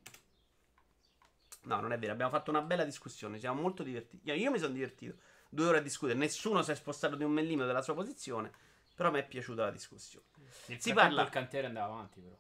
No, 1.64 1.80
non 1.82 1.92
è 1.92 2.00
vero, 2.00 2.14
abbiamo 2.14 2.32
fatto 2.32 2.50
una 2.50 2.62
bella 2.62 2.86
discussione, 2.86 3.38
siamo 3.38 3.62
molto 3.62 3.84
divertiti. 3.84 4.32
Io 4.32 4.52
mi 4.52 4.58
sono 4.58 4.74
divertito. 4.74 5.16
Due 5.50 5.66
ore 5.66 5.78
a 5.80 5.82
discutere, 5.82 6.18
nessuno 6.18 6.62
si 6.62 6.72
è 6.72 6.76
spostato 6.76 7.16
di 7.16 7.24
un 7.24 7.32
millimetro 7.32 7.68
dalla 7.68 7.82
sua 7.82 7.94
posizione, 7.94 8.52
però 8.96 9.12
mi 9.12 9.20
è 9.20 9.26
piaciuta 9.26 9.64
la 9.64 9.72
discussione. 9.72 10.26
Nel 10.68 10.80
si 10.80 10.94
parla... 10.94 11.24
il 11.24 11.30
cantiere 11.30 11.68
andava 11.68 11.94
avanti, 11.94 12.22
però. 12.22 12.38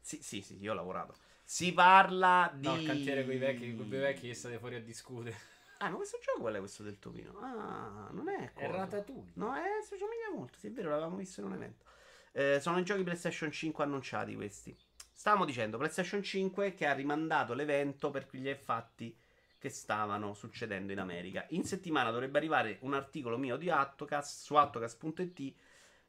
Sì, 0.00 0.22
sì, 0.22 0.40
sì, 0.42 0.58
io 0.60 0.72
ho 0.72 0.74
lavorato. 0.74 1.14
Si 1.42 1.72
parla 1.72 2.50
di. 2.54 2.66
No, 2.66 2.76
il 2.76 2.86
cantiere 2.86 3.24
con 3.24 3.34
i 3.34 3.38
vecchi, 3.38 3.74
con 3.74 3.86
i 3.86 3.88
vecchi 3.88 4.28
che 4.28 4.34
state 4.34 4.58
fuori 4.58 4.76
a 4.76 4.80
discutere. 4.80 5.36
Ah, 5.82 5.88
ma 5.88 5.96
questo 5.96 6.18
gioco 6.20 6.40
qual 6.40 6.54
è 6.54 6.58
questo 6.58 6.82
del 6.82 6.98
topino? 6.98 7.38
Ah, 7.40 8.08
non 8.12 8.28
è. 8.28 8.52
Cosa. 8.52 8.66
È 8.66 8.70
Ratatouille. 8.70 9.32
No, 9.34 9.54
è, 9.54 9.82
si 9.82 9.96
somiglia 9.96 10.30
molto. 10.34 10.58
Sì, 10.58 10.66
è 10.66 10.70
vero, 10.70 10.90
l'avevamo 10.90 11.16
visto 11.16 11.40
in 11.40 11.46
un 11.46 11.54
evento. 11.54 11.84
Eh, 12.32 12.60
sono 12.60 12.78
i 12.78 12.84
giochi 12.84 13.02
PlayStation 13.02 13.50
5 13.50 13.82
annunciati 13.82 14.34
questi. 14.34 14.76
Stavamo 15.10 15.46
dicendo 15.46 15.78
PlayStation 15.78 16.22
5 16.22 16.74
che 16.74 16.86
ha 16.86 16.92
rimandato 16.92 17.54
l'evento 17.54 18.10
per 18.10 18.26
quegli 18.26 18.52
fatti 18.54 19.16
che 19.58 19.70
stavano 19.70 20.34
succedendo 20.34 20.92
in 20.92 20.98
America. 20.98 21.46
In 21.50 21.64
settimana 21.64 22.10
dovrebbe 22.10 22.36
arrivare 22.36 22.78
un 22.80 22.92
articolo 22.92 23.38
mio 23.38 23.56
di 23.56 23.70
Attocast 23.70 24.44
su 24.44 24.54
attocast.it 24.56 25.54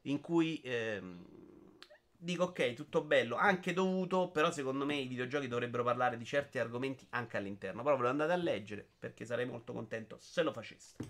in 0.02 0.20
cui 0.20 0.60
ehm, 0.64 1.24
dico 2.22 2.44
ok, 2.44 2.74
tutto 2.74 3.02
bello, 3.02 3.34
anche 3.34 3.72
dovuto, 3.72 4.30
però 4.30 4.52
secondo 4.52 4.84
me 4.84 4.94
i 4.94 5.08
videogiochi 5.08 5.48
dovrebbero 5.48 5.82
parlare 5.82 6.16
di 6.16 6.24
certi 6.24 6.58
argomenti 6.58 7.04
anche 7.10 7.36
all'interno. 7.36 7.82
Però 7.82 7.96
ve 7.96 8.02
lo 8.02 8.08
andate 8.08 8.32
a 8.32 8.36
leggere 8.36 8.86
perché 8.98 9.24
sarei 9.24 9.44
molto 9.44 9.72
contento 9.72 10.16
se 10.20 10.42
lo 10.42 10.52
faceste. 10.52 11.04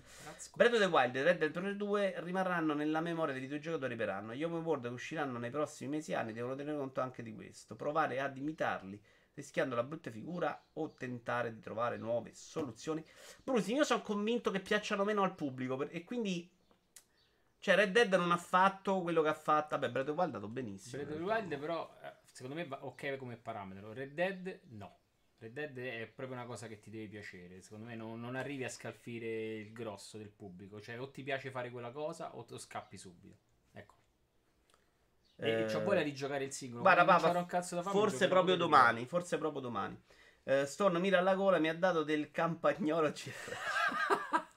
Breath 0.55 0.73
of 0.73 0.79
the 0.79 0.87
Wild 0.87 1.15
e 1.17 1.23
Red 1.23 1.39
Dead 1.39 1.55
Redemption 1.55 1.77
2 1.77 2.15
rimarranno 2.19 2.73
nella 2.73 3.01
memoria 3.01 3.35
dei 3.35 3.43
videogiocatori 3.43 3.95
per 3.95 4.09
anno. 4.09 4.35
Gli 4.35 4.43
open 4.43 4.63
world 4.63 4.85
che 4.85 4.89
usciranno 4.89 5.39
nei 5.39 5.51
prossimi 5.51 5.91
mesi 5.91 6.13
e 6.13 6.15
anni 6.15 6.33
devono 6.33 6.55
tenere 6.55 6.79
conto 6.79 7.01
anche 7.03 7.23
di 7.23 7.35
questo. 7.35 7.77
Provare 7.77 8.19
ad 8.19 8.37
imitarli 8.37 9.01
rischiando 9.35 9.75
la 9.75 9.83
brutta 9.83 10.11
figura 10.11 10.63
o 10.75 10.93
tentare 10.95 11.53
di 11.53 11.61
trovare 11.61 11.97
nuove 11.97 12.31
soluzioni. 12.35 13.05
Brusi, 13.43 13.75
io 13.75 13.85
sono 13.85 14.03
convinto 14.03 14.51
che 14.51 14.61
piacciono 14.61 15.05
meno 15.05 15.23
al 15.23 15.35
pubblico 15.35 15.77
per, 15.77 15.89
e 15.91 16.05
quindi 16.05 16.51
cioè, 17.63 17.77
Red 17.77 17.93
Dead 17.93 18.13
non 18.15 18.33
ha 18.33 18.37
fatto 18.37 19.03
quello 19.03 19.23
che 19.23 19.29
ha 19.29 19.35
fatto. 19.35 19.79
Vabbè, 19.79 19.93
Breath 19.93 20.09
of 20.09 20.17
Wild 20.17 20.33
è 20.33 20.35
andato 20.35 20.49
benissimo. 20.49 21.01
Breath 21.01 21.17
of 21.17 21.25
Wild, 21.25 21.59
però, 21.59 21.97
eh, 22.03 22.13
secondo 22.25 22.57
me 22.57 22.67
va 22.67 22.85
ok 22.85 23.17
come 23.17 23.37
parametro. 23.37 23.93
Red 23.93 24.15
Dead, 24.15 24.61
no. 24.71 24.97
Red 25.39 25.53
Dead 25.53 25.79
è 25.79 26.11
proprio 26.13 26.37
una 26.37 26.47
cosa 26.47 26.67
che 26.67 26.81
ti 26.81 26.91
deve 26.91 27.07
piacere. 27.07 27.61
Secondo 27.61 27.85
me 27.85 27.95
non, 27.95 28.21
non 28.21 28.35
arrivi 28.35 28.65
a 28.65 28.69
scalfire 28.69 29.59
il 29.59 29.73
grosso 29.73 30.19
del 30.19 30.31
pubblico. 30.31 30.81
Cioè, 30.81 30.99
o 30.99 31.13
ti 31.13 31.23
piace 31.23 31.53
fare 31.53 31.71
quella 31.71 31.93
cosa 31.93 32.35
o, 32.35 32.45
o 32.51 32.59
scappi 32.59 32.97
subito. 32.97 33.37
Ecco. 33.71 33.95
E 35.37 35.61
eh... 35.61 35.65
c'ho 35.67 35.85
voglia 35.85 36.03
di 36.03 36.13
giocare 36.13 36.43
il 36.43 36.53
singolo. 36.53 36.83
Guarda, 36.83 37.05
papà, 37.05 37.63
forse 37.83 38.27
proprio 38.27 38.57
domani. 38.57 39.07
Forse 39.07 39.39
proprio 39.39 39.61
domani. 39.61 39.97
Uh, 40.43 40.65
Storno 40.65 40.99
mira 40.99 41.21
alla 41.21 41.37
gola, 41.37 41.61
mi 41.61 41.69
ha 41.69 41.77
dato 41.77 42.03
del 42.03 42.33
campagnolo. 42.33 43.13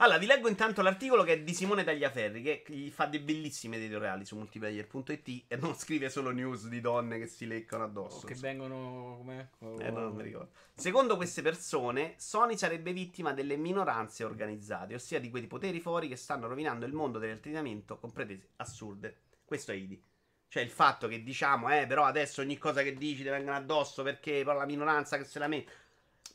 Allora, 0.00 0.18
vi 0.18 0.26
leggo 0.26 0.48
intanto 0.48 0.80
l'articolo 0.80 1.24
che 1.24 1.32
è 1.32 1.40
di 1.40 1.52
Simone 1.52 1.82
Tagliaferri, 1.82 2.40
che 2.40 2.62
gli 2.68 2.88
fa 2.90 3.06
dei 3.06 3.18
bellissimi 3.18 3.76
editoriali 3.76 4.24
su 4.24 4.36
multiplayer.it 4.36 5.44
e 5.48 5.56
non 5.56 5.74
scrive 5.74 6.08
solo 6.08 6.30
news 6.30 6.68
di 6.68 6.80
donne 6.80 7.18
che 7.18 7.26
si 7.26 7.46
leccano 7.46 7.82
addosso. 7.82 8.24
O 8.24 8.28
che 8.28 8.34
vengono 8.34 9.16
come? 9.18 9.50
Eh, 9.80 9.90
non 9.90 10.14
mi 10.14 10.22
ricordo. 10.22 10.50
Secondo 10.74 11.16
queste 11.16 11.42
persone, 11.42 12.14
Sony 12.16 12.56
sarebbe 12.56 12.92
vittima 12.92 13.32
delle 13.32 13.56
minoranze 13.56 14.22
organizzate, 14.22 14.94
ossia 14.94 15.18
di 15.18 15.30
quei 15.30 15.48
poteri 15.48 15.80
fuori 15.80 16.06
che 16.06 16.16
stanno 16.16 16.46
rovinando 16.46 16.86
il 16.86 16.92
mondo 16.92 17.18
dell'intrattenimento 17.18 17.98
con 17.98 18.12
pretese 18.12 18.50
assurde. 18.56 19.22
Questo 19.44 19.72
è 19.72 19.74
Idi. 19.74 20.00
Cioè 20.46 20.62
il 20.62 20.70
fatto 20.70 21.08
che 21.08 21.22
diciamo, 21.22 21.68
eh, 21.76 21.86
però 21.86 22.04
adesso 22.04 22.40
ogni 22.40 22.56
cosa 22.56 22.82
che 22.82 22.94
dici 22.94 23.22
ti 23.22 23.28
vengono 23.28 23.56
addosso 23.56 24.02
perché 24.02 24.42
poi 24.44 24.56
la 24.56 24.64
minoranza 24.64 25.18
che 25.18 25.24
se 25.24 25.38
la 25.38 25.48
mette 25.48 25.86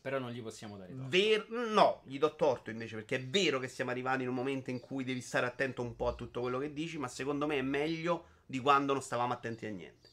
però 0.03 0.19
non 0.19 0.31
gli 0.31 0.41
possiamo 0.41 0.75
dare 0.75 0.93
torto. 0.93 1.07
Ver- 1.07 1.47
no, 1.49 2.01
gli 2.03 2.17
do 2.19 2.35
torto 2.35 2.69
invece 2.69 2.95
perché 2.95 3.15
è 3.15 3.25
vero 3.25 3.57
che 3.57 3.69
siamo 3.69 3.89
arrivati 3.89 4.23
in 4.23 4.27
un 4.27 4.35
momento 4.35 4.69
in 4.69 4.81
cui 4.81 5.05
devi 5.05 5.21
stare 5.21 5.45
attento 5.45 5.81
un 5.81 5.95
po' 5.95 6.09
a 6.09 6.13
tutto 6.13 6.41
quello 6.41 6.59
che 6.59 6.73
dici, 6.73 6.97
ma 6.97 7.07
secondo 7.07 7.47
me 7.47 7.57
è 7.57 7.61
meglio 7.61 8.25
di 8.45 8.59
quando 8.59 8.91
non 8.91 9.01
stavamo 9.01 9.31
attenti 9.31 9.65
a 9.65 9.69
niente. 9.69 10.09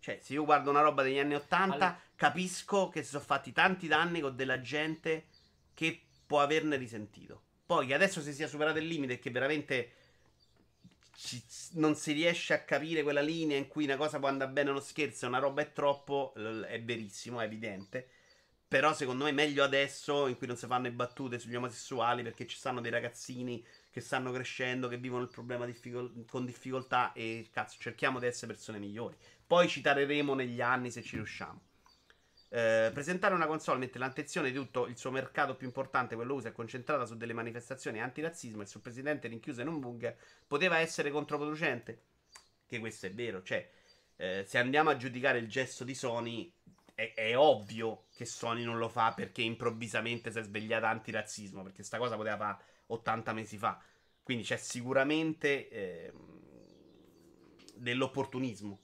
Cioè, 0.00 0.18
se 0.20 0.34
io 0.34 0.44
guardo 0.44 0.68
una 0.68 0.82
roba 0.82 1.02
degli 1.02 1.18
anni 1.18 1.34
Ottanta, 1.34 1.86
All... 1.86 2.00
capisco 2.14 2.90
che 2.90 3.02
si 3.02 3.08
sono 3.08 3.22
fatti 3.24 3.52
tanti 3.52 3.88
danni 3.88 4.20
con 4.20 4.36
della 4.36 4.60
gente 4.60 5.28
che 5.72 5.98
può 6.26 6.40
averne 6.40 6.76
risentito. 6.76 7.42
Poi 7.64 7.86
che 7.86 7.94
adesso 7.94 8.20
si 8.20 8.34
sia 8.34 8.46
superato 8.46 8.80
il 8.80 8.86
limite 8.86 9.14
e 9.14 9.18
che 9.18 9.30
veramente 9.30 9.92
non 11.76 11.94
si 11.94 12.12
riesce 12.12 12.52
a 12.52 12.64
capire 12.64 13.02
quella 13.02 13.22
linea 13.22 13.56
in 13.56 13.66
cui 13.66 13.84
una 13.84 13.96
cosa 13.96 14.18
può 14.18 14.28
andare 14.28 14.50
bene 14.50 14.68
o 14.68 14.72
uno 14.72 14.82
scherzo, 14.82 15.26
una 15.26 15.38
roba 15.38 15.62
è 15.62 15.72
troppo, 15.72 16.34
è 16.34 16.82
verissimo, 16.82 17.40
è 17.40 17.44
evidente. 17.44 18.08
Però 18.72 18.94
secondo 18.94 19.24
me 19.24 19.30
è 19.30 19.34
meglio 19.34 19.64
adesso 19.64 20.28
in 20.28 20.38
cui 20.38 20.46
non 20.46 20.56
si 20.56 20.66
fanno 20.66 20.84
le 20.84 20.92
battute 20.92 21.38
sugli 21.38 21.54
omosessuali 21.54 22.22
perché 22.22 22.46
ci 22.46 22.56
stanno 22.56 22.80
dei 22.80 22.90
ragazzini 22.90 23.62
che 23.90 24.00
stanno 24.00 24.32
crescendo, 24.32 24.88
che 24.88 24.96
vivono 24.96 25.24
il 25.24 25.28
problema 25.28 25.66
difficol- 25.66 26.24
con 26.26 26.46
difficoltà 26.46 27.12
e 27.12 27.50
cazzo, 27.52 27.76
cerchiamo 27.78 28.18
di 28.18 28.24
essere 28.24 28.50
persone 28.50 28.78
migliori. 28.78 29.14
Poi 29.46 29.68
ci 29.68 29.82
tareremo 29.82 30.32
negli 30.32 30.62
anni 30.62 30.90
se 30.90 31.02
ci 31.02 31.16
riusciamo. 31.16 31.60
Eh, 32.48 32.90
presentare 32.94 33.34
una 33.34 33.44
console 33.44 33.78
mentre 33.78 33.98
l'attenzione 33.98 34.50
di 34.50 34.56
tutto 34.56 34.86
il 34.86 34.96
suo 34.96 35.10
mercato 35.10 35.54
più 35.54 35.66
importante, 35.66 36.14
quello 36.14 36.32
USA, 36.32 36.48
è 36.48 36.52
concentrata 36.52 37.04
su 37.04 37.18
delle 37.18 37.34
manifestazioni 37.34 38.00
antirazzismo 38.00 38.62
e 38.62 38.66
sul 38.66 38.80
presidente 38.80 39.28
rinchiuso 39.28 39.60
in 39.60 39.68
un 39.68 39.80
bunker, 39.80 40.16
poteva 40.46 40.78
essere 40.78 41.10
controproducente. 41.10 42.04
Che 42.66 42.78
questo 42.78 43.04
è 43.04 43.12
vero, 43.12 43.42
cioè, 43.42 43.70
eh, 44.16 44.44
se 44.46 44.56
andiamo 44.56 44.88
a 44.88 44.96
giudicare 44.96 45.38
il 45.38 45.48
gesto 45.48 45.84
di 45.84 45.94
Sony, 45.94 46.50
è, 46.94 47.14
è, 47.14 47.36
ovvio 47.36 48.04
che 48.14 48.24
Sony 48.24 48.64
non 48.64 48.78
lo 48.78 48.88
fa 48.88 49.12
perché 49.12 49.42
improvvisamente 49.42 50.30
si 50.30 50.38
è 50.38 50.42
svegliata 50.42 50.88
antirazzismo, 50.88 51.62
perché 51.62 51.82
sta 51.82 51.98
cosa 51.98 52.16
poteva 52.16 52.36
fare 52.36 52.58
80 52.86 53.32
mesi 53.32 53.58
fa. 53.58 53.80
Quindi 54.22 54.44
c'è 54.44 54.56
sicuramente 54.56 55.68
eh, 55.68 56.12
dell'opportunismo, 57.74 58.80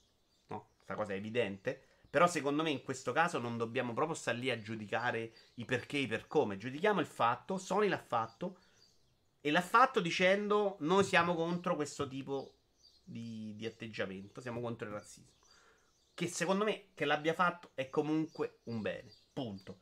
no? 0.47 0.69
Questa 0.75 0.95
cosa 0.95 1.13
è 1.13 1.15
evidente. 1.15 1.83
Però 2.09 2.25
secondo 2.27 2.63
me 2.63 2.71
in 2.71 2.81
questo 2.81 3.11
caso 3.11 3.37
non 3.37 3.57
dobbiamo 3.57 3.93
proprio 3.93 4.15
stare 4.15 4.37
lì 4.37 4.49
a 4.49 4.59
giudicare 4.59 5.31
i 5.55 5.65
perché 5.65 5.97
e 5.97 6.01
i 6.01 6.07
per 6.07 6.27
come. 6.27 6.57
Giudichiamo 6.57 6.99
il 6.99 7.05
fatto, 7.05 7.57
Sony 7.57 7.87
l'ha 7.87 7.99
fatto 7.99 8.57
e 9.41 9.51
l'ha 9.51 9.61
fatto 9.61 9.99
dicendo 9.99 10.77
noi 10.79 11.03
siamo 11.03 11.35
contro 11.35 11.75
questo 11.75 12.07
tipo 12.07 12.55
di, 13.03 13.53
di 13.55 13.65
atteggiamento, 13.65 14.41
siamo 14.41 14.59
contro 14.59 14.87
il 14.87 14.93
razzismo 14.93 15.37
che 16.19 16.27
secondo 16.27 16.65
me 16.65 16.87
che 16.95 17.05
l'abbia 17.05 17.33
fatto 17.33 17.71
è 17.75 17.89
comunque 17.89 18.59
un 18.63 18.81
bene. 18.81 19.09
Punto. 19.31 19.79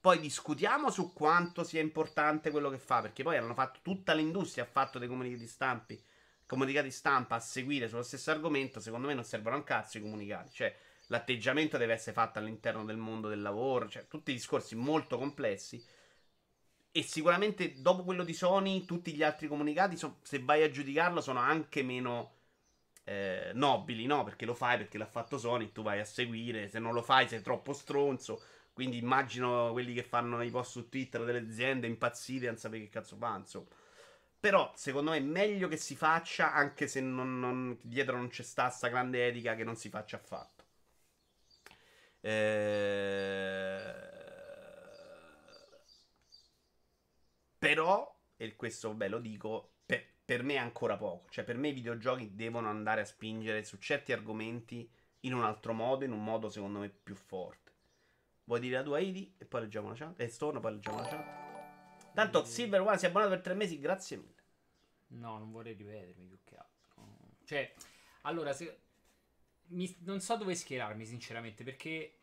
Poi 0.00 0.20
discutiamo 0.20 0.88
su 0.88 1.12
quanto 1.12 1.64
sia 1.64 1.80
importante 1.80 2.52
quello 2.52 2.70
che 2.70 2.78
fa, 2.78 3.00
perché 3.00 3.24
poi 3.24 3.36
hanno 3.36 3.54
fatto 3.54 3.80
tutta 3.82 4.14
l'industria, 4.14 4.62
ha 4.62 4.68
fatto 4.68 5.00
dei 5.00 5.08
comunicati 5.08 5.48
stampi, 5.48 6.00
comunicati 6.46 6.92
stampa 6.92 7.34
a 7.34 7.40
seguire 7.40 7.88
sullo 7.88 8.04
stesso 8.04 8.30
argomento, 8.30 8.78
secondo 8.78 9.08
me 9.08 9.14
non 9.14 9.24
servono 9.24 9.56
un 9.56 9.64
cazzo 9.64 9.98
i 9.98 10.00
comunicati, 10.00 10.52
cioè 10.52 10.72
l'atteggiamento 11.08 11.76
deve 11.76 11.94
essere 11.94 12.12
fatto 12.12 12.38
all'interno 12.38 12.84
del 12.84 12.96
mondo 12.96 13.28
del 13.28 13.42
lavoro, 13.42 13.88
cioè 13.88 14.06
tutti 14.06 14.30
discorsi 14.30 14.76
molto 14.76 15.18
complessi. 15.18 15.84
E 16.92 17.02
sicuramente 17.02 17.80
dopo 17.80 18.04
quello 18.04 18.22
di 18.22 18.32
Sony, 18.32 18.84
tutti 18.84 19.12
gli 19.12 19.24
altri 19.24 19.48
comunicati, 19.48 19.98
se 20.22 20.38
vai 20.38 20.62
a 20.62 20.70
giudicarlo, 20.70 21.20
sono 21.20 21.40
anche 21.40 21.82
meno 21.82 22.39
eh, 23.10 23.50
nobili, 23.54 24.06
no? 24.06 24.22
Perché 24.22 24.44
lo 24.46 24.54
fai 24.54 24.76
perché 24.76 24.96
l'ha 24.96 25.06
fatto 25.06 25.36
Sony, 25.36 25.72
tu 25.72 25.82
vai 25.82 25.98
a 25.98 26.04
seguire, 26.04 26.68
se 26.68 26.78
non 26.78 26.92
lo 26.94 27.02
fai 27.02 27.26
sei 27.28 27.42
troppo 27.42 27.72
stronzo. 27.72 28.40
Quindi 28.72 28.98
immagino 28.98 29.72
quelli 29.72 29.92
che 29.94 30.04
fanno 30.04 30.40
i 30.42 30.50
post 30.50 30.70
su 30.70 30.88
Twitter 30.88 31.24
delle 31.24 31.40
aziende 31.40 31.86
impazzite 31.88 32.46
non 32.46 32.56
sapere 32.56 32.84
che 32.84 32.88
cazzo 32.90 33.16
fa, 33.16 33.36
insomma. 33.36 33.66
Però 34.38 34.72
secondo 34.76 35.10
me 35.10 35.18
è 35.18 35.20
meglio 35.20 35.68
che 35.68 35.76
si 35.76 35.96
faccia, 35.96 36.52
anche 36.52 36.86
se 36.88 37.00
non, 37.00 37.40
non, 37.40 37.78
dietro 37.82 38.16
non 38.16 38.28
c'è 38.28 38.42
sta 38.42 38.70
sta 38.70 38.88
grande 38.88 39.26
etica 39.26 39.54
che 39.56 39.64
non 39.64 39.76
si 39.76 39.88
faccia 39.88 40.16
affatto. 40.16 40.64
Eh... 42.20 43.94
Però, 47.58 48.16
e 48.36 48.56
questo 48.56 48.96
ve 48.96 49.08
lo 49.08 49.18
dico, 49.18 49.69
per 50.30 50.44
me 50.44 50.54
è 50.54 50.58
ancora 50.58 50.96
poco. 50.96 51.28
Cioè, 51.28 51.42
per 51.42 51.56
me 51.56 51.70
i 51.70 51.72
videogiochi 51.72 52.36
devono 52.36 52.68
andare 52.68 53.00
a 53.00 53.04
spingere 53.04 53.64
su 53.64 53.78
certi 53.78 54.12
argomenti 54.12 54.88
in 55.22 55.34
un 55.34 55.42
altro 55.42 55.72
modo, 55.72 56.04
in 56.04 56.12
un 56.12 56.22
modo 56.22 56.48
secondo 56.48 56.78
me 56.78 56.88
più 56.88 57.16
forte. 57.16 57.72
Vuoi 58.44 58.60
dire 58.60 58.76
la 58.76 58.84
tua 58.84 59.00
ID? 59.00 59.32
E 59.38 59.44
poi 59.44 59.62
leggiamo 59.62 59.88
la 59.88 59.96
chat. 59.96 60.20
E 60.20 60.28
storno, 60.28 60.60
poi 60.60 60.74
leggiamo 60.74 60.98
la 60.98 61.08
chat. 61.08 62.14
Tanto 62.14 62.44
Silver 62.44 62.80
One 62.80 62.96
si 62.96 63.06
è 63.06 63.08
abbonato 63.08 63.30
per 63.30 63.40
tre 63.40 63.54
mesi, 63.54 63.80
grazie 63.80 64.18
mille. 64.18 64.42
No, 65.08 65.36
non 65.36 65.50
vorrei 65.50 65.72
rivedermi 65.72 66.26
più 66.26 66.38
che 66.44 66.54
altro. 66.54 67.02
Cioè, 67.44 67.74
allora, 68.20 68.52
se, 68.52 68.82
mi- 69.70 69.96
non 70.02 70.20
so 70.20 70.36
dove 70.36 70.54
schierarmi, 70.54 71.06
sinceramente, 71.06 71.64
perché 71.64 72.20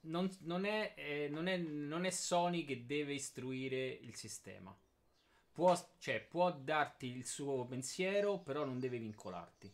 non, 0.00 0.28
non 0.40 0.64
è, 0.64 0.94
eh, 0.96 1.28
non 1.30 1.46
è- 1.46 1.56
non 1.56 2.04
è 2.04 2.10
Sony 2.10 2.64
che 2.64 2.84
deve 2.84 3.12
istruire 3.12 3.86
il 3.86 4.16
sistema. 4.16 4.76
Può, 5.52 5.78
cioè, 5.98 6.20
può 6.20 6.50
darti 6.50 7.14
il 7.14 7.26
suo 7.26 7.66
pensiero, 7.66 8.38
però 8.38 8.64
non 8.64 8.80
deve 8.80 8.98
vincolarti. 8.98 9.72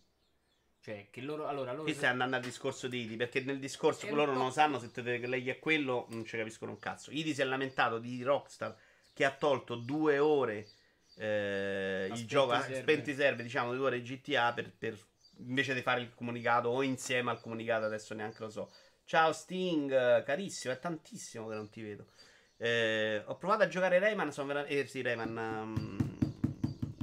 Cioè, 0.80 1.08
che 1.10 1.20
loro. 1.20 1.46
Allora, 1.46 1.72
loro 1.72 1.84
Qui 1.84 1.94
stai 1.94 2.10
andando 2.10 2.36
al 2.36 2.42
discorso 2.42 2.88
di 2.88 3.02
Idi, 3.02 3.16
perché 3.16 3.40
nel 3.40 3.58
discorso 3.58 4.06
È 4.06 4.10
loro 4.10 4.32
un 4.32 4.38
non 4.38 4.52
sanno 4.52 4.78
se 4.78 4.90
te 4.90 5.02
lei 5.02 5.48
è 5.48 5.58
quello, 5.58 6.06
non 6.10 6.24
ci 6.24 6.36
capiscono 6.36 6.72
un 6.72 6.78
cazzo. 6.78 7.10
Idi 7.10 7.34
si 7.34 7.42
è 7.42 7.44
lamentato 7.44 7.98
di 7.98 8.22
Rockstar 8.22 8.76
che 9.12 9.24
ha 9.24 9.32
tolto 9.32 9.74
due 9.74 10.18
ore 10.18 10.68
eh, 11.16 12.08
A 12.10 12.14
il 12.14 12.26
gioco, 12.26 12.52
a 12.52 12.62
spenti 12.62 13.14
serve, 13.14 13.42
diciamo, 13.42 13.74
due 13.74 13.86
ore 13.86 14.02
GTA 14.02 14.52
per, 14.52 14.72
per- 14.72 14.98
invece 15.38 15.74
di 15.74 15.82
fare 15.82 16.00
il 16.00 16.14
comunicato 16.14 16.68
o 16.68 16.82
insieme 16.82 17.30
al 17.30 17.40
comunicato, 17.40 17.84
adesso 17.84 18.14
neanche 18.14 18.42
lo 18.42 18.50
so. 18.50 18.72
Ciao 19.04 19.32
Sting, 19.32 19.90
eh, 19.90 20.22
carissimo, 20.22 20.72
è 20.72 20.78
tantissimo 20.78 21.48
che 21.48 21.54
non 21.54 21.68
ti 21.68 21.82
vedo. 21.82 22.06
Eh, 22.58 23.22
ho 23.24 23.36
provato 23.36 23.62
a 23.62 23.68
giocare 23.68 23.98
Rayman, 23.98 24.32
sono 24.32 24.48
veramente... 24.48 24.80
Eh 24.80 24.86
sì, 24.86 25.00
Rayman... 25.00 25.36
um, 25.36 25.96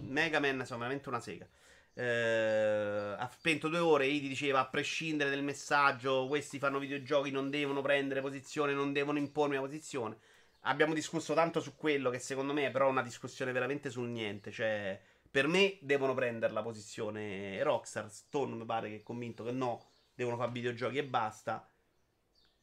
Mega 0.08 0.39
Man, 0.39 0.66
sono 0.66 0.80
veramente 0.80 1.10
una 1.10 1.20
sega. 1.20 1.45
Eh, 1.93 3.16
ha 3.18 3.30
spento 3.34 3.68
due 3.68 3.80
ore. 3.80 4.08
Idi 4.08 4.30
diceva: 4.30 4.62
a 4.62 4.68
prescindere 4.68 5.30
del 5.30 5.43
messaggio, 5.43 6.28
questi 6.28 6.58
fanno 6.58 6.80
videogiochi, 6.80 7.32
non 7.32 7.49
devono 7.49 7.82
prendere 7.82 8.22
posizione, 8.22 8.74
non 8.74 8.93
devono 8.93 9.18
impormi 9.18 9.58
una 9.58 9.66
posizione. 9.66 10.18
Abbiamo 10.62 10.93
discusso 10.93 11.34
tanto 11.34 11.60
su 11.60 11.76
quello 11.76 12.10
che 12.10 12.20
secondo 12.20 12.53
me 12.53 12.68
è 12.68 12.72
però 12.72 12.88
una 12.89 13.01
discussione 13.01 13.51
veramente 13.51 13.89
sul 13.89 14.08
niente. 14.08 14.51
Cioè, 14.51 14.97
per 15.30 15.47
me 15.47 15.78
devono 15.82 16.14
prendere 16.14 16.53
la 16.53 16.64
posizione 16.64 17.62
Rockstar. 17.62 18.10
Stone 18.10 18.56
mi 18.56 18.66
pare 18.66 18.89
che 18.89 18.95
è 18.97 19.03
convinto 19.03 19.43
che 19.43 19.51
no, 19.51 19.84
devono 20.14 20.38
fare 20.38 20.51
videogiochi 20.51 20.97
e 20.97 21.03
basta. 21.03 21.68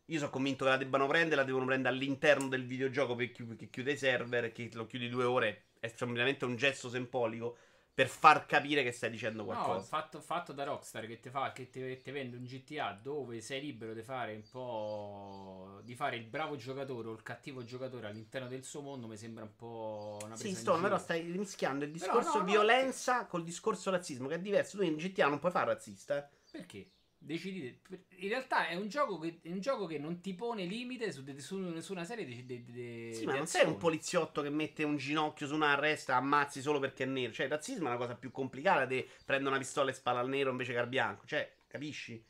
Io 0.07 0.19
sono 0.19 0.31
convinto 0.31 0.65
che 0.65 0.71
la 0.71 0.77
debbano 0.77 1.07
prendere, 1.07 1.37
la 1.37 1.45
devono 1.45 1.65
prendere 1.65 1.95
all'interno 1.95 2.49
del 2.49 2.67
videogioco 2.67 3.15
che 3.17 3.31
chiude 3.33 3.93
i 3.93 3.97
server, 3.97 4.53
che 4.53 4.71
lo 4.75 4.87
chiudi 4.87 5.09
due 5.09 5.25
ore. 5.25 5.65
È 5.81 5.89
semplicemente 5.89 6.45
un 6.45 6.57
gesto 6.57 6.89
simbolico 6.89 7.57
per 7.95 8.09
far 8.09 8.47
capire 8.47 8.83
che 8.83 8.93
stai 8.93 9.11
dicendo 9.11 9.45
No, 9.45 9.45
qualcosa. 9.45 9.89
fatto, 9.89 10.21
fatto 10.21 10.53
da 10.53 10.65
Rockstar 10.65 11.07
che 11.07 11.19
ti 11.21 11.29
fa 11.31 11.53
che 11.53 11.69
ti, 11.69 11.81
vende 12.13 12.37
un 12.37 12.45
GTA 12.45 12.93
dove 12.93 13.41
sei 13.41 13.61
libero 13.61 13.93
di 13.93 14.03
fare 14.03 14.35
un 14.37 14.49
po' 14.49 15.81
di 15.83 15.95
fare 15.97 16.17
il 16.17 16.25
bravo 16.25 16.55
giocatore 16.57 17.09
o 17.09 17.13
il 17.13 17.23
cattivo 17.23 17.65
giocatore 17.65 18.07
all'interno 18.07 18.47
del 18.49 18.63
suo 18.65 18.83
mondo 18.83 19.09
mi 19.09 19.17
sembra 19.17 19.43
un 19.45 19.55
po' 19.57 20.23
una 20.25 20.37
presa 20.37 20.61
Sì, 20.61 20.63
giro. 20.63 20.81
però 20.81 20.99
stai 20.99 21.23
mischiando 21.25 21.85
il 21.85 21.91
Però 21.97 22.21
discorso 22.21 22.23
no, 22.23 22.43
no, 22.45 22.53
violenza 22.53 23.27
col 23.27 23.45
discorso 23.45 23.91
razzismo, 23.91 24.29
che 24.29 24.35
è 24.37 24.41
diverso. 24.41 24.77
Tu 24.79 24.83
in 24.85 24.97
GTA 24.97 25.29
non 25.29 25.39
puoi 25.39 25.53
fare 25.53 25.67
razzista. 25.67 26.19
eh. 26.19 26.29
Perché? 26.51 26.91
Decidi 27.25 27.81
in 28.17 28.29
realtà 28.29 28.67
è 28.67 28.75
un 28.75 28.89
gioco 28.89 29.19
che, 29.19 29.39
è 29.43 29.51
un 29.51 29.61
gioco 29.61 29.87
che 29.87 29.99
non 29.99 30.21
ti 30.21 30.35
pone 30.35 30.65
limite 30.65 31.13
su, 31.13 31.23
de- 31.23 31.39
su, 31.41 31.79
su 31.81 31.93
una 31.93 32.05
serie 32.05 32.25
di, 32.25 32.45
di, 32.45 32.65
di- 32.65 32.73
Sì, 33.07 33.27
ma 33.27 33.37
non 33.37 33.47
sei 33.47 33.65
un 33.67 33.77
poliziotto 33.77 34.43
che 34.43 34.51
mette 34.51 34.83
un 34.85 34.97
ginocchio 34.97 35.47
su 35.47 35.55
una 35.55 35.71
arresta 35.73 36.15
e 36.15 36.17
ammazzi 36.17 36.61
solo 36.61 36.81
perché 36.81 37.05
è 37.05 37.07
nero. 37.07 37.31
Cioè, 37.33 37.45
il 37.47 37.53
razzismo 37.53 37.85
è 37.87 37.91
una 37.91 37.97
cosa 37.99 38.17
più 38.17 38.31
complicata 38.33 38.87
di 38.87 39.07
prendere 39.25 39.51
una 39.51 39.59
pistola 39.59 39.91
e 39.91 39.95
spara 39.95 40.19
al 40.19 40.29
nero 40.29 40.51
invece 40.51 40.73
che 40.73 40.79
al 40.79 40.89
bianco. 40.89 41.25
Cioè, 41.27 41.59
capisci? 41.69 42.25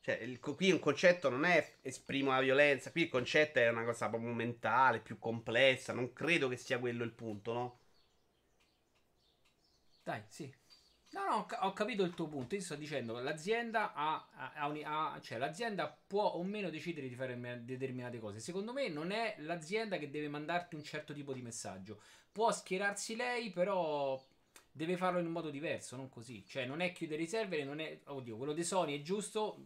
Cioè, 0.00 0.16
il- 0.22 0.40
qui 0.40 0.70
un 0.72 0.78
concetto 0.80 1.28
non 1.30 1.44
è 1.44 1.78
esprimo 1.82 2.30
la 2.32 2.40
violenza, 2.40 2.90
qui 2.90 3.02
il 3.02 3.08
concetto 3.08 3.58
è 3.60 3.68
una 3.68 3.84
cosa 3.84 4.08
proprio 4.08 4.32
mentale, 4.32 5.00
più 5.00 5.18
complessa. 5.18 5.92
Non 5.92 6.12
credo 6.12 6.48
che 6.48 6.56
sia 6.56 6.78
quello 6.78 7.04
il 7.04 7.12
punto, 7.12 7.52
no? 7.52 7.78
Dai, 10.04 10.22
sì. 10.28 10.52
No, 11.12 11.24
no, 11.24 11.34
ho 11.38 11.46
ca- 11.46 11.66
ho 11.66 11.72
capito 11.72 12.04
il 12.04 12.14
tuo 12.14 12.28
punto. 12.28 12.54
Io 12.54 12.60
sto 12.60 12.76
dicendo 12.76 13.14
che 13.14 13.22
l'azienda 13.22 13.92
ha, 13.94 14.28
ha- 14.32 14.52
ha 14.54 15.20
cioè 15.20 15.38
l'azienda 15.38 15.88
può 16.06 16.24
o 16.24 16.42
meno 16.44 16.70
decidere 16.70 17.08
di 17.08 17.14
fare 17.16 17.36
determinate 17.64 18.18
cose. 18.20 18.38
Secondo 18.38 18.72
me 18.72 18.88
non 18.88 19.10
è 19.10 19.34
l'azienda 19.38 19.98
che 19.98 20.08
deve 20.10 20.28
mandarti 20.28 20.76
un 20.76 20.84
certo 20.84 21.12
tipo 21.12 21.32
di 21.32 21.42
messaggio. 21.42 22.00
Può 22.30 22.52
schierarsi 22.52 23.16
lei, 23.16 23.50
però 23.50 24.22
deve 24.70 24.96
farlo 24.96 25.18
in 25.18 25.26
un 25.26 25.32
modo 25.32 25.50
diverso, 25.50 25.96
non 25.96 26.08
così. 26.08 26.44
Cioè, 26.46 26.64
non 26.66 26.80
è 26.80 26.92
chiudere 26.92 27.22
i 27.22 27.26
server, 27.26 27.64
non 27.64 27.80
è 27.80 27.98
oddio, 28.04 28.36
quello 28.36 28.52
di 28.52 28.62
Sony 28.64 28.96
è 28.98 29.02
giusto. 29.02 29.64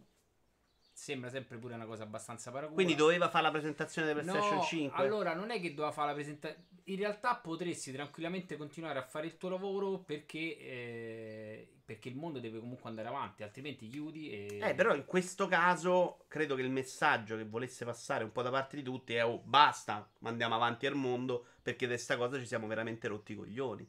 Sembra 0.97 1.29
sempre 1.29 1.57
pure 1.57 1.73
una 1.73 1.85
cosa 1.85 2.03
abbastanza 2.03 2.51
paracula. 2.51 2.73
Quindi 2.73 2.95
doveva 2.95 3.27
fare 3.27 3.43
la 3.43 3.51
presentazione 3.51 4.07
di 4.07 4.13
PlayStation 4.13 4.55
No, 4.55 4.63
5. 4.63 5.03
Allora, 5.03 5.33
non 5.33 5.51
è 5.51 5.59
che 5.59 5.73
doveva 5.73 5.91
fare 5.91 6.07
la 6.07 6.13
presentazione. 6.13 6.67
In 6.85 6.95
realtà 6.95 7.35
potresti 7.35 7.91
tranquillamente 7.91 8.55
continuare 8.55 8.99
a 8.99 9.01
fare 9.01 9.25
il 9.25 9.35
tuo 9.35 9.49
lavoro 9.49 9.99
perché, 9.99 10.57
eh, 10.57 11.73
perché 11.83 12.07
il 12.07 12.15
mondo 12.15 12.39
deve 12.39 12.59
comunque 12.59 12.87
andare 12.87 13.09
avanti, 13.09 13.43
altrimenti 13.43 13.89
chiudi 13.89 14.29
e... 14.29 14.59
Eh, 14.69 14.73
però 14.73 14.95
in 14.95 15.03
questo 15.03 15.47
caso 15.47 16.23
credo 16.29 16.55
che 16.55 16.61
il 16.61 16.71
messaggio 16.71 17.35
che 17.35 17.43
volesse 17.43 17.83
passare 17.83 18.23
un 18.23 18.31
po' 18.31 18.41
da 18.41 18.49
parte 18.49 18.77
di 18.77 18.83
tutti 18.83 19.15
è: 19.15 19.25
oh, 19.25 19.39
basta, 19.39 20.09
mandiamo 20.19 20.55
avanti 20.55 20.85
al 20.85 20.95
mondo 20.95 21.47
perché 21.61 21.87
di 21.87 21.93
questa 21.93 22.15
cosa 22.15 22.39
ci 22.39 22.47
siamo 22.47 22.67
veramente 22.67 23.09
rotti 23.09 23.33
i 23.33 23.35
coglioni. 23.35 23.85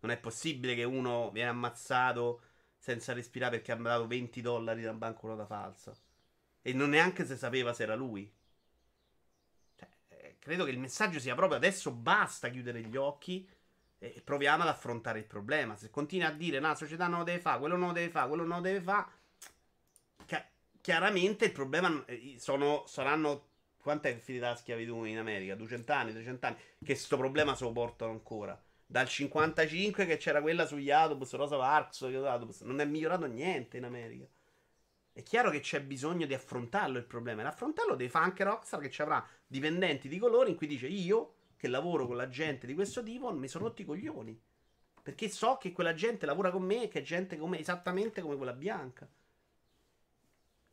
Non 0.00 0.10
è 0.10 0.18
possibile 0.18 0.74
che 0.74 0.82
uno 0.82 1.30
viene 1.30 1.50
ammazzato 1.50 2.42
senza 2.76 3.12
respirare 3.12 3.58
perché 3.58 3.70
ha 3.70 3.76
dato 3.76 4.08
20 4.08 4.40
dollari 4.40 4.82
da 4.82 4.92
banconota 4.92 5.46
falsa. 5.46 5.94
E 6.62 6.72
non 6.72 6.90
neanche 6.90 7.24
si 7.24 7.36
sapeva 7.36 7.72
se 7.72 7.82
era 7.84 7.94
lui. 7.94 8.30
Cioè, 9.76 9.88
eh, 10.08 10.36
credo 10.38 10.64
che 10.64 10.70
il 10.70 10.78
messaggio 10.78 11.18
sia 11.18 11.34
proprio 11.34 11.56
adesso 11.58 11.90
basta 11.92 12.48
chiudere 12.50 12.82
gli 12.82 12.96
occhi 12.96 13.48
e 13.98 14.20
proviamo 14.22 14.62
ad 14.62 14.68
affrontare 14.68 15.18
il 15.18 15.24
problema. 15.24 15.76
Se 15.76 15.90
continui 15.90 16.26
a 16.26 16.30
dire 16.30 16.60
no, 16.60 16.68
la 16.68 16.74
società 16.74 17.06
non 17.08 17.18
lo 17.18 17.24
deve 17.24 17.40
fare, 17.40 17.58
quello 17.58 17.76
non 17.76 17.88
lo 17.88 17.94
deve 17.94 18.10
fare, 18.10 18.28
quello 18.28 18.44
non 18.44 18.56
lo 18.58 18.62
deve 18.62 18.80
fare, 18.80 19.06
Chi- 20.26 20.44
chiaramente 20.80 21.46
il 21.46 21.52
problema 21.52 22.04
eh, 22.06 22.36
sono, 22.38 22.84
saranno. 22.86 23.46
Quanto 23.80 24.08
è 24.08 24.18
finita 24.18 24.48
la 24.50 24.56
schiavitù 24.56 25.04
in 25.04 25.18
America? 25.18 25.54
200 25.54 25.92
anni, 25.92 26.12
300 26.12 26.46
anni? 26.46 26.56
Che 26.84 26.94
sto 26.94 27.16
problema 27.16 27.54
se 27.54 27.64
lo 27.64 27.72
portano 27.72 28.10
ancora. 28.12 28.60
Dal 28.84 29.08
55 29.08 30.04
che 30.06 30.16
c'era 30.18 30.40
quella 30.42 30.66
sugli 30.66 30.90
autobus, 30.90 31.32
Rosa 31.34 31.56
Parks, 31.56 32.02
non 32.62 32.80
è 32.80 32.84
migliorato 32.84 33.26
niente 33.26 33.76
in 33.78 33.84
America. 33.84 34.26
È 35.18 35.24
chiaro 35.24 35.50
che 35.50 35.58
c'è 35.58 35.82
bisogno 35.82 36.26
di 36.26 36.34
affrontarlo 36.34 36.96
il 36.96 37.04
problema. 37.04 37.42
E 37.42 37.46
affrontarlo 37.46 37.96
deve 37.96 38.08
fare 38.08 38.26
anche 38.26 38.44
Rockstar 38.44 38.78
che 38.78 38.88
ci 38.88 39.02
avrà 39.02 39.26
dipendenti 39.48 40.08
di 40.08 40.16
colore 40.16 40.50
in 40.50 40.54
cui 40.54 40.68
dice 40.68 40.86
io 40.86 41.32
che 41.56 41.66
lavoro 41.66 42.06
con 42.06 42.16
la 42.16 42.28
gente 42.28 42.68
di 42.68 42.74
questo 42.74 43.02
tipo 43.02 43.32
mi 43.32 43.48
sono 43.48 43.64
rotti 43.64 43.82
i 43.82 43.84
coglioni. 43.84 44.40
Perché 45.02 45.28
so 45.28 45.56
che 45.56 45.72
quella 45.72 45.92
gente 45.92 46.24
lavora 46.24 46.52
con 46.52 46.62
me 46.62 46.84
e 46.84 46.88
che 46.88 47.00
è 47.00 47.02
gente 47.02 47.36
come, 47.36 47.58
esattamente 47.58 48.20
come 48.20 48.36
quella 48.36 48.52
bianca. 48.52 49.08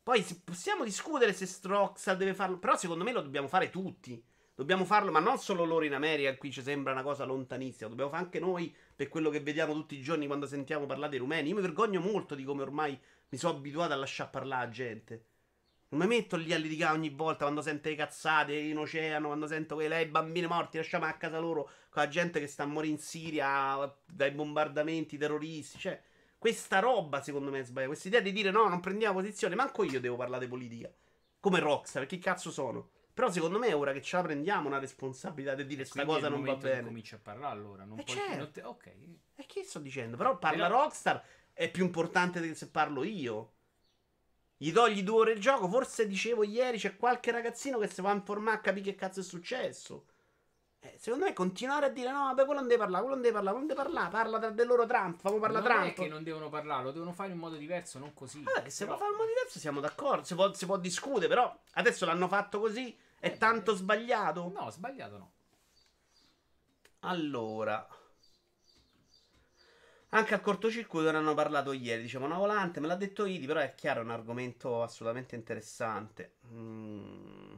Poi 0.04 0.22
si- 0.22 0.40
possiamo 0.42 0.84
discutere 0.84 1.32
se 1.32 1.52
Rockstar 1.62 2.16
deve 2.16 2.32
farlo, 2.32 2.58
però 2.58 2.76
secondo 2.76 3.02
me 3.02 3.10
lo 3.10 3.22
dobbiamo 3.22 3.48
fare 3.48 3.68
tutti. 3.68 4.22
Dobbiamo 4.54 4.84
farlo, 4.84 5.10
ma 5.10 5.18
non 5.18 5.38
solo 5.38 5.64
loro 5.64 5.84
in 5.84 5.92
America, 5.92 6.34
qui 6.36 6.52
ci 6.52 6.62
sembra 6.62 6.92
una 6.92 7.02
cosa 7.02 7.24
lontanissima. 7.24 7.88
Dobbiamo 7.88 8.10
fare 8.10 8.22
anche 8.22 8.38
noi 8.38 8.72
per 8.94 9.08
quello 9.08 9.28
che 9.28 9.40
vediamo 9.40 9.72
tutti 9.72 9.96
i 9.96 10.00
giorni 10.00 10.26
quando 10.26 10.46
sentiamo 10.46 10.86
parlare 10.86 11.10
dei 11.10 11.18
rumeni. 11.18 11.48
Io 11.48 11.56
mi 11.56 11.60
vergogno 11.62 12.00
molto 12.00 12.36
di 12.36 12.44
come 12.44 12.62
ormai 12.62 12.98
mi 13.28 13.38
sono 13.38 13.56
abituato 13.56 13.92
a 13.92 13.96
lasciare 13.96 14.30
parlare 14.30 14.66
la 14.66 14.70
gente. 14.72 15.24
Non 15.88 16.00
mi 16.00 16.06
metto 16.16 16.36
lì 16.36 16.52
a 16.52 16.58
litigare 16.58 16.96
ogni 16.96 17.10
volta 17.10 17.44
quando 17.44 17.62
sento 17.62 17.88
le 17.88 17.94
cazzate 17.94 18.54
in 18.54 18.76
oceano, 18.76 19.28
quando 19.28 19.46
sento 19.46 19.76
che 19.76 19.86
lei 19.88 20.06
bambini 20.06 20.46
morti, 20.46 20.76
lasciamo 20.78 21.04
a 21.06 21.12
casa 21.12 21.38
loro 21.38 21.62
con 21.90 22.02
la 22.02 22.08
gente 22.08 22.40
che 22.40 22.46
sta 22.48 22.64
a 22.64 22.66
morire 22.66 22.92
in 22.92 22.98
Siria 22.98 23.92
dai 24.04 24.32
bombardamenti 24.32 25.16
terroristi. 25.16 25.78
Cioè, 25.78 26.00
questa 26.38 26.80
roba 26.80 27.22
secondo 27.22 27.50
me 27.50 27.60
è 27.60 27.64
sbagliata. 27.64 27.86
Questa 27.92 28.08
idea 28.08 28.20
di 28.20 28.32
dire 28.32 28.50
no, 28.50 28.68
non 28.68 28.80
prendiamo 28.80 29.20
posizione, 29.20 29.54
manco 29.54 29.84
io 29.84 30.00
devo 30.00 30.16
parlare 30.16 30.44
di 30.44 30.50
politica. 30.50 30.90
Come 31.38 31.60
Rockstar, 31.60 32.02
perché 32.02 32.18
cazzo 32.18 32.50
sono? 32.50 32.90
Però 33.14 33.30
secondo 33.30 33.58
me 33.58 33.68
è 33.68 33.74
ora 33.76 33.92
che 33.92 34.02
ce 34.02 34.16
la 34.16 34.22
prendiamo 34.24 34.66
una 34.66 34.78
responsabilità 34.78 35.54
di 35.54 35.64
dire 35.64 35.84
sta 35.84 36.02
Quindi 36.04 36.12
è 36.12 36.14
cosa 36.16 36.28
non 36.28 36.42
va 36.44 36.56
bene. 36.56 36.82
Cominci 36.82 37.14
a 37.14 37.18
parlare 37.22 37.52
allora. 37.54 37.84
Non 37.84 37.98
Eh, 38.00 38.02
puoi- 38.02 38.16
certo. 38.16 38.50
te- 38.50 38.62
ok. 38.62 38.86
E 39.36 39.46
che 39.46 39.62
sto 39.62 39.78
dicendo? 39.78 40.16
Però 40.16 40.36
parla 40.36 40.66
Però- 40.66 40.82
Rockstar 40.82 41.22
è 41.58 41.70
più 41.70 41.84
importante 41.84 42.38
di 42.40 42.54
se 42.54 42.68
parlo 42.68 43.02
io. 43.02 43.52
Gli 44.58 44.70
togli 44.72 45.02
due 45.02 45.20
ore 45.20 45.32
il 45.32 45.40
gioco. 45.40 45.68
Forse 45.68 46.06
dicevo 46.06 46.42
ieri 46.44 46.76
c'è 46.78 46.96
qualche 46.96 47.30
ragazzino 47.30 47.78
che 47.78 47.88
si 47.88 48.02
va 48.02 48.10
a 48.10 48.14
informare 48.14 48.58
a 48.58 48.60
capire 48.60 48.90
che 48.90 48.94
cazzo 48.94 49.20
è 49.20 49.22
successo. 49.22 50.04
Eh, 50.80 50.96
secondo 50.98 51.24
me 51.24 51.32
continuare 51.32 51.86
a 51.86 51.88
dire 51.88 52.10
no, 52.12 52.24
vabbè, 52.24 52.44
quello 52.44 52.60
non 52.60 52.68
deve 52.68 52.80
parlare, 52.80 53.02
quello 53.04 53.14
non 53.18 53.22
deve 53.22 53.34
parlare, 53.34 53.56
non 53.56 53.66
deve 53.66 53.82
parlare, 53.82 54.10
parla 54.10 54.38
tra- 54.38 54.50
del 54.50 54.66
loro 54.66 54.84
Trump, 54.86 55.18
famo 55.20 55.38
parlare 55.38 55.66
non 55.66 55.76
Trump. 55.78 55.90
è 55.90 55.94
che 55.94 56.08
non 56.08 56.22
devono 56.22 56.48
parlare, 56.50 56.82
lo 56.84 56.90
devono 56.92 57.12
fare 57.12 57.32
in 57.32 57.38
modo 57.38 57.56
diverso, 57.56 57.98
non 57.98 58.12
così. 58.12 58.42
Vabbè, 58.42 58.62
che 58.64 58.70
se 58.70 58.84
Però- 58.84 58.96
può 58.96 59.04
fare 59.06 59.16
in 59.16 59.22
modo 59.22 59.34
diverso 59.34 59.58
siamo 59.58 59.80
d'accordo, 59.80 60.24
si 60.24 60.34
può, 60.34 60.52
si 60.52 60.66
può 60.66 60.76
discutere, 60.76 61.28
però 61.28 61.58
adesso 61.72 62.04
l'hanno 62.04 62.28
fatto 62.28 62.60
così, 62.60 62.94
è 63.18 63.28
Eh, 63.28 63.38
tanto 63.38 63.72
eh. 63.72 63.76
sbagliato. 63.76 64.52
No, 64.54 64.70
sbagliato 64.70 65.16
no. 65.16 65.30
Allora, 67.00 67.86
anche 70.16 70.34
al 70.34 70.40
cortocircuito 70.40 71.10
ne 71.10 71.18
hanno 71.18 71.34
parlato 71.34 71.72
ieri. 71.72 72.02
Diciamo 72.02 72.24
una 72.26 72.38
volante, 72.38 72.80
me 72.80 72.86
l'ha 72.86 72.96
detto 72.96 73.26
Idi, 73.26 73.46
però 73.46 73.60
è 73.60 73.74
chiaro, 73.74 74.00
è 74.00 74.04
un 74.04 74.10
argomento 74.10 74.82
assolutamente 74.82 75.34
interessante. 75.36 76.36
Mm. 76.52 77.54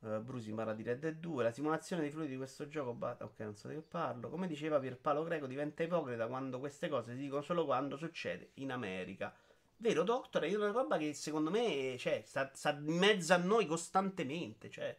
Uh, 0.00 0.20
Brusi 0.20 0.52
parla 0.52 0.74
di 0.74 0.82
Red 0.82 1.00
Dead 1.00 1.16
2. 1.18 1.42
La 1.42 1.50
simulazione 1.50 2.02
dei 2.02 2.10
fluidi 2.10 2.32
di 2.32 2.36
questo 2.36 2.68
gioco. 2.68 2.92
Bat- 2.92 3.22
ok, 3.22 3.38
non 3.40 3.56
so 3.56 3.68
di 3.68 3.74
che 3.74 3.80
parlo. 3.80 4.28
Come 4.28 4.46
diceva 4.46 4.78
Pierpaolo 4.78 5.24
Greco, 5.24 5.46
diventa 5.46 5.82
ipocrita 5.82 6.26
quando 6.26 6.58
queste 6.58 6.88
cose 6.88 7.14
si 7.14 7.18
dicono 7.20 7.42
solo 7.42 7.64
quando 7.64 7.96
succede 7.96 8.50
in 8.54 8.72
America. 8.72 9.34
Vero, 9.78 10.02
Doctor? 10.02 10.42
È 10.42 10.54
una 10.54 10.70
roba 10.70 10.96
che 10.98 11.14
secondo 11.14 11.50
me 11.50 11.96
cioè, 11.98 12.22
sta, 12.24 12.50
sta 12.54 12.70
in 12.70 12.96
mezzo 12.96 13.32
a 13.32 13.38
noi 13.38 13.66
costantemente. 13.66 14.70
Cioè, 14.70 14.96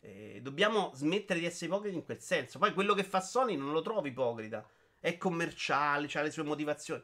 eh, 0.00 0.40
dobbiamo 0.42 0.92
smettere 0.94 1.40
di 1.40 1.46
essere 1.46 1.66
ipocriti 1.66 1.96
in 1.96 2.04
quel 2.04 2.20
senso. 2.20 2.58
Poi 2.58 2.72
quello 2.72 2.94
che 2.94 3.04
fa 3.04 3.20
Sony 3.20 3.56
non 3.56 3.72
lo 3.72 3.82
trovo 3.82 4.06
ipocrita. 4.06 4.66
È 5.00 5.16
commerciale, 5.16 6.08
ha 6.12 6.22
le 6.22 6.30
sue 6.30 6.42
motivazioni. 6.42 7.02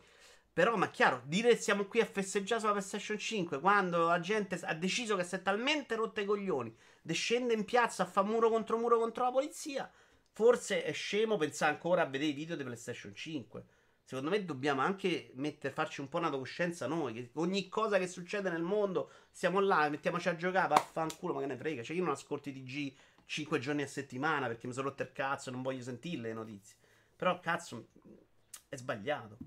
Però, 0.52 0.76
ma 0.76 0.88
chiaro, 0.90 1.22
dire 1.24 1.56
siamo 1.56 1.84
qui 1.86 2.00
a 2.00 2.06
festeggiare 2.06 2.60
sulla 2.60 2.72
PlayStation 2.72 3.18
5 3.18 3.58
quando 3.58 4.06
la 4.06 4.20
gente 4.20 4.58
ha 4.62 4.74
deciso 4.74 5.16
che 5.16 5.24
si 5.24 5.34
è 5.34 5.42
talmente 5.42 5.96
rotta 5.96 6.20
i 6.20 6.24
coglioni, 6.24 6.72
scende 7.10 7.54
in 7.54 7.64
piazza 7.64 8.04
a 8.04 8.06
fare 8.06 8.28
muro 8.28 8.50
contro 8.50 8.78
muro 8.78 9.00
contro 9.00 9.24
la 9.24 9.32
polizia, 9.32 9.90
forse 10.30 10.84
è 10.84 10.92
scemo 10.92 11.36
pensare 11.36 11.72
ancora 11.72 12.02
a 12.02 12.06
vedere 12.06 12.30
i 12.30 12.34
video 12.34 12.54
di 12.54 12.62
PlayStation 12.62 13.12
5. 13.12 13.64
Secondo 14.06 14.28
me 14.28 14.44
dobbiamo 14.44 14.82
anche 14.82 15.30
metter, 15.34 15.72
farci 15.72 16.02
un 16.02 16.08
po' 16.10 16.18
una 16.18 16.30
coscienza 16.30 16.86
noi. 16.86 17.14
Che 17.14 17.30
ogni 17.34 17.68
cosa 17.70 17.98
che 17.98 18.06
succede 18.06 18.50
nel 18.50 18.62
mondo, 18.62 19.10
siamo 19.30 19.60
là, 19.60 19.88
mettiamoci 19.88 20.28
a 20.28 20.36
giocare, 20.36 20.68
vaffanculo, 20.68 21.32
ma 21.32 21.40
che 21.40 21.46
ne 21.46 21.56
frega. 21.56 21.82
Cioè, 21.82 21.96
io 21.96 22.02
non 22.02 22.12
ascolto 22.12 22.50
i 22.50 22.52
TG 22.52 22.94
5 23.24 23.58
giorni 23.58 23.82
a 23.82 23.86
settimana 23.86 24.46
perché 24.46 24.66
mi 24.66 24.74
sono 24.74 24.88
rotto 24.88 25.02
il 25.02 25.12
cazzo 25.12 25.48
e 25.48 25.52
non 25.52 25.62
voglio 25.62 25.82
sentirle 25.82 26.28
le 26.28 26.34
notizie. 26.34 26.76
Però, 27.16 27.40
cazzo, 27.40 27.88
è 28.68 28.76
sbagliato. 28.76 29.38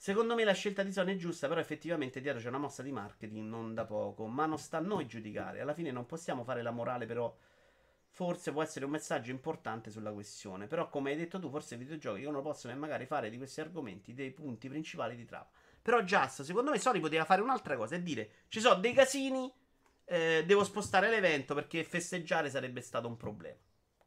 Secondo 0.00 0.34
me 0.34 0.42
la 0.44 0.52
scelta 0.52 0.82
di 0.82 0.92
Sony 0.92 1.14
è 1.14 1.16
giusta, 1.16 1.46
però 1.46 1.60
effettivamente 1.60 2.20
dietro 2.20 2.40
c'è 2.40 2.48
una 2.48 2.58
mossa 2.58 2.82
di 2.82 2.92
marketing 2.92 3.48
non 3.48 3.74
da 3.74 3.84
poco, 3.84 4.26
ma 4.26 4.46
non 4.46 4.58
sta 4.58 4.78
a 4.78 4.80
noi 4.80 5.06
giudicare. 5.06 5.60
Alla 5.60 5.74
fine 5.74 5.92
non 5.92 6.06
possiamo 6.06 6.42
fare 6.44 6.62
la 6.62 6.70
morale, 6.72 7.06
però 7.06 7.32
forse 8.18 8.50
può 8.50 8.64
essere 8.64 8.84
un 8.84 8.90
messaggio 8.90 9.30
importante 9.30 9.92
sulla 9.92 10.10
questione. 10.10 10.66
Però 10.66 10.88
come 10.88 11.12
hai 11.12 11.16
detto 11.16 11.38
tu, 11.38 11.48
forse 11.50 11.76
i 11.76 11.78
videogiochi 11.78 12.22
non 12.22 12.42
possono 12.42 12.74
magari 12.74 13.06
fare 13.06 13.30
di 13.30 13.36
questi 13.36 13.60
argomenti 13.60 14.12
dei 14.12 14.32
punti 14.32 14.68
principali 14.68 15.14
di 15.14 15.24
trama. 15.24 15.46
Però 15.80 16.02
Just, 16.02 16.42
secondo 16.42 16.72
me 16.72 16.80
Sony 16.80 16.98
poteva 16.98 17.24
fare 17.24 17.42
un'altra 17.42 17.76
cosa 17.76 17.94
e 17.94 18.02
dire 18.02 18.30
ci 18.48 18.58
sono 18.58 18.80
dei 18.80 18.92
casini, 18.92 19.48
eh, 20.04 20.42
devo 20.44 20.64
spostare 20.64 21.10
l'evento 21.10 21.54
perché 21.54 21.84
festeggiare 21.84 22.50
sarebbe 22.50 22.80
stato 22.80 23.06
un 23.06 23.16
problema. 23.16 23.54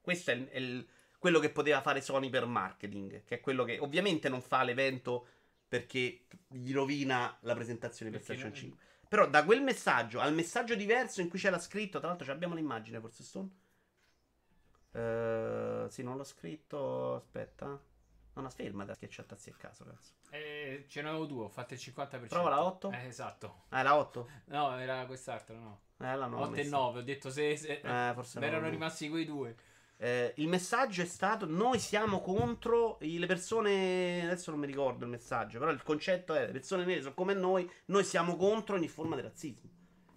Questo 0.01 0.32
è, 0.32 0.34
il, 0.34 0.49
è 0.49 0.57
il, 0.57 0.86
quello 1.18 1.39
che 1.39 1.49
poteva 1.49 1.80
fare 1.80 2.01
Sony 2.01 2.30
per 2.30 2.45
marketing, 2.45 3.24
che 3.24 3.36
è 3.36 3.39
quello 3.39 3.64
che 3.64 3.80
ovviamente 3.80 4.28
non 4.28 4.41
fa 4.41 4.64
l'evento 4.64 5.26
perché 5.70 6.26
gli 6.49 6.74
rovina 6.74 7.38
la 7.43 7.53
presentazione 7.53 8.12
di 8.12 8.18
PlayStation 8.18 8.53
5. 8.53 8.78
Però 9.07 9.30
da 9.30 9.45
quel 9.45 9.62
messaggio 9.62 10.20
al 10.20 10.34
messaggio 10.34 10.76
diverso 10.76 11.22
in 11.22 11.30
cui 11.30 11.39
c'era 11.39 11.59
scritto, 11.59 11.99
tra 11.99 12.09
l'altro 12.09 12.30
abbiamo 12.30 12.55
l'immagine 12.55 12.99
forse 12.99 13.24
Stone. 13.24 13.49
Uh, 14.92 15.88
sì, 15.89 16.04
non 16.04 16.18
l'ho 16.18 16.24
scritto. 16.24 17.16
Aspetta. 17.16 17.80
Non 18.34 18.50
ferma 18.50 18.86
da 18.86 18.94
schiacciatazzi 18.94 19.50
a 19.50 19.56
caso, 19.58 19.84
cazzo. 19.84 20.14
Eh, 20.30 20.86
ce 20.88 21.02
n'avevo 21.02 21.26
due, 21.26 21.44
ho 21.44 21.50
fatto 21.50 21.74
il 21.74 21.82
50%. 21.84 22.28
Prova 22.28 22.50
la 22.50 22.64
8? 22.64 22.92
Eh, 22.92 23.06
esatto. 23.08 23.64
Ah, 23.70 23.84
la 23.84 23.98
8? 23.98 24.30
No, 24.46 24.80
era 24.80 25.06
quest'altro, 25.06 25.58
no. 25.58 25.82
Eh, 25.98 26.16
la 26.16 26.28
8 26.34 26.56
e 26.56 26.64
9, 26.64 27.00
ho 27.00 27.04
detto 27.04 27.30
se... 27.30 27.58
se 27.58 27.82
eh, 27.84 28.14
forse 28.14 28.39
erano 28.39 28.70
rimasti 28.70 29.10
quei 29.10 29.26
due. 29.26 29.56
Eh, 29.98 30.34
il 30.38 30.48
messaggio 30.48 31.02
è 31.02 31.06
stato: 31.06 31.46
Noi 31.46 31.78
siamo 31.78 32.22
contro 32.22 32.98
le 33.02 33.26
persone. 33.28 34.24
Adesso 34.24 34.50
non 34.50 34.60
mi 34.60 34.66
ricordo 34.66 35.04
il 35.04 35.12
messaggio, 35.12 35.60
però 35.60 35.70
il 35.70 35.84
concetto 35.84 36.34
è: 36.34 36.48
le 36.48 36.52
persone 36.54 36.86
nere 36.86 37.02
sono 37.02 37.14
come 37.14 37.36
noi, 37.36 37.70
noi 37.86 38.04
siamo 38.04 38.36
contro 38.36 38.78
ogni 38.78 38.88
forma 38.88 39.16
di 39.16 39.22
razzismo. 39.22 39.70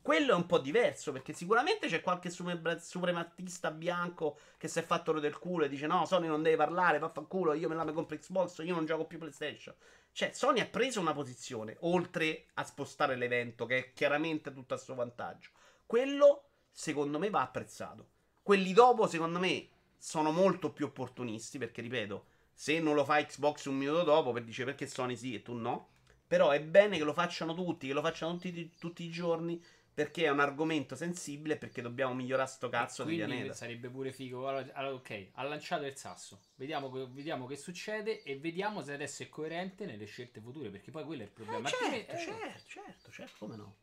Quello 0.04 0.32
è 0.32 0.34
un 0.34 0.44
po' 0.44 0.58
diverso 0.58 1.12
perché 1.12 1.32
sicuramente 1.32 1.86
c'è 1.86 2.02
qualche 2.02 2.28
suprematista 2.28 3.70
bianco 3.70 4.36
che 4.58 4.68
si 4.68 4.78
è 4.78 4.82
fatto 4.82 5.18
del 5.18 5.38
culo 5.38 5.64
e 5.64 5.68
dice: 5.70 5.86
No, 5.86 6.04
Sony 6.04 6.26
non 6.26 6.42
deve 6.42 6.56
parlare, 6.56 6.98
vaffanculo, 6.98 7.54
io 7.54 7.70
me 7.70 7.74
la 7.74 7.90
compro 7.90 8.14
Xbox, 8.18 8.58
io 8.58 8.74
non 8.74 8.84
gioco 8.84 9.06
più 9.06 9.16
PlayStation. 9.16 9.74
Cioè, 10.12 10.32
Sony 10.34 10.60
ha 10.60 10.66
preso 10.66 11.00
una 11.00 11.14
posizione 11.14 11.78
oltre 11.80 12.48
a 12.52 12.64
spostare 12.64 13.16
l'evento, 13.16 13.64
che 13.64 13.78
è 13.78 13.92
chiaramente 13.94 14.52
tutto 14.52 14.74
a 14.74 14.76
suo 14.76 14.94
vantaggio. 14.94 15.48
Quello, 15.86 16.50
secondo 16.70 17.18
me, 17.18 17.30
va 17.30 17.40
apprezzato. 17.40 18.08
Quelli 18.42 18.74
dopo, 18.74 19.06
secondo 19.06 19.38
me, 19.38 19.70
sono 19.96 20.32
molto 20.32 20.70
più 20.70 20.84
opportunisti 20.84 21.56
perché, 21.56 21.80
ripeto, 21.80 22.26
se 22.52 22.78
non 22.78 22.94
lo 22.94 23.06
fa 23.06 23.24
Xbox 23.24 23.64
un 23.64 23.76
minuto 23.76 24.02
dopo, 24.02 24.32
per 24.32 24.44
dice 24.44 24.66
perché 24.66 24.86
Sony 24.86 25.16
sì 25.16 25.34
e 25.34 25.40
tu 25.40 25.54
no. 25.54 25.92
Però 26.26 26.50
è 26.50 26.60
bene 26.60 26.98
che 26.98 27.04
lo 27.04 27.14
facciano 27.14 27.54
tutti, 27.54 27.86
che 27.86 27.94
lo 27.94 28.02
facciano 28.02 28.32
tutti, 28.32 28.70
tutti 28.78 29.02
i 29.02 29.10
giorni 29.10 29.62
perché 29.94 30.24
è 30.24 30.28
un 30.28 30.40
argomento 30.40 30.96
sensibile 30.96 31.56
perché 31.56 31.80
dobbiamo 31.80 32.14
migliorare 32.14 32.48
sto 32.48 32.68
cazzo 32.68 33.04
di 33.04 33.14
pianeta. 33.14 33.52
sarebbe 33.52 33.88
pure 33.88 34.12
figo. 34.12 34.48
Allora, 34.48 34.92
ok, 34.92 35.28
ha 35.34 35.44
lanciato 35.44 35.86
il 35.86 35.96
sasso. 35.96 36.40
Vediamo, 36.56 36.90
vediamo, 37.08 37.46
che 37.46 37.56
succede 37.56 38.22
e 38.22 38.38
vediamo 38.38 38.82
se 38.82 38.92
adesso 38.92 39.22
è 39.22 39.28
coerente 39.28 39.86
nelle 39.86 40.06
scelte 40.06 40.40
future. 40.40 40.70
Perché 40.70 40.90
poi 40.90 41.04
quello 41.04 41.22
è 41.22 41.26
il 41.26 41.30
problema. 41.30 41.68
Eh, 41.68 41.72
certo, 41.72 42.12
eh, 42.12 42.18
certo, 42.18 42.62
certo, 42.66 43.10
certo, 43.12 43.34
come 43.38 43.56
no. 43.56 43.76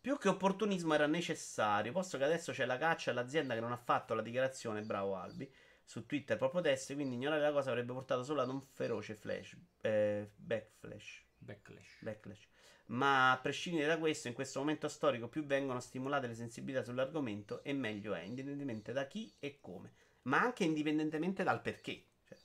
Più 0.00 0.16
che 0.16 0.28
opportunismo 0.28 0.94
era 0.94 1.06
necessario, 1.06 1.92
posto 1.92 2.16
che 2.16 2.24
adesso 2.24 2.52
c'è 2.52 2.64
la 2.64 2.78
caccia 2.78 3.10
all'azienda 3.10 3.54
che 3.54 3.60
non 3.60 3.72
ha 3.72 3.76
fatto 3.76 4.14
la 4.14 4.22
dichiarazione, 4.22 4.80
bravo 4.82 5.16
Albi, 5.16 5.52
su 5.84 6.06
Twitter 6.06 6.38
proprio 6.38 6.62
test, 6.62 6.94
quindi 6.94 7.16
ignorare 7.16 7.42
la 7.42 7.52
cosa 7.52 7.70
avrebbe 7.70 7.92
portato 7.92 8.22
solo 8.22 8.40
ad 8.40 8.48
un 8.48 8.62
feroce 8.62 9.14
flash, 9.14 9.56
eh, 9.82 10.30
backflash. 10.36 11.28
Backlash. 11.40 12.02
Backlash. 12.02 12.49
Ma 12.90 13.30
a 13.30 13.38
prescindere 13.38 13.86
da 13.86 13.98
questo, 13.98 14.28
in 14.28 14.34
questo 14.34 14.58
momento 14.58 14.88
storico, 14.88 15.28
più 15.28 15.44
vengono 15.44 15.78
stimolate 15.78 16.26
le 16.26 16.34
sensibilità 16.34 16.82
sull'argomento 16.82 17.62
e 17.62 17.72
meglio 17.72 18.14
è, 18.14 18.22
indipendentemente 18.22 18.92
da 18.92 19.06
chi 19.06 19.32
e 19.38 19.58
come, 19.60 19.92
ma 20.22 20.40
anche 20.40 20.64
indipendentemente 20.64 21.44
dal 21.44 21.60
perché. 21.60 22.02
Cioè, 22.24 22.36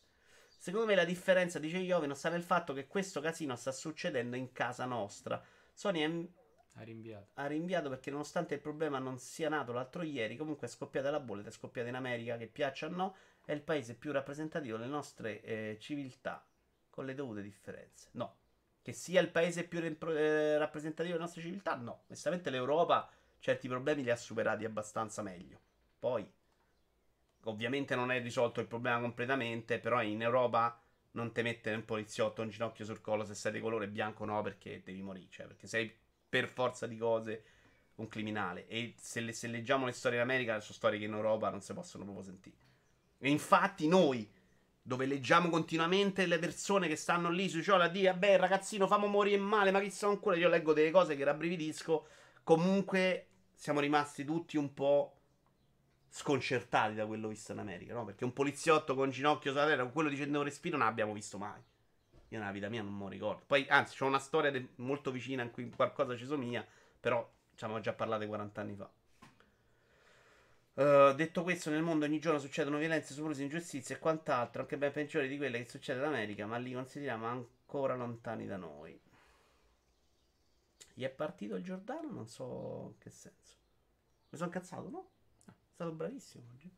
secondo 0.57 0.85
me 0.85 0.93
la 0.93 1.03
differenza, 1.03 1.57
dice 1.57 1.77
Iovi, 1.77 2.05
non 2.05 2.15
sta 2.15 2.29
nel 2.29 2.43
fatto 2.43 2.73
che 2.73 2.85
questo 2.87 3.21
casino 3.21 3.55
sta 3.55 3.71
succedendo 3.71 4.35
in 4.35 4.51
casa 4.51 4.85
nostra. 4.85 5.43
Sony 5.73 6.01
è 6.01 6.27
ha 6.77 6.83
rinviato. 6.83 7.29
Ha 7.35 7.47
rinviato 7.47 7.89
perché 7.89 8.11
nonostante 8.11 8.53
il 8.53 8.59
problema 8.59 8.99
non 8.99 9.17
sia 9.17 9.49
nato 9.49 9.71
l'altro 9.71 10.03
ieri, 10.03 10.35
comunque 10.35 10.67
è 10.67 10.69
scoppiata 10.69 11.09
la 11.09 11.19
bolla 11.19 11.41
ed 11.41 11.47
è 11.47 11.51
scoppiata 11.51 11.89
in 11.89 11.95
America, 11.95 12.37
che 12.37 12.47
piaccia 12.47 12.87
o 12.87 12.89
no, 12.89 13.15
è 13.45 13.51
il 13.51 13.61
paese 13.61 13.95
più 13.95 14.11
rappresentativo 14.11 14.77
delle 14.77 14.89
nostre 14.89 15.41
eh, 15.41 15.77
civiltà, 15.79 16.45
con 16.89 17.05
le 17.05 17.15
dovute 17.15 17.41
differenze. 17.41 18.09
No. 18.11 18.43
Che 18.85 18.93
sia 18.93 19.19
il 19.19 19.31
paese 19.31 19.63
più 19.63 19.79
eh, 19.79 20.59
rappresentativo 20.59 21.15
delle 21.15 21.25
nostre 21.25 21.41
civiltà? 21.41 21.73
No. 21.73 22.03
Onestamente 22.05 22.51
l'Europa 22.51 23.09
certi 23.39 23.67
problemi 23.67 24.03
li 24.03 24.11
ha 24.11 24.15
superati 24.15 24.63
abbastanza 24.63 25.23
meglio. 25.23 25.59
Poi, 25.97 26.23
ovviamente 27.45 27.95
non 27.95 28.11
è 28.11 28.21
risolto 28.21 28.59
il 28.59 28.67
problema 28.67 28.99
completamente, 28.99 29.79
però 29.79 30.03
in 30.03 30.21
Europa 30.21 30.79
non 31.13 31.31
ti 31.31 31.41
mette 31.41 31.73
un 31.73 31.83
poliziotto 31.83 32.43
un 32.43 32.49
ginocchio 32.49 32.85
sul 32.85 33.01
collo 33.01 33.25
se 33.25 33.33
sei 33.33 33.53
di 33.53 33.59
colore 33.59 33.87
bianco 33.87 34.23
no 34.23 34.43
perché 34.43 34.83
devi 34.85 35.01
morire, 35.01 35.31
cioè 35.31 35.47
perché 35.47 35.65
sei 35.65 35.91
per 36.29 36.47
forza 36.47 36.85
di 36.85 36.97
cose 36.97 37.43
un 37.95 38.07
criminale. 38.07 38.67
E 38.67 38.93
se, 38.99 39.19
le, 39.19 39.31
se 39.31 39.47
leggiamo 39.47 39.87
le 39.87 39.93
storie 39.93 40.19
in 40.19 40.23
America, 40.23 40.59
sono 40.59 40.75
storie 40.75 40.99
che 40.99 41.05
in 41.05 41.13
Europa 41.13 41.49
non 41.49 41.61
si 41.61 41.73
possono 41.73 42.03
proprio 42.03 42.23
sentire. 42.23 42.57
E 43.17 43.31
infatti 43.31 43.87
noi, 43.87 44.31
dove 44.87 45.07
leggiamo 45.07 45.49
continuamente 45.49 46.27
le 46.27 46.37
persone 46.37 46.87
che 46.87 46.95
stanno 46.95 47.31
lì 47.31 47.49
sui 47.49 47.63
cioè 47.63 47.81
a 47.81 47.87
dire, 47.87 48.11
vabbè 48.11 48.37
ragazzino, 48.37 48.85
famo 48.85 49.07
morire 49.07 49.37
male, 49.37 49.71
ma 49.71 49.79
chi 49.79 49.89
sono 49.89 50.11
ancora? 50.11 50.35
Io 50.35 50.47
leggo 50.47 50.73
delle 50.73 50.91
cose 50.91 51.15
che 51.15 51.23
rabbrividisco. 51.23 52.05
Comunque 52.43 53.27
siamo 53.55 53.79
rimasti 53.79 54.23
tutti 54.23 54.57
un 54.57 54.75
po' 54.75 55.15
sconcertati 56.07 56.93
da 56.93 57.07
quello 57.07 57.29
visto 57.29 57.51
in 57.51 57.57
America, 57.57 57.95
no? 57.95 58.05
Perché 58.05 58.25
un 58.25 58.33
poliziotto 58.33 58.93
con 58.93 59.09
ginocchio 59.09 59.51
sulla 59.51 59.65
terra, 59.65 59.81
con 59.81 59.91
quello 59.91 60.09
dicendo 60.09 60.43
respiro, 60.43 60.77
non 60.77 60.85
l'abbiamo 60.85 61.13
visto 61.13 61.39
mai. 61.39 61.59
Io 62.29 62.37
nella 62.37 62.51
vita 62.51 62.69
mia 62.69 62.83
non 62.83 62.95
lo 62.99 63.07
ricordo. 63.07 63.41
Poi, 63.47 63.65
anzi, 63.67 63.97
c'ho 63.97 64.05
una 64.05 64.19
storia 64.19 64.51
de- 64.51 64.69
molto 64.75 65.09
vicina 65.09 65.41
in 65.41 65.49
cui 65.49 65.67
qualcosa 65.71 66.15
ci 66.15 66.27
somiglia, 66.27 66.63
però 66.99 67.27
ci 67.55 67.63
avevamo 67.63 67.83
già 67.83 67.93
parlato 67.93 68.27
40 68.27 68.61
anni 68.61 68.75
fa. 68.75 68.87
Uh, 70.75 71.13
detto 71.15 71.43
questo, 71.43 71.69
nel 71.69 71.81
mondo 71.81 72.03
ogni 72.03 72.19
giorno 72.19 72.37
succedono 72.37 72.77
violenze, 72.77 73.13
soprusi, 73.13 73.43
ingiustizie 73.43 73.95
e 73.95 73.99
quant'altro, 73.99 74.61
anche 74.61 74.77
ben 74.77 74.91
peggiori 74.91 75.29
di 75.29 75.37
quelle 75.37 75.63
che 75.63 75.69
succede 75.69 75.99
in 75.99 76.05
America, 76.05 76.45
ma 76.45 76.57
li 76.57 76.73
consideriamo 76.73 77.27
ancora 77.27 77.95
lontani 77.95 78.45
da 78.45 78.57
noi. 78.57 78.99
Gli 80.93 81.03
è 81.03 81.09
partito 81.09 81.55
il 81.55 81.63
Giordano? 81.63 82.11
Non 82.11 82.27
so 82.27 82.91
in 82.91 82.97
che 82.97 83.09
senso. 83.09 83.55
Mi 84.29 84.37
sono 84.37 84.45
incazzato, 84.45 84.89
no? 84.89 85.09
È 85.45 85.51
stato 85.73 85.91
bravissimo 85.91 86.43
oggi. 86.53 86.69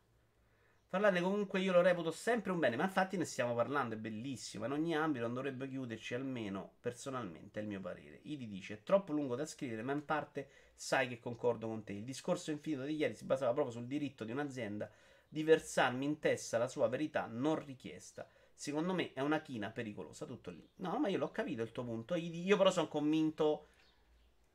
Parlarne 0.90 1.20
comunque 1.20 1.60
io 1.60 1.74
lo 1.74 1.82
reputo 1.82 2.12
sempre 2.12 2.54
un 2.54 2.60
bene, 2.60 2.78
ma 2.78 2.86
infatti 2.86 3.18
ne 3.18 3.26
stiamo 3.26 3.54
parlando, 3.54 3.96
è 3.96 3.98
bellissimo. 3.98 4.66
In 4.66 4.72
ogni 4.72 4.96
ambito 4.96 5.26
non 5.26 5.34
dovrebbe 5.34 5.68
chiuderci, 5.68 6.14
almeno 6.14 6.76
personalmente, 6.80 7.60
è 7.60 7.64
il 7.64 7.68
mio 7.68 7.82
parere. 7.82 8.20
Idi 8.24 8.48
dice: 8.48 8.76
è 8.76 8.84
troppo 8.84 9.12
lungo 9.12 9.36
da 9.36 9.46
scrivere, 9.46 9.82
ma 9.82 9.92
in 9.92 10.06
parte 10.06 10.50
sai 10.76 11.10
che 11.10 11.20
concordo 11.20 11.68
con 11.68 11.84
te. 11.84 11.92
Il 11.92 12.06
discorso 12.06 12.52
infinito 12.52 12.84
di 12.84 12.96
ieri 12.96 13.16
si 13.16 13.26
basava 13.26 13.52
proprio 13.52 13.74
sul 13.74 13.86
diritto 13.86 14.24
di 14.24 14.32
un'azienda 14.32 14.90
di 15.28 15.44
versarmi 15.44 16.06
in 16.06 16.20
testa 16.20 16.58
la 16.58 16.70
sua 16.70 16.88
verità 16.88 17.28
non 17.30 17.64
richiesta. 17.66 18.26
Secondo 18.54 18.94
me 18.94 19.12
è 19.12 19.20
una 19.20 19.42
china 19.42 19.70
pericolosa, 19.70 20.26
tutto 20.26 20.52
lì. 20.52 20.66
No, 20.78 21.00
ma 21.00 21.10
io 21.10 21.18
l'ho 21.18 21.32
capito 21.32 21.64
il 21.64 21.74
tuo 21.74 21.84
punto. 21.84 22.16
Io 22.16 22.56
però 22.58 22.72
sono 22.72 22.88
convinto 22.88 23.68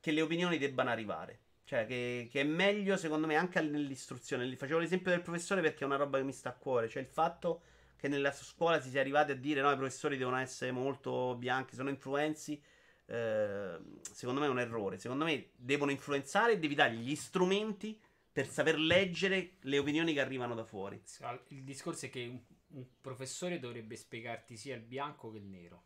che 0.01 0.11
le 0.11 0.23
opinioni 0.23 0.57
debbano 0.57 0.89
arrivare. 0.89 1.41
Cioè, 1.73 1.87
che, 1.87 2.29
che, 2.31 2.43
è 2.43 2.45
meglio, 2.45 2.99
secondo 2.99 3.27
me, 3.27 3.35
anche 3.37 3.59
nell'istruzione. 3.63 4.55
Facevo 4.57 4.79
l'esempio 4.79 5.11
del 5.11 5.23
professore 5.23 5.63
perché 5.63 5.85
è 5.85 5.87
una 5.87 5.97
roba 5.97 6.19
che 6.19 6.25
mi 6.25 6.33
sta 6.35 6.51
a 6.51 6.53
cuore. 6.53 6.87
Cioè, 6.87 7.01
il 7.01 7.09
fatto 7.09 7.63
che 7.97 8.09
nella 8.09 8.31
scuola 8.31 8.79
si 8.79 8.91
sia 8.91 9.01
arrivati 9.01 9.33
a 9.33 9.35
dire 9.35 9.63
no, 9.63 9.73
i 9.73 9.77
professori 9.77 10.19
devono 10.19 10.37
essere 10.37 10.71
molto 10.71 11.35
bianchi, 11.35 11.75
sono 11.75 11.89
influenzi. 11.89 12.63
Eh, 13.07 13.79
secondo 14.03 14.41
me 14.41 14.49
è 14.49 14.51
un 14.51 14.59
errore. 14.59 14.99
Secondo 14.99 15.25
me 15.25 15.53
devono 15.57 15.91
influenzare 15.91 16.53
e 16.53 16.59
devi 16.59 16.75
dargli 16.75 17.07
gli 17.07 17.17
strumenti 17.17 17.99
per 18.31 18.47
saper 18.49 18.79
leggere 18.79 19.53
le 19.61 19.79
opinioni 19.79 20.13
che 20.13 20.21
arrivano 20.21 20.55
da 20.55 20.65
fuori. 20.65 21.03
Il 21.49 21.65
discorso 21.65 22.05
è 22.05 22.11
che 22.11 22.27
un, 22.27 22.39
un 22.77 22.87
professore 23.01 23.59
dovrebbe 23.59 23.97
spiegarti 23.97 24.59
sia 24.59 24.75
il 24.75 24.83
bianco 24.83 25.31
che 25.31 25.39
il 25.39 25.47
nero. 25.47 25.85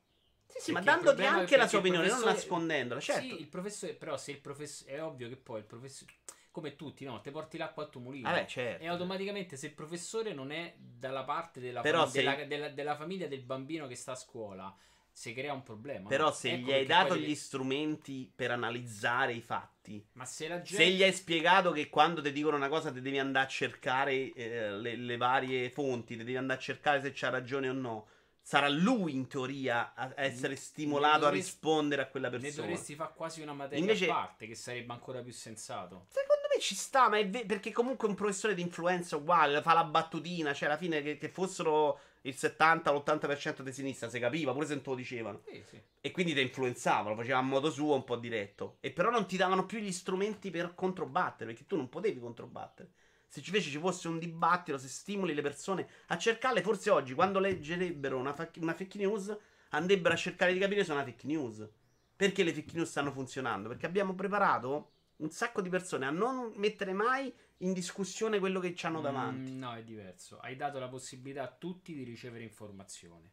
Sì, 0.57 0.63
sì, 0.63 0.73
ma 0.73 0.81
dandoti 0.81 1.23
anche 1.23 1.57
la 1.57 1.69
sua 1.69 1.79
opinione, 1.79 2.09
non 2.09 2.21
nascondendola. 2.21 3.01
Certo. 3.01 3.23
Sì, 3.23 3.41
il 3.41 3.49
professore, 3.49 3.95
però 3.95 4.17
se 4.17 4.31
il 4.33 4.41
professore 4.41 4.93
è 4.93 5.03
ovvio 5.03 5.29
che 5.29 5.37
poi 5.37 5.59
il 5.59 5.67
professore 5.67 6.13
come 6.57 6.75
tutti, 6.75 7.05
no? 7.05 7.21
Te 7.21 7.31
porti 7.31 7.59
l'acqua 7.59 7.83
al 7.83 7.91
tuo 7.91 8.01
mulino. 8.01 8.31
Vabbè, 8.31 8.47
certo. 8.47 8.83
E 8.83 8.89
automaticamente 8.89 9.59
se 9.59 9.67
il 9.67 9.75
professore 9.75 10.33
non 10.33 10.51
è 10.51 10.75
dalla 10.79 11.23
parte 11.23 11.61
della, 11.61 11.83
fam- 11.83 12.09
sei... 12.09 12.25
della, 12.25 12.45
della, 12.45 12.69
della, 12.71 12.97
famiglia 12.97 13.27
del 13.27 13.43
bambino 13.43 13.87
che 13.87 13.95
sta 13.95 14.13
a 14.13 14.17
scuola, 14.17 14.75
si 15.13 15.35
crea 15.35 15.53
un 15.53 15.63
problema. 15.63 16.09
Però 16.09 16.33
se 16.33 16.53
ecco 16.53 16.69
gli 16.69 16.73
hai 16.73 16.87
dato 16.87 17.15
gli 17.15 17.21
devi... 17.21 17.35
strumenti 17.35 18.33
per 18.35 18.53
analizzare 18.53 19.35
i 19.35 19.43
fatti, 19.43 20.03
ma 20.13 20.25
se, 20.25 20.49
la 20.49 20.63
gente... 20.63 20.83
se 20.83 20.91
gli 20.91 21.03
hai 21.03 21.13
spiegato 21.13 21.73
che 21.73 21.91
quando 21.91 22.23
ti 22.23 22.33
dicono 22.33 22.57
una 22.57 22.69
cosa 22.69 22.91
ti 22.91 23.03
devi 23.03 23.19
andare 23.19 23.45
a 23.45 23.49
cercare 23.49 24.33
eh, 24.33 24.71
le, 24.79 24.97
le, 24.97 25.17
varie 25.19 25.69
fonti, 25.69 26.17
ti 26.17 26.25
devi 26.25 26.39
andare 26.39 26.59
a 26.59 26.63
cercare 26.63 27.03
se 27.03 27.13
c'ha 27.15 27.29
ragione 27.29 27.69
o 27.69 27.75
no 27.75 28.09
sarà 28.47 28.69
lui 28.69 29.13
in 29.13 29.27
teoria 29.27 29.93
a 29.97 30.13
essere 30.15 30.55
stimolato 30.55 31.19
dovresti, 31.19 31.37
a 31.37 31.43
rispondere 31.43 32.03
a 32.03 32.07
quella 32.07 32.31
persona. 32.31 32.53
Ne 32.55 32.63
dovresti 32.63 32.95
fare 32.95 33.13
quasi 33.17 33.41
una 33.41 33.53
materia 33.53 33.81
Invece, 33.81 34.09
a 34.09 34.15
parte, 34.15 34.47
che 34.47 34.55
sarebbe 34.55 34.93
ancora 34.93 35.21
più 35.21 35.33
sensato. 35.33 36.07
Secondo 36.11 36.47
me 36.55 36.61
ci 36.61 36.77
sta, 36.77 37.09
ma 37.09 37.19
è 37.19 37.29
ve- 37.29 37.45
perché 37.45 37.73
comunque 37.73 38.07
un 38.07 38.15
professore 38.15 38.55
di 38.55 38.63
influenza 38.63 39.17
uguale, 39.17 39.61
fa 39.63 39.73
la 39.73 39.83
battutina, 39.83 40.55
cioè 40.55 40.69
alla 40.69 40.79
fine 40.79 41.03
che, 41.03 41.19
che 41.19 41.29
fossero 41.29 41.99
il 42.21 42.37
70 42.37 42.93
l'80% 42.93 43.63
di 43.63 43.73
sinistra, 43.73 44.09
si 44.09 44.21
capiva, 44.21 44.53
pure 44.53 44.67
se 44.67 44.75
non 44.75 44.83
te 44.85 44.91
lo 44.91 44.95
dicevano. 44.95 45.41
Sì, 45.45 45.65
sì. 45.69 45.83
E 46.01 46.11
quindi 46.13 46.33
ti 46.33 46.41
influenzavano, 46.41 47.17
faceva 47.17 47.39
a 47.39 47.43
modo 47.43 47.69
suo 47.69 47.97
un 47.97 48.05
po' 48.05 48.15
diretto. 48.15 48.77
E 48.79 48.93
però 48.93 49.11
non 49.11 49.27
ti 49.27 49.37
davano 49.37 49.67
più 49.67 49.81
gli 49.81 49.91
strumenti 49.91 50.51
per 50.51 50.73
controbattere, 50.77 51.51
perché 51.51 51.67
tu 51.67 51.75
non 51.75 51.89
potevi 51.89 52.21
controbattere. 52.21 52.91
Se 53.29 53.43
invece 53.45 53.71
ci 53.71 53.79
fosse 53.79 54.09
un 54.09 54.19
dibattito, 54.19 54.79
se 54.79 54.89
stimoli 54.89 55.35
le 55.35 55.43
persone 55.43 55.89
a 56.07 56.19
cercarle, 56.19 56.63
forse 56.63 56.91
oggi, 56.91 57.15
quando 57.15 57.39
leggerebbero 57.39 58.17
una, 58.17 58.33
fa- 58.33 58.51
una 58.59 58.75
fake 58.75 58.99
news, 58.99 59.37
andrebbero 59.71 60.15
a 60.15 60.17
cercare 60.17 60.53
di 60.53 60.59
capire 60.59 60.85
se 60.85 60.93
è 60.93 60.95
una 60.95 61.05
fake 61.05 61.27
news. 61.27 61.69
Perché 62.15 62.43
le 62.45 62.55
fake 62.55 62.77
news 62.77 62.89
stanno 62.89 63.11
funzionando? 63.11 63.69
Perché 63.69 63.87
abbiamo 63.87 64.15
preparato 64.15 64.93
un 65.17 65.31
sacco 65.31 65.61
di 65.61 65.69
persone 65.69 66.07
a 66.07 66.11
non 66.11 66.53
mettere 66.57 66.93
mai 66.93 67.33
in 67.59 67.73
discussione 67.73 68.39
quello 68.39 68.61
che 68.61 68.75
ci 68.75 68.87
hanno 68.87 69.01
davanti. 69.01 69.51
Mm, 69.51 69.59
no, 69.59 69.75
è 69.75 69.83
diverso. 69.83 70.39
Hai 70.39 70.57
dato 70.57 70.79
la 70.79 70.89
possibilità 70.89 71.43
a 71.43 71.49
tutti 71.53 71.95
di 71.95 72.05
ricevere 72.05 72.45
informazioni. 72.45 73.31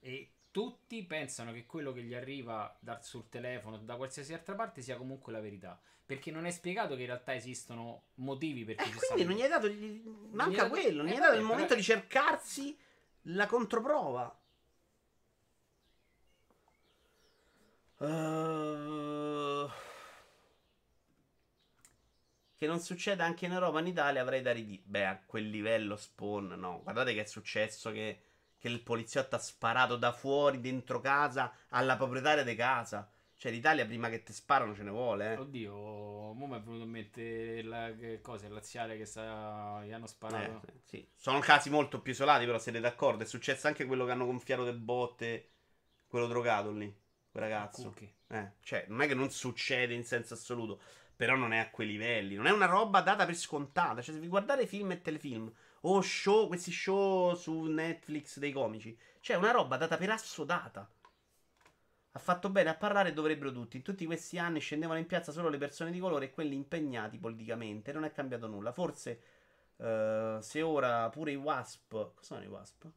E 0.00 0.32
tutti 0.52 1.02
pensano 1.02 1.50
che 1.52 1.66
quello 1.66 1.92
che 1.92 2.02
gli 2.02 2.14
arriva 2.14 2.76
dal, 2.78 3.02
sul 3.02 3.28
telefono, 3.28 3.78
da 3.78 3.96
qualsiasi 3.96 4.32
altra 4.34 4.54
parte, 4.54 4.82
sia 4.82 4.96
comunque 4.96 5.32
la 5.32 5.40
verità. 5.40 5.80
Perché 6.04 6.30
non 6.30 6.44
è 6.44 6.50
spiegato 6.50 6.94
che 6.94 7.00
in 7.00 7.06
realtà 7.06 7.34
esistono 7.34 8.02
motivi 8.16 8.64
per 8.64 8.76
cui 8.76 8.90
eh, 8.90 8.94
quindi 8.94 9.24
non 9.24 9.34
gli 9.34 9.42
hai 9.42 9.48
dato. 9.48 9.68
Gli... 9.68 10.02
Manca 10.32 10.68
quello, 10.68 11.02
non 11.02 11.10
gli 11.10 11.14
hai 11.14 11.20
dato 11.20 11.36
il 11.36 11.42
momento 11.42 11.74
di 11.74 11.82
cercarsi 11.82 12.78
la 13.22 13.46
controprova. 13.46 14.38
Uh... 17.98 19.70
Che 22.54 22.66
non 22.66 22.78
succeda 22.78 23.24
anche 23.24 23.46
in 23.46 23.52
Europa, 23.52 23.80
in 23.80 23.86
Italia 23.86 24.20
avrei 24.20 24.42
da 24.42 24.52
ridire. 24.52 24.82
Beh, 24.84 25.06
a 25.06 25.22
quel 25.24 25.48
livello 25.48 25.96
spawn, 25.96 26.48
no. 26.58 26.82
Guardate 26.82 27.14
che 27.14 27.22
è 27.22 27.26
successo 27.26 27.90
che, 27.90 28.20
che 28.62 28.68
il 28.68 28.80
poliziotto 28.80 29.34
ha 29.34 29.40
sparato 29.40 29.96
da 29.96 30.12
fuori, 30.12 30.60
dentro 30.60 31.00
casa, 31.00 31.52
alla 31.70 31.96
proprietaria 31.96 32.44
di 32.44 32.54
casa. 32.54 33.10
Cioè, 33.34 33.50
l'Italia 33.50 33.84
prima 33.84 34.08
che 34.08 34.22
ti 34.22 34.32
sparano 34.32 34.72
ce 34.72 34.84
ne 34.84 34.90
vuole, 34.92 35.32
eh. 35.32 35.36
Oddio, 35.36 35.74
mo 35.74 36.46
mi 36.46 36.54
è 36.54 36.60
venuto 36.60 36.84
in 36.84 36.90
mente 36.90 37.60
la 37.62 37.92
cosa, 38.20 38.46
il 38.46 38.52
laziale 38.52 38.96
che 38.96 39.04
sta, 39.04 39.82
gli 39.84 39.90
hanno 39.90 40.06
sparato. 40.06 40.68
Eh, 40.68 40.74
sì. 40.84 41.08
Sono 41.16 41.40
casi 41.40 41.70
molto 41.70 42.00
più 42.00 42.12
isolati, 42.12 42.46
però 42.46 42.60
siete 42.60 42.78
d'accordo. 42.78 43.24
È 43.24 43.26
successo 43.26 43.66
anche 43.66 43.84
quello 43.84 44.04
che 44.04 44.12
hanno 44.12 44.26
gonfiato 44.26 44.62
le 44.62 44.74
botte, 44.74 45.50
quello 46.06 46.28
drogato 46.28 46.70
lì, 46.70 46.96
quel 47.32 47.42
ragazzo. 47.42 47.92
Eh, 48.28 48.52
cioè, 48.60 48.84
non 48.86 49.02
è 49.02 49.08
che 49.08 49.14
non 49.14 49.28
succede 49.32 49.92
in 49.92 50.04
senso 50.04 50.34
assoluto, 50.34 50.80
però 51.14 51.36
non 51.36 51.52
è 51.52 51.58
a 51.58 51.70
quei 51.70 51.86
livelli. 51.86 52.34
Non 52.34 52.46
è 52.46 52.50
una 52.50 52.66
roba 52.66 53.00
data 53.00 53.24
per 53.24 53.36
scontata. 53.36 54.02
Cioè, 54.02 54.14
se 54.14 54.20
vi 54.20 54.28
guardate 54.28 54.66
film 54.66 54.92
e 54.92 55.00
telefilm, 55.00 55.52
o 55.82 56.00
show, 56.00 56.46
questi 56.48 56.70
show 56.70 57.34
su 57.34 57.62
Netflix 57.64 58.38
dei 58.38 58.52
comici, 58.52 58.96
cioè, 59.20 59.36
una 59.36 59.50
roba 59.50 59.76
data 59.76 59.96
per 59.96 60.10
assodata. 60.10 60.88
Ha 62.14 62.18
fatto 62.18 62.50
bene 62.50 62.70
a 62.70 62.74
parlare 62.74 63.12
dovrebbero 63.12 63.52
tutti. 63.52 63.76
In 63.76 63.82
tutti 63.82 64.04
questi 64.04 64.38
anni 64.38 64.60
scendevano 64.60 64.98
in 64.98 65.06
piazza 65.06 65.32
solo 65.32 65.48
le 65.48 65.58
persone 65.58 65.90
di 65.90 65.98
colore 65.98 66.26
e 66.26 66.30
quelli 66.30 66.54
impegnati 66.54 67.18
politicamente. 67.18 67.92
Non 67.92 68.04
è 68.04 68.12
cambiato 68.12 68.46
nulla. 68.46 68.72
Forse 68.72 69.20
uh, 69.76 70.38
se 70.40 70.60
ora 70.60 71.08
pure 71.08 71.32
i 71.32 71.36
WASP. 71.36 71.90
Cosa 72.14 72.34
sono 72.34 72.42
i 72.42 72.48
WASP? 72.48 72.90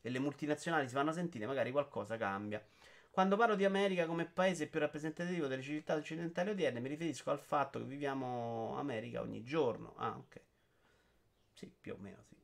E 0.00 0.10
le 0.10 0.18
multinazionali 0.18 0.88
si 0.88 0.94
fanno 0.94 1.12
sentire, 1.12 1.46
magari 1.46 1.70
qualcosa 1.70 2.16
cambia. 2.16 2.62
Quando 3.14 3.36
parlo 3.36 3.54
di 3.54 3.64
America 3.64 4.06
come 4.06 4.26
paese 4.26 4.66
più 4.66 4.80
rappresentativo 4.80 5.46
delle 5.46 5.62
civiltà 5.62 5.94
occidentali 5.94 6.50
odierne, 6.50 6.80
mi 6.80 6.88
riferisco 6.88 7.30
al 7.30 7.38
fatto 7.38 7.78
che 7.78 7.84
viviamo 7.84 8.74
America 8.76 9.20
ogni 9.20 9.44
giorno. 9.44 9.94
Ah, 9.98 10.16
ok. 10.16 10.40
Sì, 11.52 11.72
più 11.80 11.94
o 11.94 11.96
meno 11.96 12.24
sì. 12.24 12.34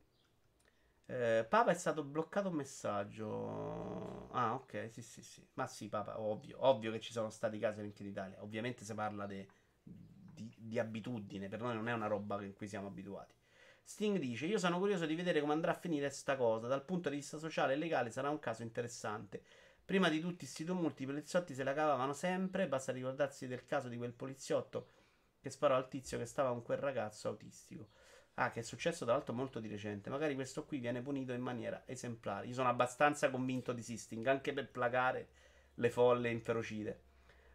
Eh, 1.06 1.44
Papa 1.48 1.72
è 1.72 1.74
stato 1.74 2.04
bloccato 2.04 2.50
un 2.50 2.54
messaggio. 2.54 4.28
Ah, 4.30 4.54
ok, 4.54 4.88
sì, 4.92 5.02
sì, 5.02 5.22
sì. 5.24 5.44
Ma 5.54 5.66
sì, 5.66 5.88
Papa, 5.88 6.20
ovvio, 6.20 6.58
ovvio 6.60 6.92
che 6.92 7.00
ci 7.00 7.10
sono 7.10 7.30
stati 7.30 7.58
casi 7.58 7.80
anche 7.80 8.04
in 8.04 8.10
Italia. 8.10 8.40
Ovviamente 8.40 8.84
si 8.84 8.94
parla 8.94 9.26
de, 9.26 9.48
di, 9.82 10.54
di, 10.56 10.78
abitudine, 10.78 11.48
per 11.48 11.62
noi 11.62 11.74
non 11.74 11.88
è 11.88 11.92
una 11.92 12.06
roba 12.06 12.40
in 12.44 12.52
cui 12.52 12.68
siamo 12.68 12.86
abituati. 12.86 13.34
Sting 13.82 14.18
dice: 14.18 14.46
Io 14.46 14.58
sono 14.58 14.78
curioso 14.78 15.04
di 15.04 15.16
vedere 15.16 15.40
come 15.40 15.52
andrà 15.52 15.72
a 15.72 15.74
finire 15.74 16.10
sta 16.10 16.36
cosa. 16.36 16.68
Dal 16.68 16.84
punto 16.84 17.08
di 17.08 17.16
vista 17.16 17.38
sociale 17.38 17.72
e 17.72 17.76
legale 17.76 18.10
sarà 18.12 18.30
un 18.30 18.38
caso 18.38 18.62
interessante. 18.62 19.42
Prima 19.90 20.08
di 20.08 20.20
tutti 20.20 20.46
sti 20.46 20.62
tumulti, 20.62 21.02
i 21.02 21.06
poliziotti 21.06 21.52
se 21.52 21.64
la 21.64 21.74
cavavano 21.74 22.12
sempre. 22.12 22.68
Basta 22.68 22.92
ricordarsi 22.92 23.48
del 23.48 23.64
caso 23.64 23.88
di 23.88 23.96
quel 23.96 24.12
poliziotto 24.12 24.86
che 25.40 25.50
sparò 25.50 25.74
al 25.74 25.88
tizio 25.88 26.16
che 26.16 26.26
stava 26.26 26.50
con 26.50 26.62
quel 26.62 26.78
ragazzo 26.78 27.26
autistico. 27.26 27.88
Ah, 28.34 28.52
che 28.52 28.60
è 28.60 28.62
successo 28.62 29.04
tra 29.04 29.14
l'altro 29.14 29.34
molto 29.34 29.58
di 29.58 29.66
recente. 29.66 30.08
Magari 30.08 30.36
questo 30.36 30.64
qui 30.64 30.78
viene 30.78 31.02
punito 31.02 31.32
in 31.32 31.40
maniera 31.40 31.82
esemplare. 31.86 32.46
Io 32.46 32.54
sono 32.54 32.68
abbastanza 32.68 33.30
convinto 33.30 33.72
di 33.72 33.82
Sisting, 33.82 34.24
anche 34.28 34.52
per 34.52 34.70
placare 34.70 35.30
le 35.74 35.90
folle 35.90 36.30
inferocite. 36.30 37.02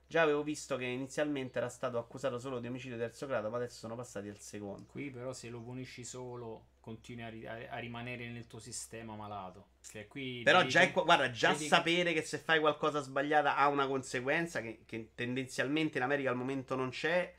Già 0.06 0.22
avevo 0.22 0.44
visto 0.44 0.76
che 0.76 0.84
inizialmente 0.84 1.58
era 1.58 1.70
stato 1.70 1.98
accusato 1.98 2.38
solo 2.38 2.60
di 2.60 2.68
omicidio 2.68 2.98
terzo 2.98 3.28
grado, 3.28 3.50
ma 3.50 3.56
adesso 3.56 3.78
sono 3.78 3.96
passati 3.96 4.28
al 4.28 4.40
secondo. 4.40 4.88
Qui 4.88 5.10
però 5.10 5.32
se 5.32 5.48
lo 5.48 5.62
punisci 5.62 6.04
solo, 6.04 6.66
continui 6.86 7.48
a, 7.48 7.66
a 7.72 7.80
rimanere 7.80 8.30
nel 8.30 8.46
tuo 8.46 8.60
sistema 8.60 9.16
malato. 9.16 9.70
Qui 10.08 10.44
però 10.44 10.64
già, 10.66 10.82
è, 10.82 10.92
guarda, 10.92 11.32
già 11.32 11.56
sapere 11.56 12.14
che... 12.14 12.20
che 12.20 12.26
se 12.28 12.38
fai 12.38 12.60
qualcosa 12.60 13.02
sbagliata 13.02 13.56
ha 13.56 13.68
una 13.70 13.88
conseguenza 13.88 14.62
che, 14.62 14.84
che 14.86 15.14
tendenzialmente 15.16 15.98
in 15.98 16.04
America 16.04 16.30
al 16.30 16.36
momento 16.36 16.76
non 16.76 16.92
c'è, 16.92 17.34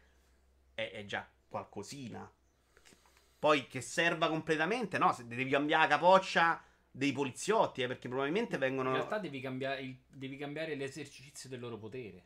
è, 0.75 0.91
è 0.91 1.05
già 1.05 1.31
qualcosina. 1.47 2.29
Poi 3.39 3.69
che 3.69 3.81
serva 3.81 4.29
completamente, 4.29 4.99
no? 4.99 5.13
Se 5.13 5.25
devi 5.29 5.49
cambiare 5.49 5.89
la 5.89 5.95
capoccia 5.95 6.61
dei 6.91 7.13
poliziotti, 7.13 7.83
eh, 7.83 7.87
perché 7.87 8.09
probabilmente 8.09 8.59
vengono. 8.59 8.89
In 8.89 8.97
realtà 8.97 9.21
devi 9.21 9.41
cambiare, 9.41 9.81
il, 9.81 9.97
devi 10.09 10.37
cambiare 10.37 10.75
l'esercizio 10.75 11.49
del 11.49 11.61
loro 11.61 11.79
potere. 11.79 12.25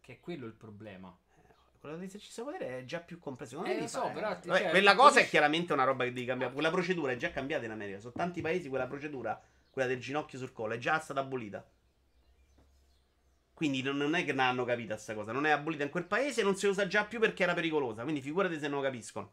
Che 0.00 0.12
è 0.12 0.20
quello 0.20 0.46
il 0.46 0.54
problema. 0.54 1.18
Eh, 1.78 1.80
quello 1.80 1.96
dell'esercizio 1.96 2.44
del 2.44 2.52
potere 2.52 2.78
è 2.78 2.84
già 2.84 3.00
più 3.00 3.18
complesso. 3.18 3.64
Eh, 3.64 3.80
lo 3.80 3.86
so, 3.86 4.10
però. 4.12 4.28
Vabbè, 4.28 4.46
cioè, 4.46 4.70
quella 4.70 4.94
cosa 4.94 5.20
è 5.20 5.28
chiaramente 5.28 5.72
una 5.72 5.84
roba 5.84 6.04
che 6.04 6.12
devi 6.12 6.26
cambiare. 6.26 6.52
Quella 6.52 6.70
procedura 6.70 7.12
è 7.12 7.16
già 7.16 7.30
cambiata 7.30 7.64
in 7.64 7.70
America. 7.70 8.00
Sono 8.00 8.12
tanti 8.14 8.40
paesi 8.40 8.68
quella 8.68 8.86
procedura, 8.86 9.40
quella 9.70 9.88
del 9.88 10.00
ginocchio 10.00 10.38
sul 10.38 10.52
collo, 10.52 10.74
è 10.74 10.78
già 10.78 10.98
stata 10.98 11.20
abolita. 11.20 11.66
Quindi 13.54 13.82
non 13.82 14.14
è 14.14 14.24
che 14.24 14.32
non 14.32 14.46
hanno 14.46 14.64
capito 14.64 14.92
questa 14.94 15.14
cosa. 15.14 15.32
Non 15.32 15.46
è 15.46 15.50
abolita 15.50 15.82
in 15.82 15.90
quel 15.90 16.04
paese 16.04 16.42
e 16.42 16.44
non 16.44 16.54
si 16.54 16.66
usa 16.66 16.86
già 16.86 17.04
più 17.04 17.18
perché 17.18 17.42
era 17.42 17.54
pericolosa. 17.54 18.02
Quindi 18.02 18.20
figurati 18.20 18.58
se 18.58 18.68
non 18.68 18.78
lo 18.78 18.84
capiscono. 18.84 19.32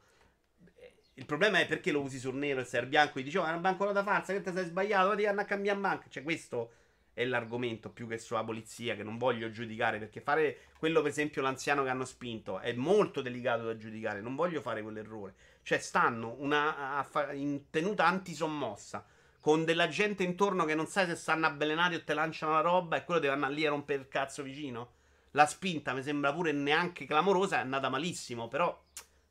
Il 1.17 1.25
problema 1.25 1.59
è 1.59 1.67
perché 1.67 1.91
lo 1.91 2.01
usi 2.01 2.19
sul 2.19 2.35
nero 2.35 2.59
e 2.59 2.65
sei 2.65 2.85
bianco 2.87 3.19
e 3.19 3.23
dici, 3.23 3.37
oh, 3.37 3.45
è 3.45 3.49
una 3.49 3.59
banconota 3.59 4.03
falsa, 4.03 4.33
che 4.33 4.41
ti 4.41 4.51
sei 4.51 4.65
sbagliato, 4.65 5.15
ti 5.15 5.25
hanno 5.25 5.41
a 5.41 5.45
cambiare 5.45 5.79
banca. 5.79 6.07
Cioè, 6.09 6.23
questo 6.23 6.71
è 7.15 7.25
l'argomento 7.25 7.89
più 7.89 8.07
che 8.07 8.19
sulla 8.19 8.43
polizia, 8.43 8.95
che 8.95 9.03
non 9.03 9.17
voglio 9.17 9.49
giudicare, 9.49 9.97
perché 9.97 10.21
fare 10.21 10.57
quello, 10.77 11.01
per 11.01 11.09
esempio, 11.11 11.41
l'anziano 11.41 11.81
che 11.83 11.89
hanno 11.89 12.05
spinto, 12.05 12.59
è 12.59 12.73
molto 12.73 13.21
delicato 13.21 13.63
da 13.63 13.77
giudicare, 13.77 14.21
non 14.21 14.35
voglio 14.35 14.61
fare 14.61 14.83
quell'errore. 14.83 15.33
Cioè, 15.63 15.79
stanno 15.79 16.35
una, 16.39 16.97
a, 16.97 17.33
in 17.33 17.69
tenuta 17.71 18.05
antisommossa, 18.05 19.05
con 19.39 19.63
della 19.63 19.87
gente 19.87 20.23
intorno 20.23 20.65
che 20.65 20.75
non 20.75 20.87
sai 20.87 21.07
se 21.07 21.15
stanno 21.15 21.47
avvelenati 21.47 21.95
o 21.95 22.03
te 22.03 22.13
lanciano 22.13 22.53
la 22.53 22.61
roba, 22.61 22.97
e 22.97 23.05
quello 23.05 23.19
deve 23.19 23.33
andare 23.33 23.53
lì 23.53 23.65
a 23.65 23.69
rompere 23.69 24.01
il 24.01 24.07
cazzo 24.07 24.43
vicino. 24.43 24.91
la 25.31 25.45
spinta 25.45 25.93
mi 25.93 26.01
sembra 26.01 26.33
pure 26.33 26.51
neanche 26.51 27.05
clamorosa, 27.05 27.57
è 27.57 27.59
andata 27.59 27.89
malissimo, 27.89 28.47
però, 28.47 28.83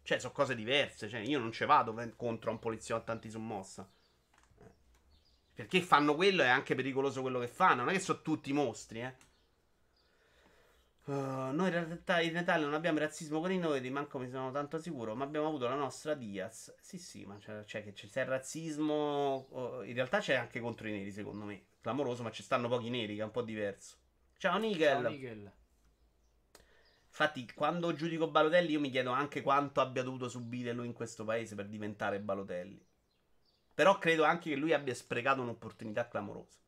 cioè, 0.02 0.18
sono 0.18 0.32
cose 0.32 0.54
diverse, 0.54 1.08
cioè, 1.08 1.20
io 1.20 1.38
non 1.38 1.52
ci 1.52 1.64
vado 1.64 1.94
contro 2.16 2.50
un 2.50 2.58
poliziotto 2.58 3.10
antisommossa. 3.10 3.88
Perché 5.54 5.80
fanno 5.80 6.14
quello 6.14 6.42
è 6.42 6.48
anche 6.48 6.74
pericoloso 6.74 7.20
quello 7.20 7.38
che 7.38 7.48
fanno, 7.48 7.82
non 7.82 7.90
è 7.90 7.92
che 7.92 8.00
sono 8.00 8.22
tutti 8.22 8.52
mostri, 8.52 9.00
eh. 9.02 9.14
Uh, 11.04 11.52
noi 11.52 11.66
in 11.66 11.70
realtà 11.70 12.20
in 12.22 12.34
Italia 12.34 12.64
non 12.64 12.72
abbiamo 12.72 12.98
razzismo 12.98 13.38
con 13.38 13.52
i 13.52 13.58
noi, 13.58 13.90
manco 13.90 14.18
mi 14.18 14.30
sono 14.30 14.50
tanto 14.50 14.78
sicuro, 14.78 15.14
ma 15.14 15.24
abbiamo 15.24 15.46
avuto 15.46 15.68
la 15.68 15.74
nostra 15.74 16.14
Diaz. 16.14 16.74
Sì, 16.80 16.96
sì, 16.96 17.26
ma 17.26 17.36
c'è, 17.36 17.62
c'è 17.64 17.84
che 17.84 17.92
c'è 17.92 18.22
il 18.22 18.26
razzismo. 18.26 19.46
Uh, 19.50 19.82
in 19.82 19.92
realtà 19.92 20.20
c'è 20.20 20.34
anche 20.34 20.60
contro 20.60 20.88
i 20.88 20.92
neri, 20.92 21.12
secondo 21.12 21.44
me. 21.44 21.66
Clamoroso, 21.82 22.22
ma 22.22 22.30
ci 22.30 22.42
stanno 22.42 22.68
pochi 22.68 22.88
neri, 22.88 23.16
che 23.16 23.20
è 23.20 23.24
un 23.24 23.30
po' 23.30 23.42
diverso. 23.42 23.96
Ciao 24.38 24.58
Nigel. 24.58 25.02
Ciao 25.02 25.10
Nigel. 25.10 25.52
Infatti, 27.06 27.52
quando 27.54 27.92
giudico 27.92 28.30
Balotelli, 28.30 28.72
io 28.72 28.80
mi 28.80 28.90
chiedo 28.90 29.10
anche 29.10 29.42
quanto 29.42 29.82
abbia 29.82 30.02
dovuto 30.02 30.30
subire 30.30 30.72
lui 30.72 30.86
in 30.86 30.94
questo 30.94 31.24
paese 31.24 31.54
per 31.54 31.68
diventare 31.68 32.18
Balotelli. 32.18 32.82
Però 33.74 33.98
credo 33.98 34.24
anche 34.24 34.50
che 34.50 34.56
lui 34.56 34.72
abbia 34.72 34.94
sprecato 34.94 35.42
un'opportunità 35.42 36.06
clamorosa. 36.08 36.58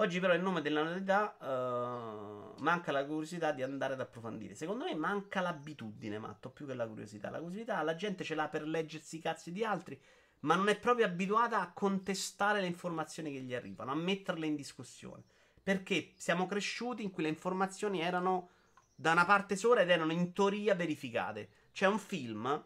Oggi 0.00 0.20
però 0.20 0.32
in 0.32 0.42
nome 0.42 0.62
della 0.62 0.84
novità 0.84 1.36
uh, 1.40 2.62
manca 2.62 2.92
la 2.92 3.04
curiosità 3.04 3.50
di 3.50 3.64
andare 3.64 3.94
ad 3.94 4.00
approfondire. 4.00 4.54
Secondo 4.54 4.84
me 4.84 4.94
manca 4.94 5.40
l'abitudine, 5.40 6.20
matto, 6.20 6.50
più 6.50 6.66
che 6.66 6.74
la 6.74 6.86
curiosità. 6.86 7.30
La 7.30 7.40
curiosità 7.40 7.82
la 7.82 7.96
gente 7.96 8.22
ce 8.22 8.36
l'ha 8.36 8.48
per 8.48 8.62
leggersi 8.62 9.16
i 9.16 9.20
cazzi 9.20 9.50
di 9.50 9.64
altri, 9.64 10.00
ma 10.40 10.54
non 10.54 10.68
è 10.68 10.78
proprio 10.78 11.04
abituata 11.04 11.60
a 11.60 11.72
contestare 11.72 12.60
le 12.60 12.68
informazioni 12.68 13.32
che 13.32 13.40
gli 13.40 13.54
arrivano, 13.54 13.90
a 13.90 13.96
metterle 13.96 14.46
in 14.46 14.54
discussione. 14.54 15.24
Perché 15.60 16.12
siamo 16.16 16.46
cresciuti 16.46 17.02
in 17.02 17.10
cui 17.10 17.24
le 17.24 17.28
informazioni 17.28 18.00
erano 18.00 18.50
da 18.94 19.10
una 19.10 19.24
parte 19.24 19.56
sola 19.56 19.80
ed 19.80 19.90
erano 19.90 20.12
in 20.12 20.32
teoria 20.32 20.76
verificate. 20.76 21.48
C'è 21.72 21.88
un 21.88 21.98
film 21.98 22.64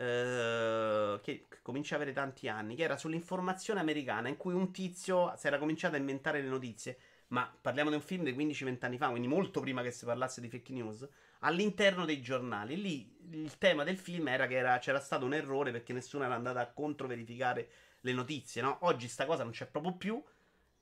eh, 0.00 1.18
che 1.22 1.46
comincia 1.60 1.94
a 1.94 1.96
avere 1.96 2.12
tanti 2.12 2.48
anni, 2.48 2.76
che 2.76 2.84
era 2.84 2.96
sull'informazione 2.96 3.80
americana, 3.80 4.28
in 4.28 4.36
cui 4.36 4.54
un 4.54 4.70
tizio 4.70 5.34
si 5.36 5.46
era 5.48 5.58
cominciato 5.58 5.96
a 5.96 5.98
inventare 5.98 6.40
le 6.40 6.48
notizie, 6.48 6.98
ma 7.28 7.52
parliamo 7.60 7.90
di 7.90 7.96
un 7.96 8.02
film 8.02 8.22
di 8.22 8.32
15-20 8.32 8.84
anni 8.84 8.96
fa, 8.96 9.08
quindi 9.08 9.26
molto 9.26 9.60
prima 9.60 9.82
che 9.82 9.90
si 9.90 10.04
parlasse 10.04 10.40
di 10.40 10.48
fake 10.48 10.72
news, 10.72 11.06
all'interno 11.40 12.04
dei 12.04 12.22
giornali. 12.22 12.80
Lì 12.80 13.16
il 13.32 13.58
tema 13.58 13.82
del 13.82 13.98
film 13.98 14.28
era 14.28 14.46
che 14.46 14.56
era, 14.56 14.78
c'era 14.78 15.00
stato 15.00 15.24
un 15.24 15.34
errore 15.34 15.72
perché 15.72 15.92
nessuno 15.92 16.24
era 16.24 16.34
andato 16.34 16.58
a 16.58 16.66
controverificare 16.66 17.68
le 18.02 18.12
notizie, 18.12 18.62
no? 18.62 18.78
Oggi 18.82 19.08
sta 19.08 19.26
cosa 19.26 19.42
non 19.42 19.52
c'è 19.52 19.66
proprio 19.66 19.94
più. 19.94 20.22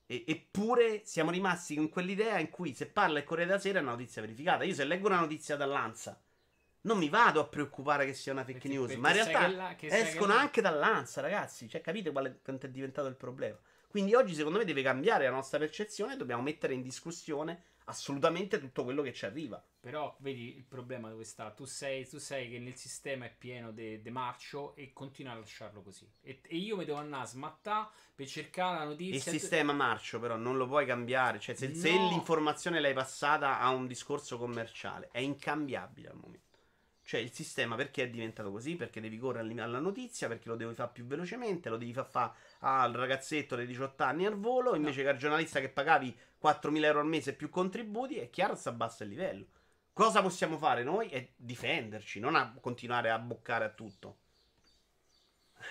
E, 0.08 0.24
eppure 0.26 1.02
siamo 1.04 1.30
rimasti 1.30 1.74
con 1.74 1.88
quell'idea 1.88 2.38
in 2.38 2.50
cui 2.50 2.74
se 2.74 2.86
parla 2.86 3.18
il 3.18 3.24
Corriere 3.24 3.50
della 3.50 3.60
Sera 3.60 3.78
è 3.78 3.82
una 3.82 3.92
notizia 3.92 4.20
verificata. 4.20 4.62
Io 4.64 4.74
se 4.74 4.84
leggo 4.84 5.06
una 5.08 5.20
notizia 5.20 5.56
dall'Ansa 5.56 6.20
non 6.86 6.98
mi 6.98 7.08
vado 7.08 7.40
a 7.40 7.46
preoccupare 7.46 8.06
che 8.06 8.14
sia 8.14 8.32
una 8.32 8.44
fake 8.44 8.58
perché, 8.58 8.68
news, 8.68 8.86
perché 8.86 9.00
ma 9.00 9.08
in 9.08 9.14
realtà 9.14 9.48
la, 9.48 9.76
escono 9.78 10.32
anche 10.32 10.60
dall'ansia, 10.60 11.20
ragazzi. 11.20 11.68
Cioè, 11.68 11.80
capite 11.80 12.10
qual 12.10 12.38
quanto 12.42 12.66
è 12.66 12.70
diventato 12.70 13.08
il 13.08 13.16
problema? 13.16 13.58
Quindi 13.88 14.14
oggi, 14.14 14.34
secondo 14.34 14.58
me, 14.58 14.64
deve 14.64 14.82
cambiare 14.82 15.24
la 15.24 15.30
nostra 15.30 15.58
percezione 15.58 16.16
dobbiamo 16.16 16.42
mettere 16.42 16.74
in 16.74 16.82
discussione 16.82 17.62
assolutamente 17.86 18.58
tutto 18.58 18.84
quello 18.84 19.02
che 19.02 19.12
ci 19.12 19.24
arriva. 19.24 19.62
Però 19.80 20.16
vedi 20.20 20.56
il 20.56 20.64
problema 20.64 21.08
dove 21.08 21.24
sta. 21.24 21.50
Tu 21.50 21.64
sei, 21.64 22.06
tu 22.08 22.18
sai 22.18 22.50
che 22.50 22.58
nel 22.58 22.76
sistema 22.76 23.24
è 23.24 23.34
pieno 23.36 23.72
di 23.72 24.00
marcio 24.10 24.74
e 24.74 24.92
continua 24.92 25.32
a 25.32 25.36
lasciarlo 25.36 25.82
così. 25.82 26.08
E, 26.20 26.40
e 26.42 26.56
io 26.56 26.76
mi 26.76 26.84
devo 26.84 26.98
andare 26.98 27.22
a 27.22 27.26
smattare 27.26 27.88
per 28.14 28.26
cercare 28.26 28.78
la 28.78 28.84
notizia. 28.84 29.32
Il 29.32 29.38
sistema 29.38 29.72
marcio, 29.72 30.18
però, 30.18 30.36
non 30.36 30.56
lo 30.56 30.66
puoi 30.66 30.86
cambiare. 30.86 31.38
Cioè, 31.38 31.54
se, 31.54 31.68
no. 31.68 31.74
se 31.74 31.90
l'informazione 31.90 32.80
l'hai 32.80 32.94
passata 32.94 33.60
a 33.60 33.70
un 33.70 33.86
discorso 33.86 34.38
commerciale, 34.38 35.08
è 35.12 35.20
incambiabile 35.20 36.08
al 36.08 36.16
momento. 36.16 36.45
Cioè 37.06 37.20
il 37.20 37.32
sistema 37.32 37.76
perché 37.76 38.02
è 38.02 38.10
diventato 38.10 38.50
così? 38.50 38.74
Perché 38.74 39.00
devi 39.00 39.16
correre 39.16 39.62
alla 39.62 39.78
notizia, 39.78 40.26
perché 40.26 40.48
lo 40.48 40.56
devi 40.56 40.74
fare 40.74 40.90
più 40.92 41.06
velocemente, 41.06 41.68
lo 41.68 41.76
devi 41.76 41.92
far 41.92 42.04
fare 42.04 42.32
al 42.60 42.92
ragazzetto 42.92 43.54
dei 43.54 43.64
18 43.64 44.02
anni 44.02 44.26
al 44.26 44.36
volo, 44.36 44.74
invece 44.74 44.98
no. 44.98 45.04
che 45.04 45.10
al 45.10 45.16
giornalista 45.16 45.60
che 45.60 45.68
pagavi 45.68 46.18
4.000 46.42 46.82
euro 46.82 46.98
al 46.98 47.06
mese 47.06 47.34
più 47.34 47.48
contributi, 47.48 48.16
è 48.16 48.28
chiaro 48.28 48.56
si 48.56 48.66
abbassa 48.66 49.04
il 49.04 49.10
livello. 49.10 49.46
Cosa 49.92 50.20
possiamo 50.20 50.58
fare 50.58 50.82
noi? 50.82 51.08
È 51.08 51.30
difenderci, 51.36 52.18
non 52.18 52.34
a 52.34 52.52
continuare 52.60 53.10
a 53.10 53.20
boccare 53.20 53.64
a 53.66 53.70
tutto. 53.70 54.16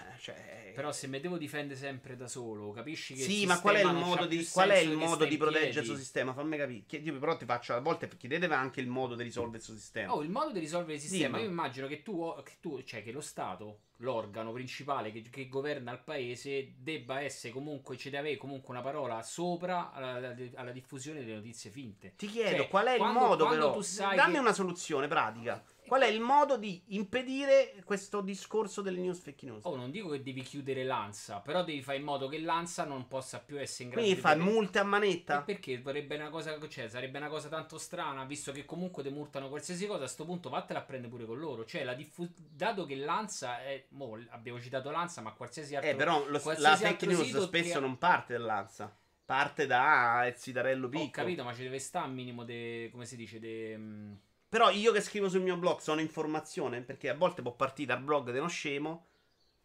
Eh, 0.01 0.19
cioè, 0.19 0.71
Però 0.75 0.91
se 0.91 1.07
mi 1.07 1.19
devo 1.19 1.37
difendere 1.37 1.79
sempre 1.79 2.15
da 2.15 2.27
solo, 2.27 2.71
capisci 2.71 3.13
che 3.13 3.23
Sì, 3.23 3.45
ma 3.45 3.59
qual 3.59 3.75
è 3.75 3.83
il 3.83 3.93
modo 3.93 4.25
di, 4.25 4.45
qual 4.51 4.69
è 4.69 4.77
il 4.77 4.95
modo 4.95 5.25
di 5.25 5.37
proteggere 5.37 5.79
il 5.79 5.85
suo 5.85 5.95
sistema? 5.95 6.33
Fammi 6.33 6.57
capire. 6.57 6.83
Io 7.01 7.19
però 7.19 7.37
ti 7.37 7.45
faccio 7.45 7.73
a 7.73 7.79
volte 7.79 8.09
chiedete 8.17 8.45
anche 8.45 8.81
il 8.81 8.87
modo 8.87 9.15
di 9.15 9.23
risolvere 9.23 9.57
il 9.57 9.63
suo 9.63 9.75
sistema. 9.75 10.13
Oh, 10.13 10.21
il 10.21 10.29
modo 10.29 10.51
di 10.51 10.59
risolvere 10.59 10.95
il 10.95 11.01
sistema. 11.01 11.37
Sì, 11.37 11.43
Io 11.43 11.49
immagino 11.49 11.87
che 11.87 12.03
tu, 12.03 12.33
che 12.43 12.53
tu, 12.59 12.81
cioè 12.83 13.03
che 13.03 13.11
lo 13.11 13.21
Stato, 13.21 13.79
l'organo 13.97 14.51
principale 14.51 15.11
che, 15.11 15.21
che, 15.29 15.47
governa 15.47 15.91
il 15.91 15.99
paese, 15.99 16.73
debba 16.77 17.21
essere 17.21 17.53
comunque, 17.53 17.97
ci 17.97 18.09
deve 18.09 18.19
avere 18.21 18.37
comunque 18.37 18.73
una 18.73 18.83
parola 18.83 19.21
sopra 19.21 19.91
alla, 19.91 20.35
alla 20.55 20.71
diffusione 20.71 21.19
delle 21.19 21.35
notizie 21.35 21.69
finte. 21.69 22.13
Ti 22.15 22.27
chiedo 22.27 22.57
cioè, 22.57 22.67
qual 22.67 22.87
è 22.87 22.97
quando, 22.97 23.19
il 23.19 23.25
modo, 23.25 23.47
però. 23.47 23.79
Dammi 24.15 24.33
che... 24.33 24.39
una 24.39 24.53
soluzione 24.53 25.07
pratica. 25.07 25.63
Qual 25.87 26.01
è 26.01 26.07
il 26.07 26.19
modo 26.19 26.57
di 26.57 26.81
impedire 26.87 27.75
questo 27.85 28.21
discorso 28.21 28.81
delle 28.81 28.99
news 28.99 29.19
fake 29.19 29.45
news? 29.45 29.65
Oh, 29.65 29.75
non 29.75 29.91
dico 29.91 30.09
che 30.09 30.23
devi 30.23 30.41
chiudere 30.41 30.83
l'ANSA, 30.83 31.41
però 31.41 31.63
devi 31.63 31.83
fare 31.83 31.97
in 31.99 32.03
modo 32.03 32.27
che 32.27 32.39
l'ANSA 32.39 32.85
non 32.85 33.07
possa 33.07 33.39
più 33.39 33.59
essere 33.59 33.83
in 33.83 33.89
grado 33.91 34.03
Quindi 34.03 34.19
di. 34.19 34.27
Quindi 34.27 34.43
fai 34.43 34.53
multe 34.53 34.79
a 34.79 34.83
manetta? 34.83 35.41
Perché 35.43 35.79
vorrebbe 35.79 36.15
una 36.15 36.29
cosa. 36.29 36.57
Cioè, 36.67 36.89
sarebbe 36.89 37.19
una 37.19 37.27
cosa 37.27 37.49
tanto 37.49 37.77
strana, 37.77 38.25
visto 38.25 38.51
che 38.51 38.65
comunque 38.65 39.03
ti 39.03 39.09
multano 39.09 39.47
qualsiasi 39.47 39.85
cosa. 39.85 39.97
A 39.97 40.05
questo 40.05 40.25
punto 40.25 40.49
vattela 40.49 40.79
a 40.79 40.81
prendere 40.83 41.11
pure 41.11 41.25
con 41.25 41.37
loro. 41.37 41.65
Cioè, 41.65 41.83
la 41.83 41.93
diffu- 41.93 42.31
dato 42.35 42.85
che 42.85 42.95
l'ANSA 42.95 43.61
è. 43.61 43.84
Mo, 43.89 44.19
abbiamo 44.29 44.59
citato 44.59 44.91
l'ANSA, 44.91 45.21
ma 45.21 45.31
qualsiasi 45.33 45.75
altro. 45.75 45.89
Eh, 45.89 45.95
però 45.95 46.25
lo, 46.27 46.41
la 46.57 46.75
fake 46.75 47.05
news 47.05 47.43
spesso 47.43 47.73
che... 47.73 47.79
non 47.79 47.97
parte 47.97 48.33
dall'ANSA. 48.33 48.97
Parte 49.25 49.65
da 49.65 50.31
Zitarello 50.35 50.87
Picco. 50.87 51.03
Ho 51.03 51.09
capito, 51.09 51.43
ma 51.43 51.53
ci 51.53 51.63
deve 51.63 51.79
stare 51.79 52.07
un 52.07 52.13
minimo 52.13 52.43
di. 52.43 52.89
come 52.91 53.05
si 53.05 53.15
dice? 53.15 53.39
De, 53.39 53.75
mm, 53.77 54.13
però 54.47 54.69
io 54.69 54.91
che 54.91 55.01
scrivo 55.01 55.27
sul 55.27 55.41
mio 55.41 55.57
blog 55.57 55.79
sono 55.79 55.99
informazione, 55.99 56.81
perché 56.81 57.09
a 57.09 57.15
volte 57.15 57.41
può 57.41 57.53
partire 57.53 57.93
dal 57.93 58.03
blog 58.03 58.31
di 58.31 58.37
uno 58.37 58.47
scemo 58.47 59.07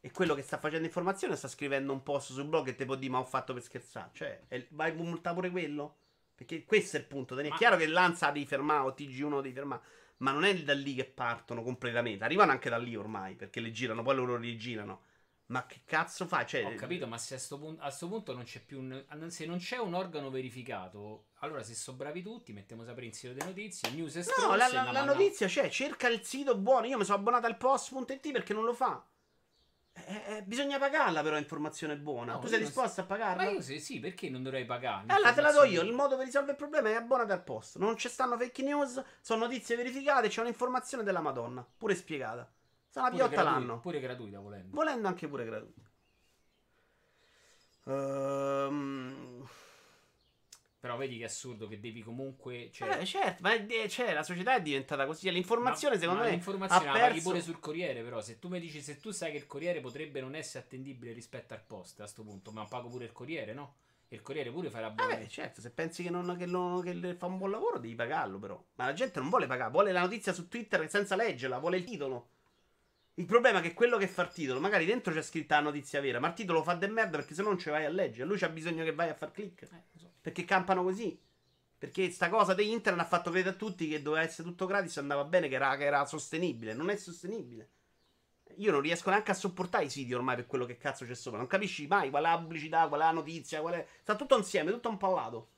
e 0.00 0.10
quello 0.10 0.34
che 0.34 0.42
sta 0.42 0.58
facendo 0.58 0.86
informazione 0.86 1.36
sta 1.36 1.46
scrivendo 1.46 1.92
un 1.92 2.02
post 2.02 2.32
sul 2.32 2.46
blog 2.46 2.68
e 2.68 2.74
te 2.74 2.86
può 2.86 2.94
dire 2.94 3.12
ma 3.12 3.18
ho 3.18 3.24
fatto 3.24 3.52
per 3.52 3.62
scherzare. 3.62 4.10
Cioè, 4.12 4.40
è, 4.48 4.66
vai 4.70 4.90
a 4.90 4.94
multare 4.94 5.34
pure 5.34 5.50
quello? 5.50 5.96
Perché 6.34 6.64
questo 6.64 6.96
è 6.96 7.00
il 7.00 7.06
punto. 7.06 7.36
È 7.36 7.48
ma... 7.48 7.56
chiaro 7.56 7.76
che 7.76 7.86
l'Anza 7.86 8.30
devi 8.30 8.46
fermare 8.46 8.88
o 8.88 8.94
TG1 8.96 9.42
devi 9.42 9.52
fermare. 9.52 9.82
Ma 10.20 10.32
non 10.32 10.44
è 10.44 10.54
da 10.62 10.74
lì 10.74 10.94
che 10.94 11.04
partono 11.04 11.62
completamente. 11.62 12.24
Arrivano 12.24 12.52
anche 12.52 12.70
da 12.70 12.78
lì 12.78 12.94
ormai, 12.94 13.36
perché 13.36 13.60
le 13.60 13.70
girano, 13.70 14.02
poi 14.02 14.14
loro 14.14 14.36
li 14.36 14.56
girano. 14.56 15.02
Ma 15.46 15.66
che 15.66 15.80
cazzo 15.84 16.26
fa? 16.26 16.44
Cioè, 16.46 16.64
Ho 16.64 16.74
capito, 16.74 17.06
ma 17.08 17.18
se 17.18 17.34
a 17.34 17.36
questo 17.36 17.58
punto, 17.58 17.82
punto, 18.08 18.34
non 18.34 18.44
c'è 18.44 18.60
più 18.60 18.78
un, 18.78 19.04
se 19.28 19.46
non 19.46 19.58
c'è 19.58 19.78
un 19.78 19.94
organo 19.94 20.30
verificato, 20.30 21.30
allora 21.40 21.62
se 21.62 21.74
sono 21.74 21.96
bravi 21.96 22.22
tutti, 22.22 22.52
mettiamo 22.52 22.84
sempre 22.84 23.06
in 23.06 23.12
sito 23.12 23.32
le 23.32 23.44
notizie, 23.44 23.90
news 23.90 24.14
e 24.14 24.24
No, 24.38 24.54
la, 24.54 24.68
la, 24.68 24.92
la 24.92 25.04
notizia 25.04 25.48
c'è, 25.48 25.68
cerca 25.68 26.08
il 26.08 26.22
sito 26.22 26.56
buono. 26.56 26.86
Io 26.86 26.98
mi 26.98 27.04
sono 27.04 27.18
abbonato 27.18 27.46
al 27.46 27.56
post.it 27.56 28.30
perché 28.30 28.52
non 28.52 28.64
lo 28.64 28.74
fa. 28.74 29.04
Eh, 29.92 30.36
eh, 30.36 30.42
bisogna 30.42 30.78
pagarla 30.78 31.22
però 31.22 31.36
informazione 31.36 31.96
buona. 31.96 32.34
No, 32.34 32.38
tu 32.38 32.46
sei 32.46 32.60
disposto 32.60 33.00
a 33.00 33.04
pagarla? 33.04 33.42
Ma 33.42 33.50
io 33.50 33.60
sì, 33.60 33.80
sì, 33.80 33.98
perché 33.98 34.30
non 34.30 34.42
dovrei 34.42 34.64
pagarla? 34.64 35.14
Allora 35.14 35.32
te 35.32 35.40
la 35.40 35.52
do 35.52 35.64
io. 35.64 35.82
Il 35.82 35.92
modo 35.92 36.16
per 36.16 36.26
risolvere 36.26 36.52
il 36.52 36.58
problema 36.58 36.88
è 36.88 36.94
abbonati 36.94 37.32
al 37.32 37.42
post. 37.42 37.76
Non 37.76 37.96
ci 37.96 38.08
stanno 38.08 38.36
fake 38.36 38.62
news, 38.62 39.02
sono 39.20 39.44
notizie 39.44 39.76
verificate, 39.76 40.28
c'è 40.28 40.40
un'informazione 40.40 41.02
della 41.02 41.20
Madonna, 41.20 41.66
pure 41.76 41.94
spiegata. 41.94 42.50
Sarà 42.88 43.08
una 43.08 43.16
piotta 43.16 43.42
l'anno. 43.42 43.80
Pure 43.80 44.00
gratuita, 44.00 44.40
volendo. 44.40 44.74
Volendo 44.74 45.08
anche 45.08 45.28
pure 45.28 45.44
gratuita. 45.44 45.90
Ehm... 47.86 49.48
Però 50.80 50.96
vedi 50.96 51.18
che 51.18 51.24
è 51.24 51.26
assurdo 51.26 51.68
che 51.68 51.78
devi 51.78 52.00
comunque. 52.00 52.70
Cioè... 52.72 53.00
Eh, 53.00 53.04
certo, 53.04 53.42
ma 53.42 53.52
è, 53.52 53.88
cioè, 53.88 54.14
la 54.14 54.22
società 54.22 54.54
è 54.54 54.62
diventata 54.62 55.04
così. 55.04 55.30
L'informazione, 55.30 55.96
ma, 55.96 56.00
secondo 56.00 56.22
ma 56.22 56.26
me. 56.28 56.34
L'informazione 56.34 56.86
la 56.86 56.92
perso... 56.92 57.22
pure 57.22 57.42
sul 57.42 57.60
Corriere. 57.60 58.02
Però, 58.02 58.22
se 58.22 58.38
tu 58.38 58.48
mi 58.48 58.58
dici, 58.58 58.80
se 58.80 58.98
tu 58.98 59.10
sai 59.10 59.30
che 59.30 59.36
il 59.36 59.46
Corriere 59.46 59.80
potrebbe 59.80 60.22
non 60.22 60.34
essere 60.34 60.64
attendibile 60.64 61.12
rispetto 61.12 61.52
al 61.52 61.62
post 61.62 62.00
a 62.00 62.04
questo 62.04 62.22
punto, 62.22 62.50
ma 62.50 62.64
pago 62.64 62.88
pure 62.88 63.04
il 63.04 63.12
Corriere, 63.12 63.52
no? 63.52 63.74
Il 64.08 64.22
Corriere 64.22 64.50
pure 64.50 64.70
fa 64.70 64.80
la 64.80 64.88
buona. 64.88 65.18
Eh, 65.18 65.28
certo, 65.28 65.60
se 65.60 65.70
pensi 65.70 66.02
che, 66.02 66.08
non, 66.08 66.34
che, 66.38 66.46
non, 66.46 66.80
che, 66.80 67.14
fa 67.14 67.26
un 67.26 67.36
buon 67.36 67.50
lavoro, 67.50 67.78
devi 67.78 67.94
pagarlo, 67.94 68.38
però. 68.38 68.64
Ma 68.76 68.86
la 68.86 68.94
gente 68.94 69.20
non 69.20 69.28
vuole 69.28 69.46
pagare, 69.46 69.70
vuole 69.70 69.92
la 69.92 70.00
notizia 70.00 70.32
su 70.32 70.48
Twitter 70.48 70.88
senza 70.88 71.14
leggerla, 71.14 71.58
vuole 71.58 71.76
il 71.76 71.84
titolo. 71.84 72.30
Il 73.20 73.26
problema 73.26 73.58
è 73.58 73.62
che 73.62 73.74
quello 73.74 73.98
che 73.98 74.08
fa 74.08 74.22
il 74.22 74.30
titolo, 74.30 74.60
magari 74.60 74.86
dentro 74.86 75.12
c'è 75.12 75.20
scritta 75.20 75.56
la 75.56 75.60
notizia 75.60 76.00
vera, 76.00 76.18
ma 76.18 76.28
il 76.28 76.32
titolo 76.32 76.62
fa 76.62 76.72
de 76.72 76.86
merda 76.88 77.18
perché 77.18 77.34
se 77.34 77.42
no 77.42 77.48
non 77.48 77.58
ci 77.58 77.68
vai 77.68 77.84
a 77.84 77.90
leggere. 77.90 78.24
Lui 78.24 78.38
c'ha 78.38 78.48
bisogno 78.48 78.82
che 78.82 78.94
vai 78.94 79.10
a 79.10 79.14
far 79.14 79.30
click. 79.30 79.60
Eh, 79.64 79.82
so. 79.94 80.10
Perché 80.22 80.46
campano 80.46 80.82
così. 80.82 81.20
Perché 81.76 82.10
sta 82.10 82.30
cosa 82.30 82.54
di 82.54 82.70
internet 82.70 83.04
ha 83.04 83.06
fatto 83.06 83.30
credere 83.30 83.54
a 83.54 83.58
tutti 83.58 83.88
che 83.88 84.00
doveva 84.00 84.22
essere 84.24 84.48
tutto 84.48 84.64
gratis 84.64 84.96
andava 84.96 85.24
bene, 85.24 85.48
che 85.48 85.56
era, 85.56 85.76
che 85.76 85.84
era 85.84 86.06
sostenibile. 86.06 86.72
Non 86.72 86.88
è 86.88 86.96
sostenibile. 86.96 87.68
Io 88.56 88.70
non 88.72 88.80
riesco 88.80 89.10
neanche 89.10 89.32
a 89.32 89.34
sopportare 89.34 89.84
i 89.84 89.90
siti 89.90 90.14
ormai 90.14 90.36
per 90.36 90.46
quello 90.46 90.64
che 90.64 90.78
cazzo 90.78 91.04
c'è 91.04 91.14
sopra. 91.14 91.38
Non 91.38 91.46
capisci 91.46 91.86
mai 91.86 92.08
qual 92.08 92.24
è 92.24 92.26
la 92.26 92.38
pubblicità, 92.38 92.88
qual 92.88 93.00
è 93.02 93.04
la 93.04 93.12
notizia, 93.12 93.60
qual 93.60 93.74
è. 93.74 93.86
Sta 94.00 94.16
tutto 94.16 94.38
insieme, 94.38 94.70
tutto 94.70 94.88
impallato. 94.88 95.48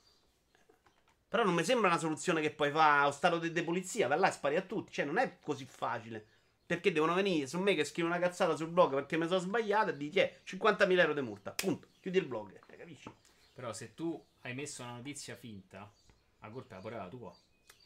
Però 1.29 1.45
non 1.45 1.55
mi 1.55 1.63
sembra 1.63 1.87
una 1.91 1.99
soluzione 1.99 2.41
che 2.41 2.51
poi 2.51 2.73
fa 2.73 3.03
allo 3.03 3.13
stato 3.13 3.39
di 3.39 3.53
de 3.53 3.63
polizia, 3.63 4.09
va 4.09 4.17
là 4.17 4.27
e 4.27 4.33
spari 4.33 4.57
a 4.57 4.63
tutti. 4.63 4.91
Cioè, 4.91 5.05
non 5.05 5.19
è 5.19 5.39
così 5.41 5.65
facile. 5.65 6.32
Perché 6.73 6.91
devono 6.91 7.13
venire 7.13 7.47
su 7.47 7.59
me 7.59 7.75
che 7.75 7.85
scrivo 7.85 8.09
una 8.09 8.19
cazzata 8.19 8.57
sul 8.57 8.69
blog 8.69 8.95
perché 8.95 9.19
mi 9.19 9.27
sono 9.27 9.41
sbagliato 9.41 9.91
e 9.91 9.97
dici, 9.99 10.21
eh, 10.21 10.41
50.000 10.45 11.01
euro 11.01 11.13
di 11.13 11.21
multa. 11.21 11.51
Punto. 11.51 11.89
Chiudi 12.01 12.17
il 12.17 12.25
blog. 12.25 12.59
Eh, 12.67 12.77
capisci? 12.79 13.11
Però 13.53 13.75
se 13.75 13.93
tu 13.93 14.19
hai 14.41 14.55
messo 14.55 14.83
una 14.83 14.93
notizia 14.93 15.37
finta, 15.37 15.93
la 16.41 16.49
colpa 16.49 16.79
è 16.79 16.81
pure 16.81 16.97
la 16.97 17.09
tua. 17.09 17.31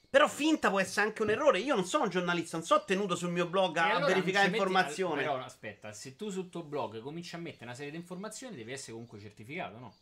Però 0.08 0.28
finta 0.28 0.68
può 0.70 0.78
essere 0.78 1.04
anche 1.04 1.22
un 1.22 1.30
errore. 1.30 1.58
Io 1.58 1.74
non 1.74 1.84
sono 1.84 2.04
un 2.04 2.10
giornalista, 2.10 2.58
non 2.58 2.64
sono 2.64 2.84
tenuto 2.84 3.16
sul 3.16 3.32
mio 3.32 3.46
blog 3.48 3.76
a, 3.76 3.86
allora 3.90 4.06
verificare 4.06 4.46
informazioni. 4.46 5.22
Però 5.22 5.36
aspetta, 5.36 5.92
se 5.92 6.14
tu 6.14 6.30
sul 6.30 6.48
tuo 6.48 6.62
blog 6.62 7.00
cominci 7.00 7.34
a 7.34 7.38
mettere 7.38 7.64
una 7.64 7.74
serie 7.74 7.90
di 7.90 7.96
informazioni, 7.96 8.54
devi 8.54 8.70
essere 8.70 8.92
comunque 8.92 9.18
certificato, 9.18 9.78
no? 9.78 9.94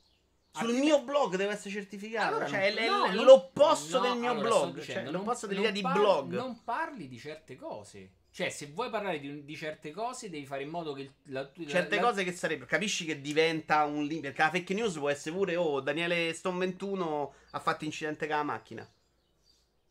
Sul 0.51 0.61
Altrimenti- 0.67 0.87
mio 0.87 1.03
blog 1.05 1.37
deve 1.37 1.55
essere 1.55 1.71
certificato. 1.71 2.35
Allora 2.35 2.49
cioè, 2.49 2.87
no, 2.87 3.07
l- 3.07 3.25
l'opposto 3.25 3.99
no, 3.99 4.09
del 4.11 4.19
mio 4.19 4.31
allora 4.31 4.47
blog. 4.49 4.75
dicendo, 4.75 4.93
cioè, 4.93 5.03
non- 5.05 5.13
l'opposto 5.13 5.47
dell'idea 5.47 5.71
di 5.71 5.81
blog. 5.81 6.33
Non 6.35 6.63
parli 6.63 7.09
di 7.09 7.19
certe 7.19 7.57
cose. 7.57 8.11
Cioè, 8.35 8.49
se 8.51 8.67
vuoi 8.67 8.91
parlare 8.91 9.21
di, 9.21 9.45
di 9.45 9.55
certe 9.57 9.93
cose, 9.93 10.29
devi 10.29 10.45
fare 10.45 10.65
in 10.65 10.69
modo 10.69 10.93
che 10.93 11.13
la, 11.27 11.43
la- 11.55 11.67
Certe 11.69 11.95
la- 11.97 12.03
cose 12.03 12.25
che 12.25 12.33
sarebbero. 12.33 12.67
Capisci 12.67 13.05
che 13.05 13.21
diventa 13.21 13.85
un 13.85 14.03
limite. 14.05 14.33
Perché 14.33 14.43
la 14.43 14.51
fake 14.51 14.75
news 14.75 14.99
può 14.99 15.09
essere 15.09 15.37
pure. 15.37 15.55
Oh, 15.55 15.81
Daniele 15.81 16.33
Stone 16.33 16.59
21 16.59 17.35
ha 17.53 17.61
fatto 17.61 17.85
incidente 17.85 18.27
con 18.27 18.35
la 18.37 18.43
macchina. 18.43 18.89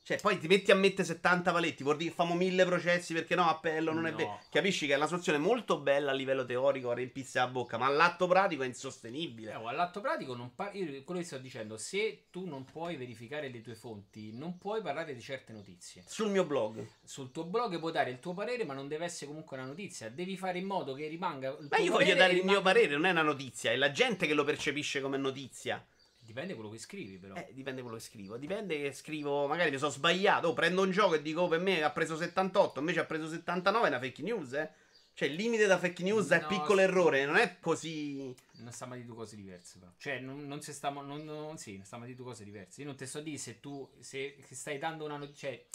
Cioè, 0.06 0.20
poi 0.20 0.38
ti 0.38 0.48
metti 0.48 0.70
a 0.70 0.76
mettere 0.76 1.06
70 1.06 1.54
paletti. 1.54 1.82
Vuol 1.82 1.96
dire 1.96 2.10
che 2.10 2.16
famo 2.16 2.36
mille 2.36 2.66
processi 2.66 3.14
perché 3.14 3.36
no, 3.36 3.48
appello 3.48 3.94
non 3.94 4.06
è 4.06 4.12
No. 4.12 4.18
vero. 4.18 4.40
Capisci 4.52 4.86
che 4.86 4.92
è 4.94 4.98
una 4.98 5.08
soluzione 5.08 5.38
molto 5.38 5.80
bella 5.80 6.12
a 6.12 6.14
livello 6.14 6.44
teorico, 6.44 6.92
a 6.92 6.94
riempirsi 6.94 7.38
la 7.38 7.48
bocca. 7.48 7.78
Ma 7.78 7.86
all'atto 7.86 8.28
pratico 8.28 8.64
è 8.64 8.66
insostenibile. 8.66 9.52
Eh, 9.52 9.56
oh, 9.56 9.68
all'atto 9.68 10.02
pratico, 10.02 10.36
non 10.36 10.54
par- 10.56 10.76
io 10.76 11.04
quello 11.06 11.22
che 11.22 11.26
sto 11.26 11.38
dicendo, 11.38 11.78
se 11.78 12.26
tu 12.32 12.46
non 12.46 12.66
puoi 12.66 12.98
verificare 12.98 13.48
le 13.50 13.62
tue 13.62 13.76
fonti, 13.76 14.34
non 14.34 14.58
puoi 14.58 14.82
parlare 14.82 15.14
di 15.16 15.22
certe 15.22 15.54
notizie. 15.54 16.04
Sul 16.06 16.30
mio 16.30 16.44
blog. 16.44 16.86
Sul 17.06 17.32
tuo 17.32 17.46
blog 17.46 17.80
puoi 17.80 17.94
dare 17.94 18.10
il 18.10 18.20
tuo 18.20 18.34
parere, 18.34 18.66
ma 18.66 18.74
non 18.74 18.90
deve 18.90 19.06
essere 19.06 19.28
comunque 19.28 19.56
una 19.56 19.66
notizia. 19.68 20.10
Devi 20.10 20.36
fare 20.36 20.58
in 20.58 20.66
modo 20.66 20.96
che 20.96 21.08
rimanga. 21.08 21.48
Il 21.62 21.68
Ma 21.70 21.78
io 21.78 21.92
voglio 21.94 22.14
dare 22.16 22.34
il 22.34 22.44
mio 22.44 22.58
rimanga- 22.58 22.62
parere, 22.62 22.94
non 22.94 23.06
è 23.06 23.12
una 23.12 23.22
notizia. 23.22 23.72
È 23.72 23.78
la 23.78 23.92
gente 23.92 24.28
che 24.28 24.34
lo 24.34 24.44
percepisce 24.44 25.00
come 25.00 25.16
notizia. 25.16 25.82
Dipende 26.26 26.54
quello 26.56 26.70
che 26.70 26.78
scrivi, 26.78 27.18
però. 27.18 27.36
Eh, 27.36 27.50
dipende 27.52 27.82
quello 27.82 27.98
che 27.98 28.04
scrivo. 28.04 28.38
Dipende 28.38 28.82
che 28.82 28.94
scrivo, 28.94 29.46
magari 29.48 29.72
mi 29.72 29.78
sono 29.78 29.92
sbagliato. 29.92 30.48
Oh, 30.50 30.54
prendo 30.54 30.82
un 30.82 30.90
gioco 30.92 31.16
e 31.16 31.22
dico, 31.22 31.42
oh, 31.42 31.48
per 31.48 31.60
me 31.60 31.84
ha 31.84 31.92
preso 31.92 32.16
78, 32.16 32.80
invece 32.80 33.00
ha 33.02 33.06
preso 33.06 33.28
79, 33.28 33.86
è 33.86 33.90
una 33.90 34.00
fake 34.00 34.22
news, 34.22 34.54
eh. 34.54 34.72
Cioè, 35.16 35.28
il 35.28 35.36
limite 35.36 35.68
da 35.68 35.78
fake 35.78 36.02
news 36.02 36.30
è 36.30 36.42
No, 36.42 36.48
piccolo 36.48 36.80
sì. 36.80 36.84
errore, 36.86 37.26
non 37.26 37.36
è 37.36 37.60
così. 37.60 38.34
Non 38.54 38.72
stiamo 38.72 38.96
di 38.96 39.06
due 39.06 39.16
cose 39.16 39.36
diverse, 39.36 39.78
però. 39.78 39.92
Cioè, 39.98 40.20
non, 40.20 40.48
non 40.48 40.62
si 40.62 40.74
stiamo. 40.74 41.02
Non, 41.02 41.24
non- 41.24 41.58
sì, 41.58 41.80
stiamo 41.84 42.06
di 42.06 42.16
due 42.16 42.26
cose 42.26 42.44
diverse. 42.44 42.82
Io 42.82 42.88
non 42.88 42.96
ti 42.96 43.06
so 43.06 43.20
dire 43.22 43.38
se 43.38 43.60
tu. 43.60 43.88
Se 44.00 44.38
se 44.44 44.56
stai 44.56 44.80
dando 44.80 45.06
una 45.06 45.18
notizia. 45.18 45.50
Cioè, 45.50 45.66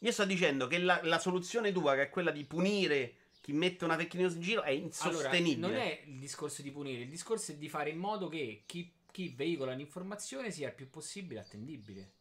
Io 0.00 0.12
sto 0.12 0.24
dicendo 0.24 0.66
che 0.66 0.78
la, 0.78 1.00
la 1.04 1.18
soluzione 1.18 1.72
tua, 1.72 1.94
che 1.94 2.02
è 2.02 2.10
quella 2.10 2.30
di 2.32 2.44
punire 2.44 3.14
chi 3.42 3.52
mette 3.52 3.84
una 3.84 3.96
fake 3.98 4.16
news 4.16 4.34
in 4.36 4.40
giro, 4.40 4.62
è 4.62 4.68
allora, 4.68 4.84
insostenibile. 4.86 5.56
non 5.66 5.74
è 5.76 6.02
il 6.06 6.18
discorso 6.18 6.62
di 6.62 6.70
punire, 6.70 7.02
il 7.02 7.08
discorso 7.10 7.50
è 7.52 7.56
di 7.56 7.68
fare 7.68 7.90
in 7.90 7.98
modo 7.98 8.28
che 8.28 8.62
chi, 8.66 8.90
chi 9.10 9.28
veicola 9.36 9.72
l'informazione 9.74 10.52
sia 10.52 10.68
il 10.68 10.74
più 10.74 10.88
possibile 10.88 11.40
attendibile. 11.40 12.12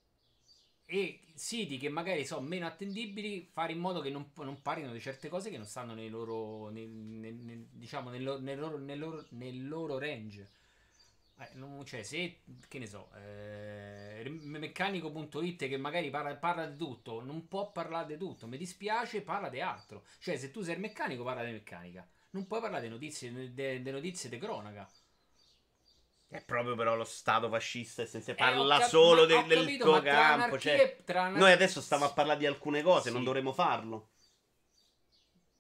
E 0.86 1.20
siti 1.36 1.78
che 1.78 1.90
magari 1.90 2.26
sono 2.26 2.46
meno 2.46 2.66
attendibili, 2.66 3.48
fare 3.54 3.72
in 3.72 3.80
modo 3.80 4.02
che 4.02 4.10
non, 4.10 4.30
non 4.38 4.62
parlino 4.62 4.92
di 4.92 5.00
certe 5.00 5.30
cose 5.30 5.50
che 5.52 5.58
non 5.58 5.66
stanno 5.68 5.94
nei 5.94 6.10
loro, 6.10 6.70
nel, 6.70 6.90
nel- 6.90 7.36
nel- 7.36 7.68
diciamo, 7.72 8.10
nel, 8.10 8.24
loro- 8.24 8.40
nel 8.42 8.60
loro, 8.60 8.78
nel 8.78 9.00
loro- 9.00 9.26
nel 9.30 9.68
loro 9.68 9.98
range. 10.00 10.50
Eh, 11.42 11.50
non- 11.54 11.84
cioè, 11.86 12.04
se 12.04 12.42
che 12.68 12.78
ne 12.78 12.86
so, 12.86 13.10
eh, 13.16 14.24
meccanico.it 14.30 15.68
che 15.68 15.78
magari 15.78 16.12
parla, 16.12 16.36
parla 16.36 16.68
di 16.68 16.78
tutto, 16.78 17.22
non 17.24 17.48
può 17.48 17.72
parlare 17.72 18.06
di 18.06 18.18
tutto. 18.18 18.46
Mi 18.48 18.58
dispiace, 18.58 19.22
parla 19.24 19.50
di 19.50 19.60
altro. 19.60 20.04
Cioè, 20.20 20.38
se 20.38 20.52
tu 20.52 20.62
sei 20.62 20.76
il 20.76 20.80
meccanico, 20.82 21.24
parla 21.24 21.44
di 21.44 21.52
meccanica. 21.52 22.08
Non 22.32 22.46
puoi 22.46 22.62
parlare 22.62 22.84
di 22.84 22.89
notizie, 22.89 23.54
de 23.54 23.80
notizie 23.92 24.30
di 24.30 24.38
cronaca. 24.38 24.88
È 26.28 26.42
proprio 26.46 26.76
però 26.76 26.96
lo 26.96 27.04
stato 27.04 27.50
fascista, 27.50 28.06
se 28.06 28.22
si 28.22 28.32
Eh, 28.32 28.36
parla 28.36 28.78
cap- 28.78 28.88
solo 28.89 29.26
de- 29.26 29.34
ho 29.34 29.42
del 29.44 29.60
capito, 29.60 29.84
tuo 29.84 30.02
campo. 30.02 30.60
Cioè, 30.60 31.02
tra 31.04 31.28
noi 31.28 31.52
adesso 31.52 31.82
stiamo 31.82 32.06
a 32.06 32.14
parlare 32.14 32.39
di 32.39 32.46
alcune 32.46 32.84
cose, 32.84 33.08
Sì. 33.10 33.14
non 33.16 33.24
dovremmo 33.24 33.52
farlo. 33.52 34.12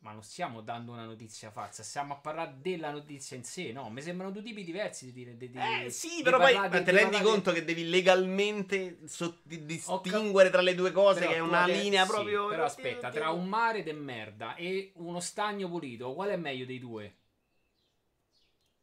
Ma 0.01 0.13
non 0.13 0.23
stiamo 0.23 0.61
dando 0.61 0.93
una 0.93 1.05
notizia 1.05 1.51
falsa, 1.51 1.83
stiamo 1.83 2.13
a 2.13 2.17
parlare 2.17 2.55
della 2.59 2.89
notizia 2.89 3.37
in 3.37 3.43
sé, 3.43 3.71
no? 3.71 3.87
Mi 3.91 4.01
sembrano 4.01 4.31
due 4.31 4.41
tipi 4.41 4.63
diversi 4.63 5.05
di 5.05 5.11
dire. 5.11 5.37
Di, 5.37 5.51
di- 5.51 5.59
Eh 5.59 5.91
sì, 5.91 6.17
di 6.17 6.23
però 6.23 6.37
poi 6.39 6.53
parlare 6.53 6.79
di- 6.79 6.85
te 6.85 6.91
di 6.91 6.97
rendi 6.97 7.21
conto 7.21 7.51
che 7.51 7.63
devi 7.63 7.87
legalmente 7.87 8.97
so- 9.05 9.37
di- 9.43 9.57
Ho 9.57 9.59
cap- 9.59 9.67
distinguere 9.67 10.49
tra 10.49 10.61
le 10.61 10.73
due 10.73 10.91
cose, 10.91 11.19
che 11.27 11.35
è 11.35 11.39
una 11.39 11.63
ade- 11.63 11.81
linea 11.81 12.03
sì, 12.03 12.09
proprio. 12.09 12.47
Però 12.47 12.63
aspetta, 12.63 13.11
tra 13.11 13.29
un 13.29 13.47
mare 13.47 13.83
de 13.83 13.93
merda 13.93 14.55
e 14.55 14.91
uno 14.95 15.19
stagno 15.19 15.69
pulito, 15.69 16.15
qual 16.15 16.29
è 16.29 16.35
meglio 16.35 16.65
dei 16.65 16.79
due? 16.79 17.13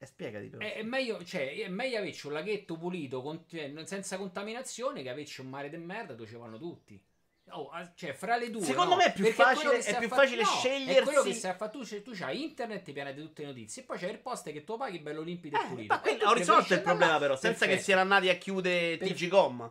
Eh, 0.00 0.06
spiegati 0.06 0.46
però. 0.46 0.62
È, 0.62 0.74
è 0.74 0.82
meglio, 0.84 1.24
cioè, 1.24 1.52
è 1.56 1.68
meglio 1.68 1.98
averci 1.98 2.26
un 2.28 2.32
laghetto 2.34 2.76
pulito 2.78 3.22
con- 3.22 3.44
cioè, 3.48 3.72
senza 3.86 4.16
contaminazione 4.16 5.02
che 5.02 5.10
averci 5.10 5.40
un 5.40 5.48
mare 5.48 5.68
de 5.68 5.78
merda 5.78 6.14
dove 6.14 6.28
ci 6.28 6.36
vanno 6.36 6.58
tutti. 6.58 7.00
Oh, 7.52 7.70
cioè, 7.94 8.12
fra 8.12 8.36
le 8.36 8.50
due. 8.50 8.62
Secondo 8.62 8.90
no, 8.90 8.96
me 8.96 9.04
è 9.06 9.12
più 9.12 9.24
perché 9.24 9.42
facile- 9.42 9.78
che 9.78 9.84
è 9.84 9.98
più 9.98 10.08
fa- 10.08 10.16
facile 10.16 10.42
no, 10.42 10.48
scegliersi- 10.48 10.98
È 11.00 11.02
quello 11.02 11.22
che 11.22 11.34
stai 11.34 11.50
a 11.50 11.54
fare 11.56 11.70
tu, 11.70 11.84
cioè, 11.84 12.02
tu 12.02 12.12
c'hai 12.14 12.42
internet 12.42 12.92
piena 12.92 13.10
di 13.12 13.20
tutte 13.22 13.42
le 13.42 13.48
notizie, 13.48 13.82
e 13.82 13.84
poi 13.84 13.98
c'è 13.98 14.08
il 14.08 14.18
post 14.18 14.50
che 14.52 14.64
tu 14.64 14.76
paghi 14.76 14.98
bello 14.98 15.22
limpido 15.22 15.56
e 15.56 15.64
Eh, 15.64 15.66
pulito. 15.68 15.94
ma 15.94 16.00
E 16.02 16.02
quello- 16.16 16.28
ho 16.30 16.32
risolto 16.34 16.74
il 16.74 16.80
problema 16.82 17.12
là. 17.12 17.18
però, 17.18 17.34
senza 17.36 17.60
che 17.66 17.72
Perfetto. 17.74 17.84
siano 17.84 18.00
andati 18.00 18.28
a 18.28 18.34
chiudere 18.36 18.96
TGCom. 18.98 19.70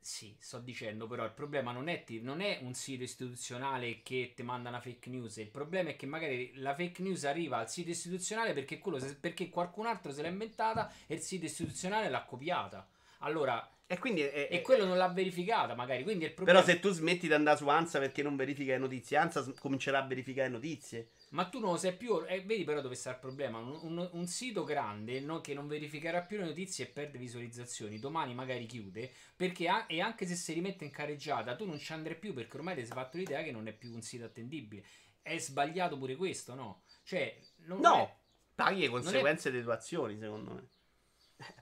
Sì, 0.00 0.34
sto 0.38 0.58
dicendo, 0.58 1.06
però 1.06 1.24
il 1.24 1.32
problema 1.32 1.70
non 1.70 1.86
è, 1.88 2.02
ti- 2.02 2.22
non 2.22 2.40
è 2.40 2.60
un 2.62 2.72
sito 2.72 3.02
istituzionale 3.02 4.00
che 4.02 4.32
ti 4.34 4.42
manda 4.42 4.70
una 4.70 4.80
fake 4.80 5.10
news. 5.10 5.36
Il 5.36 5.48
problema 5.50 5.90
è 5.90 5.96
che 5.96 6.06
magari 6.06 6.52
la 6.56 6.74
fake 6.74 7.02
news 7.02 7.24
arriva 7.24 7.58
al 7.58 7.68
sito 7.68 7.90
istituzionale 7.90 8.54
perché, 8.54 8.78
quello 8.78 8.98
perché 9.20 9.50
qualcun 9.50 9.84
altro 9.86 10.10
se 10.10 10.22
l'ha 10.22 10.28
inventata 10.28 10.90
e 11.06 11.16
il 11.16 11.20
sito 11.20 11.44
istituzionale 11.44 12.08
l'ha 12.08 12.22
copiata. 12.24 12.88
Allora, 13.18 13.68
E 13.90 13.98
quindi 13.98 14.20
è- 14.20 14.48
e 14.50 14.60
quello 14.60 14.84
non 14.84 14.98
l'ha 14.98 15.08
verificata, 15.08 15.74
magari. 15.74 16.02
Quindi 16.02 16.26
il 16.26 16.34
problema. 16.34 16.60
Però 16.60 16.70
se 16.70 16.78
tu 16.78 16.90
smetti 16.90 17.26
di 17.26 17.32
andare 17.32 17.56
su 17.56 17.66
Ansa 17.68 17.98
perché 17.98 18.22
non 18.22 18.36
verifica 18.36 18.72
le 18.72 18.78
notizie, 18.78 19.16
Ansa 19.16 19.50
comincerà 19.58 20.02
a 20.02 20.06
verificare 20.06 20.50
notizie. 20.50 21.12
Ma 21.30 21.46
tu 21.48 21.58
non 21.58 21.70
lo 21.72 21.76
sai 21.78 21.94
più. 21.96 22.22
eh, 22.28 22.42
vedi 22.42 22.64
però 22.64 22.82
dove 22.82 22.94
sta 22.94 23.10
il 23.12 23.16
problema. 23.18 23.56
Un, 23.58 23.78
un- 23.80 24.08
un 24.12 24.26
sito 24.26 24.64
grande 24.64 25.20
no, 25.20 25.40
che 25.40 25.54
non 25.54 25.66
verificherà 25.66 26.20
più 26.20 26.36
le 26.36 26.44
notizie 26.44 26.84
e 26.84 26.88
perde 26.88 27.16
visualizzazioni. 27.16 27.98
Domani 27.98 28.34
magari 28.34 28.66
chiude. 28.66 29.10
Perché 29.34 29.68
a- 29.68 29.86
e 29.88 30.02
anche 30.02 30.26
se 30.26 30.34
si 30.34 30.52
rimette 30.52 30.84
in 30.84 30.90
carreggiata, 30.90 31.56
tu 31.56 31.64
non 31.64 31.78
ci 31.78 31.90
andrai 31.94 32.16
più 32.16 32.34
perché 32.34 32.56
ormai 32.58 32.74
ti 32.74 32.82
sei 32.84 32.92
fatto 32.92 33.16
l'idea 33.16 33.42
che 33.42 33.52
non 33.52 33.68
è 33.68 33.72
più 33.72 33.94
un 33.94 34.02
sito 34.02 34.26
attendibile. 34.26 34.84
È 35.22 35.38
sbagliato 35.38 35.96
pure 35.96 36.14
questo, 36.14 36.54
no? 36.54 36.82
Cioè, 37.04 37.38
non 37.64 37.80
No, 37.80 38.02
è- 38.04 38.14
paghi 38.54 38.80
le 38.80 38.88
conseguenze 38.88 39.50
delle 39.50 39.62
tue 39.62 39.72
azioni, 39.72 40.18
secondo 40.18 40.52
me. 40.52 40.68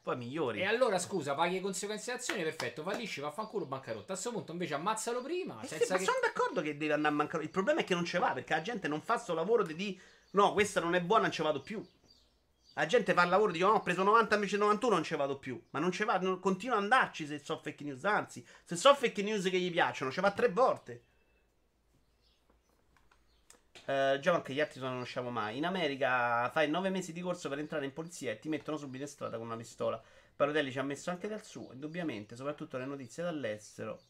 Poi 0.02 0.16
migliori. 0.16 0.60
E 0.60 0.64
allora 0.64 0.98
scusa, 0.98 1.34
paghi 1.34 1.54
le 1.54 1.60
conseguenze 1.60 2.12
d'azione, 2.12 2.42
perfetto, 2.42 2.82
fallisci, 2.82 3.20
vaffanculo 3.20 3.66
bancarotta. 3.66 4.12
A 4.12 4.16
questo 4.16 4.32
punto 4.32 4.52
invece 4.52 4.74
ammazzalo 4.74 5.20
prima. 5.20 5.60
Eh 5.60 5.66
sì, 5.66 5.76
senza 5.76 5.94
ma 5.94 5.98
che... 5.98 6.04
sono 6.04 6.18
d'accordo 6.22 6.62
che 6.62 6.76
deve 6.76 6.94
andare 6.94 7.12
a 7.12 7.16
mancare. 7.16 7.42
Il 7.42 7.50
problema 7.50 7.80
è 7.80 7.84
che 7.84 7.94
non 7.94 8.04
ce 8.04 8.18
va 8.18 8.32
perché 8.32 8.54
la 8.54 8.62
gente 8.62 8.88
non 8.88 9.02
fa 9.02 9.18
sto 9.18 9.34
lavoro 9.34 9.62
di 9.62 9.74
dire 9.74 10.00
no, 10.30 10.52
questa 10.52 10.80
non 10.80 10.94
è 10.94 11.00
buona, 11.00 11.22
non 11.22 11.32
ci 11.32 11.42
vado 11.42 11.60
più. 11.60 11.84
La 12.74 12.84
gente 12.84 13.14
fa 13.14 13.22
il 13.22 13.30
lavoro 13.30 13.52
di 13.52 13.58
dice 13.58 13.70
no, 13.70 13.76
ho 13.76 13.82
preso 13.82 14.02
90 14.02 14.34
invece 14.34 14.56
91, 14.58 14.94
non 14.94 15.04
ci 15.04 15.16
vado 15.16 15.38
più. 15.38 15.62
Ma 15.70 15.78
non 15.78 15.92
ci 15.92 16.04
va, 16.04 16.18
non- 16.18 16.40
continua 16.40 16.76
ad 16.76 16.82
andarci 16.82 17.26
se 17.26 17.38
so 17.38 17.58
fake 17.58 17.84
news. 17.84 18.04
Anzi, 18.04 18.46
se 18.64 18.76
so 18.76 18.94
fake 18.94 19.22
news 19.22 19.44
che 19.44 19.58
gli 19.58 19.70
piacciono, 19.70 20.10
ci 20.10 20.20
va 20.20 20.30
tre 20.30 20.48
volte. 20.48 21.05
Eh, 23.86 24.18
già 24.20 24.34
anche 24.34 24.52
gli 24.52 24.60
altri 24.60 24.80
non 24.80 24.98
usciamo 25.00 25.30
mai. 25.30 25.56
In 25.56 25.64
America 25.64 26.48
fai 26.50 26.68
9 26.68 26.90
mesi 26.90 27.12
di 27.12 27.20
corso 27.20 27.48
per 27.48 27.58
entrare 27.58 27.84
in 27.84 27.92
polizia 27.92 28.32
e 28.32 28.38
ti 28.38 28.48
mettono 28.48 28.76
subito 28.76 29.04
in 29.04 29.08
strada 29.08 29.36
con 29.36 29.46
una 29.46 29.56
pistola. 29.56 30.02
Parotelli 30.34 30.70
ci 30.72 30.78
ha 30.78 30.82
messo 30.82 31.10
anche 31.10 31.28
dal 31.28 31.42
suo, 31.44 31.72
indubbiamente, 31.72 32.36
soprattutto 32.36 32.76
le 32.78 32.84
notizie 32.86 33.22
dall'estero. 33.22 34.00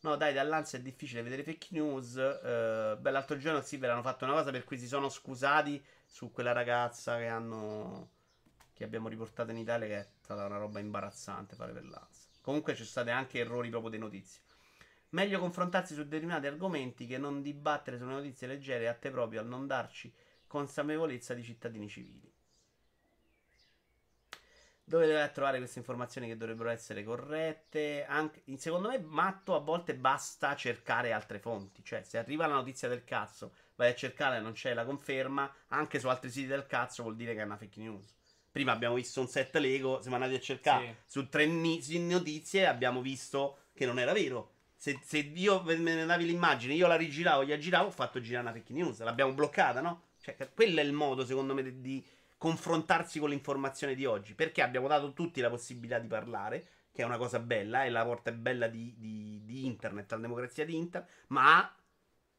No, 0.00 0.16
dai, 0.16 0.32
dall'Ansia 0.32 0.78
è 0.78 0.82
difficile 0.82 1.22
vedere 1.22 1.42
fake 1.42 1.68
news. 1.72 2.16
Eh, 2.16 2.96
beh, 3.00 3.10
l'altro 3.10 3.36
giorno 3.36 3.60
sì, 3.62 3.76
ve 3.76 3.88
l'hanno 3.88 4.02
fatto 4.02 4.24
una 4.24 4.34
cosa 4.34 4.50
per 4.50 4.64
cui 4.64 4.78
si 4.78 4.86
sono 4.86 5.08
scusati 5.08 5.82
su 6.06 6.30
quella 6.30 6.52
ragazza 6.52 7.18
che 7.18 7.26
hanno. 7.26 8.10
che 8.74 8.84
abbiamo 8.84 9.08
riportato 9.08 9.50
in 9.50 9.58
Italia, 9.58 9.86
che 9.88 9.98
è 9.98 10.08
stata 10.22 10.44
una 10.46 10.58
roba 10.58 10.80
imbarazzante 10.80 11.56
fare 11.56 11.72
per 11.72 11.84
l'Ansia. 11.84 12.30
Comunque 12.42 12.72
ci 12.74 12.78
sono 12.84 12.90
stati 12.90 13.10
anche 13.10 13.40
errori 13.40 13.70
proprio 13.70 13.90
di 13.90 13.98
notizie. 13.98 14.42
Meglio 15.10 15.38
confrontarsi 15.38 15.94
su 15.94 16.02
determinati 16.02 16.46
argomenti 16.46 17.06
che 17.06 17.18
non 17.18 17.40
dibattere 17.40 17.96
sulle 17.96 18.12
notizie 18.12 18.46
leggere 18.46 18.84
e 18.84 18.88
a 18.88 18.94
te 18.94 19.10
proprio, 19.10 19.40
al 19.40 19.46
non 19.46 19.66
darci 19.66 20.12
consapevolezza 20.46 21.34
di 21.34 21.42
cittadini 21.42 21.88
civili. 21.88 22.32
Dove 24.88 25.06
deve 25.06 25.30
trovare 25.32 25.58
queste 25.58 25.78
informazioni 25.78 26.28
che 26.28 26.36
dovrebbero 26.38 26.70
essere 26.70 27.04
corrette? 27.04 28.06
Anche, 28.06 28.42
secondo 28.56 28.88
me, 28.88 28.98
matto 28.98 29.54
a 29.54 29.58
volte 29.58 29.94
basta 29.94 30.56
cercare 30.56 31.12
altre 31.12 31.38
fonti. 31.38 31.84
Cioè, 31.84 32.02
se 32.02 32.16
arriva 32.16 32.46
la 32.46 32.54
notizia 32.54 32.88
del 32.88 33.04
cazzo, 33.04 33.52
vai 33.76 33.90
a 33.90 33.94
cercare 33.94 34.38
e 34.38 34.40
non 34.40 34.52
c'è 34.52 34.72
la 34.72 34.86
conferma, 34.86 35.52
anche 35.68 36.00
su 36.00 36.08
altri 36.08 36.30
siti 36.30 36.46
del 36.46 36.66
cazzo 36.66 37.02
vuol 37.02 37.16
dire 37.16 37.34
che 37.34 37.40
è 37.40 37.44
una 37.44 37.58
fake 37.58 37.78
news. 37.80 38.16
Prima 38.50 38.72
abbiamo 38.72 38.94
visto 38.94 39.20
un 39.20 39.28
set 39.28 39.54
Lego, 39.56 40.00
siamo 40.00 40.16
andati 40.16 40.34
a 40.34 40.40
cercare 40.40 41.02
su 41.04 41.28
tre 41.28 41.44
ni- 41.46 41.82
notizie 41.98 42.66
abbiamo 42.66 43.02
visto 43.02 43.58
che 43.74 43.84
non 43.84 43.98
era 43.98 44.14
vero. 44.14 44.54
Se, 44.80 45.00
se 45.02 45.18
io 45.18 45.60
me 45.64 45.74
ne 45.74 46.06
davi 46.06 46.24
l'immagine, 46.24 46.72
io 46.72 46.86
la 46.86 46.94
rigiravo, 46.94 47.44
gli 47.44 47.50
aggiravo, 47.50 47.88
ho 47.88 47.90
fatto 47.90 48.20
girare 48.20 48.48
una 48.48 48.54
fake 48.56 48.72
news, 48.72 49.00
l'abbiamo 49.02 49.32
bloccata, 49.32 49.80
no? 49.80 50.02
Cioè, 50.20 50.36
quello 50.54 50.78
è 50.78 50.84
il 50.84 50.92
modo, 50.92 51.26
secondo 51.26 51.52
me, 51.52 51.64
di, 51.64 51.80
di 51.80 52.06
confrontarsi 52.36 53.18
con 53.18 53.30
l'informazione 53.30 53.96
di 53.96 54.04
oggi. 54.04 54.34
Perché 54.34 54.62
abbiamo 54.62 54.86
dato 54.86 55.12
tutti 55.12 55.40
la 55.40 55.50
possibilità 55.50 55.98
di 55.98 56.06
parlare, 56.06 56.66
che 56.92 57.02
è 57.02 57.04
una 57.04 57.16
cosa 57.16 57.40
bella, 57.40 57.84
e 57.84 57.90
la 57.90 58.04
porta 58.04 58.30
è 58.30 58.34
bella 58.34 58.68
di, 58.68 58.94
di, 58.96 59.42
di 59.44 59.66
internet, 59.66 60.12
alla 60.12 60.22
democrazia 60.22 60.64
di 60.64 60.76
internet, 60.76 61.10
ma 61.28 61.56
ha 61.56 61.76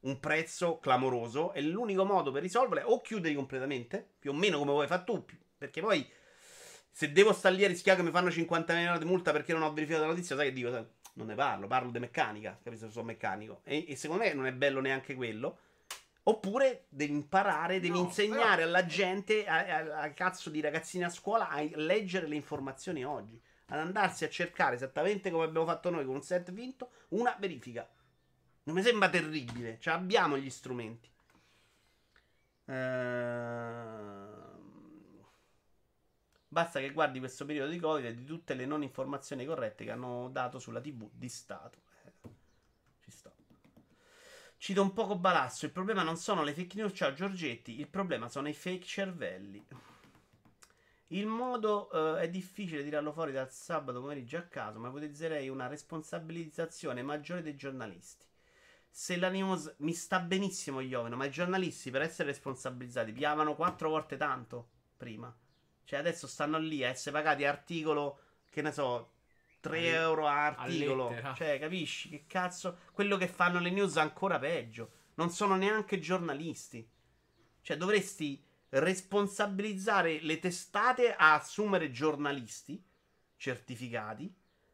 un 0.02 0.18
prezzo 0.22 0.80
clamoroso. 0.80 1.52
E 1.52 1.62
l'unico 1.62 2.06
modo 2.06 2.32
per 2.32 2.42
risolverlo 2.42 2.88
è 2.88 2.90
o 2.90 3.02
chiudere 3.02 3.36
completamente, 3.36 4.14
più 4.18 4.32
o 4.32 4.34
meno 4.34 4.60
come 4.60 4.72
vuoi 4.72 4.88
fare 4.88 5.04
tu, 5.04 5.26
perché 5.58 5.82
poi 5.82 6.10
se 6.90 7.12
devo 7.12 7.34
stare 7.34 7.56
lì 7.56 7.66
a 7.66 7.68
rischiare 7.68 8.00
che 8.00 8.06
mi 8.06 8.12
fanno 8.12 8.32
50 8.32 8.82
euro 8.82 8.98
di 8.98 9.06
multa 9.06 9.32
perché 9.32 9.54
non 9.54 9.62
ho 9.62 9.74
verificato 9.74 10.06
la 10.06 10.12
notizia, 10.12 10.36
sai 10.36 10.48
che 10.48 10.54
dico? 10.54 10.88
Non 11.20 11.28
ne 11.28 11.36
parlo, 11.36 11.68
parlo 11.68 11.92
di 11.92 12.00
meccanica, 12.00 12.58
capisco 12.64 12.86
se 12.86 12.94
sono 12.94 13.08
meccanico. 13.08 13.60
E, 13.66 13.86
e, 13.90 13.98
secondo 13.98 14.24
me 14.24 14.34
non 14.34 14.46
è 14.46 14.54
bello 14.54 14.80
neanche 14.80 15.16
quello. 15.16 15.60
Oppure 16.24 16.86
devi 16.88 17.12
imparare, 17.12 17.82
devi 17.82 17.98
no, 17.98 18.06
insegnare 18.06 18.64
però... 18.64 18.68
alla 18.68 18.86
gente, 18.86 19.46
a, 19.46 19.58
a, 19.58 20.02
a, 20.04 20.12
cazzo 20.12 20.50
di 20.50 20.62
ragazzini 20.62 21.04
a 21.04 21.10
scuola, 21.10 21.50
a 21.50 21.62
leggere 21.74 22.26
le 22.26 22.36
informazioni 22.36 23.04
oggi. 23.04 23.38
Ad 23.66 23.80
andarsi 23.80 24.24
a 24.24 24.30
cercare, 24.30 24.76
esattamente 24.76 25.30
come 25.30 25.44
abbiamo 25.44 25.66
fatto 25.66 25.90
noi 25.90 26.06
con 26.06 26.16
un 26.16 26.22
set 26.22 26.52
vinto, 26.54 26.90
una 27.10 27.36
verifica. 27.38 27.86
Non 28.64 28.76
mi 28.76 28.82
sembra 28.82 29.10
terribile, 29.10 29.78
cioè 29.82 29.96
abbiamo 29.96 30.38
gli 30.38 30.50
strumenti. 30.50 31.10
Ehm... 32.66 34.29
Basta 36.52 36.80
che 36.80 36.92
guardi 36.92 37.20
questo 37.20 37.46
periodo 37.46 37.70
di 37.70 37.78
Covid 37.78 38.06
e 38.06 38.16
di 38.16 38.26
tutte 38.26 38.56
le 38.56 38.66
non 38.66 38.82
informazioni 38.82 39.46
corrette 39.46 39.86
che 39.86 39.92
hanno 39.92 40.30
dato 40.32 40.58
sulla 40.58 40.82
TV 40.82 41.08
di 41.14 41.30
Stato. 41.30 41.78
Eh, 42.04 42.30
ci 43.04 43.12
sto. 43.12 43.32
Cito 44.58 44.82
un 44.82 44.92
poco 44.94 45.16
Balasso. 45.16 45.68
Il 45.68 45.72
problema 45.72 46.02
non 46.02 46.18
sono 46.18 46.42
le 46.42 46.56
fake 46.56 46.76
news, 46.76 46.92
ciao 46.96 47.14
Giorgetti. 47.14 47.80
Il 47.80 47.88
problema 47.88 48.30
sono 48.30 48.50
i 48.50 48.54
fake 48.54 48.84
cervelli. 48.84 49.64
Il 51.12 51.28
modo 51.28 51.90
uh, 51.92 52.16
è 52.16 52.28
difficile 52.30 52.84
tirarlo 52.84 53.12
fuori 53.12 53.32
dal 53.32 53.52
sabato 53.52 54.02
pomeriggio 54.02 54.38
a 54.38 54.42
caso, 54.42 54.80
ma 54.80 54.90
ipotizzerei 54.90 55.50
una 55.50 55.68
responsabilizzazione 55.68 57.04
maggiore 57.04 57.44
dei 57.44 57.56
giornalisti. 57.56 58.26
Se 58.90 59.18
la 59.18 59.30
news 59.30 59.76
mi 59.80 59.94
sta 59.94 60.20
benissimo 60.20 60.82
gli 60.82 60.96
oveno, 60.96 61.16
ma 61.16 61.26
i 61.26 61.32
giornalisti 61.32 61.92
per 61.92 62.02
essere 62.02 62.30
responsabilizzati 62.30 63.12
piavano 63.12 63.56
quattro 63.56 63.90
volte 63.90 64.18
tanto 64.18 64.70
prima. 64.98 65.32
Cioè, 65.90 65.98
adesso 65.98 66.28
stanno 66.28 66.60
lì 66.60 66.84
a 66.84 66.90
essere 66.90 67.16
pagati 67.16 67.46
articolo, 67.46 68.20
che 68.52 68.62
ne 68.62 68.72
so, 68.72 69.14
3 69.60 69.88
euro 69.88 70.28
a 70.28 70.46
articolo. 70.46 71.12
Cioè, 71.36 71.58
capisci? 71.58 72.10
Che 72.10 72.26
cazzo? 72.28 72.82
Quello 72.92 73.18
che 73.18 73.28
fanno 73.28 73.58
le 73.58 73.72
news 73.72 73.96
è 73.96 74.00
ancora 74.00 74.38
peggio. 74.38 74.92
Non 75.16 75.32
sono 75.32 75.56
neanche 75.56 75.98
giornalisti. 75.98 76.88
Cioè, 77.64 77.76
dovresti 77.76 78.40
responsabilizzare 78.70 80.20
le 80.22 80.38
testate 80.38 81.16
a 81.16 81.34
assumere 81.34 81.90
giornalisti 81.90 82.80
certificati 83.36 84.32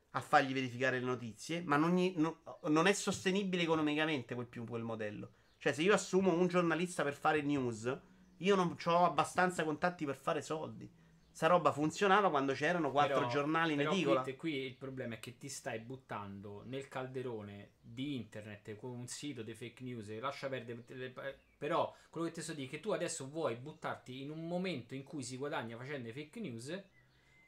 a 0.09 0.19
fargli 0.19 0.51
verificare 0.51 0.99
le 0.99 1.05
notizie, 1.05 1.61
ma 1.61 1.77
non, 1.77 1.95
gli, 1.95 2.13
no, 2.17 2.41
non 2.63 2.87
è 2.87 2.93
sostenibile 2.93 3.63
economicamente 3.63 4.35
quel, 4.35 4.47
più 4.47 4.65
quel 4.65 4.83
modello. 4.83 5.31
Cioè, 5.59 5.71
se 5.71 5.81
io 5.81 5.93
assumo 5.93 6.33
un 6.33 6.47
giornalista 6.47 7.03
per 7.03 7.13
fare 7.13 7.41
news, 7.41 7.99
io 8.39 8.55
non 8.55 8.75
ho 8.83 9.05
abbastanza 9.05 9.63
contatti 9.63 10.03
per 10.03 10.17
fare 10.17 10.41
soldi. 10.41 11.03
Sta 11.35 11.47
roba 11.47 11.73
funzionava 11.73 12.29
quando 12.29 12.53
c'erano 12.53 12.91
quattro 12.91 13.15
però, 13.15 13.27
giornali 13.27 13.73
in 13.73 13.81
edicola. 13.81 14.21
Qui, 14.21 14.37
qui 14.37 14.53
il 14.53 14.75
problema 14.75 15.15
è 15.15 15.19
che 15.19 15.37
ti 15.37 15.49
stai 15.49 15.79
buttando 15.79 16.63
nel 16.63 16.87
calderone 16.87 17.71
di 17.81 18.15
internet 18.15 18.77
con 18.77 18.91
un 18.91 19.05
sito 19.07 19.43
di 19.43 19.53
fake 19.53 19.83
news. 19.83 20.17
Lascia 20.17 20.47
perdere. 20.47 20.85
Però 21.57 21.93
quello 22.09 22.27
che 22.27 22.31
ti 22.35 22.41
sto 22.41 22.53
dire 22.53 22.67
è 22.67 22.69
che 22.69 22.79
tu 22.79 22.91
adesso 22.91 23.27
vuoi 23.27 23.57
buttarti 23.57 24.21
in 24.21 24.29
un 24.29 24.47
momento 24.47 24.95
in 24.95 25.03
cui 25.03 25.23
si 25.23 25.35
guadagna 25.35 25.75
facendo 25.75 26.09
fake 26.09 26.39
news 26.39 26.83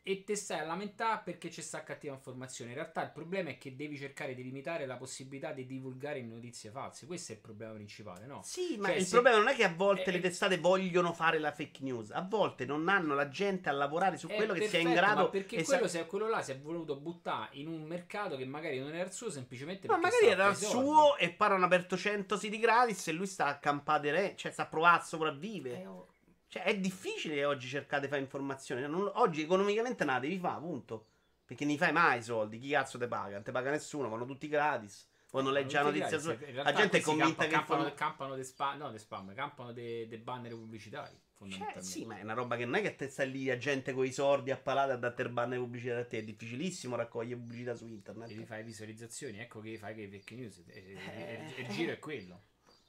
e 0.10 0.24
te 0.24 0.38
stai 0.38 0.60
a 0.62 0.64
lamentare 0.64 1.20
perché 1.26 1.50
c'è 1.50 1.60
sta 1.60 1.84
cattiva 1.84 2.14
informazione. 2.14 2.72
In 2.72 2.78
realtà 2.78 3.04
il 3.04 3.12
problema 3.12 3.50
è 3.50 3.58
che 3.58 3.76
devi 3.76 3.98
cercare 3.98 4.34
di 4.36 4.42
limitare 4.42 4.86
la 4.86 4.96
possibilità 4.96 5.52
di 5.52 5.66
divulgare 5.66 6.22
notizie 6.22 6.72
false. 6.72 7.06
Questo 7.06 7.34
è 7.34 7.36
il 7.36 7.42
problema 7.42 7.74
principale, 7.74 8.26
no? 8.26 8.40
Sì, 8.42 8.78
ma 8.78 8.88
cioè, 8.88 8.96
il 8.96 9.04
se... 9.04 9.12
problema 9.12 9.38
non 9.38 9.50
è 9.50 9.56
che 9.56 9.66
a 9.66 9.74
volte 9.76 10.04
è... 10.04 10.12
le 10.12 10.22
testate 10.22 10.60
vogliono 10.60 11.12
fare 11.12 11.40
la 11.40 11.52
fake 11.52 11.84
news, 11.84 12.12
a 12.12 12.22
volte 12.22 12.64
non 12.66 12.88
hanno 12.88 13.16
la 13.16 13.28
gente 13.28 13.68
a 13.68 13.74
lavorare 13.74 14.16
su 14.16 14.30
quello 14.30 14.54
che 14.54 14.70
sia 14.70 14.80
in 14.80 14.94
grado. 14.94 15.24
Ma 15.24 15.28
perché 15.28 15.58
esa... 15.58 15.74
quello, 15.74 15.90
se, 15.90 16.06
quello 16.06 16.30
là 16.30 16.42
si 16.42 16.52
è 16.52 16.58
voluto 16.58 16.96
buttare 16.96 17.50
in 17.58 17.68
un 17.68 17.82
mercato 17.82 18.38
che 18.38 18.46
magari 18.46 18.80
non 18.80 18.96
era 18.96 19.04
il 19.04 19.12
suo, 19.12 19.30
semplicemente 19.30 19.88
Ma 19.88 19.98
magari 19.98 20.28
era 20.28 20.48
il 20.48 20.56
suo 20.56 21.18
e 21.18 21.32
poi 21.32 21.50
hanno 21.50 21.66
aperto 21.66 21.98
100 21.98 22.38
siti 22.38 22.60
gratis 22.60 23.10
e 23.10 23.12
lui 23.12 23.28
sta 23.28 23.48
a 23.48 23.58
campare 23.58 24.12
re, 24.12 24.36
cioè 24.38 24.54
sta 24.54 24.62
a 24.62 24.68
provare 24.68 25.02
a 25.02 25.04
sopravvivere. 25.04 25.82
Eh, 25.82 25.86
oh. 25.86 26.08
Cioè, 26.48 26.64
è 26.64 26.78
difficile 26.78 27.44
oggi 27.46 27.68
cercare 27.68 28.04
di 28.04 28.08
fare 28.08 28.22
informazioni. 28.22 28.82
Non, 28.82 29.12
oggi 29.16 29.44
economicamente 29.44 30.06
non 30.06 30.16
la 30.16 30.20
devi 30.20 30.38
fare, 30.38 30.60
punto. 30.60 31.06
Perché 31.46 31.66
non 31.66 31.78
fai 31.78 31.92
mai 31.92 32.20
i 32.20 32.24
soldi. 32.24 32.60
Chi 32.60 32.70
cazzo 32.70 32.98
te 32.98 33.08
paga? 33.08 33.36
Non 33.36 33.44
te 33.44 33.52
paga 33.52 33.72
nessuno, 33.72 34.10
vanno 34.10 34.26
tutti 34.26 34.48
gratis. 34.48 35.08
Quando 35.30 35.52
leggi 35.52 35.76
la 35.76 35.84
notizia 35.84 36.18
su... 36.20 36.36
La 36.54 36.74
gente 36.74 37.00
è 37.00 37.02
convinta 37.02 37.44
campa, 37.44 37.44
che... 37.44 37.50
Campano, 37.50 37.82
inform... 37.82 37.98
campano 37.98 38.36
dei 38.36 38.44
spam, 38.46 38.78
no, 38.78 38.92
de 38.92 38.98
spam, 38.98 39.34
campano 39.34 39.72
dei 39.74 40.08
de 40.08 40.18
banner 40.20 40.52
pubblicitari. 40.52 41.20
Cioè, 41.50 41.82
sì, 41.82 42.06
ma 42.06 42.18
è 42.18 42.24
una 42.24 42.34
roba 42.34 42.56
che 42.56 42.66
non 42.66 42.76
è 42.76 42.82
che 42.82 42.96
te 42.96 43.10
stai 43.10 43.30
lì 43.30 43.50
a 43.52 43.58
gente 43.58 43.94
con 43.94 44.06
i 44.06 44.12
sordi 44.12 44.50
a 44.50 44.58
palate 44.58 44.94
a 44.94 44.96
dare 44.96 45.30
banner 45.30 45.60
pubblicitari 45.60 46.02
a 46.02 46.06
te. 46.06 46.20
È 46.20 46.24
difficilissimo 46.24 46.96
raccogliere 46.96 47.40
pubblicità 47.40 47.76
su 47.76 47.86
internet. 47.88 48.28
Devi 48.30 48.46
fare 48.46 48.64
visualizzazioni, 48.64 49.40
ecco 49.40 49.60
che 49.60 49.78
fai 49.78 49.94
che 49.94 50.08
fake 50.08 50.36
news. 50.36 50.64
E, 50.66 50.98
eh, 51.56 51.62
il 51.62 51.68
giro 51.68 51.92
è 51.92 52.00
quello. 52.00 52.42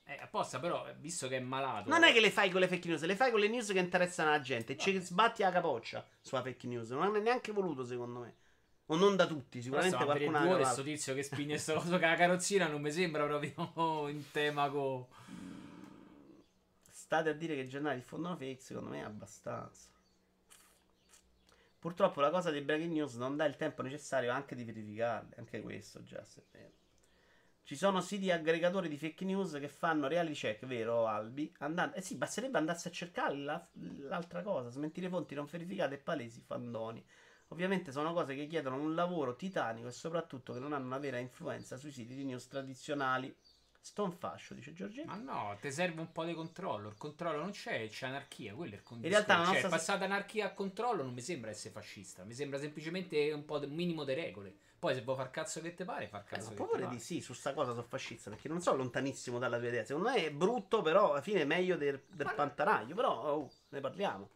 Eh, 0.09 0.17
apposta, 0.23 0.59
però, 0.59 0.87
visto 1.01 1.29
che 1.29 1.37
è 1.37 1.41
malato. 1.41 1.91
Non 1.91 2.03
è 2.03 2.15
che 2.15 2.21
le 2.21 2.31
fai 2.31 2.49
con 2.49 2.61
le 2.61 2.67
fake 2.67 2.89
news, 2.89 3.05
le 3.05 3.15
fai 3.15 3.31
con 3.31 3.41
le 3.41 3.49
news 3.49 3.71
che 3.71 3.79
interessano 3.79 4.31
la 4.31 4.41
gente. 4.41 4.75
Ci 4.75 4.99
sbatti 5.01 5.43
la 5.43 5.51
capoccia 5.51 6.03
sulla 6.23 6.41
fake 6.41 6.67
news. 6.67 6.89
Non 6.89 7.15
è 7.15 7.21
neanche 7.21 7.53
voluto, 7.53 7.85
secondo 7.85 8.21
me. 8.21 8.35
O 8.87 8.97
non 8.97 9.17
da 9.17 9.27
tutti, 9.27 9.61
sicuramente 9.61 9.99
Però 9.99 10.11
qualcuno 10.11 10.39
ha 10.39 10.57
questo 10.57 10.83
tizio 10.83 11.13
che 11.13 11.23
spinge 11.23 11.49
questo 11.51 11.75
coso 11.75 11.91
con 11.91 12.01
la 12.01 12.17
carrozzina 12.17 12.69
non 12.69 12.81
mi 12.81 12.91
sembra 12.91 13.27
proprio 13.27 14.09
in 14.09 14.31
tema 14.31 14.71
con. 14.71 15.05
State 16.91 17.29
a 17.29 17.35
dire 17.35 17.55
che 17.55 17.61
i 17.61 17.69
giornali 17.69 17.99
diffondono 17.99 18.35
fake, 18.37 18.63
secondo 18.63 18.89
me 18.89 19.01
è 19.01 19.05
abbastanza. 19.05 19.91
Purtroppo 21.79 22.23
la 22.23 22.31
cosa 22.31 22.51
dei 22.51 22.63
breaking 22.63 22.93
news 22.93 23.15
non 23.17 23.37
dà 23.37 23.45
il 23.45 23.57
tempo 23.57 23.83
necessario 23.83 24.33
anche 24.33 24.55
di 24.55 24.65
verificarle. 24.65 25.35
Anche 25.37 25.61
questo 25.61 26.03
già, 26.03 26.25
se 26.25 26.41
è 26.41 26.45
vero. 26.57 26.73
Ci 27.69 27.77
sono 27.77 28.01
siti 28.01 28.31
aggregatori 28.31 28.89
di 28.89 28.97
fake 28.97 29.27
news 29.27 29.59
che 29.61 29.69
fanno 29.69 30.09
reality 30.09 30.33
check, 30.33 30.65
vero 30.65 31.07
Albi? 31.07 31.53
Andando... 31.59 31.97
Eh 31.97 32.01
sì, 32.01 32.15
basterebbe 32.15 32.57
andarsi 32.57 32.89
a 32.89 32.91
cercare 32.91 33.37
la... 33.37 33.69
l'altra 34.09 34.41
cosa, 34.41 34.71
smentire 34.71 35.11
fonti 35.11 35.35
non 35.35 35.45
verificate 35.45 35.97
e 35.97 35.99
palesi 35.99 36.41
fandoni. 36.41 37.05
Ovviamente 37.49 37.93
sono 37.93 38.15
cose 38.15 38.35
che 38.35 38.47
chiedono 38.47 38.77
un 38.77 38.95
lavoro 38.95 39.37
titanico 39.37 39.87
e 39.87 39.91
soprattutto 39.91 40.55
che 40.55 40.61
non 40.61 40.73
hanno 40.73 40.87
una 40.87 40.97
vera 40.97 41.19
influenza 41.19 41.77
sui 41.77 41.91
siti 41.91 42.15
di 42.15 42.25
news 42.25 42.49
tradizionali. 42.49 43.37
Stone 43.79 44.15
fascio, 44.19 44.55
dice 44.55 44.73
Giorgetto. 44.73 45.09
Ma 45.09 45.17
no, 45.17 45.59
ti 45.61 45.71
serve 45.71 46.01
un 46.01 46.11
po' 46.11 46.25
di 46.25 46.33
controllo. 46.33 46.89
Il 46.89 46.97
controllo 46.97 47.37
non 47.37 47.51
c'è, 47.51 47.87
c'è 47.91 48.07
anarchia. 48.07 48.55
Quello 48.55 48.73
è 48.73 48.77
il 48.77 48.83
controllo. 48.83 49.05
In 49.07 49.13
realtà, 49.13 49.35
la 49.35 49.41
nostra... 49.41 49.61
cioè, 49.61 49.69
passata 49.69 50.07
anarchia 50.07 50.47
a 50.47 50.53
controllo 50.55 51.03
non 51.03 51.13
mi 51.13 51.21
sembra 51.21 51.51
essere 51.51 51.75
fascista. 51.75 52.25
Mi 52.25 52.33
sembra 52.33 52.59
semplicemente 52.59 53.31
un 53.31 53.45
po' 53.45 53.59
di 53.59 53.67
minimo 53.67 54.05
di 54.05 54.15
regole. 54.15 54.57
Poi 54.79 54.95
se 54.95 55.03
vuoi 55.03 55.17
far 55.17 55.31
cazzo 55.31 55.61
che 55.61 55.75
te 55.75 55.85
pare, 55.85 56.07
far 56.07 56.25
cazzo 56.25 56.53
eh, 56.53 56.55
che 56.55 56.63
te 56.63 56.79
pare. 56.79 56.89
di 56.89 57.01
sì, 57.01 57.21
su 57.21 57.33
sta 57.33 57.53
cosa 57.53 57.73
sono 57.73 57.83
fascista, 57.83 58.31
perché 58.31 58.49
non 58.49 58.61
sono 58.61 58.77
lontanissimo 58.77 59.39
dalla 59.39 59.59
tua 59.59 59.69
idea. 59.69 59.85
Secondo 59.85 60.11
me 60.11 60.25
è 60.25 60.31
brutto, 60.31 60.83
però 60.83 61.11
alla 61.13 61.21
fine 61.21 61.41
è 61.41 61.45
meglio 61.45 61.77
del, 61.77 62.01
del 62.07 62.33
pantanaio. 62.35 62.95
Però 62.95 63.35
oh, 63.35 63.51
ne 63.71 63.81
parliamo. 63.81 64.31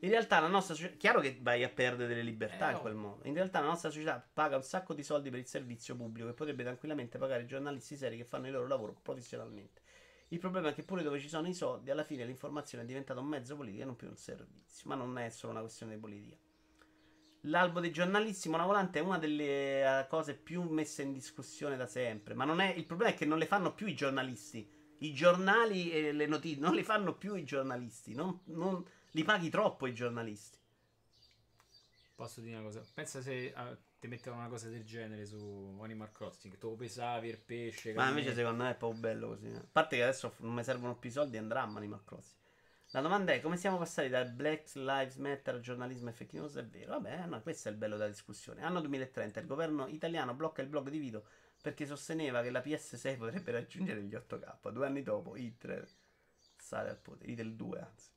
In 0.00 0.10
realtà 0.10 0.40
la 0.40 0.48
nostra 0.48 0.74
società. 0.74 0.96
Chiaro 0.96 1.20
che 1.20 1.38
vai 1.40 1.64
a 1.64 1.68
perdere 1.68 2.08
delle 2.08 2.22
libertà 2.22 2.70
eh, 2.70 2.72
in 2.72 2.80
quel 2.80 2.94
modo. 2.94 3.26
In 3.26 3.34
realtà 3.34 3.60
la 3.60 3.66
nostra 3.66 3.90
società 3.90 4.26
paga 4.32 4.56
un 4.56 4.62
sacco 4.62 4.94
di 4.94 5.02
soldi 5.02 5.30
per 5.30 5.38
il 5.38 5.46
servizio 5.46 5.96
pubblico 5.96 6.28
e 6.28 6.32
potrebbe 6.32 6.62
tranquillamente 6.64 7.18
pagare 7.18 7.42
i 7.42 7.46
giornalisti 7.46 7.96
seri 7.96 8.16
che 8.16 8.24
fanno 8.24 8.46
il 8.46 8.52
loro 8.52 8.66
lavoro 8.66 8.96
professionalmente. 9.00 9.82
Il 10.28 10.38
problema 10.38 10.70
è 10.70 10.74
che 10.74 10.82
pure 10.82 11.02
dove 11.02 11.20
ci 11.20 11.28
sono 11.28 11.46
i 11.46 11.54
soldi, 11.54 11.90
alla 11.90 12.02
fine 12.02 12.24
l'informazione 12.24 12.82
è 12.82 12.86
diventata 12.86 13.20
un 13.20 13.26
mezzo 13.26 13.56
politico 13.56 13.82
e 13.82 13.86
non 13.86 13.96
più 13.96 14.08
un 14.08 14.16
servizio. 14.16 14.88
Ma 14.88 14.96
non 14.96 15.16
è 15.18 15.28
solo 15.30 15.52
una 15.52 15.60
questione 15.60 15.94
di 15.94 16.00
politica. 16.00 16.36
L'albo 17.46 17.80
dei 17.80 17.92
giornalisti 17.92 18.48
monovolante 18.48 18.98
è 18.98 19.02
una 19.02 19.18
delle 19.18 19.84
uh, 19.84 20.06
cose 20.08 20.34
più 20.34 20.62
messe 20.62 21.02
in 21.02 21.12
discussione 21.12 21.76
da 21.76 21.86
sempre. 21.86 22.34
Ma 22.34 22.44
è, 22.56 22.74
il 22.74 22.86
problema 22.86 23.12
è 23.12 23.16
che 23.16 23.24
non 23.24 23.38
le 23.38 23.46
fanno 23.46 23.74
più 23.74 23.86
i 23.86 23.94
giornalisti. 23.94 24.68
I 24.98 25.12
giornali 25.12 25.90
e 25.90 26.12
le 26.12 26.26
notizie 26.26 26.60
non 26.60 26.74
le 26.74 26.82
fanno 26.82 27.14
più 27.14 27.34
i 27.34 27.44
giornalisti. 27.44 28.14
Non, 28.14 28.40
non, 28.46 28.84
li 29.12 29.22
paghi 29.22 29.48
troppo 29.48 29.86
i 29.86 29.94
giornalisti. 29.94 30.58
Posso 32.14 32.40
dire 32.40 32.56
una 32.56 32.64
cosa? 32.64 32.84
Pensa 32.94 33.20
se 33.20 33.52
uh, 33.54 33.76
ti 34.00 34.08
mettevano 34.08 34.42
una 34.42 34.50
cosa 34.50 34.68
del 34.68 34.84
genere 34.84 35.24
su 35.24 35.78
Animal 35.80 36.10
Crossing. 36.10 36.58
Tu 36.58 36.74
pesavi 36.74 37.28
il 37.28 37.38
pesce. 37.38 37.92
Ma 37.92 38.08
invece 38.08 38.34
secondo 38.34 38.64
me 38.64 38.70
è 38.70 38.74
proprio 38.74 39.00
bello 39.00 39.28
così. 39.28 39.46
Eh. 39.46 39.56
A 39.56 39.66
parte 39.70 39.96
che 39.96 40.02
adesso 40.02 40.34
non 40.38 40.54
mi 40.54 40.64
servono 40.64 40.96
più 40.96 41.10
i 41.10 41.12
soldi 41.12 41.36
e 41.36 41.38
andrà 41.38 41.62
Animal 41.62 42.02
Crossing. 42.04 42.44
La 42.90 43.00
domanda 43.00 43.32
è 43.32 43.40
come 43.40 43.56
siamo 43.56 43.78
passati 43.78 44.08
dal 44.08 44.30
Black 44.30 44.74
Lives 44.74 45.16
Matter 45.16 45.54
al 45.54 45.60
giornalismo 45.60 46.08
e 46.08 46.12
fake 46.12 46.38
news? 46.38 46.56
È 46.56 46.64
vero, 46.64 46.92
vabbè, 46.92 47.26
no, 47.26 47.42
questo 47.42 47.68
è 47.68 47.72
il 47.72 47.76
bello 47.76 47.96
della 47.96 48.08
discussione. 48.08 48.62
Anno 48.62 48.80
2030 48.80 49.40
il 49.40 49.46
governo 49.46 49.86
italiano 49.88 50.34
blocca 50.34 50.62
il 50.62 50.68
blog 50.68 50.88
di 50.88 50.98
Vito 50.98 51.26
perché 51.60 51.84
sosteneva 51.84 52.42
che 52.42 52.50
la 52.50 52.60
PS6 52.60 53.16
potrebbe 53.18 53.50
raggiungere 53.50 54.02
gli 54.02 54.14
8K. 54.14 54.70
Due 54.70 54.86
anni 54.86 55.02
dopo 55.02 55.36
Hitler 55.36 55.84
sale 56.56 56.90
al 56.90 56.98
potere, 56.98 57.34
del 57.34 57.54
2 57.56 57.80
anzi. 57.80 58.10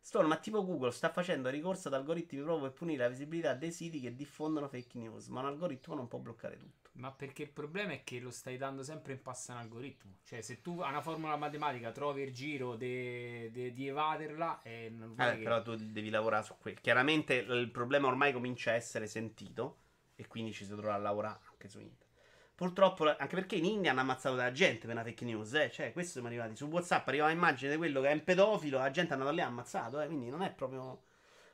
Storm, 0.00 0.26
ma 0.26 0.38
tipo 0.38 0.64
Google 0.64 0.90
sta 0.90 1.10
facendo 1.10 1.48
ricorso 1.48 1.86
ad 1.86 1.94
algoritmi 1.94 2.40
proprio 2.40 2.68
per 2.68 2.72
punire 2.72 3.04
la 3.04 3.08
visibilità 3.08 3.54
dei 3.54 3.70
siti 3.70 4.00
che 4.00 4.16
diffondono 4.16 4.68
fake 4.68 4.98
news, 4.98 5.28
ma 5.28 5.40
un 5.40 5.46
algoritmo 5.46 5.94
non 5.94 6.08
può 6.08 6.18
bloccare 6.18 6.56
tutto. 6.56 6.79
Ma 6.92 7.12
perché 7.12 7.42
il 7.42 7.50
problema 7.50 7.92
è 7.92 8.02
che 8.04 8.18
lo 8.18 8.30
stai 8.30 8.56
dando 8.56 8.82
sempre 8.82 9.12
in 9.12 9.22
passo 9.22 9.52
a 9.52 9.54
un 9.54 9.60
algoritmo. 9.60 10.18
Cioè, 10.24 10.40
se 10.42 10.60
tu 10.60 10.80
a 10.80 10.88
una 10.88 11.00
formula 11.00 11.36
matematica 11.36 11.92
trovi 11.92 12.22
il 12.22 12.32
giro 12.32 12.74
di 12.74 13.86
evaderla, 13.86 14.60
è 14.62 14.88
normale. 14.90 15.32
Eh, 15.32 15.36
che... 15.36 15.42
Però 15.44 15.62
tu 15.62 15.76
devi 15.76 16.10
lavorare 16.10 16.44
su 16.44 16.56
quello. 16.58 16.78
Chiaramente 16.82 17.34
il 17.34 17.70
problema 17.70 18.08
ormai 18.08 18.32
comincia 18.32 18.72
a 18.72 18.74
essere 18.74 19.06
sentito, 19.06 19.78
e 20.16 20.26
quindi 20.26 20.52
ci 20.52 20.64
si 20.64 20.70
dovrà 20.70 20.96
lavorare 20.98 21.38
anche 21.50 21.68
su 21.68 21.78
internet. 21.78 22.08
Purtroppo, 22.54 23.08
anche 23.08 23.34
perché 23.34 23.56
in 23.56 23.64
India 23.64 23.92
hanno 23.92 24.00
ammazzato 24.00 24.34
della 24.34 24.52
gente 24.52 24.86
per 24.86 24.94
una 24.94 25.04
fake 25.04 25.24
news, 25.24 25.54
eh. 25.54 25.70
Cioè, 25.70 25.92
questo 25.92 26.12
siamo 26.12 26.26
arrivati. 26.26 26.56
Su 26.56 26.66
WhatsApp 26.66 27.08
arriva 27.08 27.28
l'immagine 27.28 27.70
di 27.70 27.78
quello 27.78 28.02
che 28.02 28.08
è 28.08 28.12
un 28.12 28.24
pedofilo, 28.24 28.78
la 28.78 28.90
gente 28.90 29.10
è 29.10 29.12
andata 29.14 29.30
lì 29.30 29.38
e 29.38 29.42
ha 29.42 29.46
ammazzato, 29.46 30.00
eh. 30.00 30.06
Quindi 30.06 30.28
non 30.28 30.42
è 30.42 30.52
proprio. 30.52 31.04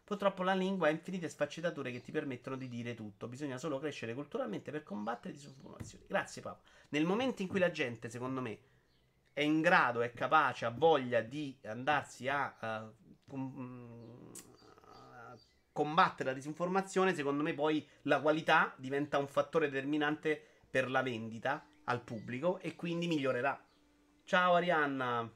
Purtroppo 0.07 0.45
la 0.45 0.55
lingua 0.55 0.87
ha 0.87 0.91
infinite 0.91 1.29
sfaccettature 1.29 1.91
che 1.91 2.01
ti 2.01 2.13
permettono 2.13 2.55
di 2.55 2.69
dire 2.69 2.95
tutto. 2.95 3.27
Bisogna 3.27 3.59
solo 3.59 3.81
crescere 3.81 4.15
culturalmente 4.15 4.71
per 4.71 4.85
combattere 4.85 5.35
disinformazioni. 5.35 6.05
Grazie, 6.07 6.43
Papa. 6.43 6.61
Nel 6.91 7.05
momento 7.05 7.43
in 7.43 7.49
cui 7.49 7.59
la 7.59 7.73
gente, 7.73 8.09
secondo 8.09 8.41
me, 8.41 8.57
è 9.33 9.41
in 9.41 9.61
grado, 9.61 10.03
è 10.03 10.13
capace, 10.13 10.65
ha 10.65 10.71
voglia 10.71 11.23
di 11.23 11.59
andarsi 11.65 12.29
a, 12.29 12.57
a, 12.57 12.77
a 12.77 12.93
combattere 15.73 16.29
la 16.29 16.37
disinformazione, 16.37 17.13
secondo 17.13 17.43
me 17.43 17.53
poi 17.53 17.85
la 18.03 18.21
qualità 18.21 18.73
diventa 18.77 19.19
un 19.19 19.27
fattore 19.27 19.69
determinante 19.69 20.41
per 20.71 20.89
la 20.89 21.03
vendita 21.03 21.67
al 21.83 22.03
pubblico 22.03 22.61
e 22.61 22.77
quindi 22.77 23.09
migliorerà. 23.09 23.61
Ciao 24.23 24.55
Arianna. 24.55 25.36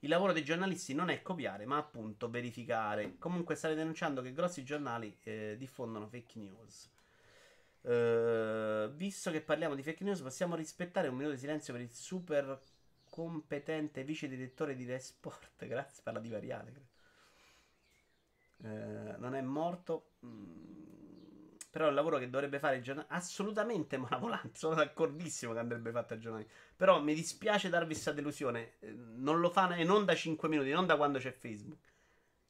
Il 0.00 0.08
lavoro 0.08 0.32
dei 0.32 0.44
giornalisti 0.44 0.94
non 0.94 1.10
è 1.10 1.20
copiare, 1.20 1.66
ma 1.66 1.76
appunto 1.76 2.30
verificare. 2.30 3.18
Comunque 3.18 3.54
state 3.54 3.74
denunciando 3.74 4.22
che 4.22 4.32
grossi 4.32 4.64
giornali 4.64 5.14
eh, 5.24 5.56
diffondono 5.58 6.06
fake 6.06 6.38
news. 6.38 6.90
Uh, 7.82 8.90
visto 8.94 9.30
che 9.30 9.40
parliamo 9.40 9.74
di 9.74 9.82
fake 9.82 10.04
news, 10.04 10.20
possiamo 10.20 10.54
rispettare 10.54 11.08
un 11.08 11.14
minuto 11.14 11.34
di 11.34 11.40
silenzio 11.40 11.72
per 11.72 11.82
il 11.82 11.90
super 11.90 12.60
competente 13.08 14.04
vice 14.04 14.28
direttore 14.28 14.74
di 14.74 14.84
Resport. 14.84 15.64
Grazie, 15.66 16.02
parla 16.02 16.20
di 16.20 16.28
variale. 16.30 16.72
Uh, 18.58 19.14
non 19.18 19.34
è 19.34 19.40
morto. 19.42 20.12
Mm. 20.24 20.89
Però 21.70 21.86
un 21.88 21.94
lavoro 21.94 22.18
che 22.18 22.28
dovrebbe 22.28 22.58
fare 22.58 22.76
il 22.76 22.82
giornalista. 22.82 23.16
Assolutamente 23.16 23.96
malevolante. 23.96 24.58
Sono 24.58 24.74
d'accordissimo 24.74 25.52
che 25.52 25.60
andrebbe 25.60 25.92
fatto 25.92 26.14
il 26.14 26.20
giornalista. 26.20 26.52
Però 26.76 27.00
mi 27.00 27.14
dispiace 27.14 27.68
darvi 27.68 27.92
questa 27.92 28.12
delusione. 28.12 28.72
Eh, 28.80 28.92
non 28.92 29.38
lo 29.38 29.50
fa 29.50 29.74
e 29.76 29.84
non 29.84 30.04
da 30.04 30.14
5 30.14 30.48
minuti, 30.48 30.70
non 30.70 30.86
da 30.86 30.96
quando 30.96 31.18
c'è 31.18 31.32
Facebook. 31.32 31.88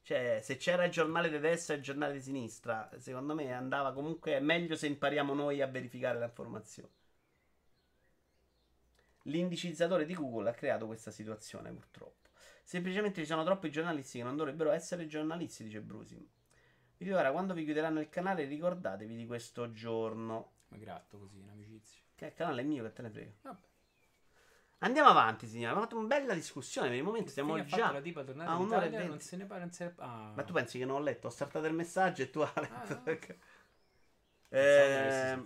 Cioè, 0.02 0.40
se 0.42 0.56
c'era 0.56 0.84
il 0.84 0.90
giornale 0.90 1.28
di 1.28 1.38
destra 1.38 1.74
e 1.74 1.76
il 1.76 1.82
giornale 1.82 2.14
di 2.14 2.22
sinistra, 2.22 2.88
secondo 2.96 3.34
me 3.34 3.52
andava 3.52 3.92
comunque. 3.92 4.40
Meglio 4.40 4.74
se 4.74 4.86
impariamo 4.86 5.34
noi 5.34 5.60
a 5.60 5.66
verificare 5.66 6.18
le 6.18 6.24
informazioni. 6.24 6.90
L'indicizzatore 9.24 10.06
di 10.06 10.14
Google 10.14 10.48
ha 10.48 10.54
creato 10.54 10.86
questa 10.86 11.10
situazione, 11.10 11.70
purtroppo. 11.70 12.30
Semplicemente 12.64 13.20
ci 13.20 13.26
sono 13.26 13.44
troppi 13.44 13.70
giornalisti 13.70 14.18
che 14.18 14.24
non 14.24 14.36
dovrebbero 14.36 14.70
essere 14.70 15.06
giornalisti, 15.06 15.64
dice 15.64 15.80
Brusi. 15.80 16.26
Quindi 17.00 17.16
ora 17.16 17.32
quando 17.32 17.54
vi 17.54 17.64
chiuderanno 17.64 17.98
il 18.00 18.10
canale 18.10 18.44
ricordatevi 18.44 19.16
di 19.16 19.24
questo 19.24 19.72
giorno. 19.72 20.50
Ma 20.68 20.76
gratto 20.76 21.16
così, 21.16 21.38
in 21.38 21.48
amicizia. 21.48 21.98
Che 22.14 22.26
il 22.26 22.34
canale 22.34 22.60
è 22.60 22.64
mio, 22.64 22.82
che 22.82 22.92
te 22.92 23.00
ne 23.00 23.08
frega. 23.08 23.30
Vabbè. 23.40 23.58
Andiamo 24.80 25.08
avanti, 25.08 25.46
signora. 25.46 25.70
Abbiamo 25.70 25.86
fatto 25.86 25.98
una 25.98 26.06
bella 26.14 26.34
discussione. 26.34 26.88
Per 26.88 26.98
il 26.98 27.02
momento 27.02 27.30
stiamo 27.30 27.64
già 27.64 27.90
la 27.90 28.02
tipa 28.02 28.20
a 28.20 28.56
un'ora 28.58 28.84
e 28.84 29.06
Non 29.06 29.18
se 29.18 29.36
ne 29.36 29.46
parla, 29.46 29.64
non 29.64 29.72
se 29.72 29.84
ne 29.84 29.94
ah. 29.96 30.32
Ma 30.34 30.42
tu 30.42 30.52
pensi 30.52 30.78
che 30.78 30.84
non 30.84 30.96
ho 30.96 31.00
letto? 31.00 31.28
Ho 31.28 31.30
saltato 31.30 31.66
il 31.66 31.72
messaggio 31.72 32.20
e 32.20 32.28
tu 32.28 32.40
hai 32.40 32.50
letto. 32.56 33.02
Ah, 33.02 33.16
eh, 34.58 35.42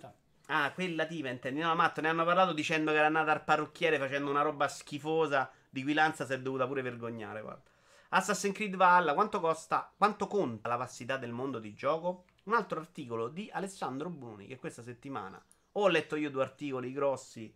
ah, 0.46 0.72
quella 0.72 1.06
tipa 1.06 1.28
intendi? 1.28 1.60
No, 1.60 1.72
Matto, 1.76 2.00
ne 2.00 2.08
hanno 2.08 2.24
parlato 2.24 2.52
dicendo 2.52 2.90
che 2.90 2.96
era 2.96 3.06
andata 3.06 3.30
al 3.30 3.44
parrucchiere 3.44 3.96
facendo 4.00 4.28
una 4.28 4.42
roba 4.42 4.66
schifosa 4.66 5.48
di 5.70 5.84
cui 5.84 5.92
Lanza 5.92 6.26
si 6.26 6.32
è 6.32 6.40
dovuta 6.40 6.66
pure 6.66 6.82
vergognare, 6.82 7.42
guarda. 7.42 7.70
Assassin's 8.16 8.54
Creed 8.54 8.76
Valhalla, 8.76 9.12
quanto 9.12 9.40
costa, 9.40 9.92
quanto 9.96 10.28
conta 10.28 10.68
la 10.68 10.76
vastità 10.76 11.16
del 11.16 11.32
mondo 11.32 11.58
di 11.58 11.74
gioco? 11.74 12.26
Un 12.44 12.54
altro 12.54 12.78
articolo 12.78 13.26
di 13.26 13.50
Alessandro 13.52 14.08
Bruni 14.08 14.46
che 14.46 14.56
questa 14.56 14.82
settimana 14.82 15.42
ho 15.72 15.88
letto 15.88 16.14
io 16.14 16.30
due 16.30 16.44
articoli 16.44 16.92
grossi 16.92 17.52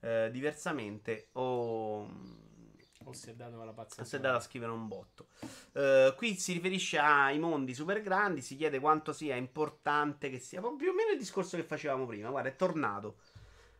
eh, 0.00 0.30
diversamente 0.32 1.28
o... 1.32 2.08
O 3.04 3.12
si 3.12 3.30
è 3.30 3.34
dato 3.34 3.60
alla 3.60 3.72
pazzesca. 3.72 4.04
Si 4.04 4.16
è 4.16 4.20
dato 4.20 4.36
a 4.36 4.40
scrivere 4.40 4.72
un 4.72 4.88
botto. 4.88 5.28
Uh, 5.72 6.14
qui 6.16 6.34
si 6.34 6.52
riferisce 6.52 6.98
ai 6.98 7.38
mondi 7.38 7.72
super 7.72 8.02
grandi. 8.02 8.42
Si 8.42 8.56
chiede 8.56 8.80
quanto 8.80 9.12
sia 9.12 9.36
importante 9.36 10.28
che 10.28 10.38
sia. 10.38 10.60
Più 10.60 10.90
o 10.90 10.94
meno 10.94 11.12
il 11.12 11.18
discorso 11.18 11.56
che 11.56 11.62
facevamo 11.62 12.06
prima. 12.06 12.28
Guarda, 12.28 12.48
è 12.48 12.56
tornato. 12.56 13.18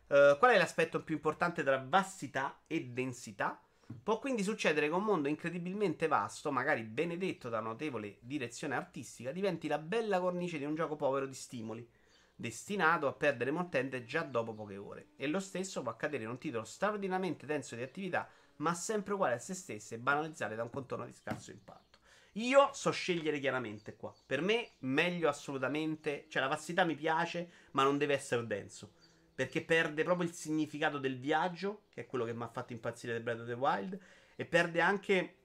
Uh, 0.07 0.37
qual 0.37 0.51
è 0.51 0.57
l'aspetto 0.57 1.03
più 1.03 1.15
importante 1.15 1.63
tra 1.63 1.83
vastità 1.85 2.61
e 2.65 2.85
densità? 2.85 3.61
Può 4.03 4.19
quindi 4.19 4.43
succedere 4.43 4.87
che 4.87 4.93
un 4.93 5.03
mondo 5.03 5.27
incredibilmente 5.27 6.07
vasto, 6.07 6.51
magari 6.51 6.83
benedetto 6.83 7.49
da 7.49 7.59
notevole 7.59 8.17
direzione 8.21 8.75
artistica, 8.75 9.31
diventi 9.31 9.67
la 9.67 9.79
bella 9.79 10.19
cornice 10.19 10.57
di 10.57 10.65
un 10.65 10.75
gioco 10.75 10.95
povero 10.95 11.25
di 11.25 11.33
stimoli, 11.33 11.87
destinato 12.35 13.07
a 13.07 13.13
perdere 13.13 13.51
montente 13.51 14.05
già 14.05 14.21
dopo 14.21 14.53
poche 14.53 14.77
ore. 14.77 15.07
E 15.15 15.27
lo 15.27 15.39
stesso 15.39 15.81
può 15.81 15.91
accadere 15.91 16.23
in 16.23 16.29
un 16.29 16.37
titolo 16.37 16.65
straordinariamente 16.65 17.45
denso 17.45 17.75
di 17.75 17.81
attività, 17.81 18.29
ma 18.57 18.73
sempre 18.73 19.13
uguale 19.13 19.35
a 19.35 19.39
se 19.39 19.53
stesso 19.53 19.95
e 19.95 19.99
banalizzare 19.99 20.55
da 20.55 20.63
un 20.63 20.69
contorno 20.69 21.05
di 21.05 21.13
scarso 21.13 21.51
impatto. 21.51 21.97
Io 22.33 22.69
so 22.73 22.91
scegliere 22.91 23.39
chiaramente 23.39 23.95
qua. 23.95 24.13
Per 24.25 24.41
me, 24.41 24.73
meglio 24.79 25.27
assolutamente. 25.29 26.25
Cioè, 26.29 26.41
la 26.41 26.47
vastità 26.47 26.83
mi 26.83 26.95
piace, 26.95 27.49
ma 27.71 27.83
non 27.83 27.97
deve 27.97 28.13
essere 28.13 28.45
denso 28.45 28.93
perché 29.39 29.63
perde 29.63 30.03
proprio 30.03 30.27
il 30.27 30.33
significato 30.33 30.97
del 30.97 31.17
viaggio, 31.17 31.83
che 31.93 32.01
è 32.01 32.05
quello 32.05 32.25
che 32.25 32.33
mi 32.33 32.43
ha 32.43 32.49
fatto 32.49 32.73
impazzire 32.73 33.13
The 33.13 33.21
Breath 33.21 33.39
of 33.39 33.47
the 33.47 33.53
Wild, 33.53 33.97
e 34.35 34.43
perde 34.43 34.81
anche 34.81 35.35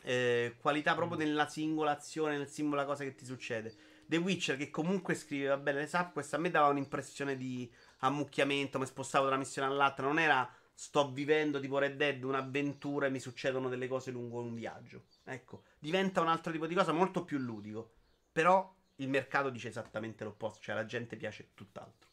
eh, 0.00 0.56
qualità 0.58 0.94
proprio 0.94 1.18
mm. 1.18 1.20
nella 1.20 1.46
singola 1.46 1.90
azione, 1.90 2.38
nel 2.38 2.48
singola 2.48 2.86
cosa 2.86 3.04
che 3.04 3.14
ti 3.14 3.26
succede. 3.26 3.74
The 4.06 4.16
Witcher, 4.16 4.56
che 4.56 4.70
comunque 4.70 5.14
scriveva 5.14 5.58
bene 5.58 5.80
le 5.80 5.86
sap, 5.86 6.14
questa 6.14 6.36
a 6.36 6.38
me 6.38 6.48
dava 6.48 6.68
un'impressione 6.68 7.36
di 7.36 7.70
ammucchiamento, 7.98 8.78
mi 8.78 8.86
spostavo 8.86 9.24
da 9.24 9.32
una 9.32 9.40
missione 9.40 9.68
all'altra, 9.68 10.06
non 10.06 10.18
era 10.18 10.50
sto 10.72 11.12
vivendo 11.12 11.60
tipo 11.60 11.76
Red 11.76 11.96
Dead 11.96 12.24
un'avventura 12.24 13.04
e 13.04 13.10
mi 13.10 13.20
succedono 13.20 13.68
delle 13.68 13.86
cose 13.86 14.10
lungo 14.10 14.40
un 14.40 14.54
viaggio. 14.54 15.02
Ecco, 15.24 15.64
diventa 15.78 16.22
un 16.22 16.28
altro 16.28 16.52
tipo 16.52 16.66
di 16.66 16.74
cosa 16.74 16.92
molto 16.92 17.26
più 17.26 17.36
ludico. 17.36 17.92
Però 18.32 18.74
il 18.96 19.10
mercato 19.10 19.50
dice 19.50 19.68
esattamente 19.68 20.24
l'opposto, 20.24 20.60
cioè 20.62 20.74
la 20.74 20.86
gente 20.86 21.16
piace 21.16 21.50
tutt'altro 21.52 22.09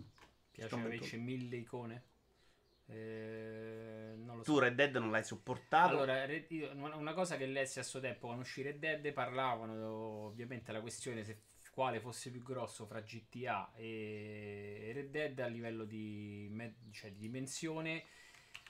piace 0.58 0.76
invece 0.76 1.18
mille 1.18 1.56
icone. 1.58 2.04
Eh, 2.88 4.14
non 4.18 4.38
lo 4.38 4.44
so. 4.44 4.54
Tu 4.54 4.60
Red 4.60 4.76
Dead 4.76 4.96
non 4.96 5.12
l'hai 5.12 5.24
supportato? 5.24 6.02
Allora, 6.02 6.26
una 6.96 7.14
cosa 7.14 7.38
che 7.38 7.46
lessi 7.46 7.80
a 7.80 7.84
suo 7.84 8.00
tempo 8.00 8.26
quando 8.28 8.44
uscì 8.44 8.62
Red 8.62 8.80
Dead 8.80 9.12
parlavano 9.12 10.26
ovviamente 10.26 10.72
la 10.72 10.82
questione 10.82 11.24
se 11.24 11.42
quale 11.72 12.00
fosse 12.00 12.32
più 12.32 12.42
grosso 12.42 12.88
fra 12.88 13.02
GTA 13.02 13.72
e 13.76 14.90
Red 14.96 15.12
Dead 15.12 15.40
a 15.40 15.48
livello 15.48 15.84
di, 15.84 16.52
cioè, 16.92 17.12
di 17.12 17.20
dimensione. 17.20 18.04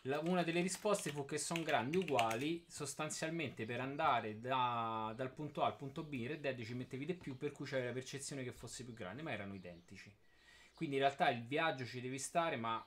La, 0.04 0.20
una 0.20 0.44
delle 0.44 0.62
risposte 0.62 1.12
fu 1.12 1.26
che 1.26 1.38
sono 1.38 1.64
grandi 1.64 1.98
uguali, 1.98 2.66
sostanzialmente 2.68 3.66
per 3.66 3.80
andare 3.80 4.40
da, 4.40 5.14
dal 5.16 5.32
punto 5.32 5.64
A 5.64 5.68
al 5.68 5.76
punto 5.76 6.04
B 6.04 6.14
in 6.14 6.28
Red 6.28 6.42
Dead 6.42 6.62
ci 6.64 6.74
mettevi 6.74 7.06
di 7.06 7.14
più, 7.14 7.38
per 7.38 7.52
cui 7.52 7.66
c'era 7.66 7.86
la 7.86 7.94
percezione 7.94 8.44
che 8.44 8.52
fosse 8.52 8.84
più 8.84 8.94
grande, 8.94 9.22
ma 9.22 9.32
erano 9.32 9.54
identici. 9.54 10.14
Quindi 10.78 10.98
in 10.98 11.02
realtà 11.02 11.32
il 11.32 11.44
viaggio 11.44 11.86
ci 11.86 12.00
devi 12.00 12.20
stare, 12.20 12.56
ma 12.56 12.86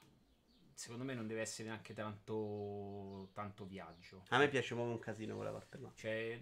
secondo 0.75 1.03
me 1.03 1.13
non 1.13 1.27
deve 1.27 1.41
essere 1.41 1.67
neanche 1.67 1.93
tanto, 1.93 3.31
tanto 3.33 3.67
viaggio. 3.67 4.23
A 4.29 4.39
me 4.39 4.49
piace 4.49 4.75
proprio 4.75 4.95
un 4.95 5.01
casino 5.01 5.35
quella 5.35 5.51
parte 5.51 5.79
là. 5.79 5.91
Cioè, 5.97 6.41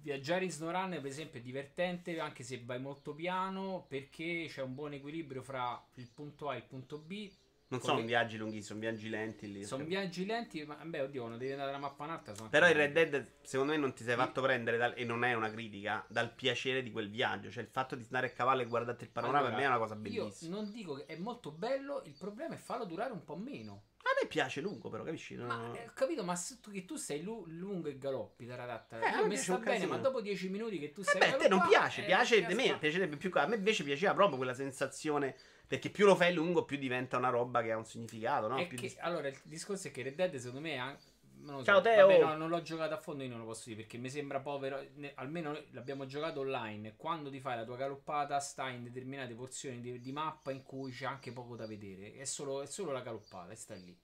viaggiare 0.00 0.44
in 0.44 0.52
SnowRun, 0.52 0.90
per 0.90 1.06
esempio, 1.06 1.40
è 1.40 1.42
divertente 1.42 2.20
anche 2.20 2.44
se 2.44 2.62
vai 2.64 2.78
molto 2.78 3.16
piano 3.16 3.84
perché 3.88 4.46
c'è 4.48 4.62
un 4.62 4.76
buon 4.76 4.92
equilibrio 4.92 5.42
fra 5.42 5.84
il 5.94 6.08
punto 6.08 6.50
A 6.50 6.54
e 6.54 6.58
il 6.58 6.66
punto 6.66 7.00
B 7.00 7.28
non 7.68 7.80
sono 7.80 7.98
le... 7.98 8.04
viaggi 8.04 8.36
lunghissimi, 8.36 8.64
sono 8.64 8.80
viaggi 8.80 9.08
lenti 9.08 9.52
lì. 9.52 9.64
Sono 9.64 9.84
viaggi 9.84 10.24
lenti, 10.24 10.64
ma 10.64 10.76
beh, 10.76 11.00
oddio, 11.00 11.26
non 11.26 11.38
devi 11.38 11.50
andare 11.50 11.70
alla 11.70 11.78
mappa 11.78 12.04
un'altra. 12.04 12.32
Però 12.48 12.68
il 12.68 12.74
Red 12.74 12.92
Dead, 12.92 13.26
secondo 13.42 13.72
me, 13.72 13.78
non 13.78 13.92
ti 13.92 14.04
sei 14.04 14.14
fatto 14.14 14.40
prendere, 14.40 14.76
dal, 14.76 14.94
e 14.96 15.04
non 15.04 15.24
è 15.24 15.34
una 15.34 15.50
critica, 15.50 16.04
dal 16.08 16.32
piacere 16.32 16.82
di 16.82 16.92
quel 16.92 17.10
viaggio. 17.10 17.50
Cioè, 17.50 17.64
il 17.64 17.68
fatto 17.68 17.96
di 17.96 18.04
stare 18.04 18.28
a 18.28 18.30
cavallo 18.30 18.62
e 18.62 18.66
guardare 18.66 18.98
il 19.00 19.10
panorama 19.10 19.38
allora, 19.38 19.54
per 19.54 19.60
me 19.60 19.66
è 19.66 19.68
una 19.68 19.78
cosa 19.78 19.96
bellissima. 19.96 20.54
Io 20.54 20.62
non 20.62 20.70
dico 20.70 20.94
che 20.94 21.06
è 21.06 21.16
molto 21.16 21.50
bello, 21.50 22.02
il 22.04 22.14
problema 22.16 22.54
è 22.54 22.58
farlo 22.58 22.84
durare 22.84 23.12
un 23.12 23.24
po' 23.24 23.36
meno. 23.36 23.82
A 24.06 24.10
me 24.22 24.28
piace 24.28 24.60
lungo, 24.60 24.88
però, 24.88 25.02
capisci? 25.02 25.34
No, 25.34 25.46
Ma 25.46 25.72
eh, 25.76 25.88
ho 25.88 25.92
capito, 25.92 26.22
ma 26.22 26.36
se 26.36 26.60
tu, 26.60 26.70
che 26.70 26.84
tu 26.84 26.94
sei 26.94 27.22
lu- 27.22 27.44
lungo 27.48 27.88
e 27.88 27.98
galoppi, 27.98 28.46
Taradatta. 28.46 29.00
Eh, 29.00 29.04
a 29.04 29.18
Io 29.18 29.26
mi 29.26 29.36
sta 29.36 29.58
bene, 29.58 29.72
casino. 29.72 29.88
ma 29.88 29.96
dopo 29.96 30.20
10 30.20 30.48
minuti 30.48 30.78
che 30.78 30.92
tu 30.92 31.00
Eh 31.00 31.04
sei 31.04 31.18
beh, 31.18 31.32
a 31.32 31.36
te 31.36 31.48
non 31.48 31.66
piace, 31.66 32.02
eh, 32.02 32.04
piace 32.04 32.46
di 32.46 32.54
me, 32.54 32.78
piacerebbe 32.78 33.16
più. 33.16 33.32
A 33.34 33.46
me 33.48 33.56
invece 33.56 33.82
piaceva 33.82 34.14
proprio 34.14 34.36
quella 34.36 34.54
sensazione. 34.54 35.34
Perché 35.68 35.90
più 35.90 36.06
lo 36.06 36.14
fai 36.14 36.32
lungo, 36.32 36.64
più 36.64 36.76
diventa 36.76 37.16
una 37.16 37.28
roba 37.28 37.62
che 37.62 37.72
ha 37.72 37.76
un 37.76 37.84
significato, 37.84 38.46
no? 38.48 38.56
Che- 38.56 38.76
dis- 38.76 38.96
allora, 39.00 39.28
il 39.28 39.38
discorso 39.44 39.88
è 39.88 39.90
che 39.90 40.02
Red 40.02 40.14
Dead, 40.14 40.34
secondo 40.36 40.60
me, 40.60 40.78
an- 40.78 40.96
non 41.38 41.58
so. 41.58 41.64
Ciao, 41.64 41.80
Teo. 41.80 42.06
Vabbè, 42.06 42.20
no, 42.20 42.36
non 42.36 42.48
l'ho 42.48 42.62
giocato 42.62 42.94
a 42.94 42.98
fondo, 42.98 43.22
io 43.24 43.28
non 43.30 43.40
lo 43.40 43.44
posso 43.46 43.64
dire 43.66 43.80
perché 43.80 43.98
mi 43.98 44.08
sembra 44.08 44.40
povero. 44.40 44.80
ne- 44.94 45.12
almeno 45.16 45.58
l'abbiamo 45.72 46.06
giocato 46.06 46.40
online. 46.40 46.94
Quando 46.96 47.30
ti 47.30 47.40
fai 47.40 47.56
la 47.56 47.64
tua 47.64 47.76
galoppata, 47.76 48.38
stai 48.38 48.76
in 48.76 48.84
determinate 48.84 49.34
porzioni 49.34 49.80
di, 49.80 50.00
di 50.00 50.12
mappa 50.12 50.50
in 50.52 50.62
cui 50.62 50.92
c'è 50.92 51.06
anche 51.06 51.32
poco 51.32 51.56
da 51.56 51.66
vedere. 51.66 52.14
È 52.14 52.24
solo, 52.24 52.62
è 52.62 52.66
solo 52.66 52.92
la 52.92 53.00
galoppata 53.00 53.52
e 53.52 53.56
stai 53.56 53.84
lì. 53.84 53.98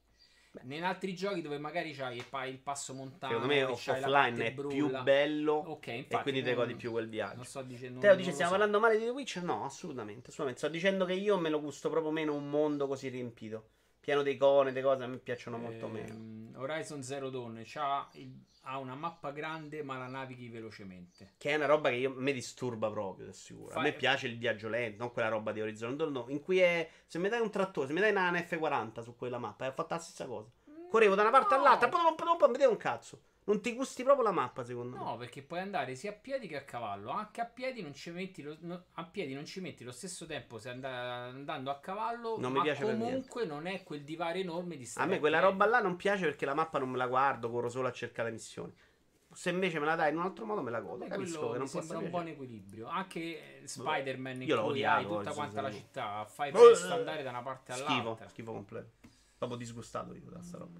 In 0.64 0.84
altri 0.84 1.14
giochi 1.14 1.40
dove 1.40 1.56
magari 1.58 1.92
c'hai 1.92 2.18
il, 2.18 2.26
pa- 2.28 2.44
il 2.44 2.58
passo 2.58 2.92
montano, 2.92 3.32
Secondo 3.32 3.54
me 3.54 3.62
offline 3.64 4.44
è 4.44 4.52
più 4.52 4.62
brulla. 4.68 5.00
bello. 5.00 5.52
Ok, 5.54 5.86
infatti, 5.86 6.14
e 6.14 6.22
quindi 6.22 6.42
te 6.42 6.54
godi 6.54 6.74
più 6.74 6.90
quel 6.90 7.08
viaggio. 7.08 7.36
Non 7.36 7.44
sto 7.44 7.62
dicendo. 7.62 8.00
Teo 8.00 8.10
non 8.10 8.18
dice: 8.18 8.32
Stiamo 8.32 8.52
so. 8.52 8.58
parlando 8.58 8.80
male 8.80 8.98
di 8.98 9.04
The 9.04 9.10
Witcher? 9.10 9.42
No, 9.42 9.64
assolutamente, 9.64 10.28
assolutamente. 10.28 10.58
Sto 10.60 10.68
dicendo 10.68 11.06
che 11.06 11.14
io 11.14 11.38
me 11.38 11.48
lo 11.48 11.60
gusto 11.60 11.88
proprio 11.88 12.12
meno 12.12 12.34
un 12.34 12.50
mondo 12.50 12.86
così 12.86 13.08
riempito. 13.08 13.68
Pieno 14.02 14.22
di 14.22 14.32
icone, 14.32 14.72
di 14.72 14.80
cose, 14.80 15.04
a 15.04 15.06
me 15.06 15.18
piacciono 15.18 15.58
molto 15.58 15.86
meno. 15.86 16.08
Ehm, 16.12 16.52
Horizon 16.56 17.04
Zero 17.04 17.30
Dawn 17.30 17.62
c'ha 17.64 18.08
il- 18.14 18.36
ha 18.62 18.78
una 18.78 18.96
mappa 18.96 19.30
grande, 19.30 19.84
ma 19.84 19.96
la 19.96 20.08
navighi 20.08 20.48
velocemente. 20.48 21.34
Che 21.38 21.50
è 21.50 21.54
una 21.54 21.66
roba 21.66 21.88
che 21.88 21.94
io, 21.96 22.12
mi 22.16 22.32
disturba 22.32 22.90
proprio, 22.90 23.26
da 23.26 23.32
sicuro. 23.32 23.70
A 23.70 23.74
Fai- 23.74 23.82
me 23.84 23.92
piace 23.92 24.26
il 24.26 24.38
viaggio 24.38 24.68
lento, 24.68 25.02
non 25.04 25.12
quella 25.12 25.28
roba 25.28 25.52
di 25.52 25.60
Horizon 25.60 25.96
Dawn, 25.96 26.10
no, 26.10 26.24
in 26.30 26.40
cui 26.40 26.58
è. 26.58 26.88
Se 27.06 27.20
mi 27.20 27.28
dai 27.28 27.40
un 27.40 27.50
trattore, 27.50 27.86
se 27.86 27.92
mi 27.92 28.00
dai 28.00 28.10
una 28.10 28.32
F40 28.32 29.02
su 29.02 29.14
quella 29.14 29.38
mappa, 29.38 29.68
ho 29.68 29.72
fatto 29.72 29.94
la 29.94 30.00
stessa 30.00 30.26
cosa. 30.26 30.50
Correvo 30.90 31.14
da 31.14 31.22
una 31.22 31.30
parte 31.30 31.54
No. 31.54 31.60
all'altra, 31.60 31.88
poi 31.88 32.02
dopo, 32.02 32.24
dopo 32.24 32.42
non 32.44 32.52
vedevo 32.52 32.72
un 32.72 32.76
cazzo. 32.78 33.20
Non 33.44 33.60
ti 33.60 33.74
gusti 33.74 34.05
proprio 34.05 34.24
la 34.24 34.31
mappa, 34.31 34.62
secondo 34.62 34.97
me. 34.97 35.02
No, 35.02 35.16
perché 35.16 35.43
puoi 35.43 35.59
andare 35.59 35.97
sia 35.97 36.10
a 36.10 36.14
piedi 36.14 36.47
che 36.47 36.56
a 36.59 36.62
cavallo. 36.62 37.10
Anche 37.10 37.40
a 37.40 37.44
piedi 37.44 37.82
non 37.82 37.93
ci 37.93 38.10
metti 38.10 38.40
lo, 38.40 38.56
no- 38.60 38.85
a 38.93 39.05
piedi 39.05 39.35
non 39.35 39.44
ci 39.44 39.60
metti 39.60 39.82
lo 39.82 39.90
stesso 39.90 40.27
tempo 40.27 40.59
se 40.59 40.69
and- 40.70 40.85
andando 40.85 41.70
a 41.70 41.78
cavallo. 41.81 42.36
Non 42.39 42.52
mi 42.52 42.60
piace 42.60 42.85
comunque 42.85 43.44
non 43.44 43.66
è 43.66 43.82
quel 43.82 44.05
divario 44.05 44.43
enorme 44.43 44.77
di 44.77 44.85
A 44.85 44.86
stare 44.86 45.09
me 45.09 45.19
quella 45.19 45.39
piedi. 45.39 45.52
roba 45.52 45.66
là 45.66 45.81
non 45.81 45.97
piace 45.97 46.24
perché 46.24 46.44
la 46.47 46.55
mappa 46.55 46.78
non 46.78 46.90
me 46.90 46.97
la 46.98 47.09
guardo, 47.09 47.51
corro 47.51 47.69
solo 47.69 47.89
a 47.89 47.93
cercare 47.93 48.28
le 48.28 48.35
missioni. 48.35 48.73
Se 49.35 49.48
invece 49.51 49.81
me 49.81 49.86
la 49.86 49.97
dai 49.97 50.10
in 50.12 50.19
un 50.19 50.24
altro 50.24 50.44
modo 50.44 50.60
me 50.62 50.70
la 50.70 50.77
A 50.77 50.81
godo. 50.82 51.06
Capisco 51.06 51.51
che 51.51 51.59
non 51.59 51.66
sembra 51.66 51.97
un 51.97 52.02
piacere. 52.05 52.10
buon 52.10 52.28
equilibrio. 52.28 52.86
Anche 52.86 53.60
eh, 53.62 53.66
Spider-Man 53.66 54.43
in 54.43 54.47
cui 54.47 54.52
odiato, 54.56 54.98
hai 54.98 55.05
tutta 55.19 55.32
quanta 55.35 55.60
la 55.62 55.73
città, 55.73 56.24
fai 56.27 56.51
Eh, 56.51 56.52
presto 56.52 56.93
andare 56.93 57.23
da 57.24 57.31
una 57.31 57.43
parte 57.43 57.73
Schifo, 57.73 57.90
all'altra. 57.90 58.28
schifo 58.28 58.52
completo. 58.52 58.90
Proprio 59.43 59.59
disgustato 59.59 60.14
io 60.14 60.31
da 60.31 60.40
sta 60.40 60.59
roba. 60.59 60.78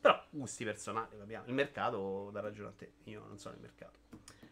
Però 0.00 0.24
gusti 0.30 0.62
personali, 0.62 1.18
capiamo. 1.18 1.48
Il 1.48 1.52
mercato 1.52 2.30
dà 2.30 2.38
ragione 2.38 2.68
a 2.68 2.72
te. 2.72 2.92
Io 3.06 3.24
non 3.26 3.38
sono 3.38 3.56
il 3.56 3.60
mercato. 3.60 3.98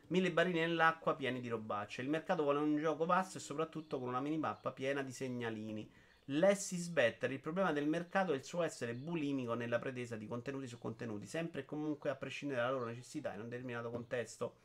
Mille 0.08 0.32
barili 0.32 0.58
nell'acqua 0.58 1.14
pieni 1.14 1.40
di 1.40 1.48
robacce. 1.48 2.02
Il 2.02 2.08
mercato 2.08 2.42
vuole 2.42 2.58
un 2.58 2.76
gioco 2.76 3.06
vasto 3.06 3.38
e 3.38 3.40
soprattutto 3.40 4.00
con 4.00 4.08
una 4.08 4.20
minimappa 4.20 4.72
piena 4.72 5.02
di 5.02 5.12
segnalini. 5.12 5.88
Less 6.24 6.72
is 6.72 6.88
better. 6.88 7.30
Il 7.30 7.38
problema 7.38 7.70
del 7.70 7.86
mercato 7.86 8.32
è 8.32 8.34
il 8.34 8.42
suo 8.42 8.64
essere 8.64 8.94
bulimico 8.94 9.54
nella 9.54 9.78
pretesa 9.78 10.16
di 10.16 10.26
contenuti 10.26 10.66
su 10.66 10.78
contenuti, 10.78 11.26
sempre 11.28 11.60
e 11.60 11.64
comunque 11.64 12.10
a 12.10 12.16
prescindere 12.16 12.62
dalla 12.62 12.72
loro 12.72 12.86
necessità 12.86 13.32
in 13.32 13.42
un 13.42 13.48
determinato 13.48 13.90
contesto. 13.90 14.56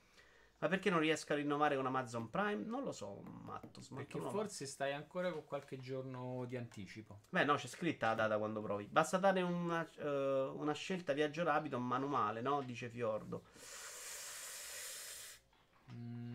Ma 0.60 0.68
perché 0.68 0.90
non 0.90 1.00
riesca 1.00 1.34
a 1.34 1.38
rinnovare 1.38 1.76
con 1.76 1.86
Amazon 1.86 2.30
Prime? 2.30 2.64
Non 2.66 2.84
lo 2.84 2.92
so, 2.92 3.22
matto. 3.44 3.80
Perché 3.94 4.20
forse 4.20 4.66
stai 4.66 4.92
ancora 4.92 5.32
con 5.32 5.46
qualche 5.46 5.78
giorno 5.78 6.46
di 6.48 6.58
anticipo. 6.58 7.22
Beh, 7.30 7.44
no, 7.44 7.56
c'è 7.56 7.68
scritta 7.68 8.08
la 8.08 8.16
data 8.16 8.38
quando 8.40 8.62
provi. 8.62 8.88
Basta 8.88 9.18
dare 9.18 9.42
una, 9.42 9.88
eh, 9.98 10.52
una 10.56 10.74
scelta 10.74 11.14
viaggio 11.14 11.44
rapido, 11.44 11.78
manuale, 11.78 12.42
no? 12.42 12.62
Dice 12.62 12.90
Fiordo. 12.90 13.44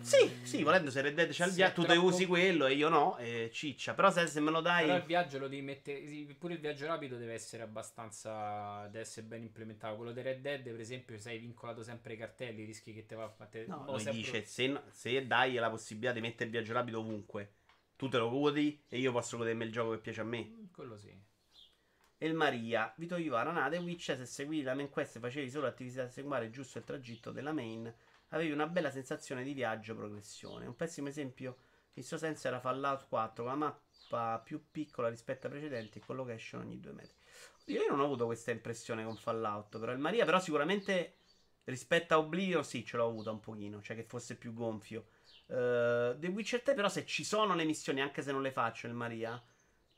Sì, 0.02 0.30
sì, 0.42 0.62
volendo 0.62 0.90
se 0.90 1.00
Red 1.00 1.14
Dead 1.14 1.30
c'ha 1.32 1.46
il 1.46 1.52
viaggio, 1.52 1.74
tu 1.74 1.80
te 1.82 1.92
troppo- 1.94 2.06
usi 2.08 2.26
quello 2.26 2.66
e 2.66 2.74
io 2.74 2.88
no, 2.88 3.16
e 3.18 3.50
ciccia. 3.52 3.94
Però 3.94 4.10
se, 4.10 4.26
se 4.26 4.40
me 4.40 4.50
lo 4.50 4.60
dai... 4.60 4.84
Però 4.86 4.96
il 4.96 5.04
viaggio 5.04 5.38
lo 5.38 5.48
devi 5.48 5.62
mettere. 5.62 6.06
sì, 6.06 6.24
Pure 6.38 6.54
il 6.54 6.60
viaggio 6.60 6.86
rapido 6.86 7.16
deve 7.16 7.34
essere 7.34 7.62
abbastanza. 7.62 8.82
Deve 8.86 9.00
essere 9.00 9.26
ben 9.26 9.42
implementato. 9.42 9.96
Quello 9.96 10.12
di 10.12 10.20
Red 10.20 10.40
Dead, 10.40 10.62
per 10.62 10.80
esempio, 10.80 11.18
sei 11.18 11.38
vincolato 11.38 11.82
sempre 11.82 12.12
ai 12.12 12.18
cartelli, 12.18 12.64
rischi 12.64 12.92
che 12.92 13.06
te 13.06 13.14
va 13.14 13.24
a 13.24 13.28
fare. 13.28 13.66
No, 13.66 13.84
lui 13.88 14.00
sempre- 14.00 14.20
dice, 14.20 14.44
se, 14.44 14.80
se 14.90 15.26
dai 15.26 15.54
la 15.54 15.70
possibilità 15.70 16.12
di 16.12 16.20
mettere 16.20 16.44
il 16.46 16.50
viaggio 16.50 16.72
rapido 16.72 16.98
ovunque, 17.00 17.52
tu 17.96 18.08
te 18.08 18.18
lo 18.18 18.28
godi 18.28 18.82
e 18.88 18.98
io 18.98 19.12
posso 19.12 19.36
godermi 19.36 19.64
il 19.64 19.72
gioco 19.72 19.92
che 19.92 19.98
piace 19.98 20.20
a 20.20 20.24
me. 20.24 20.44
Mm, 20.44 20.64
Quello 20.72 20.96
sì. 20.98 21.16
El 22.18 22.34
Maria, 22.34 22.92
Vito 22.96 23.16
Ivana, 23.16 23.50
Nade, 23.50 23.78
Witch, 23.78 24.14
se 24.16 24.26
seguivi 24.26 24.62
la 24.62 24.74
main 24.74 24.88
quest 24.88 25.16
e 25.16 25.20
facevi 25.20 25.50
solo 25.50 25.66
attività 25.66 26.08
secondarie 26.08 26.50
giusto 26.50 26.78
il 26.78 26.84
tragitto 26.84 27.32
della 27.32 27.52
main, 27.52 27.92
avevi 28.32 28.50
una 28.50 28.66
bella 28.66 28.90
sensazione 28.90 29.42
di 29.42 29.52
viaggio 29.52 29.94
progressione. 29.94 30.66
Un 30.66 30.76
pessimo 30.76 31.08
esempio 31.08 31.56
in 31.94 32.04
suo 32.04 32.16
senso 32.16 32.48
era 32.48 32.60
Fallout 32.60 33.06
4, 33.08 33.44
con 33.44 33.52
la 33.52 33.58
mappa 33.58 34.40
più 34.40 34.64
piccola 34.70 35.08
rispetto 35.08 35.46
ai 35.46 35.52
precedenti 35.52 35.98
e 35.98 36.02
con 36.02 36.16
location 36.16 36.62
ogni 36.62 36.80
due 36.80 36.92
metri. 36.92 37.16
Io 37.66 37.86
non 37.88 38.00
ho 38.00 38.04
avuto 38.04 38.26
questa 38.26 38.50
impressione 38.50 39.04
con 39.04 39.16
Fallout, 39.16 39.78
però 39.78 39.92
il 39.92 39.98
Maria, 39.98 40.24
però 40.24 40.40
sicuramente 40.40 41.16
rispetto 41.64 42.14
a 42.14 42.18
Oblivion 42.18 42.64
sì, 42.64 42.84
ce 42.84 42.96
l'ho 42.96 43.06
avuta 43.06 43.30
un 43.30 43.40
pochino, 43.40 43.80
cioè 43.80 43.96
che 43.96 44.04
fosse 44.04 44.36
più 44.36 44.52
gonfio. 44.52 45.06
Uh, 45.46 46.18
The 46.18 46.28
Witcher 46.32 46.62
3 46.62 46.74
però 46.74 46.88
se 46.88 47.04
ci 47.04 47.24
sono 47.24 47.54
le 47.54 47.64
missioni, 47.64 48.00
anche 48.00 48.22
se 48.22 48.32
non 48.32 48.42
le 48.42 48.50
faccio 48.50 48.86
il 48.86 48.94
Maria, 48.94 49.40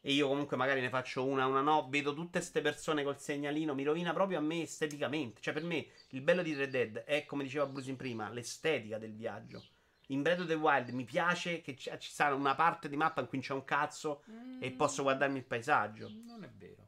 e 0.07 0.13
io 0.13 0.29
comunque 0.29 0.59
magari 0.59 0.83
ne 0.83 0.91
faccio 0.91 1.25
una, 1.25 1.47
una 1.47 1.63
no, 1.63 1.89
vedo 1.89 2.13
tutte 2.13 2.39
queste 2.39 2.61
persone 2.61 3.03
col 3.03 3.19
segnalino, 3.19 3.75
mi 3.75 3.85
rovina 3.85 4.13
proprio 4.13 4.37
a 4.37 4.43
me 4.43 4.61
esteticamente. 4.61 5.41
Cioè 5.41 5.55
per 5.55 5.65
me 5.65 5.87
il 6.11 6.21
bello 6.21 6.43
di 6.43 6.53
Red 6.53 6.69
Dead 6.71 6.97
è, 7.05 7.25
come 7.25 7.43
diceva 7.43 7.65
Bruce 7.65 7.89
in 7.89 7.97
prima, 7.97 8.29
l'estetica 8.29 8.99
del 8.99 9.15
viaggio. 9.15 9.65
In 10.09 10.21
Breath 10.21 10.41
of 10.41 10.47
the 10.47 10.55
Wild 10.55 10.91
mi 10.91 11.05
piace 11.05 11.63
che 11.63 11.75
ci, 11.75 11.91
ci 11.99 12.11
sia 12.11 12.35
una 12.35 12.55
parte 12.55 12.91
di 12.91 12.97
mappa 12.97 13.23
in 13.23 13.29
cui 13.29 13.39
c'è 13.41 13.55
un 13.55 13.65
cazzo 13.65 14.23
e 14.61 14.71
posso 14.73 15.03
guardarmi 15.03 15.39
il 15.39 15.45
paesaggio. 15.45 16.11
Non 16.27 16.45
è 16.45 16.51
vero. 16.51 16.87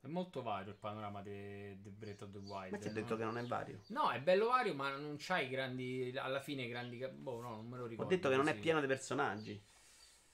È 0.00 0.06
molto 0.06 0.40
vario 0.40 0.70
il 0.70 0.78
panorama 0.78 1.20
di 1.20 1.76
Breath 1.78 2.22
of 2.22 2.30
the 2.30 2.38
Wild. 2.38 2.70
Ma 2.70 2.78
ti 2.78 2.86
ho 2.86 2.90
no? 2.90 2.94
detto 2.94 3.16
che 3.18 3.24
non 3.24 3.36
è 3.36 3.44
vario. 3.44 3.80
No, 3.88 4.10
è 4.10 4.18
bello 4.22 4.46
vario, 4.46 4.74
ma 4.74 4.96
non 4.96 5.16
c'hai 5.18 5.50
grandi. 5.50 6.14
Alla 6.16 6.40
fine, 6.40 6.66
grandi. 6.68 6.96
ca- 6.96 7.08
Boh, 7.10 7.42
no, 7.42 7.56
non 7.56 7.68
me 7.68 7.76
lo 7.76 7.84
Ho 7.84 7.86
ricordo. 7.86 8.14
detto 8.14 8.30
che 8.30 8.36
non 8.36 8.48
è 8.48 8.54
pieno 8.58 8.80
di 8.80 8.86
personaggi. 8.86 9.62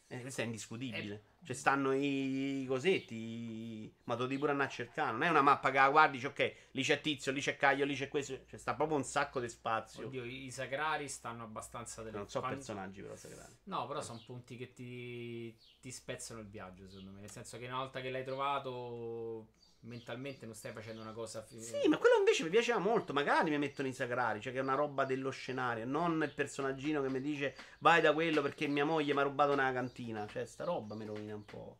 Eh, 0.08 0.20
questo 0.20 0.40
è 0.40 0.44
indiscutibile. 0.44 1.22
Cioè, 1.42 1.54
stanno 1.54 1.92
i 1.92 2.64
cosetti. 2.68 3.14
i- 3.14 3.92
Ma 4.04 4.14
tu 4.14 4.22
devi 4.22 4.38
pure 4.38 4.52
andare 4.52 4.68
a 4.68 4.72
cercare. 4.72 5.10
Non 5.12 5.22
è 5.24 5.28
una 5.28 5.42
mappa 5.42 5.70
che 5.70 5.78
la 5.78 5.90
guardi, 5.90 6.12
dici, 6.16 6.26
ok, 6.26 6.54
lì 6.72 6.82
c'è 6.82 7.00
tizio, 7.00 7.32
lì 7.32 7.40
c'è 7.40 7.56
Caio, 7.56 7.84
lì 7.84 7.94
c'è 7.96 8.08
questo. 8.08 8.38
Cioè, 8.46 8.58
sta 8.58 8.74
proprio 8.74 8.96
un 8.96 9.04
sacco 9.04 9.40
di 9.40 9.48
spazio. 9.48 10.06
Oddio, 10.06 10.24
i 10.24 10.50
sacrari 10.52 11.08
stanno 11.08 11.42
abbastanza 11.44 12.02
delle 12.02 12.16
non 12.18 12.28
so 12.28 12.38
quando- 12.38 12.56
personaggi, 12.58 13.00
però, 13.02 13.16
sagrati. 13.16 13.56
No, 13.64 13.86
però 13.86 14.00
sono 14.00 14.20
punti 14.24 14.56
che 14.56 14.72
ti, 14.72 15.56
ti 15.80 15.90
spezzano 15.90 16.40
il 16.40 16.46
viaggio, 16.48 16.88
secondo 16.88 17.10
me. 17.10 17.20
Nel 17.20 17.30
senso 17.30 17.58
che 17.58 17.66
una 17.66 17.78
volta 17.78 18.00
che 18.00 18.10
l'hai 18.10 18.24
trovato, 18.24 19.48
mentalmente 19.80 20.46
non 20.46 20.54
stai 20.54 20.72
facendo 20.72 21.02
una 21.02 21.12
cosa. 21.12 21.42
fi- 21.42 21.60
Sì, 21.60 21.88
ma 21.88 21.98
quello 21.98 22.16
invece 22.18 22.42
mi 22.44 22.50
piaceva 22.50 22.78
molto. 22.78 23.12
Magari 23.12 23.50
mi 23.50 23.58
mettono 23.58 23.88
i 23.88 23.92
sacrari, 23.92 24.40
cioè 24.40 24.52
che 24.52 24.58
è 24.58 24.62
una 24.62 24.74
roba 24.74 25.04
dello 25.04 25.30
scenario, 25.30 25.84
non 25.86 26.22
il 26.22 26.32
personaggino 26.32 27.02
che 27.02 27.08
mi 27.08 27.20
dice 27.20 27.54
vai 27.78 28.00
da 28.00 28.12
quello 28.12 28.42
perché 28.42 28.66
mia 28.66 28.84
moglie 28.84 29.12
mi 29.14 29.20
ha 29.20 29.24
rubato 29.24 29.52
una 29.52 29.72
cantina. 29.72 30.26
Cioè, 30.26 30.44
sta 30.44 30.64
roba 30.64 30.94
mi 30.94 31.04
rovina 31.04 31.34
un 31.34 31.44
po'. 31.44 31.78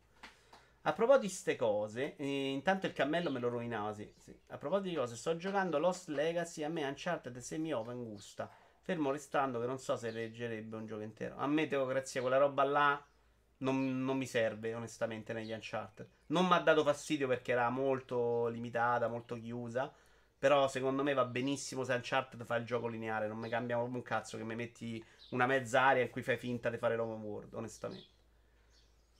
A 0.83 0.93
proposito 0.93 1.25
di 1.25 1.29
ste 1.29 1.55
cose, 1.57 2.15
eh, 2.15 2.49
intanto 2.51 2.85
il 2.85 2.93
cammello 2.93 3.29
me 3.29 3.39
lo 3.39 3.49
rovinava, 3.49 3.93
sì, 3.93 4.09
sì. 4.15 4.33
A 4.47 4.57
proposito 4.57 4.87
di 4.89 4.95
cose, 4.95 5.17
sto 5.17 5.35
giocando 5.35 5.79
Lost 5.79 6.07
Legacy, 6.07 6.63
a 6.63 6.69
me 6.69 6.85
Uncharted 6.85 7.37
semi-open 7.37 8.05
gusta. 8.05 8.49
Fermo 8.79 9.11
restando 9.11 9.59
che 9.59 9.65
non 9.65 9.79
so 9.79 9.97
se 9.97 10.11
reggerebbe 10.11 10.77
un 10.77 10.85
gioco 10.85 11.01
intero. 11.01 11.35
A 11.35 11.45
me, 11.45 11.67
teocrazia, 11.67 12.21
quella 12.21 12.37
roba 12.37 12.63
là 12.63 13.05
non, 13.59 14.03
non 14.03 14.17
mi 14.17 14.25
serve, 14.25 14.73
onestamente, 14.73 15.33
negli 15.33 15.51
Uncharted. 15.51 16.07
Non 16.27 16.45
mi 16.47 16.53
ha 16.53 16.59
dato 16.59 16.83
fastidio 16.83 17.27
perché 17.27 17.51
era 17.51 17.69
molto 17.69 18.47
limitata, 18.47 19.07
molto 19.07 19.35
chiusa. 19.39 19.91
Però 20.39 20.67
secondo 20.67 21.01
me 21.03 21.13
va 21.13 21.25
benissimo 21.25 21.83
se 21.83 21.93
Uncharted 21.93 22.45
fa 22.45 22.55
il 22.57 22.65
gioco 22.65 22.87
lineare. 22.87 23.27
Non 23.27 23.37
mi 23.39 23.49
cambia 23.49 23.75
proprio 23.77 23.97
un 23.97 24.03
cazzo 24.03 24.37
che 24.37 24.43
mi 24.43 24.55
metti 24.55 25.03
una 25.29 25.45
mezz'aria 25.47 26.03
in 26.03 26.09
cui 26.09 26.21
fai 26.23 26.37
finta 26.37 26.69
di 26.69 26.77
fare 26.77 26.95
l'open 26.95 27.21
world, 27.23 27.53
onestamente. 27.55 28.15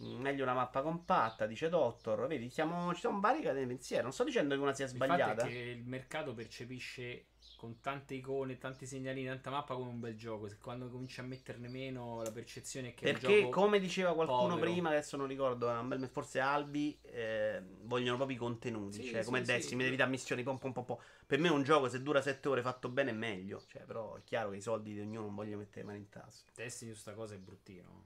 Mm, 0.03 0.21
Meglio 0.21 0.43
una 0.43 0.53
mappa 0.53 0.81
compatta, 0.81 1.45
dice 1.47 1.69
Doctor. 1.69 2.27
Vedi, 2.27 2.49
siamo, 2.49 2.93
ci 2.93 3.01
sono 3.01 3.19
vari 3.19 3.39
di 3.41 3.65
pensiero. 3.65 4.03
Non 4.03 4.11
sto 4.13 4.23
dicendo 4.23 4.55
che 4.55 4.61
una 4.61 4.73
sia 4.73 4.85
Il 4.85 4.91
fatto 4.91 5.05
sbagliata. 5.05 5.43
è 5.45 5.47
che 5.47 5.57
il 5.57 5.85
mercato 5.85 6.33
percepisce 6.33 7.25
con 7.57 7.81
tante 7.81 8.13
icone, 8.13 8.57
tanti 8.59 8.85
segnalini, 8.85 9.25
tanta 9.27 9.49
mappa 9.49 9.73
come 9.73 9.89
un 9.89 9.99
bel 9.99 10.15
gioco. 10.15 10.47
Se 10.47 10.57
quando 10.59 10.89
cominci 10.89 11.19
a 11.19 11.23
metterne 11.23 11.67
meno, 11.67 12.21
la 12.21 12.31
percezione 12.31 12.89
è 12.89 12.93
che 12.93 13.05
è 13.05 13.07
un 13.09 13.19
Perché, 13.19 13.39
gioco 13.41 13.49
come 13.49 13.79
diceva 13.79 14.13
qualcuno 14.13 14.53
povero. 14.53 14.71
prima, 14.71 14.89
adesso 14.89 15.17
non 15.17 15.27
ricordo, 15.27 15.67
forse 16.11 16.39
Albi, 16.39 16.97
eh, 17.01 17.61
vogliono 17.81 18.15
proprio 18.15 18.37
i 18.37 18.39
contenuti. 18.39 19.01
Sì, 19.01 19.09
cioè, 19.09 19.19
sì, 19.21 19.25
come 19.25 19.43
sì. 19.43 19.51
Destiny, 19.51 19.75
mi 19.77 19.83
devi 19.85 19.95
dare 19.95 20.09
missioni, 20.11 20.43
pom, 20.43 20.57
pom, 20.59 20.71
pom, 20.71 20.85
pom. 20.85 20.97
Per 21.25 21.39
me 21.39 21.49
un 21.49 21.63
gioco, 21.63 21.89
se 21.89 22.01
dura 22.03 22.21
7 22.21 22.47
ore 22.47 22.61
fatto 22.61 22.89
bene, 22.89 23.09
è 23.09 23.13
meglio. 23.13 23.63
Cioè, 23.67 23.81
però 23.83 24.15
è 24.15 24.23
chiaro 24.23 24.51
che 24.51 24.57
i 24.57 24.61
soldi 24.61 24.93
di 24.93 24.99
ognuno 24.99 25.25
non 25.25 25.35
voglio 25.35 25.57
mettere 25.57 25.83
mani 25.83 25.97
in 25.97 26.09
tasca. 26.09 26.51
Destiny 26.53 26.93
su 26.93 26.99
sta 26.99 27.13
cosa 27.13 27.33
è 27.33 27.37
bruttino. 27.39 28.05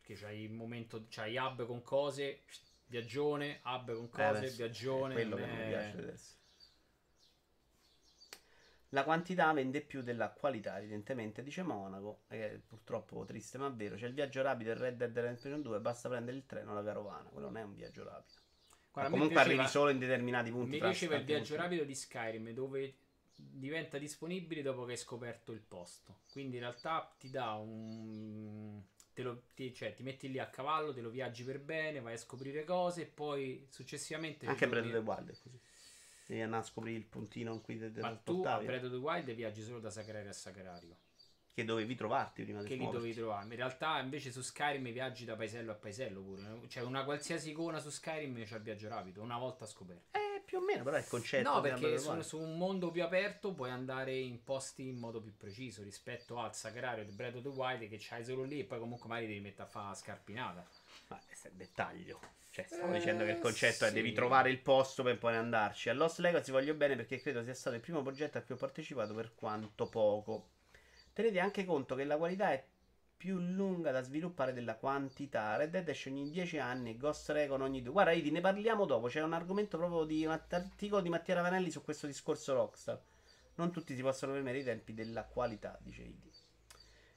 Perché 0.00 0.14
c'hai 0.20 0.40
il 0.42 0.52
momento, 0.52 1.04
c'hai 1.10 1.36
hub 1.36 1.66
con 1.66 1.82
cose, 1.82 2.40
Viaggione, 2.86 3.60
hub 3.64 3.94
con 3.94 4.04
Eh, 4.04 4.08
cose, 4.08 4.28
adesso- 4.38 4.56
viaggione. 4.56 5.12
è 5.14 5.16
quello 5.16 5.36
che 5.36 5.46
non 5.46 5.56
mi 5.56 5.62
è- 5.62 5.68
piace 5.68 5.96
adesso. 5.98 6.34
La 8.92 9.04
quantità 9.04 9.50
vende 9.52 9.80
più 9.80 10.02
della 10.02 10.30
qualità, 10.30 10.78
evidentemente, 10.78 11.42
dice 11.42 11.62
Monaco. 11.62 12.20
Che 12.28 12.52
è 12.52 12.58
purtroppo 12.58 13.24
triste, 13.24 13.56
ma 13.56 13.68
vero. 13.68 13.96
C'è 13.96 14.06
il 14.06 14.12
viaggio 14.12 14.42
rapido 14.42 14.70
e 14.70 14.74
Red 14.74 14.96
Dead 14.96 15.14
Redemption 15.14 15.62
2. 15.62 15.80
Basta 15.80 16.08
prendere 16.10 16.36
il 16.36 16.44
treno 16.44 16.72
o 16.72 16.74
la 16.74 16.84
carovana. 16.84 17.28
Quello 17.30 17.46
non 17.46 17.56
è 17.56 17.62
un 17.62 17.74
viaggio 17.74 18.04
rapido. 18.04 18.40
Guarda, 18.92 19.10
comunque 19.10 19.36
piaceva- 19.36 19.54
arrivi 19.54 19.70
solo 19.70 19.90
in 19.90 19.98
determinati 19.98 20.50
punti. 20.50 20.70
Mi 20.70 20.78
piaceva 20.78 21.16
il 21.16 21.24
viaggio 21.24 21.54
punti. 21.54 21.62
rapido 21.62 21.84
di 21.84 21.94
Skyrim 21.94 22.50
dove 22.50 22.94
diventa 23.34 23.96
disponibile 23.96 24.60
dopo 24.60 24.84
che 24.84 24.92
hai 24.92 24.98
scoperto 24.98 25.52
il 25.52 25.60
posto. 25.60 26.18
Quindi 26.30 26.56
in 26.56 26.62
realtà 26.62 27.14
ti 27.18 27.30
dà 27.30 27.52
un... 27.54 28.80
Te 29.14 29.22
lo, 29.22 29.44
ti, 29.54 29.74
cioè, 29.74 29.94
ti 29.94 30.02
metti 30.02 30.30
lì 30.30 30.38
a 30.38 30.48
cavallo, 30.48 30.92
te 30.92 31.00
lo 31.00 31.10
viaggi 31.10 31.44
per 31.44 31.60
bene, 31.60 32.00
vai 32.00 32.14
a 32.14 32.18
scoprire 32.18 32.64
cose 32.64 33.02
e 33.02 33.06
poi 33.06 33.66
successivamente... 33.70 34.46
Anche 34.46 34.68
Breath 34.68 34.86
of 34.86 34.92
the 34.92 34.98
Wild 34.98 35.30
è 35.30 35.36
così. 35.42 35.60
Devi 36.32 36.44
andare 36.44 36.62
a 36.62 36.64
scoprire 36.64 36.96
il 36.96 37.04
puntino 37.04 37.52
in 37.52 37.60
cui 37.60 37.76
te, 37.76 37.92
te 37.92 38.00
Ma 38.00 38.16
tu 38.16 38.42
a. 38.46 38.58
Breath 38.58 38.84
of 38.84 38.90
the 38.90 38.96
Wild 38.96 39.30
viaggi 39.34 39.62
solo 39.62 39.80
da 39.80 39.90
Sacrario 39.90 40.30
a 40.30 40.32
Sacrario. 40.32 40.96
Che 41.52 41.62
dovevi 41.62 41.94
trovarti 41.94 42.44
prima 42.44 42.62
Che 42.62 42.74
di 42.74 42.78
li 42.78 42.90
dovevi 42.90 43.12
trovare. 43.12 43.44
In 43.44 43.56
realtà 43.56 43.98
invece 43.98 44.32
su 44.32 44.40
Skyrim 44.40 44.90
viaggi 44.92 45.26
da 45.26 45.36
paesello 45.36 45.72
a 45.72 45.74
paesello 45.74 46.22
pure. 46.22 46.42
Cioè 46.68 46.84
una 46.84 47.04
qualsiasi 47.04 47.50
icona 47.50 47.80
su 47.80 47.90
Skyrim 47.90 48.42
c'è 48.46 48.56
il 48.56 48.62
viaggio 48.62 48.88
rapido, 48.88 49.20
una 49.20 49.36
volta 49.36 49.66
scoperto. 49.66 50.16
Eh, 50.16 50.40
più 50.42 50.56
o 50.56 50.62
meno, 50.62 50.82
però 50.82 50.96
è 50.96 51.00
il 51.00 51.06
concetto. 51.06 51.52
No, 51.52 51.60
perché 51.60 51.96
of 51.96 52.20
su, 52.20 52.38
un 52.38 52.56
mondo 52.56 52.90
più 52.90 53.02
aperto 53.02 53.52
puoi 53.52 53.68
andare 53.68 54.16
in 54.16 54.42
posti 54.42 54.88
in 54.88 54.96
modo 54.96 55.20
più 55.20 55.36
preciso 55.36 55.82
rispetto 55.82 56.38
al 56.38 56.54
Sacrario 56.54 57.04
di 57.04 57.12
Breath 57.12 57.34
of 57.34 57.42
the 57.42 57.48
Wild 57.48 57.86
che 57.90 57.98
c'hai 58.00 58.24
solo 58.24 58.44
lì 58.44 58.60
e 58.60 58.64
poi 58.64 58.78
comunque 58.78 59.06
magari 59.06 59.26
devi 59.26 59.40
mettere 59.40 59.64
a 59.64 59.70
fare 59.70 59.94
scarpinata. 59.94 60.66
Ma 61.12 61.20
questo 61.26 61.48
è 61.48 61.50
dettaglio. 61.52 62.20
Cioè, 62.50 62.66
stavo 62.68 62.92
Eh, 62.92 62.98
dicendo 62.98 63.24
che 63.24 63.30
il 63.30 63.38
concetto 63.38 63.84
è 63.84 63.88
sì. 63.88 63.94
devi 63.94 64.12
trovare 64.12 64.50
il 64.50 64.58
posto 64.60 65.02
per 65.02 65.18
poi 65.18 65.34
andarci. 65.36 65.88
A 65.88 65.94
Lost 65.94 66.18
Legacy 66.18 66.50
voglio 66.50 66.74
bene 66.74 66.96
perché 66.96 67.18
credo 67.20 67.42
sia 67.42 67.54
stato 67.54 67.76
il 67.76 67.82
primo 67.82 68.02
progetto 68.02 68.38
a 68.38 68.42
cui 68.42 68.54
ho 68.54 68.58
partecipato 68.58 69.14
per 69.14 69.34
quanto 69.34 69.88
poco. 69.88 70.48
Tenete 71.12 71.38
anche 71.40 71.64
conto 71.64 71.94
che 71.94 72.04
la 72.04 72.16
qualità 72.16 72.52
è 72.52 72.64
più 73.16 73.38
lunga 73.38 73.90
da 73.92 74.02
sviluppare 74.02 74.52
della 74.52 74.76
quantità. 74.76 75.56
Red 75.56 75.70
Dead 75.70 75.88
esce 75.88 76.10
ogni 76.10 76.28
10 76.30 76.58
anni 76.58 76.90
e 76.90 76.96
Ghost 76.96 77.30
Recon 77.30 77.62
ogni 77.62 77.82
2. 77.82 77.92
Guarda, 77.92 78.12
Idi, 78.12 78.30
ne 78.30 78.40
parliamo 78.40 78.84
dopo. 78.86 79.08
C'è 79.08 79.22
un 79.22 79.32
argomento 79.32 79.78
proprio 79.78 80.04
di 80.04 80.24
un 80.26 80.32
articolo 80.32 81.00
di 81.02 81.08
Mattia 81.08 81.34
Ravanelli 81.34 81.70
su 81.70 81.82
questo 81.82 82.06
discorso 82.06 82.54
Rockstar. 82.54 83.00
Non 83.56 83.70
tutti 83.72 83.94
si 83.94 84.02
possono 84.02 84.32
permettere 84.32 84.60
i 84.62 84.64
tempi 84.64 84.94
della 84.94 85.24
qualità, 85.24 85.78
dice 85.82 86.02
Idi. 86.02 86.31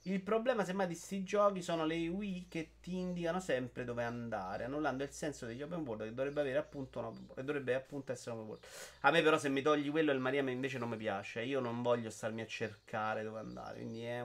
Il 0.07 0.21
problema, 0.21 0.63
semmai, 0.63 0.85
di 0.85 0.93
sti 0.93 1.23
giochi 1.23 1.63
sono 1.63 1.83
le 1.83 2.07
Wii 2.07 2.47
che 2.47 2.75
ti 2.79 2.95
indicano 2.95 3.39
sempre 3.39 3.83
dove 3.85 4.03
andare, 4.03 4.65
annullando 4.65 5.03
il 5.03 5.09
senso 5.09 5.47
degli 5.47 5.63
open 5.63 5.79
world 5.79 6.03
che 6.03 6.13
dovrebbe 6.13 6.41
avere 6.41 6.59
appunto 6.59 6.99
un 6.99 7.05
open 7.05 7.23
world, 7.25 7.43
dovrebbe 7.43 7.73
appunto 7.73 8.11
essere 8.11 8.35
un 8.35 8.41
open 8.41 8.49
world. 8.51 8.65
A 9.01 9.09
me, 9.09 9.23
però, 9.23 9.39
se 9.39 9.49
mi 9.49 9.63
togli 9.63 9.89
quello, 9.89 10.11
il 10.11 10.19
Maria 10.19 10.47
invece 10.47 10.77
non 10.77 10.89
mi 10.89 10.97
piace. 10.97 11.41
Io 11.41 11.59
non 11.59 11.81
voglio 11.81 12.11
starmi 12.11 12.41
a 12.41 12.45
cercare 12.45 13.23
dove 13.23 13.39
andare. 13.39 13.79
Quindi 13.79 14.03
è. 14.03 14.23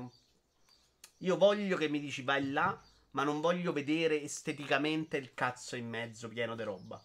Io 1.18 1.36
voglio 1.38 1.78
che 1.78 1.88
mi 1.88 1.98
dici 1.98 2.22
vai 2.22 2.50
là, 2.50 2.78
ma 3.12 3.24
non 3.24 3.40
voglio 3.40 3.72
vedere 3.72 4.20
esteticamente 4.20 5.16
il 5.16 5.32
cazzo 5.32 5.76
in 5.76 5.88
mezzo 5.88 6.28
pieno 6.28 6.54
di 6.56 6.62
roba. 6.62 7.02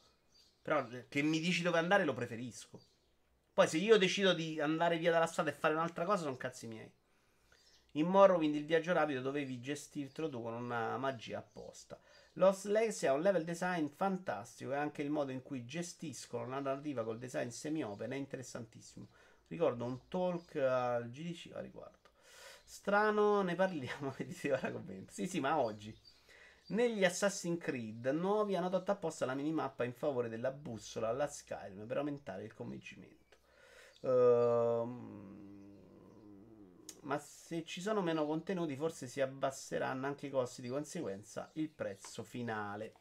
Però 0.61 0.85
eh, 0.89 1.05
che 1.07 1.21
mi 1.21 1.39
dici 1.39 1.61
dove 1.61 1.77
andare 1.77 2.03
lo 2.03 2.13
preferisco. 2.13 2.81
Poi 3.53 3.69
se 3.69 3.77
io 3.77 3.97
decido 3.97 4.33
di 4.33 4.59
andare 4.59 4.97
via 4.97 5.11
dalla 5.11 5.27
strada 5.27 5.49
e 5.49 5.53
fare 5.53 5.75
un'altra 5.75 6.03
cosa, 6.03 6.23
sono 6.23 6.35
cazzi 6.35 6.67
miei. 6.67 6.91
In 7.95 8.07
Morrowind 8.07 8.55
il 8.55 8.65
viaggio 8.65 8.91
rapido 8.91 9.21
dovevi 9.21 9.61
gestirtelo 9.61 10.27
tu 10.27 10.41
con 10.41 10.53
una 10.53 10.97
magia 10.97 11.37
apposta. 11.37 11.97
Lost 12.33 12.65
Legacy 12.65 13.07
ha 13.07 13.13
un 13.13 13.21
level 13.21 13.45
design 13.45 13.85
fantastico 13.87 14.73
e 14.73 14.75
anche 14.75 15.01
il 15.01 15.09
modo 15.09 15.31
in 15.31 15.41
cui 15.41 15.65
gestiscono 15.65 16.45
la 16.47 16.59
narrativa 16.59 17.05
col 17.05 17.17
design 17.17 17.47
semi-open 17.47 18.11
è 18.11 18.15
interessantissimo. 18.15 19.07
Ricordo 19.47 19.85
un 19.85 20.09
talk 20.09 20.55
al 20.57 21.09
GDC 21.09 21.51
a 21.53 21.61
riguardo. 21.61 22.09
Strano, 22.65 23.41
ne 23.43 23.55
parliamo, 23.55 24.13
diceva 24.25 24.59
la 24.61 24.71
commento. 24.71 25.13
Sì, 25.13 25.25
sì, 25.27 25.39
ma 25.39 25.57
oggi. 25.57 25.97
Negli 26.67 27.05
Assassin's 27.05 27.61
Creed 27.61 28.07
nuovi 28.07 28.57
hanno 28.57 28.69
dato 28.69 28.91
apposta 28.91 29.25
la 29.25 29.35
minimappa 29.35 29.85
in 29.85 29.93
favore 29.93 30.27
della 30.27 30.51
bussola 30.51 31.07
alla 31.07 31.27
Skyrim 31.27 31.85
per 31.85 31.97
aumentare 31.97 32.43
il 32.43 32.53
convincimento. 32.53 33.37
Ehm, 34.01 35.54
ma 37.05 37.17
se 37.19 37.63
ci 37.65 37.81
sono 37.81 38.01
meno 38.01 38.25
contenuti, 38.25 38.75
forse 38.75 39.07
si 39.07 39.21
abbasseranno 39.21 40.05
anche 40.07 40.27
i 40.27 40.29
costi 40.29 40.61
di 40.61 40.69
conseguenza 40.69 41.49
il 41.53 41.69
prezzo 41.69 42.23
finale. 42.23 42.93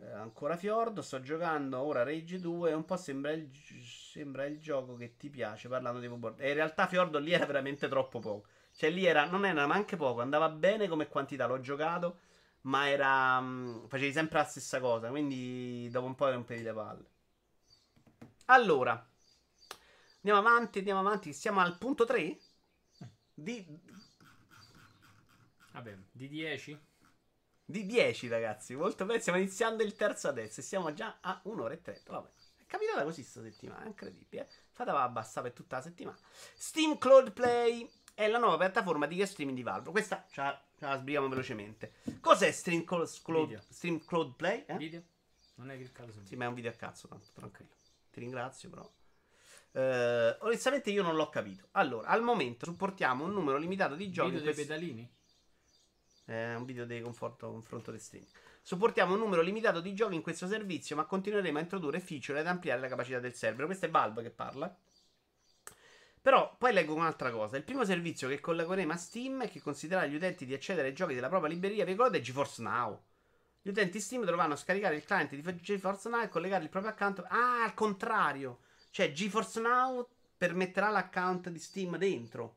Eh, 0.00 0.10
ancora 0.12 0.56
Fiordo, 0.56 1.02
sto 1.02 1.20
giocando 1.20 1.80
ora 1.80 2.04
Rage 2.04 2.38
2 2.40 2.70
e 2.70 2.74
un 2.74 2.84
po' 2.84 2.96
sembra 2.96 3.32
il, 3.32 3.50
sembra 3.82 4.44
il 4.46 4.60
gioco 4.60 4.94
che 4.96 5.16
ti 5.16 5.28
piace 5.30 5.68
parlando 5.68 5.98
di 6.00 6.06
Overboard. 6.06 6.40
E 6.40 6.48
in 6.48 6.54
realtà 6.54 6.86
Fiordo 6.86 7.18
lì 7.18 7.32
era 7.32 7.46
veramente 7.46 7.88
troppo 7.88 8.20
poco. 8.20 8.46
Cioè 8.76 8.90
lì 8.90 9.04
era, 9.06 9.24
non 9.26 9.44
era 9.44 9.66
neanche 9.66 9.96
poco, 9.96 10.20
andava 10.20 10.48
bene 10.50 10.86
come 10.88 11.08
quantità, 11.08 11.46
l'ho 11.46 11.60
giocato, 11.60 12.18
ma 12.62 12.88
era... 12.88 13.40
mh, 13.40 13.88
facevi 13.88 14.12
sempre 14.12 14.38
la 14.38 14.44
stessa 14.44 14.78
cosa, 14.80 15.08
quindi 15.10 15.88
dopo 15.90 16.06
un 16.06 16.14
po' 16.14 16.30
rompevi 16.30 16.62
le 16.62 16.72
palle. 16.72 17.04
Allora, 18.46 19.06
andiamo 20.22 20.38
avanti, 20.46 20.78
andiamo 20.78 21.00
avanti, 21.00 21.32
siamo 21.32 21.60
al 21.60 21.76
punto 21.78 22.04
3 22.04 22.38
di, 23.42 23.64
Vabbè, 25.72 25.96
di 26.10 26.28
10? 26.28 26.78
di 27.64 27.84
10 27.86 28.28
ragazzi, 28.28 28.74
molto 28.74 29.04
bene, 29.04 29.20
stiamo 29.20 29.38
iniziando 29.38 29.82
il 29.82 29.94
terzo 29.94 30.26
adesso 30.28 30.60
e 30.60 30.62
siamo 30.62 30.92
già 30.94 31.18
a 31.20 31.38
1 31.44 31.62
ora 31.62 31.74
e 31.74 31.80
30, 31.82 32.12
vabbè. 32.12 32.28
È 32.56 32.64
capitata 32.66 33.04
così 33.04 33.22
sta 33.22 33.42
settimana, 33.42 33.84
è 33.84 33.86
incredibile. 33.88 34.42
eh. 34.42 34.48
Fatela 34.72 35.02
abbassare 35.02 35.48
per 35.48 35.56
tutta 35.56 35.76
la 35.76 35.82
settimana. 35.82 36.18
Steam 36.56 36.96
Cloud 36.98 37.32
Play 37.32 37.88
è 38.14 38.26
la 38.26 38.38
nuova 38.38 38.56
piattaforma 38.56 39.06
di 39.06 39.24
streaming 39.24 39.56
di 39.56 39.62
Valve. 39.62 39.90
Questa 39.90 40.26
ce 40.30 40.40
la, 40.40 40.62
ce 40.78 40.84
la 40.86 40.96
sbrighiamo 40.98 41.28
velocemente. 41.28 41.92
Cos'è 42.20 42.50
Stream 42.50 42.84
Cloud, 42.84 43.06
Video. 43.46 43.62
Stream 43.68 44.04
Cloud 44.04 44.34
Play? 44.34 44.64
eh? 44.66 44.76
Video? 44.76 45.02
Non 45.56 45.68
hai 45.70 45.76
cliccato 45.76 46.10
sul 46.12 46.26
Sì, 46.26 46.36
ma 46.36 46.44
è 46.44 46.48
un 46.48 46.54
video 46.54 46.70
a 46.70 46.74
cazzo, 46.74 47.06
tanto 47.08 47.26
tranquillo. 47.34 47.70
Ti 48.10 48.20
ringrazio, 48.20 48.70
però. 48.70 48.90
Eh, 49.72 50.36
onestamente 50.40 50.90
io 50.90 51.02
non 51.02 51.14
l'ho 51.14 51.28
capito. 51.28 51.68
Allora, 51.72 52.08
al 52.08 52.22
momento 52.22 52.64
supportiamo 52.64 53.24
un 53.24 53.32
numero 53.32 53.58
limitato 53.58 53.94
di 53.94 54.10
giochi. 54.10 54.30
Video 54.30 54.44
dei 54.44 54.54
pedalini? 54.54 55.12
È 56.24 56.54
un 56.54 56.64
video 56.64 56.84
di 56.84 57.00
conforto, 57.00 57.50
confronto 57.50 57.90
dei 57.90 58.00
stream. 58.00 58.24
Supportiamo 58.60 59.14
un 59.14 59.20
numero 59.20 59.40
limitato 59.40 59.80
di 59.80 59.94
giochi 59.94 60.14
in 60.14 60.20
questo 60.20 60.46
servizio, 60.46 60.94
ma 60.94 61.04
continueremo 61.04 61.56
a 61.56 61.62
introdurre 61.62 62.00
feature 62.00 62.40
ed 62.40 62.46
ampliare 62.46 62.80
la 62.80 62.88
capacità 62.88 63.18
del 63.18 63.34
server. 63.34 63.64
Questo 63.64 63.86
è 63.86 63.90
Valve 63.90 64.22
che 64.22 64.30
parla. 64.30 64.76
Però 66.20 66.54
poi 66.58 66.74
leggo 66.74 66.94
un'altra 66.94 67.30
cosa. 67.30 67.56
Il 67.56 67.62
primo 67.62 67.84
servizio 67.84 68.28
che 68.28 68.40
collegheremo 68.40 68.92
a 68.92 68.96
Steam 68.96 69.44
è 69.44 69.50
che 69.50 69.62
considererà 69.62 70.06
gli 70.06 70.16
utenti 70.16 70.44
di 70.44 70.52
accedere 70.52 70.88
ai 70.88 70.94
giochi 70.94 71.14
della 71.14 71.28
propria 71.28 71.50
libreria 71.50 71.86
veicolata 71.86 72.18
è 72.18 72.20
GeForce 72.20 72.60
Now. 72.60 73.02
Gli 73.62 73.70
utenti 73.70 74.00
Steam 74.00 74.24
dovranno 74.24 74.56
scaricare 74.56 74.96
il 74.96 75.04
client 75.04 75.34
di 75.34 75.60
GeForce 75.60 76.10
Now 76.10 76.22
e 76.22 76.28
collegare 76.28 76.64
il 76.64 76.68
proprio 76.68 76.92
account. 76.92 77.24
Ah, 77.28 77.62
al 77.62 77.72
contrario. 77.72 78.58
Cioè, 78.90 79.12
GeForce 79.12 79.60
Now 79.60 80.08
permetterà 80.36 80.90
l'account 80.90 81.48
di 81.50 81.58
Steam 81.58 81.96
dentro. 81.96 82.56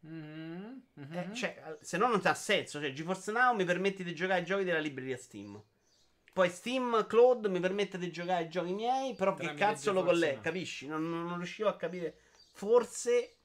Mhm, 0.00 0.82
mhm. 0.94 1.12
Eh, 1.16 1.34
cioè, 1.34 1.78
se 1.80 1.96
no 1.96 2.06
non 2.08 2.20
ha 2.24 2.34
senso. 2.34 2.80
Cioè, 2.80 2.92
GeForce 2.92 3.32
Now 3.32 3.54
mi 3.54 3.64
permette 3.64 4.04
di 4.04 4.14
giocare 4.14 4.40
ai 4.40 4.44
giochi 4.46 4.64
della 4.64 4.78
libreria 4.78 5.16
Steam. 5.16 5.60
Poi 6.32 6.50
Steam 6.50 7.06
Cloud 7.06 7.46
mi 7.46 7.60
permette 7.60 7.96
di 7.98 8.10
giocare 8.12 8.44
ai 8.44 8.50
giochi 8.50 8.72
miei. 8.72 9.14
Però 9.14 9.34
che 9.34 9.44
Tramite 9.44 9.64
cazzo 9.64 9.92
lo 9.92 10.04
collega? 10.04 10.34
Now. 10.34 10.42
Capisci? 10.42 10.86
Non, 10.86 11.08
non- 11.08 11.24
non 11.26 11.36
riuscivo 11.38 11.68
a 11.68 11.76
capire. 11.76 12.18
Forse 12.52 13.36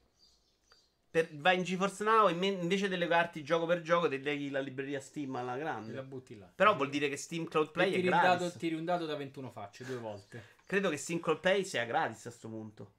per, 1.10 1.28
vai 1.36 1.56
in 1.56 1.62
GeForce 1.62 2.04
Now 2.04 2.28
e 2.28 2.34
me- 2.34 2.46
invece 2.48 2.88
delle 2.88 3.06
carti 3.06 3.42
gioco 3.42 3.66
per 3.66 3.80
gioco 3.82 4.08
ti 4.08 4.20
leghi 4.22 4.50
la 4.50 4.60
libreria 4.60 5.00
Steam 5.00 5.34
alla 5.36 5.52
Te 5.52 5.58
la 5.58 5.64
grande. 5.64 6.02
butti 6.02 6.38
là. 6.38 6.50
Però 6.54 6.74
vuol 6.76 6.90
dire 6.90 7.08
che 7.08 7.16
Steam 7.16 7.46
Cloud 7.46 7.70
Play 7.70 7.92
è 7.92 8.00
gratis. 8.00 8.54
tiri 8.56 8.74
un 8.74 8.84
dado 8.84 9.04
da 9.06 9.16
21 9.16 9.50
facce 9.50 9.84
due 9.84 9.96
volte. 9.96 10.42
Credo 10.66 10.88
che 10.88 10.96
Cloud 11.20 11.40
Play 11.40 11.64
sia 11.64 11.84
gratis 11.84 12.26
a 12.26 12.30
sto 12.30 12.48
punto. 12.48 12.92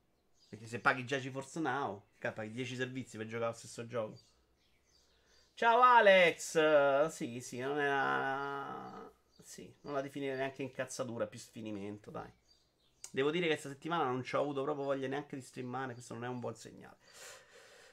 Perché 0.49 0.67
se 0.67 0.79
paghi 0.79 1.05
già 1.05 1.17
GeForce 1.17 1.59
Now, 1.59 2.03
paghi 2.19 2.51
10 2.51 2.75
servizi 2.75 3.17
per 3.17 3.25
giocare 3.25 3.45
allo 3.45 3.55
stesso 3.55 3.87
gioco. 3.87 4.17
Ciao 5.55 5.81
Alex! 5.81 7.07
Sì, 7.07 7.39
sì, 7.39 7.59
non 7.59 7.79
era... 7.79 9.11
Sì, 9.41 9.73
non 9.81 9.93
la 9.93 10.01
definire 10.01 10.35
neanche 10.35 10.61
incazzatura, 10.61 11.27
più 11.27 11.39
sfinimento, 11.39 12.11
dai. 12.11 12.31
Devo 13.11 13.29
dire 13.29 13.43
che 13.43 13.51
questa 13.51 13.69
settimana 13.69 14.05
non 14.05 14.23
ci 14.23 14.35
ho 14.35 14.41
avuto 14.41 14.63
proprio 14.63 14.85
voglia 14.85 15.07
neanche 15.07 15.35
di 15.35 15.41
streamare, 15.41 15.93
questo 15.93 16.13
non 16.13 16.23
è 16.23 16.27
un 16.27 16.39
buon 16.39 16.55
segnale. 16.55 16.97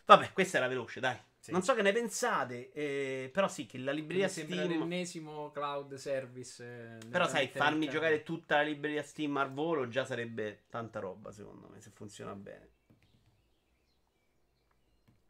Vabbè, 0.06 0.32
questa 0.32 0.58
era 0.58 0.68
veloce, 0.68 1.00
dai. 1.00 1.18
Sì. 1.42 1.52
Non 1.52 1.62
so 1.62 1.72
che 1.74 1.80
ne 1.80 1.92
pensate, 1.92 2.70
eh, 2.72 3.30
però 3.32 3.48
sì, 3.48 3.64
che 3.64 3.78
la 3.78 3.92
libreria 3.92 4.26
Mi 4.26 4.30
sembra 4.30 4.56
Steam... 4.62 4.78
l'ennesimo 4.78 5.50
cloud 5.50 5.94
service. 5.94 6.98
eh, 7.02 7.06
Però 7.08 7.26
sai, 7.26 7.48
farmi 7.48 7.88
giocare 7.88 8.22
tutta 8.22 8.56
la 8.56 8.62
libreria 8.62 9.02
Steam 9.02 9.34
al 9.38 9.50
volo 9.50 9.88
già 9.88 10.04
sarebbe 10.04 10.64
tanta 10.68 11.00
roba, 11.00 11.32
secondo 11.32 11.66
me, 11.68 11.80
se 11.80 11.90
funziona 11.94 12.34
bene. 12.34 12.68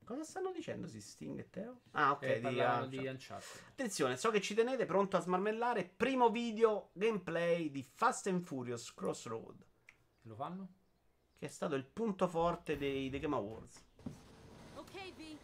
Cosa 0.04 0.24
stanno 0.24 0.50
dicendo 0.50 0.88
si 0.88 1.00
Sting 1.00 1.38
e 1.38 1.48
Teo? 1.50 1.82
Ah, 1.92 2.10
ok, 2.10 2.22
Eh, 2.22 2.40
di, 2.40 2.46
Uncharted. 2.46 2.88
di 2.88 3.06
Uncharted. 3.06 3.60
Attenzione, 3.68 4.16
so 4.16 4.30
che 4.32 4.40
ci 4.40 4.54
tenete, 4.54 4.84
pronto 4.86 5.16
a 5.16 5.20
smarmellare. 5.20 5.84
Primo 5.84 6.30
video 6.30 6.90
gameplay 6.94 7.70
di 7.70 7.84
Fast 7.84 8.26
and 8.26 8.42
Furious 8.42 8.92
Crossroad, 8.92 9.64
Lo 10.22 10.34
fanno? 10.34 10.72
che 11.38 11.46
è 11.46 11.48
stato 11.48 11.76
il 11.76 11.84
punto 11.84 12.26
forte 12.26 12.76
dei 12.76 13.08
The 13.08 13.20
Game 13.20 13.36
Awards. 13.36 13.84
V, 14.74 14.78
up. 14.78 14.90
Eh, 14.96 15.38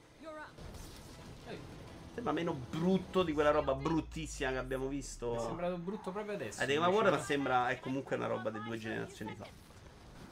Sembra 2.16 2.32
meno 2.32 2.55
brutto 2.55 3.22
di 3.22 3.34
quella 3.34 3.51
roba 3.51 3.74
bruttissima 3.74 4.51
che 4.51 4.56
abbiamo 4.56 4.88
visto. 4.88 5.32
mi 5.32 5.36
è 5.36 5.40
sembrato 5.40 5.76
brutto 5.76 6.12
proprio 6.12 6.32
adesso. 6.32 6.62
A 6.62 6.64
The 6.64 6.72
Game 6.72 6.86
invece, 6.86 6.98
Awards, 6.98 7.10
no? 7.10 7.16
ma 7.18 7.22
sembra 7.22 7.68
è 7.68 7.78
comunque 7.78 8.16
una 8.16 8.26
roba 8.26 8.48
di 8.48 8.62
due 8.62 8.78
generazioni 8.78 9.34
fa. 9.34 9.47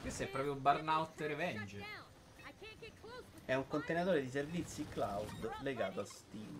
Questo 0.01 0.23
è 0.23 0.25
proprio 0.25 0.55
Burnout 0.55 1.21
Revenge. 1.21 1.85
È 3.45 3.53
un 3.53 3.67
contenitore 3.67 4.23
di 4.23 4.31
servizi 4.31 4.87
cloud 4.89 5.51
legato 5.59 5.99
a 5.99 6.05
Steam. 6.05 6.57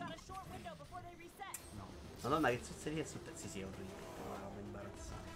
No. 1.71 1.87
Madonna, 2.21 2.49
che 2.49 2.59
zozzeria 2.61 3.01
è 3.01 3.05
su 3.05 3.19
te. 3.23 3.31
Sì, 3.33 3.47
sì, 3.47 3.61
è 3.61 3.65
orribile. 3.65 4.03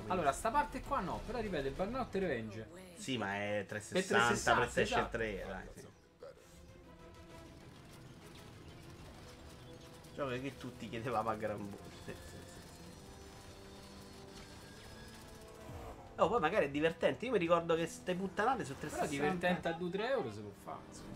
Allora, 0.06 0.32
sta 0.32 0.52
parte 0.52 0.82
qua 0.82 1.00
no, 1.00 1.20
però 1.26 1.40
ripeto, 1.40 1.72
Burnout 1.72 2.14
Revenge. 2.14 2.70
Sì, 2.96 3.18
ma 3.18 3.34
è 3.38 3.66
360, 3.68 4.00
È 4.00 4.04
360, 4.04 4.54
PlayStation 4.54 5.00
esatto. 5.00 5.18
3, 5.18 5.46
dai, 5.48 5.68
sì. 5.74 5.88
Gioco 10.20 10.32
che 10.42 10.58
tutti 10.58 10.90
chiedevamo 10.90 11.30
a 11.30 11.36
gran 11.36 11.70
voce. 11.70 12.14
Oh, 16.18 16.28
poi 16.28 16.42
magari 16.42 16.66
è 16.66 16.70
divertente. 16.70 17.24
Io 17.24 17.32
mi 17.32 17.38
ricordo 17.38 17.74
che 17.76 17.88
ste 17.88 18.16
puttanate 18.16 18.66
su 18.66 18.76
Però 18.78 18.90
360. 18.92 19.08
divertente 19.48 19.68
a 19.70 19.78
2-3 19.78 20.10
euro 20.10 20.30
se 20.34 20.42
fare. 20.62 20.78
insomma. 20.90 21.08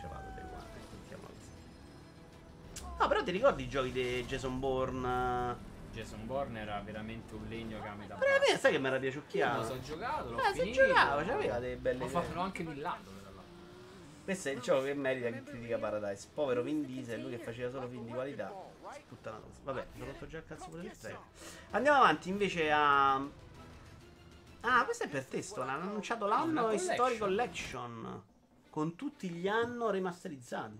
Ci 0.00 0.06
vado 0.08 0.30
te 0.34 0.40
guarda, 0.48 0.66
mettiamola 0.94 1.28
così. 1.28 2.82
No, 2.98 3.06
però 3.06 3.22
ti 3.22 3.30
ricordi 3.32 3.62
i 3.64 3.68
giochi 3.68 3.92
di 3.92 4.24
Jason 4.24 4.58
Bourne? 4.58 5.56
Jason 5.92 6.24
Bourne 6.26 6.60
era 6.60 6.80
veramente 6.80 7.34
un 7.34 7.46
legno 7.48 7.82
che 7.82 7.88
a 7.88 7.94
metà 7.94 8.14
Però 8.14 8.34
a 8.34 8.38
me 8.38 8.56
sai 8.56 8.72
che 8.72 8.78
mi 8.78 8.86
era 8.86 8.96
Io 8.96 9.02
piaciucchiato. 9.02 9.58
lo 9.60 9.66
so 9.66 9.80
giocato, 9.82 10.30
l'ho 10.30 10.40
si 10.54 10.60
finito. 10.60 10.86
giocava, 10.86 11.22
c'aveva 11.22 11.58
delle 11.58 11.76
belle 11.76 12.02
Ho 12.04 12.08
fatto 12.08 12.40
anche 12.40 12.62
l'altro. 12.62 13.16
Questo 14.28 14.50
è 14.50 14.52
il 14.52 14.60
gioco 14.60 14.84
che 14.84 14.92
merita 14.92 15.30
che 15.30 15.42
critica 15.42 15.78
Paradise. 15.78 16.28
Povero 16.34 16.60
Vin 16.60 16.84
Diesel, 16.84 17.18
lui 17.18 17.30
che 17.30 17.38
faceva 17.38 17.70
solo 17.70 17.88
film 17.88 18.04
di 18.04 18.12
qualità. 18.12 18.52
Puttana 19.08 19.38
cosa. 19.38 19.60
Vabbè, 19.62 19.86
mi 19.94 20.02
ho 20.02 20.04
rotto 20.04 20.26
già 20.26 20.36
il 20.36 20.44
cazzo 20.44 20.68
pure 20.68 20.82
il 20.82 20.98
treno. 20.98 21.24
Andiamo 21.70 21.96
avanti 21.96 22.28
invece 22.28 22.70
a. 22.70 23.14
Ah, 23.14 24.84
questo 24.84 25.04
è 25.04 25.08
per 25.08 25.24
te, 25.24 25.40
Stone. 25.40 25.70
Hanno 25.70 25.88
annunciato 25.88 26.26
l'anno 26.26 26.64
Una 26.64 26.72
History 26.74 27.16
collection. 27.16 28.22
Con 28.68 28.96
tutti 28.96 29.30
gli 29.30 29.48
anni 29.48 29.90
remasterizzati. 29.92 30.78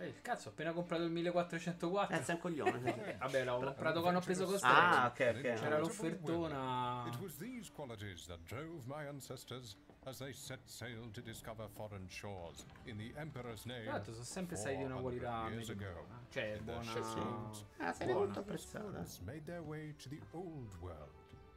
Eh, 0.00 0.06
il 0.06 0.20
cazzo, 0.20 0.48
ho 0.48 0.50
appena 0.50 0.72
comprato 0.72 1.04
il 1.04 1.10
1404. 1.10 2.16
Eh, 2.16 2.22
sei 2.22 2.34
un 2.34 2.40
coglione. 2.42 2.80
sì. 2.84 2.88
Eh, 2.88 3.16
Vabbè, 3.16 3.44
l'ho 3.44 3.60
comprato 3.60 4.02
quando 4.02 4.18
ho 4.18 4.22
preso 4.22 4.44
costa. 4.44 5.04
Ah, 5.04 5.06
ok, 5.06 5.34
ok. 5.36 5.40
C'era 5.40 5.78
l'offertona. 5.78 7.06
It 7.06 7.18
was 7.18 7.38
these 7.38 7.72
qualities 7.74 8.26
that 8.26 8.40
drove 8.40 8.82
my 8.84 9.06
ancestors 9.06 9.74
as 10.08 10.18
they 10.18 10.32
set 10.32 10.60
sail 10.64 11.10
to 11.12 11.20
discover 11.20 11.68
foreign 11.76 12.08
shores 12.08 12.64
in 12.86 12.96
the 12.96 13.12
Emperor's 13.18 13.66
name. 13.66 13.84
L'altro 13.84 14.12
sono 14.12 14.24
sempre 14.24 14.56
stati 14.56 14.76
di 14.76 14.84
una 14.84 14.96
400 14.96 15.02
qualità 15.02 15.50
years 15.50 15.68
medio 15.68 15.88
ago. 15.88 16.00
buona. 16.02 16.22
Cioè, 16.30 16.60
buona. 16.60 17.50
Ah, 17.76 17.92
sei 17.92 18.12
molto 18.12 18.38
apprezzata. 18.40 19.04
made 19.24 19.42
their 19.44 19.62
way 19.62 19.94
to 19.96 20.08
the 20.08 20.20
old 20.32 20.74
world. 20.80 21.12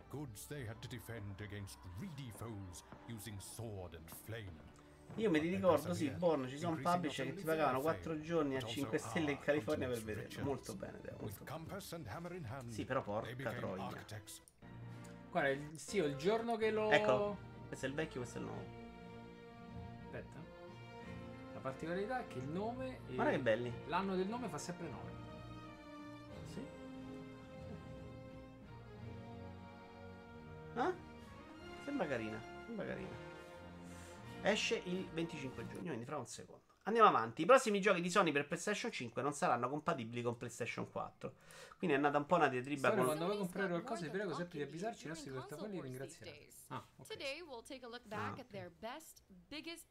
Goods 0.10 0.46
they 0.48 0.68
had 0.68 0.78
to 0.80 0.90
defend 0.90 1.40
against 1.40 1.78
greedy 1.98 2.30
foes 2.36 2.84
using 3.08 3.40
sword 3.40 3.96
and 3.96 4.10
flame. 4.26 4.70
Io 5.16 5.30
mi 5.30 5.40
ricordo, 5.40 5.94
sì, 5.94 6.10
Born, 6.10 6.48
ci 6.48 6.58
sono 6.58 6.78
publisher 6.78 7.26
che 7.26 7.34
ti 7.34 7.44
pagavano 7.44 7.82
4 7.82 8.22
giorni 8.22 8.56
a 8.56 8.62
5 8.62 8.98
stelle 8.98 9.32
in 9.32 9.40
California 9.40 9.88
per 9.88 10.02
vederlo. 10.02 10.44
Molto 10.44 10.74
bene, 10.74 11.00
With 11.20 11.20
molto 11.20 11.98
bene. 11.98 12.72
Sì, 12.72 12.86
però 12.86 13.02
porca 13.02 13.52
troia. 13.52 13.90
Guarda, 15.30 15.50
il, 15.50 15.78
sì, 15.78 15.98
il 15.98 16.16
giorno 16.16 16.58
che 16.58 16.72
lo. 16.72 16.92
Ecco. 16.92 17.50
Questo 17.72 17.86
è 17.86 17.90
il 17.90 17.96
vecchio, 17.96 18.20
questo 18.20 18.38
è 18.38 18.42
il 18.42 18.48
nuovo. 18.48 18.66
Aspetta. 20.04 20.40
La 21.54 21.60
particolarità 21.62 22.20
è 22.20 22.28
che 22.28 22.40
il 22.40 22.50
nome. 22.50 23.00
Guarda 23.08 23.32
che 23.32 23.40
belli. 23.40 23.74
L'anno 23.86 24.18
del 24.18 24.28
nome 24.28 24.50
fa 24.50 24.58
sempre 24.58 24.90
9. 24.90 25.12
Sì. 26.48 26.66
Ah? 30.74 30.94
Sembra 31.86 32.08
carina, 32.08 32.42
sembra 32.66 32.86
carina. 32.86 33.16
Esce 34.42 34.82
il 34.84 35.08
25 35.14 35.66
giugno, 35.68 35.86
quindi 35.86 36.04
fra 36.04 36.18
un 36.18 36.28
secondo. 36.28 36.61
Andiamo 36.84 37.08
avanti. 37.08 37.44
I 37.44 37.46
prossimi 37.46 37.80
giochi 37.80 38.02
di 38.02 38.10
Sony 38.10 38.32
per 38.32 38.48
PlayStation 38.48 38.92
5 38.92 39.22
non 39.22 39.34
saranno 39.34 39.70
compatibili 39.70 40.24
con 40.24 40.36
PlayStation 40.36 40.90
4. 40.90 41.34
Quindi 41.78 41.96
è 41.96 42.00
nata 42.00 42.18
un 42.18 42.26
po' 42.26 42.36
una 42.36 42.48
diatriba 42.48 42.90
Sony, 42.90 42.96
con... 42.96 43.06
quando 43.06 43.26
vuoi 43.26 43.38
comprare 43.38 43.70
qualcosa, 43.70 44.04
ti 44.04 44.10
prego 44.10 44.34
sempre 44.34 44.58
di 44.58 44.64
avvisarci 44.64 45.06
i 45.06 45.08
nostri 45.10 45.32
portafogli 45.32 45.78
e 45.78 45.82
ringraziare. 45.82 46.48
Ah, 46.68 46.84
ok. 46.96 47.08
Today 47.08 47.42
we'll 47.42 47.62
take 47.62 47.86
a 47.86 47.88
look 47.88 48.06
back 48.06 48.40
at 48.40 48.48
their 48.50 48.72
best, 48.80 49.24
biggest 49.28 49.86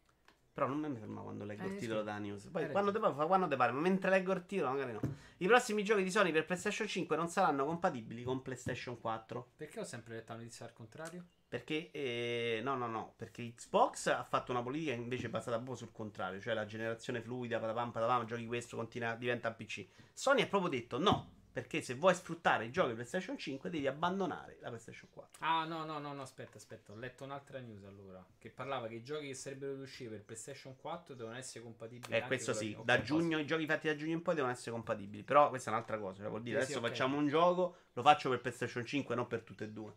Però 0.53 0.67
non 0.67 0.81
mi 0.81 0.99
fermo 0.99 1.23
quando 1.23 1.45
leggo 1.45 1.63
Eh, 1.63 1.67
il 1.67 1.73
sì. 1.75 1.79
titolo 1.81 2.03
da 2.03 2.19
news. 2.19 2.49
Poi 2.51 2.65
Hai 2.65 2.71
quando 2.73 2.91
te, 2.91 2.99
fa 2.99 3.27
quando 3.27 3.47
te 3.47 3.57
pare, 3.57 3.71
ma 3.71 3.81
mentre 3.81 4.11
leggo 4.11 4.33
il 4.33 4.45
titolo 4.47 4.71
magari 4.71 4.93
no. 4.93 5.01
I 5.39 5.47
prossimi 5.47 5.85
giochi 5.85 6.03
di 6.03 6.11
Sony 6.11 6.33
per 6.33 6.45
PlayStation 6.45 6.89
5 6.89 7.17
non 7.17 7.29
saranno 7.29 7.65
compatibili 7.65 8.25
con 8.25 8.43
PlayStation 8.43 8.99
4. 9.01 9.53
Perché 9.57 9.81
ho 9.81 9.85
sempre 9.85 10.15
letto 10.17 10.33
la 10.33 10.39
notizia 10.39 10.67
al 10.67 10.73
contrario? 10.73 11.25
Perché, 11.51 11.91
eh, 11.91 12.61
no, 12.63 12.77
no, 12.77 12.87
no, 12.87 13.15
perché 13.17 13.53
Xbox 13.57 14.07
ha 14.07 14.23
fatto 14.23 14.53
una 14.53 14.63
politica 14.63 14.93
invece 14.93 15.29
basata 15.29 15.57
proprio 15.57 15.75
sul 15.75 15.91
contrario, 15.91 16.41
cioè 16.41 16.55
la 16.55 16.65
generazione 16.65 17.21
fluida, 17.21 17.59
patapam, 17.59 17.91
patapam, 17.91 18.25
giochi 18.25 18.47
questo, 18.47 18.77
continua, 18.77 19.17
diventa 19.17 19.49
un 19.49 19.57
PC. 19.57 19.85
Sony 20.13 20.43
ha 20.43 20.47
proprio 20.47 20.71
detto 20.71 21.01
no, 21.01 21.39
perché 21.53 21.83
se 21.83 21.95
vuoi 21.95 22.15
sfruttare 22.15 22.67
i 22.67 22.71
giochi 22.71 22.93
PlayStation 22.95 23.37
5 23.37 23.69
devi 23.69 23.89
abbandonare 23.89 24.59
la 24.61 24.69
PlayStation 24.69 25.11
4. 25.13 25.45
Ah, 25.45 25.65
no, 25.65 25.85
no, 25.85 25.99
no, 25.99 26.13
no, 26.13 26.23
aspetta, 26.23 26.57
aspetta. 26.59 26.93
Ho 26.93 26.95
letto 26.97 27.25
un'altra 27.25 27.59
news 27.59 27.83
allora. 27.83 28.25
Che 28.39 28.51
parlava 28.51 28.87
che 28.87 28.95
i 28.95 29.03
giochi 29.03 29.27
che 29.27 29.35
sarebbero 29.35 29.75
di 29.75 29.83
uscire 29.83 30.11
per 30.11 30.23
PlayStation 30.23 30.77
4 30.77 31.15
devono 31.15 31.35
essere 31.37 31.65
compatibili. 31.65 32.13
E 32.13 32.15
anche 32.15 32.29
questo 32.29 32.53
la- 32.53 32.57
sì, 32.59 32.77
ok, 32.79 32.85
da 32.85 32.93
posso- 32.95 33.07
giugno, 33.07 33.39
i 33.41 33.45
giochi 33.47 33.67
fatti 33.67 33.89
da 33.89 33.97
giugno 33.97 34.13
in 34.13 34.23
poi 34.23 34.37
devono 34.37 34.53
essere 34.53 34.71
compatibili. 34.71 35.25
Però 35.25 35.49
questa 35.49 35.71
è 35.71 35.73
un'altra 35.73 35.99
cosa, 35.99 36.21
cioè 36.21 36.29
vuol 36.29 36.43
dire 36.43 36.61
Sì, 36.61 36.67
sì, 36.67 36.73
adesso 36.75 36.87
ok. 36.87 36.93
facciamo 36.93 37.17
un 37.19 37.27
gioco, 37.27 37.77
lo 37.95 38.03
faccio 38.03 38.29
per 38.31 38.41
PlayStation 38.41 38.87
5, 38.87 39.17
non 39.17 39.27
per 39.27 39.43
tutte 39.43 39.65
e 39.65 39.69
due. 39.71 39.93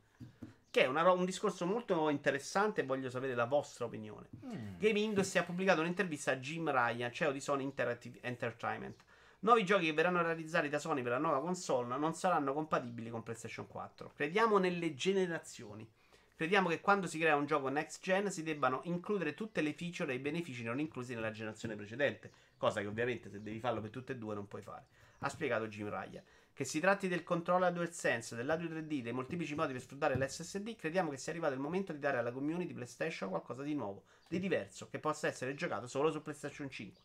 Che 0.74 0.86
è 0.86 0.88
una 0.88 1.12
un 1.12 1.24
discorso 1.24 1.68
molto 1.68 2.10
interessante 2.10 2.82
e 2.82 2.84
voglio 2.84 3.12
sapere 3.12 3.36
la 3.36 3.46
vostra 3.46 3.86
opinione. 3.86 4.30
Mm. 4.44 4.80
Game 4.80 5.00
Industry 5.00 5.40
ha 5.40 5.44
pubblicato 5.44 5.82
un'intervista 5.82 6.32
a 6.32 6.38
Jim 6.38 6.68
Ryan, 6.72 7.14
CEO 7.14 7.32
di 7.32 7.40
Sony 7.40 7.62
Interactive 7.62 8.18
Entertainment. 8.22 9.04
Nuovi 9.42 9.66
giochi 9.66 9.86
che 9.86 9.94
verranno 9.94 10.24
realizzati 10.24 10.70
da 10.70 10.80
Sony 10.80 11.04
per 11.04 11.12
la 11.12 11.20
nuova 11.20 11.42
console 11.42 11.96
non 11.96 12.16
saranno 12.16 12.54
compatibili 12.54 13.12
con 13.12 13.22
PlayStation 13.22 13.68
4. 13.68 14.14
Crediamo 14.16 14.58
nelle 14.58 14.96
generazioni. 14.96 15.88
Crediamo 16.36 16.70
che 16.70 16.82
quando 16.82 17.06
si 17.06 17.20
crea 17.20 17.36
un 17.36 17.46
gioco 17.46 17.70
next 17.70 18.02
gen 18.02 18.32
si 18.32 18.42
debbano 18.42 18.82
includere 18.86 19.36
tutte 19.36 19.62
le 19.62 19.74
feature 19.74 20.12
e 20.12 20.16
i 20.16 20.20
benefici 20.20 20.64
non 20.64 20.80
inclusi 20.80 21.14
nella 21.14 21.30
generazione 21.30 21.76
precedente, 21.76 22.32
cosa 22.58 22.82
che 22.82 22.88
ovviamente 22.88 23.30
se 23.30 23.44
devi 23.44 23.60
farlo 23.60 23.80
per 23.80 23.92
tutte 23.92 24.14
e 24.14 24.18
due 24.18 24.34
non 24.34 24.48
puoi 24.48 24.64
fare. 24.64 24.86
Ha 25.20 25.30
spiegato 25.30 25.68
Jim 25.68 25.88
Ryan. 25.88 26.24
Che 26.54 26.66
si 26.66 26.80
tratti 26.80 27.08
del 27.08 27.24
controller 27.24 27.74
DualSense, 27.74 28.36
dell'audio 28.36 28.70
3D, 28.70 29.02
dei 29.02 29.12
molteplici 29.12 29.56
modi 29.56 29.74
per 29.74 29.82
sfruttare 29.82 30.16
l'SSD, 30.16 30.76
crediamo 30.76 31.10
che 31.10 31.18
sia 31.18 31.32
arrivato 31.32 31.56
il 31.56 31.60
momento 31.60 31.92
di 31.92 31.98
dare 31.98 32.20
alla 32.20 32.32
community 32.32 32.74
PlayStation 32.74 33.30
qualcosa 33.30 33.64
di 33.64 33.74
nuovo, 33.74 34.04
di 34.28 34.40
diverso, 34.40 34.88
che 34.88 35.00
possa 35.00 35.28
essere 35.28 35.56
giocato 35.56 35.88
solo 35.88 36.12
su 36.12 36.22
PlayStation 36.22 36.70
5. 36.70 37.02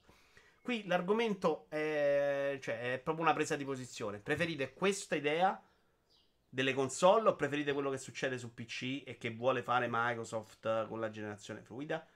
Qui 0.60 0.86
l'argomento 0.86 1.64
è, 1.70 2.58
cioè, 2.60 2.92
è 2.92 2.98
proprio 2.98 3.24
una 3.24 3.32
presa 3.32 3.56
di 3.56 3.64
posizione. 3.64 4.18
Preferite 4.18 4.74
questa 4.74 5.14
idea 5.16 5.58
delle 6.46 6.74
console 6.74 7.30
o 7.30 7.36
preferite 7.36 7.72
quello 7.72 7.88
che 7.88 7.96
succede 7.96 8.36
su 8.36 8.52
PC 8.52 9.02
e 9.06 9.16
che 9.16 9.30
vuole 9.30 9.62
fare 9.62 9.88
Microsoft 9.90 10.86
con 10.88 11.00
la 11.00 11.08
generazione 11.08 11.62
fluida? 11.62 12.06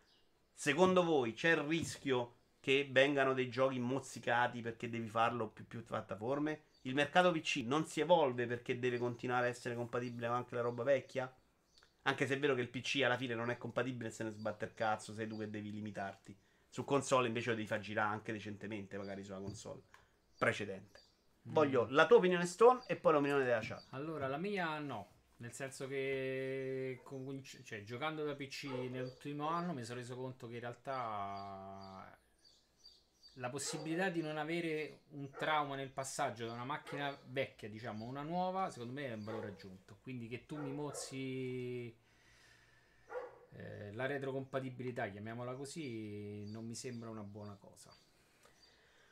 Secondo 0.53 1.03
voi 1.03 1.33
c'è 1.33 1.53
il 1.53 1.57
rischio 1.59 2.35
che 2.61 2.87
vengano 2.91 3.33
dei 3.33 3.49
giochi 3.49 3.79
mozzicati 3.79 4.61
perché 4.61 4.91
devi 4.91 5.09
farlo 5.09 5.49
più 5.49 5.67
più 5.67 5.83
piattaforme? 5.83 6.65
Il 6.83 6.95
mercato 6.95 7.31
PC 7.31 7.63
non 7.65 7.87
si 7.87 8.01
evolve 8.01 8.47
perché 8.47 8.79
deve 8.79 8.99
continuare 8.99 9.47
a 9.47 9.49
essere 9.51 9.75
compatibile 9.75 10.27
con 10.27 10.37
anche 10.37 10.55
la 10.55 10.61
roba 10.61 10.83
vecchia? 10.83 11.33
Anche 12.03 12.27
se 12.27 12.35
è 12.35 12.39
vero 12.39 12.55
che 12.55 12.61
il 12.61 12.69
PC 12.69 13.03
alla 13.05 13.17
fine 13.17 13.35
non 13.35 13.51
è 13.51 13.57
compatibile 13.57 14.11
se 14.11 14.25
ne 14.25 14.31
sbatte 14.31 14.65
il 14.65 14.75
cazzo, 14.75 15.15
sei 15.15 15.29
tu 15.29 15.39
che 15.39 15.49
devi 15.49 15.71
limitarti. 15.71 16.37
Su 16.69 16.85
console 16.85 17.29
invece 17.29 17.51
lo 17.51 17.57
devi 17.57 17.69
far 17.69 17.81
girare 17.81 18.13
anche 18.13 18.33
decentemente, 18.33 18.97
magari 18.97 19.23
sulla 19.23 19.39
console 19.39 19.83
precedente. 20.37 21.01
Voglio 21.43 21.87
la 21.91 22.07
tua 22.07 22.17
opinione 22.17 22.47
Stone 22.47 22.83
e 22.87 22.97
poi 22.97 23.13
l'opinione 23.13 23.45
della 23.45 23.61
chat. 23.61 23.85
Allora, 23.91 24.27
la 24.27 24.39
mia 24.39 24.79
no. 24.79 25.11
Nel 25.37 25.53
senso 25.53 25.87
che 25.87 27.01
con- 27.05 27.43
cioè, 27.43 27.83
giocando 27.83 28.25
da 28.25 28.35
PC 28.35 28.65
nell'ultimo 28.91 29.49
anno 29.49 29.73
mi 29.73 29.85
sono 29.85 29.99
reso 29.99 30.17
conto 30.17 30.47
che 30.47 30.55
in 30.55 30.61
realtà 30.61 32.17
la 33.35 33.49
possibilità 33.51 34.09
di 34.11 34.21
non 34.23 34.37
avere 34.37 35.01
un 35.11 35.31
trauma 35.37 35.75
nel 35.77 35.91
passaggio 35.91 36.47
da 36.47 36.53
una 36.53 36.65
macchina 36.65 37.17
vecchia, 37.27 37.69
diciamo, 37.69 38.05
a 38.05 38.09
una 38.09 38.23
nuova, 38.23 38.71
secondo 38.71 38.93
me 38.93 39.07
è 39.09 39.13
un 39.15 39.25
valore 39.25 39.49
aggiunto. 39.49 39.99
Quindi 40.03 40.29
che 40.29 40.47
tu 40.47 40.57
mi 40.57 40.73
mozzi 40.73 41.95
Eh, 43.55 43.93
la 43.93 44.07
retrocompatibilità, 44.07 45.09
chiamiamola 45.09 45.55
così, 45.55 46.51
non 46.51 46.65
mi 46.67 46.75
sembra 46.75 47.11
una 47.11 47.23
buona 47.23 47.55
cosa. 47.57 47.95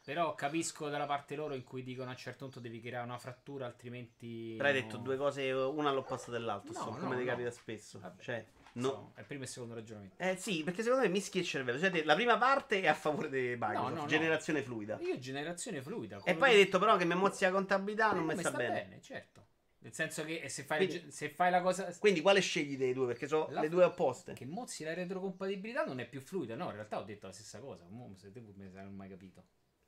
Però 0.02 0.34
capisco 0.34 0.88
dalla 0.88 1.06
parte 1.06 1.36
loro 1.36 1.54
in 1.54 1.62
cui 1.62 1.82
dicono 1.82 2.08
a 2.08 2.12
un 2.12 2.18
certo 2.18 2.44
punto 2.44 2.58
devi 2.60 2.80
creare 2.80 3.04
una 3.04 3.18
frattura, 3.18 3.66
altrimenti. 3.66 4.54
Però 4.56 4.68
hai 4.68 4.74
no. 4.74 4.80
detto 4.80 4.96
due 4.96 5.16
cose, 5.16 5.50
una 5.52 5.90
all'opposto 5.90 6.30
dell'altro, 6.30 6.72
No, 6.72 6.78
so, 6.78 6.90
no, 6.90 6.96
come 6.98 7.16
ti 7.16 7.24
no. 7.24 7.28
capita 7.30 7.50
spesso. 7.50 8.00
Vabbè. 8.00 8.22
Cioè, 8.22 8.46
no. 8.74 8.88
No, 8.88 9.12
è 9.14 9.20
il 9.20 9.26
primo 9.26 9.42
e 9.42 9.46
il 9.46 9.50
secondo 9.50 9.74
ragionamento. 9.74 10.16
Eh 10.18 10.36
sì, 10.36 10.62
perché 10.64 10.82
secondo 10.82 11.04
me 11.04 11.10
mischi 11.10 11.38
il 11.38 11.44
cervello. 11.44 11.78
Cioè, 11.78 12.04
la 12.04 12.14
prima 12.14 12.36
parte 12.38 12.80
è 12.82 12.88
a 12.88 12.94
favore 12.94 13.28
di 13.28 13.56
Microsoft, 13.58 13.94
no, 13.94 14.00
no. 14.02 14.06
generazione 14.06 14.62
fluida. 14.62 14.98
Io 15.00 15.18
generazione 15.18 15.82
fluida. 15.82 16.22
E 16.24 16.34
poi 16.34 16.50
hai 16.50 16.56
detto 16.56 16.78
però 16.78 16.96
che 16.96 17.04
mi 17.04 17.14
mozzi 17.14 17.44
la 17.44 17.50
contabilità, 17.50 18.10
Eh, 18.12 18.14
non 18.14 18.24
mi 18.24 18.34
mi 18.34 18.40
sta, 18.40 18.50
bene. 18.52 18.98
certo. 19.02 19.46
Nel 19.82 19.94
senso 19.94 20.24
che 20.24 20.46
se 20.50 20.62
fai, 20.64 20.86
Quindi- 20.86 21.10
se 21.10 21.30
fai 21.30 21.50
la 21.50 21.62
cosa. 21.62 21.90
Quindi 21.98 22.20
quale 22.20 22.40
scegli 22.40 22.76
dei 22.76 22.92
due? 22.92 23.06
Perché 23.06 23.26
sono 23.26 23.48
La- 23.50 23.62
le 23.62 23.68
due 23.70 23.84
opposte. 23.84 24.34
Che 24.34 24.44
mozzi 24.44 24.84
la 24.84 24.92
retrocompatibilità 24.92 25.84
non 25.84 26.00
è 26.00 26.06
più 26.06 26.20
fluida. 26.20 26.54
No, 26.54 26.66
in 26.66 26.72
realtà 26.74 26.98
ho 26.98 27.02
detto 27.04 27.26
la 27.28 27.32
stessa 27.32 27.60
cosa. 27.60 27.84
Mo, 27.88 28.12
se 28.16 28.30
te 28.30 28.40
ne 28.56 28.70
hai 28.78 28.90
mai 28.90 29.08
capito. 29.08 29.42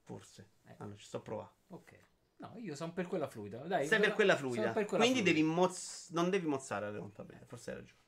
Forse. 0.04 0.52
Eh. 0.66 0.74
Allora, 0.78 0.96
ci 0.96 1.04
sto 1.04 1.18
a 1.18 1.20
provare. 1.20 1.50
Ok. 1.68 1.92
No, 2.38 2.54
io 2.56 2.74
sono 2.74 2.92
per 2.94 3.06
quella 3.06 3.28
fluida. 3.28 3.58
Dai, 3.58 3.86
Sei 3.86 4.00
per 4.00 4.14
quella 4.14 4.34
fluida. 4.34 4.70
per 4.72 4.86
quella 4.86 5.04
Quindi 5.04 5.20
fluida. 5.20 5.38
devi 5.38 5.42
moz- 5.42 6.08
non 6.10 6.30
devi 6.30 6.46
mozzare 6.46 6.90
la 6.90 6.98
contabilità. 6.98 7.44
Forse 7.44 7.70
hai 7.70 7.76
ragione. 7.76 8.00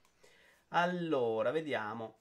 Allora, 0.77 1.51
vediamo. 1.53 2.19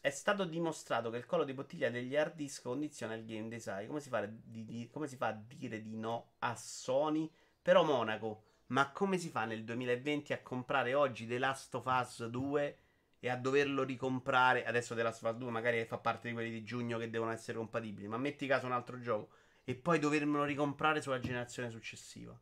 È 0.00 0.10
stato 0.10 0.44
dimostrato 0.44 1.10
che 1.10 1.18
il 1.18 1.26
collo 1.26 1.44
di 1.44 1.52
bottiglia 1.52 1.90
degli 1.90 2.16
hard 2.16 2.34
disk 2.34 2.62
condiziona 2.62 3.14
il 3.14 3.24
game 3.26 3.48
design. 3.48 3.86
Come 3.86 4.00
si, 4.00 4.08
fa, 4.08 4.24
di- 4.26 4.64
di- 4.64 4.88
come 4.90 5.06
si 5.06 5.16
fa 5.16 5.28
a 5.28 5.32
dire 5.32 5.82
di 5.82 5.96
no 5.96 6.32
a 6.40 6.56
Sony? 6.56 7.30
Però 7.60 7.84
Monaco, 7.84 8.44
ma 8.68 8.90
come 8.92 9.18
si 9.18 9.28
fa 9.28 9.44
nel 9.44 9.64
2020 9.64 10.32
a 10.32 10.40
comprare 10.42 10.94
oggi 10.94 11.26
The 11.26 11.38
Last 11.38 11.74
of 11.74 11.84
Us 11.86 12.26
2 12.26 12.78
e 13.20 13.28
a 13.28 13.36
doverlo 13.36 13.84
ricomprare? 13.84 14.64
Adesso 14.64 14.94
The 14.94 15.02
Last 15.02 15.22
of 15.24 15.32
Us 15.32 15.38
2 15.38 15.50
magari 15.50 15.84
fa 15.84 15.98
parte 15.98 16.28
di 16.28 16.34
quelli 16.34 16.50
di 16.50 16.64
giugno 16.64 16.98
che 16.98 17.10
devono 17.10 17.30
essere 17.30 17.58
compatibili, 17.58 18.08
ma 18.08 18.16
metti 18.16 18.46
caso 18.46 18.66
un 18.66 18.72
altro 18.72 18.98
gioco 18.98 19.34
e 19.64 19.74
poi 19.76 19.98
dovermelo 19.98 20.44
ricomprare 20.44 21.02
sulla 21.02 21.20
generazione 21.20 21.70
successiva. 21.70 22.36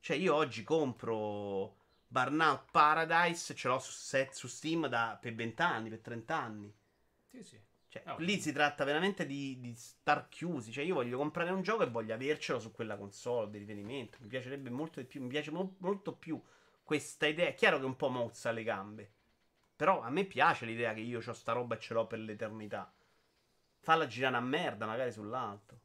Cioè, 0.00 0.16
io 0.16 0.34
oggi 0.34 0.62
compro 0.62 1.76
Burnout 2.16 2.70
Paradise, 2.70 3.54
ce 3.54 3.68
l'ho 3.68 3.78
su, 3.78 3.90
set, 3.92 4.32
su 4.32 4.46
Steam 4.48 4.86
da, 4.86 5.18
per 5.20 5.34
20 5.34 5.60
anni, 5.60 5.90
per 5.90 6.00
30 6.00 6.34
anni. 6.40 6.74
Sì, 7.30 7.42
sì. 7.42 7.60
Cioè, 7.88 8.02
Ah, 8.06 8.16
lì 8.18 8.40
si 8.40 8.52
tratta 8.52 8.84
veramente 8.84 9.26
di, 9.26 9.58
di 9.60 9.74
star 9.74 10.28
chiusi. 10.28 10.72
Cioè, 10.72 10.84
io 10.84 10.94
voglio 10.94 11.18
comprare 11.18 11.50
un 11.50 11.62
gioco 11.62 11.82
e 11.82 11.90
voglio 11.90 12.14
avercelo 12.14 12.58
su 12.58 12.72
quella 12.72 12.96
console 12.96 13.50
di 13.50 13.58
riferimento. 13.58 14.18
Mi 14.20 14.28
piacerebbe 14.28 14.70
molto 14.70 15.00
di 15.00 15.06
più. 15.06 15.20
Mi 15.20 15.28
piace 15.28 15.50
mo- 15.50 15.76
molto 15.78 16.14
più 16.14 16.40
questa 16.82 17.26
idea. 17.26 17.48
È 17.48 17.54
chiaro 17.54 17.78
che 17.78 17.84
un 17.84 17.96
po' 17.96 18.08
mozza 18.08 18.50
le 18.50 18.62
gambe. 18.62 19.12
Però 19.76 20.00
a 20.00 20.08
me 20.10 20.24
piace 20.24 20.64
l'idea 20.64 20.94
che 20.94 21.00
io 21.00 21.20
ho 21.24 21.32
sta 21.34 21.52
roba 21.52 21.76
e 21.76 21.78
ce 21.80 21.92
l'ho 21.94 22.06
per 22.06 22.18
l'eternità. 22.20 22.90
Falla 23.80 24.06
girare 24.06 24.36
a 24.36 24.40
merda, 24.40 24.86
magari 24.86 25.12
sull'alto. 25.12 25.80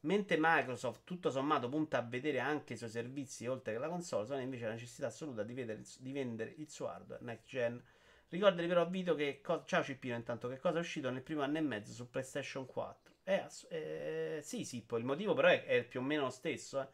Mentre 0.00 0.36
Microsoft, 0.38 1.02
tutto 1.04 1.30
sommato, 1.30 1.68
punta 1.68 1.98
a 1.98 2.02
vedere 2.02 2.38
anche 2.38 2.74
i 2.74 2.76
suoi 2.76 2.88
servizi 2.88 3.46
oltre 3.46 3.72
che 3.72 3.78
la 3.78 3.88
console, 3.88 4.26
Sony 4.26 4.42
invece 4.44 4.64
ha 4.64 4.68
la 4.68 4.74
necessità 4.74 5.06
assoluta 5.08 5.42
di, 5.42 5.54
vedere- 5.54 5.82
di 5.98 6.12
vendere 6.12 6.54
il 6.56 6.70
suo 6.70 6.88
hardware 6.88 7.22
next 7.24 7.46
gen. 7.48 7.82
Ricordati 8.28 8.66
però, 8.68 8.86
Vito, 8.88 9.14
che 9.14 9.40
co- 9.42 9.64
ciao 9.64 9.82
Cippino, 9.82 10.14
intanto, 10.14 10.48
che 10.48 10.58
cosa 10.58 10.76
è 10.78 10.80
uscito 10.80 11.10
nel 11.10 11.22
primo 11.22 11.42
anno 11.42 11.58
e 11.58 11.60
mezzo 11.62 11.92
su 11.92 12.08
PlayStation 12.10 12.66
4? 12.66 13.14
Eh, 13.24 13.44
eh, 13.70 14.40
sì, 14.42 14.64
sì, 14.64 14.82
poi 14.82 15.00
il 15.00 15.04
motivo 15.06 15.34
però 15.34 15.48
è, 15.48 15.64
è 15.64 15.82
più 15.84 16.00
o 16.00 16.02
meno 16.02 16.24
lo 16.24 16.30
stesso. 16.30 16.80
eh. 16.80 16.88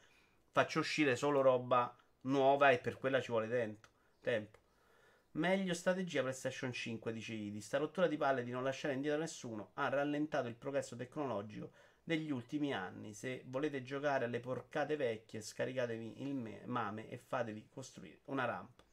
Faccio 0.50 0.78
uscire 0.78 1.16
solo 1.16 1.40
roba 1.42 1.94
nuova 2.22 2.70
e 2.70 2.78
per 2.78 2.96
quella 2.96 3.20
ci 3.20 3.30
vuole 3.30 3.48
tempo. 3.48 3.88
tempo. 4.20 4.58
Meglio 5.32 5.74
strategia 5.74 6.20
PlayStation 6.22 6.72
5, 6.72 7.12
dice 7.12 7.34
Idi. 7.34 7.60
Sta 7.60 7.78
rottura 7.78 8.06
di 8.06 8.16
palle 8.16 8.44
di 8.44 8.50
non 8.52 8.62
lasciare 8.62 8.94
indietro 8.94 9.18
nessuno 9.20 9.70
ha 9.74 9.88
rallentato 9.88 10.46
il 10.48 10.54
progresso 10.54 10.94
tecnologico 10.96 11.72
degli 12.04 12.30
ultimi 12.30 12.72
anni. 12.74 13.14
Se 13.14 13.42
volete 13.46 13.82
giocare 13.82 14.26
alle 14.26 14.40
porcate 14.40 14.96
vecchie, 14.96 15.40
scaricatevi 15.40 16.22
il 16.22 16.34
me- 16.34 16.62
mame 16.66 17.08
e 17.08 17.18
fatevi 17.18 17.66
costruire 17.68 18.20
una 18.26 18.44
rampa. 18.44 18.84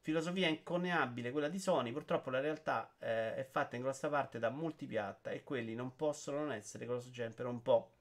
Filosofia 0.00 0.48
inconneabile 0.48 1.32
quella 1.32 1.48
di 1.48 1.58
Sony. 1.58 1.90
Purtroppo 1.92 2.30
la 2.30 2.40
realtà 2.40 2.94
eh, 3.00 3.34
è 3.36 3.44
fatta 3.50 3.76
in 3.76 3.82
grossa 3.82 4.08
parte 4.10 4.38
da 4.38 4.50
multipiatta 4.50 5.30
e 5.30 5.42
quelli 5.42 5.74
non 5.74 5.96
possono 5.96 6.38
non 6.38 6.52
essere 6.52 6.86
cross 6.86 7.10
gen 7.10 7.34
per 7.34 7.46
un 7.46 7.62
po'. 7.62 7.92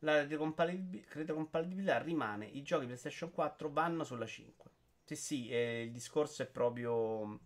La 0.00 0.16
retrocompatib- 0.22 1.04
retrocompatibilità 1.12 1.98
rimane. 1.98 2.46
I 2.46 2.62
giochi 2.62 2.86
PlayStation 2.86 3.30
4 3.30 3.70
vanno 3.70 4.04
sulla 4.04 4.26
5. 4.26 4.70
Sì, 5.04 5.16
sì, 5.16 5.48
eh, 5.48 5.82
il 5.82 5.92
discorso 5.92 6.42
è 6.42 6.46
proprio 6.46 7.38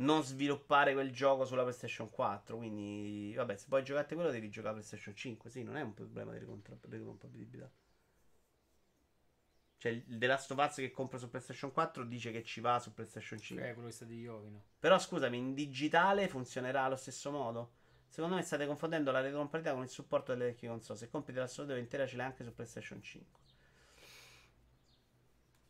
non 0.00 0.22
sviluppare 0.22 0.92
quel 0.92 1.10
gioco 1.12 1.44
sulla 1.44 1.62
PlayStation 1.62 2.10
4. 2.10 2.56
Quindi, 2.56 3.34
vabbè, 3.34 3.56
se 3.56 3.66
vuoi 3.68 3.82
giocare 3.82 4.06
a 4.06 4.14
quello, 4.14 4.30
devi 4.30 4.50
giocare 4.50 4.74
a 4.74 4.78
PlayStation 4.78 5.14
5. 5.14 5.50
Sì, 5.50 5.62
non 5.62 5.76
è 5.76 5.82
un 5.82 5.94
problema 5.94 6.32
di 6.32 6.38
retrocompatibilità. 6.38 7.70
Cioè, 9.76 9.92
il 9.92 10.18
The 10.18 10.26
Last 10.26 10.50
of 10.50 10.58
Us 10.58 10.74
che 10.74 10.90
compro 10.90 11.18
su 11.18 11.30
PlayStation 11.30 11.72
4 11.72 12.04
dice 12.04 12.30
che 12.32 12.42
ci 12.42 12.60
va 12.60 12.78
su 12.78 12.92
PlayStation 12.92 13.38
5. 13.38 13.66
Eh, 13.66 13.72
quello 13.72 13.88
che 13.88 13.94
sta 13.94 14.04
di 14.04 14.20
Iovino. 14.20 14.62
Però 14.78 14.98
scusami, 14.98 15.38
in 15.38 15.54
digitale 15.54 16.28
funzionerà 16.28 16.82
allo 16.82 16.96
stesso 16.96 17.30
modo? 17.30 17.78
Secondo 18.06 18.36
me 18.36 18.42
state 18.42 18.66
confondendo 18.66 19.10
la 19.10 19.20
retrocompatibilità 19.20 19.74
con 19.74 19.84
il 19.84 19.90
supporto 19.90 20.32
delle 20.32 20.46
vecchie 20.46 20.68
console. 20.68 20.98
Se 20.98 21.08
compri 21.08 21.32
la 21.32 21.40
Last 21.42 21.60
of 21.60 21.68
Us 21.68 21.78
intera 21.78 22.06
ce 22.06 22.16
l'hai 22.16 22.26
anche 22.26 22.44
su 22.44 22.52
PlayStation 22.52 23.00
5. 23.00 23.40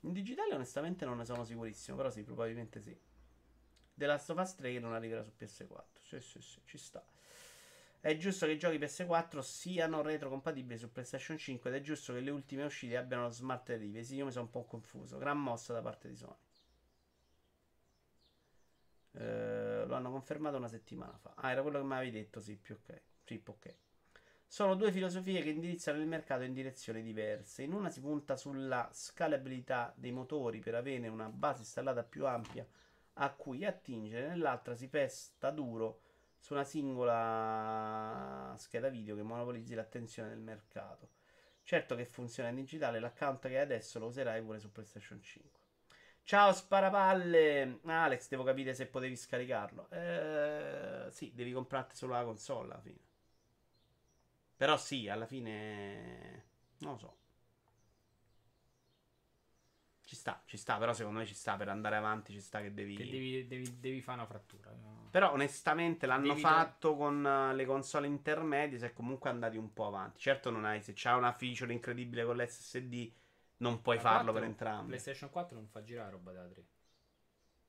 In 0.01 0.12
digitale 0.12 0.55
onestamente 0.55 1.05
non 1.05 1.19
ne 1.19 1.24
sono 1.24 1.44
sicurissimo, 1.44 1.97
però 1.97 2.11
sì, 2.11 2.24
probabilmente 2.24 2.81
sì. 2.81 2.98
The 4.01 4.06
Last 4.06 4.31
of 4.31 4.39
Us 4.39 4.55
3 4.55 4.72
che 4.72 4.78
non 4.81 4.94
arriverà 4.94 5.22
su 5.22 5.31
PS4. 5.36 6.01
Sì, 6.01 6.20
sì, 6.20 6.40
sì, 6.40 6.59
ci 6.64 6.78
sta. 6.78 7.05
È 8.01 8.16
giusto 8.16 8.47
che 8.47 8.52
i 8.52 8.59
giochi 8.59 8.78
PS4 8.78 9.40
siano 9.43 10.01
retrocompatibili 10.01 10.78
su 10.78 10.90
PlayStation 10.90 11.36
5 11.36 11.68
ed 11.68 11.77
è 11.77 11.81
giusto 11.82 12.14
che 12.14 12.20
le 12.20 12.31
ultime 12.31 12.64
uscite 12.64 12.97
abbiano 12.97 13.24
lo 13.24 13.31
smart 13.31 13.66
TV. 13.66 14.01
Sì, 14.01 14.14
io 14.14 14.24
mi 14.24 14.32
sono 14.32 14.47
un 14.47 14.51
po' 14.51 14.64
confuso. 14.64 15.18
Gran 15.18 15.39
mossa 15.39 15.74
da 15.74 15.82
parte 15.82 16.09
di 16.09 16.16
Sony. 16.16 16.35
Eh, 19.12 19.85
lo 19.86 19.94
hanno 19.94 20.10
confermato 20.10 20.56
una 20.56 20.68
settimana 20.68 21.14
fa. 21.18 21.35
Ah, 21.36 21.51
era 21.51 21.60
quello 21.60 21.78
che 21.78 21.85
mi 21.85 21.93
avevi 21.93 22.10
detto, 22.10 22.40
sì, 22.40 22.56
più 22.56 22.77
ok. 22.77 23.02
Sì, 23.22 23.43
ok. 23.44 23.74
Sono 24.47 24.77
due 24.77 24.90
filosofie 24.93 25.43
che 25.43 25.51
indirizzano 25.51 25.98
il 26.01 26.06
mercato 26.06 26.43
in 26.44 26.55
direzioni 26.55 27.02
diverse. 27.02 27.64
In 27.64 27.74
una 27.74 27.90
si 27.90 28.01
punta 28.01 28.35
sulla 28.36 28.89
scalabilità 28.94 29.93
dei 29.94 30.10
motori 30.10 30.60
per 30.60 30.74
avere 30.74 31.09
una 31.09 31.28
base 31.28 31.60
installata 31.60 32.02
più 32.02 32.27
ampia 32.27 32.66
a 33.15 33.31
cui 33.31 33.65
attingere, 33.65 34.28
nell'altra 34.28 34.74
si 34.74 34.89
pesta 34.89 35.51
duro 35.51 36.01
su 36.39 36.55
una 36.55 36.65
singola 36.65 38.55
scheda 38.59 38.89
video 38.89 39.15
che 39.15 39.23
monopolizzi 39.23 39.74
l'attenzione 39.74 40.31
del 40.31 40.41
mercato. 40.41 41.09
Certo 41.62 41.95
che 41.95 42.05
funziona 42.05 42.49
in 42.49 42.57
digitale, 42.57 42.99
l'account 42.99 43.41
che 43.49 43.57
hai 43.57 43.62
adesso 43.62 43.99
lo 43.99 44.07
userai 44.07 44.43
pure 44.43 44.59
su 44.59 44.73
PlayStation 44.73 45.23
5. 45.23 45.61
Ciao 46.24 46.53
sparapalle! 46.53 47.81
Alex, 47.85 48.28
devo 48.28 48.45
capire 48.45 48.74
se 48.74 48.87
potevi 48.87 49.16
scaricarlo. 49.16 49.89
Eh, 49.91 51.09
sì, 51.11 51.32
devi 51.35 51.53
comprarti 51.53 51.97
solo 51.97 52.15
la 52.15 52.24
console 52.24 52.73
alla 52.73 52.81
fine. 52.81 52.99
Però 54.57 54.77
sì, 54.77 55.09
alla 55.09 55.27
fine... 55.27 56.45
Non 56.78 56.93
lo 56.93 56.99
so. 56.99 57.19
Ci 60.11 60.16
sta, 60.16 60.43
ci 60.45 60.57
sta, 60.57 60.77
però 60.77 60.93
secondo 60.93 61.20
me 61.20 61.24
ci 61.24 61.35
sta 61.35 61.55
per 61.55 61.69
andare 61.69 61.95
avanti, 61.95 62.32
ci 62.32 62.41
sta 62.41 62.61
che 62.61 62.74
devi... 62.74 62.97
Che 62.97 63.09
devi, 63.09 63.47
devi, 63.47 63.78
devi 63.78 64.01
fare 64.01 64.19
una 64.19 64.27
frattura. 64.27 64.69
no? 64.73 65.07
Però 65.09 65.31
onestamente 65.31 66.05
l'hanno 66.05 66.35
Devi- 66.35 66.41
fatto 66.41 66.97
con 66.97 67.24
eh, 67.24 67.55
le 67.55 67.65
console 67.65 68.09
intermedie, 68.09 68.77
si 68.77 68.87
è 68.87 68.93
comunque 68.93 69.31
andati 69.31 69.57
un 69.57 69.73
po' 69.73 69.87
avanti. 69.87 70.19
Certo 70.19 70.51
non 70.51 70.65
hai, 70.65 70.82
se 70.82 70.95
c'ha 70.97 71.15
una 71.15 71.31
feature 71.31 71.73
incredibile 71.73 72.24
con 72.24 72.37
l'SSD, 72.39 73.12
non 73.59 73.82
puoi 73.82 74.01
farlo 74.01 74.32
4, 74.32 74.32
per 74.32 74.43
entrambi. 74.43 74.87
PlayStation 74.89 75.31
4 75.31 75.57
non 75.57 75.69
fa 75.69 75.85
girare 75.85 76.11
roba 76.11 76.32
da 76.32 76.45
3. 76.45 76.65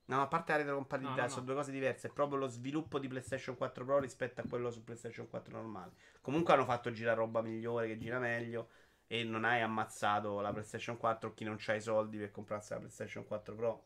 No, 0.06 0.20
a 0.20 0.26
parte 0.26 0.50
la 0.50 0.58
retrocompatibilità, 0.58 1.20
no, 1.22 1.28
no. 1.28 1.32
sono 1.32 1.44
due 1.44 1.54
cose 1.54 1.70
diverse. 1.70 2.08
È 2.08 2.10
proprio 2.10 2.38
lo 2.38 2.48
sviluppo 2.48 2.98
di 2.98 3.06
PlayStation 3.06 3.56
4 3.56 3.84
Pro 3.84 4.00
rispetto 4.00 4.40
a 4.40 4.44
quello 4.48 4.72
su 4.72 4.82
PlayStation 4.82 5.28
4 5.28 5.54
normale. 5.54 5.92
Comunque 6.20 6.54
hanno 6.54 6.64
fatto 6.64 6.90
girare 6.90 7.18
roba 7.18 7.40
migliore, 7.40 7.86
che 7.86 7.98
gira 7.98 8.18
meglio. 8.18 8.68
E 9.12 9.24
non 9.24 9.44
hai 9.44 9.60
ammazzato 9.60 10.40
la 10.40 10.52
PlayStation 10.52 10.96
4 10.96 11.28
o 11.28 11.34
chi 11.34 11.44
non 11.44 11.56
c'ha 11.58 11.74
i 11.74 11.82
soldi 11.82 12.16
per 12.16 12.30
comprarsi 12.30 12.72
la 12.72 12.78
PlayStation 12.78 13.26
4 13.26 13.54
Pro. 13.54 13.84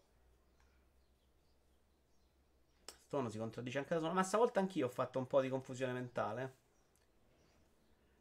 Stono 3.07 3.29
si 3.29 3.37
contraddice 3.37 3.79
anche 3.79 3.95
da 3.95 4.01
solo. 4.01 4.13
Ma 4.13 4.23
stavolta 4.23 4.61
anch'io 4.61 4.87
ho 4.87 4.89
fatto 4.89 5.19
un 5.19 5.27
po' 5.27 5.41
di 5.41 5.49
confusione 5.49 5.93
mentale. 5.93 6.55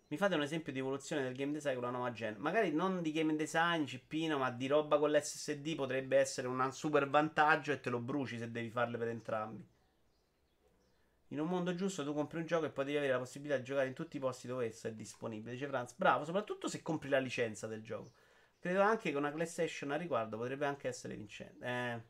Mi 0.08 0.18
fate 0.18 0.34
un 0.34 0.42
esempio 0.42 0.74
di 0.74 0.80
evoluzione 0.80 1.22
del 1.22 1.36
game 1.36 1.52
design 1.52 1.76
con 1.76 1.84
la 1.84 1.92
nuova 1.92 2.12
gen? 2.12 2.38
Magari 2.40 2.72
non 2.72 3.04
di 3.04 3.12
game 3.12 3.36
design, 3.36 3.86
cippino, 3.86 4.40
ma 4.40 4.50
di 4.50 4.66
roba 4.66 4.98
con 4.98 5.12
l'SSD 5.12 5.76
potrebbe 5.76 6.18
essere 6.18 6.48
un 6.48 6.74
super 6.74 7.08
vantaggio 7.08 7.72
e 7.72 7.82
te 7.82 7.92
lo 7.92 8.00
bruci 8.00 8.40
se 8.40 8.50
devi 8.50 8.72
farle 8.72 8.98
per 8.98 9.10
entrambi. 9.10 9.75
In 11.30 11.40
un 11.40 11.48
mondo 11.48 11.74
giusto 11.74 12.04
tu 12.04 12.14
compri 12.14 12.40
un 12.40 12.46
gioco 12.46 12.66
e 12.66 12.70
poi 12.70 12.86
devi 12.86 12.98
avere 12.98 13.14
la 13.14 13.20
possibilità 13.20 13.58
di 13.58 13.64
giocare 13.64 13.88
in 13.88 13.94
tutti 13.94 14.18
i 14.18 14.20
posti 14.20 14.48
dove 14.48 14.68
esso 14.68 14.88
è 14.88 14.94
disponibile. 14.94 15.54
Dice 15.54 15.68
Franz, 15.68 15.94
bravo, 15.96 16.24
soprattutto 16.24 16.68
se 16.68 16.82
compri 16.82 17.10
la 17.10 17.20
licenza 17.20 17.68
del 17.68 17.82
gioco. 17.82 18.14
Credo 18.60 18.82
anche 18.82 19.12
che 19.12 19.18
una 19.18 19.32
PlayStation 19.32 19.92
a 19.92 19.96
riguardo 19.96 20.38
potrebbe 20.38 20.66
anche 20.66 20.88
essere 20.88 21.16
vincente. 21.16 21.66
Eh, 21.66 22.02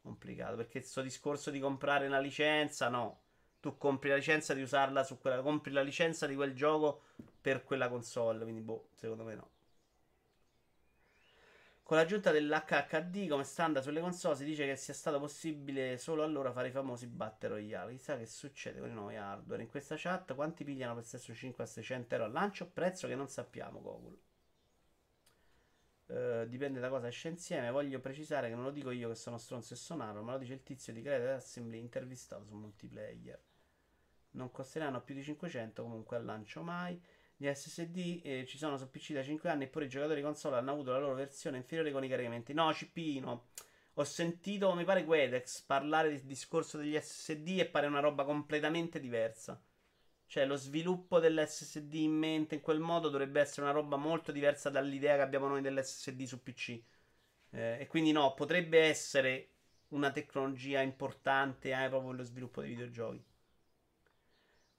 complicato 0.00 0.56
perché 0.56 0.80
questo 0.80 1.02
discorso 1.02 1.50
di 1.50 1.60
comprare 1.60 2.06
una 2.06 2.18
licenza, 2.18 2.88
no. 2.88 3.22
Tu 3.60 3.76
compri 3.76 4.08
la 4.08 4.16
licenza 4.16 4.54
di 4.54 4.62
usarla 4.62 5.04
su 5.04 5.18
quella, 5.18 5.42
compri 5.42 5.70
la 5.72 5.82
licenza 5.82 6.26
di 6.26 6.34
quel 6.34 6.54
gioco 6.54 7.02
per 7.40 7.62
quella 7.62 7.88
console, 7.88 8.42
quindi 8.42 8.62
boh, 8.62 8.88
secondo 8.94 9.24
me 9.24 9.34
no. 9.34 9.50
Con 11.90 11.98
l'aggiunta 11.98 12.30
dell'HHD 12.30 13.26
come 13.26 13.42
standard 13.42 13.84
sulle 13.84 14.00
console 14.00 14.36
si 14.36 14.44
dice 14.44 14.64
che 14.64 14.76
sia 14.76 14.94
stato 14.94 15.18
possibile 15.18 15.98
solo 15.98 16.22
allora 16.22 16.52
fare 16.52 16.68
i 16.68 16.70
famosi 16.70 17.08
battle 17.08 17.48
royale. 17.48 17.90
Chissà 17.90 18.16
che 18.16 18.26
succede 18.26 18.78
con 18.78 18.90
i 18.90 18.92
nuovi 18.92 19.16
hardware. 19.16 19.60
In 19.60 19.68
questa 19.68 19.96
chat 19.98 20.36
quanti 20.36 20.62
pigliano 20.62 20.94
per 20.94 21.02
PlayStation 21.02 21.34
5 21.34 21.64
a 21.64 21.66
600 21.66 22.14
euro 22.14 22.26
al 22.26 22.32
lancio? 22.32 22.70
Prezzo 22.70 23.08
che 23.08 23.16
non 23.16 23.26
sappiamo, 23.26 23.82
Google. 23.82 24.18
Eh, 26.06 26.46
dipende 26.48 26.78
da 26.78 26.88
cosa 26.90 27.08
esce 27.08 27.26
insieme. 27.26 27.72
Voglio 27.72 27.98
precisare 27.98 28.48
che 28.48 28.54
non 28.54 28.62
lo 28.62 28.70
dico 28.70 28.92
io 28.92 29.08
che 29.08 29.16
sono 29.16 29.36
stronzo 29.36 29.74
e 29.74 29.76
sonaro, 29.76 30.22
ma 30.22 30.30
lo 30.30 30.38
dice 30.38 30.52
il 30.52 30.62
tizio 30.62 30.92
di 30.92 31.02
Creative 31.02 31.32
Assembly 31.32 31.80
intervistato 31.80 32.44
su 32.44 32.54
multiplayer. 32.54 33.42
Non 34.34 34.52
costeranno 34.52 35.02
più 35.02 35.16
di 35.16 35.24
500 35.24 35.82
comunque 35.82 36.16
al 36.16 36.24
lancio 36.24 36.62
mai. 36.62 37.02
Gli 37.40 37.50
SSD 37.50 38.20
eh, 38.22 38.44
ci 38.46 38.58
sono 38.58 38.76
su 38.76 38.90
PC 38.90 39.14
da 39.14 39.22
5 39.22 39.48
anni 39.48 39.64
eppure 39.64 39.86
i 39.86 39.88
giocatori 39.88 40.20
console 40.20 40.56
hanno 40.56 40.72
avuto 40.72 40.90
la 40.92 40.98
loro 40.98 41.14
versione 41.14 41.56
inferiore 41.56 41.90
con 41.90 42.04
i 42.04 42.08
caricamenti. 42.08 42.52
No, 42.52 42.70
Cipino. 42.74 43.46
Ho 43.94 44.04
sentito, 44.04 44.74
mi 44.74 44.84
pare, 44.84 45.04
Guedex 45.04 45.62
parlare 45.62 46.10
del 46.10 46.20
discorso 46.20 46.76
degli 46.76 46.94
SSD 47.00 47.60
e 47.60 47.64
pare 47.64 47.86
una 47.86 48.00
roba 48.00 48.24
completamente 48.24 49.00
diversa. 49.00 49.58
Cioè, 50.26 50.44
lo 50.44 50.56
sviluppo 50.56 51.18
dell'SSD 51.18 51.94
in 51.94 52.12
mente 52.12 52.56
in 52.56 52.60
quel 52.60 52.78
modo 52.78 53.08
dovrebbe 53.08 53.40
essere 53.40 53.62
una 53.62 53.72
roba 53.72 53.96
molto 53.96 54.32
diversa 54.32 54.68
dall'idea 54.68 55.16
che 55.16 55.22
abbiamo 55.22 55.48
noi 55.48 55.62
dell'SSD 55.62 56.24
su 56.24 56.42
PC. 56.42 56.82
Eh, 57.52 57.78
e 57.80 57.86
quindi 57.86 58.12
no, 58.12 58.34
potrebbe 58.34 58.80
essere 58.80 59.48
una 59.88 60.10
tecnologia 60.12 60.82
importante 60.82 61.70
eh, 61.70 61.88
proprio 61.88 62.10
nello 62.10 62.24
sviluppo 62.24 62.60
dei 62.60 62.68
videogiochi. 62.68 63.24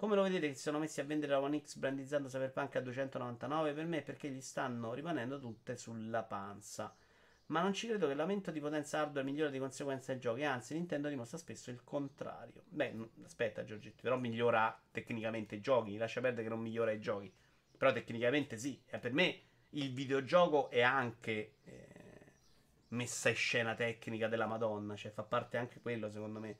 Come 0.02 0.16
lo 0.16 0.24
vedete 0.24 0.48
che 0.48 0.56
si 0.56 0.64
sono 0.64 0.80
messi 0.80 1.00
a 1.00 1.04
vendere 1.04 1.34
la 1.34 1.42
One 1.42 1.62
X 1.62 1.76
brandizzando 1.76 2.28
Cyberpunk 2.28 2.76
a 2.76 2.82
299? 2.82 3.74
Per 3.74 3.86
me 3.86 4.02
perché 4.02 4.30
gli 4.32 4.42
stanno 4.42 4.96
rimanendo 4.96 5.40
tutte 5.40 5.78
sulla 5.78 6.24
panza. 6.24 6.96
Ma 7.46 7.62
non 7.62 7.72
ci 7.72 7.86
credo 7.86 8.08
che 8.08 8.16
l'aumento 8.16 8.50
di 8.50 8.60
potenza 8.60 9.00
hardware 9.00 9.24
migliora 9.24 9.52
di 9.52 9.60
conseguenza 9.60 10.12
i 10.12 10.18
giochi, 10.18 10.44
anzi 10.44 10.74
Nintendo 10.74 11.08
dimostra 11.08 11.38
spesso 11.38 11.70
il 11.70 11.84
contrario. 11.84 12.64
Beh, 12.70 13.10
aspetta 13.26 13.64
Giorgetti, 13.64 14.02
però 14.02 14.18
migliora 14.18 14.76
tecnicamente 14.90 15.54
i 15.54 15.62
giochi, 15.62 15.98
lascia 15.98 16.20
perdere 16.20 16.48
che 16.48 16.50
non 16.50 16.62
migliora 16.62 16.90
i 16.90 17.00
giochi. 17.00 17.32
Però 17.78 17.94
tecnicamente 17.94 18.58
sì, 18.58 18.82
e 18.88 18.98
per 18.98 19.14
me 19.14 19.40
il 19.70 19.94
videogioco 19.94 20.72
è 20.72 20.82
anche 20.82 21.58
eh, 21.64 22.34
messa 22.88 23.30
in 23.30 23.36
scena 23.36 23.76
tecnica 23.76 24.28
della 24.28 24.48
Madonna, 24.48 24.96
cioè 24.96 25.12
fa 25.12 25.22
parte 25.22 25.58
anche 25.58 25.80
quello 25.80 26.10
secondo 26.10 26.40
me 26.40 26.58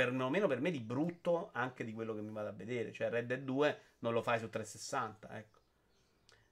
perlomeno 0.00 0.46
per 0.46 0.60
me 0.60 0.70
di 0.70 0.80
brutto 0.80 1.50
anche 1.52 1.84
di 1.84 1.92
quello 1.92 2.14
che 2.14 2.22
mi 2.22 2.30
vado 2.30 2.48
a 2.48 2.52
vedere. 2.52 2.90
Cioè, 2.90 3.10
Red 3.10 3.26
Dead 3.26 3.42
2 3.42 3.80
non 3.98 4.14
lo 4.14 4.22
fai 4.22 4.38
su 4.38 4.48
360, 4.48 5.36
ecco. 5.36 5.58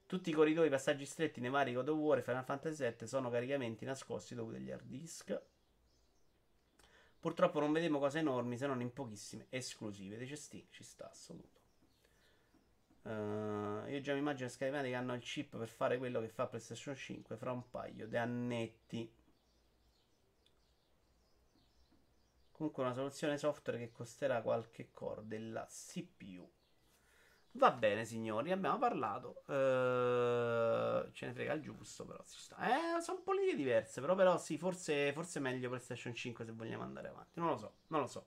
Tutti 0.05 0.29
i 0.29 0.33
corridoi, 0.33 0.69
passaggi 0.69 1.03
stretti 1.03 1.41
nei 1.41 1.49
vari 1.49 1.73
God 1.73 1.89
of 1.89 1.97
War 1.97 2.19
e 2.19 2.21
Final 2.21 2.43
Fantasy 2.43 2.83
VII 2.83 3.07
sono 3.07 3.31
caricamenti 3.31 3.85
nascosti 3.85 4.35
dovuti 4.35 4.57
agli 4.57 4.69
hard 4.69 4.85
disk. 4.85 5.41
Purtroppo 7.19 7.59
non 7.59 7.71
vedremo 7.71 7.97
cose 7.97 8.19
enormi 8.19 8.55
se 8.55 8.67
non 8.67 8.81
in 8.81 8.93
pochissime 8.93 9.47
esclusive. 9.49 10.17
Dice 10.17 10.35
Steam, 10.35 10.65
ci 10.69 10.83
sta 10.83 11.09
assoluto. 11.09 11.57
Uh, 13.01 13.89
io 13.89 13.99
già 14.01 14.13
mi 14.13 14.19
immagino 14.19 14.47
che 14.55 14.93
hanno 14.93 15.15
il 15.15 15.21
chip 15.21 15.57
per 15.57 15.69
fare 15.69 15.97
quello 15.97 16.21
che 16.21 16.27
fa 16.27 16.45
PlayStation 16.45 16.95
5 16.95 17.35
fra 17.35 17.51
un 17.51 17.67
paio 17.71 18.07
di 18.07 18.15
annetti. 18.15 19.11
Comunque 22.59 22.83
una 22.83 22.91
soluzione 22.91 23.37
software 23.37 23.79
che 23.79 23.89
costerà 23.89 24.41
qualche 24.41 24.89
core 24.91 25.21
della 25.25 25.65
CPU. 25.65 26.45
Va 27.51 27.71
bene, 27.71 28.03
signori, 28.03 28.51
abbiamo 28.51 28.77
parlato. 28.77 29.43
Uh, 29.45 31.09
ce 31.13 31.27
ne 31.27 31.31
frega 31.31 31.53
il 31.53 31.61
giusto, 31.61 32.05
però 32.05 32.21
ci 32.27 32.37
sta. 32.37 32.57
Eh, 32.97 33.01
sono 33.01 33.21
politiche 33.21 33.55
diverse, 33.55 34.01
però, 34.01 34.13
però 34.13 34.37
sì, 34.37 34.57
forse, 34.57 35.13
forse 35.13 35.39
è 35.39 35.41
meglio 35.41 35.69
PlayStation 35.69 36.13
5 36.13 36.43
se 36.43 36.51
vogliamo 36.51 36.83
andare 36.83 37.07
avanti. 37.07 37.39
Non 37.39 37.47
lo 37.47 37.57
so, 37.57 37.77
non 37.87 38.01
lo 38.01 38.07
so. 38.07 38.25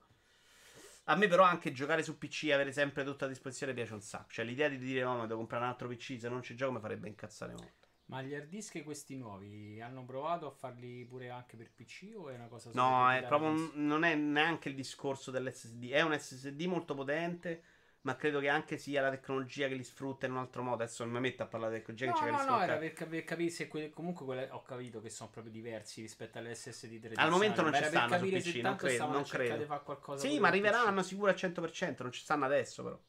A 1.04 1.14
me 1.14 1.28
però 1.28 1.42
anche 1.42 1.70
giocare 1.70 2.02
su 2.02 2.16
PC 2.16 2.44
e 2.44 2.52
avere 2.54 2.72
sempre 2.72 3.04
tutto 3.04 3.26
a 3.26 3.28
disposizione 3.28 3.74
piace 3.74 3.92
un 3.92 4.00
sacco. 4.00 4.30
Cioè 4.30 4.46
l'idea 4.46 4.70
di 4.70 4.78
dire 4.78 5.02
no, 5.02 5.14
ma 5.14 5.26
devo 5.26 5.40
comprare 5.40 5.64
un 5.64 5.68
altro 5.68 5.88
PC 5.88 6.16
se 6.18 6.30
non 6.30 6.40
ci 6.40 6.56
gioco 6.56 6.72
mi 6.72 6.80
farebbe 6.80 7.06
incazzare 7.06 7.52
molto. 7.52 7.81
Ma 8.06 8.20
gli 8.20 8.34
hard 8.34 8.48
disk 8.48 8.82
questi 8.82 9.16
nuovi 9.16 9.80
hanno 9.80 10.04
provato 10.04 10.46
a 10.46 10.50
farli 10.50 11.04
pure 11.04 11.30
anche 11.30 11.56
per 11.56 11.70
PC 11.74 12.12
o 12.16 12.28
è 12.28 12.34
una 12.34 12.48
cosa 12.48 12.70
No, 12.74 13.10
è 13.10 13.22
proprio 13.24 13.50
un, 13.50 13.70
non 13.74 14.04
è 14.04 14.14
neanche 14.14 14.68
il 14.68 14.74
discorso 14.74 15.30
dell'SSD. 15.30 15.90
È 15.90 16.02
un 16.02 16.18
SSD 16.18 16.62
molto 16.62 16.94
potente, 16.94 17.62
ma 18.02 18.16
credo 18.16 18.40
che 18.40 18.48
anche 18.48 18.76
sia 18.76 19.00
la 19.00 19.10
tecnologia 19.10 19.68
che 19.68 19.74
li 19.74 19.84
sfrutta 19.84 20.26
in 20.26 20.32
un 20.32 20.38
altro 20.38 20.62
modo. 20.62 20.82
Adesso 20.82 21.04
non 21.04 21.14
mi 21.14 21.20
metto 21.20 21.42
a 21.42 21.46
parlare 21.46 21.72
di 21.72 21.78
tecnologia 21.78 22.06
no, 22.06 22.12
che 22.12 22.30
no, 22.30 22.36
c'è 22.36 22.50
no, 22.50 22.60
era 22.60 22.76
per, 22.76 23.08
per 23.08 23.24
capire 23.24 23.50
se 23.50 23.68
que- 23.68 23.90
comunque 23.90 24.26
quelle, 24.26 24.48
ho 24.50 24.62
capito 24.62 25.00
che 25.00 25.08
sono 25.10 25.30
proprio 25.30 25.52
diversi 25.52 26.00
rispetto 26.02 26.38
alle 26.38 26.54
SSD 26.54 26.98
tradizionali. 26.98 27.26
Al 27.26 27.30
momento 27.30 27.62
non 27.62 27.72
ci 27.72 27.84
stanno 27.84 28.18
su 28.18 28.30
PC, 28.30 28.56
non 28.56 28.76
credo, 28.76 29.06
non 29.06 29.24
credo. 29.24 30.16
Sì, 30.16 30.38
ma 30.38 30.48
arriveranno 30.48 31.02
sicuro 31.02 31.30
al 31.30 31.36
100%, 31.36 32.02
non 32.02 32.12
ci 32.12 32.20
stanno 32.20 32.44
adesso 32.44 32.82
però. 32.82 33.00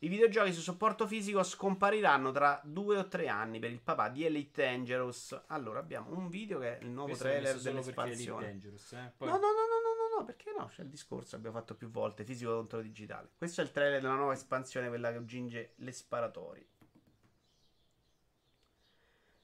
I 0.00 0.08
videogiochi 0.08 0.52
su 0.52 0.60
supporto 0.60 1.08
fisico 1.08 1.42
scompariranno 1.42 2.30
tra 2.30 2.60
due 2.62 2.98
o 2.98 3.08
tre 3.08 3.26
anni 3.26 3.58
per 3.58 3.72
il 3.72 3.80
papà 3.80 4.08
di 4.08 4.24
Elite 4.24 4.62
Dangerous. 4.62 5.42
Allora, 5.48 5.80
abbiamo 5.80 6.16
un 6.16 6.28
video 6.28 6.60
che 6.60 6.78
è 6.78 6.82
il 6.82 6.90
nuovo 6.90 7.08
Questo 7.08 7.24
trailer 7.24 7.58
dell'espansione. 7.58 8.46
Dangerous, 8.46 8.92
eh? 8.92 9.12
Poi... 9.16 9.26
No, 9.26 9.34
no, 9.34 9.40
no, 9.40 9.46
no, 9.48 10.16
no, 10.16 10.18
no, 10.18 10.24
perché 10.24 10.54
no? 10.56 10.66
C'è 10.66 10.82
il 10.82 10.88
discorso, 10.88 11.34
abbiamo 11.34 11.56
fatto 11.56 11.74
più 11.74 11.90
volte, 11.90 12.22
fisico 12.22 12.54
contro 12.54 12.80
digitale. 12.80 13.30
Questo 13.36 13.60
è 13.60 13.64
il 13.64 13.72
trailer 13.72 14.00
della 14.00 14.14
nuova 14.14 14.34
espansione, 14.34 14.86
quella 14.86 15.10
che 15.10 15.16
aggiunge 15.16 15.72
le 15.74 15.90
sparatorie. 15.90 16.66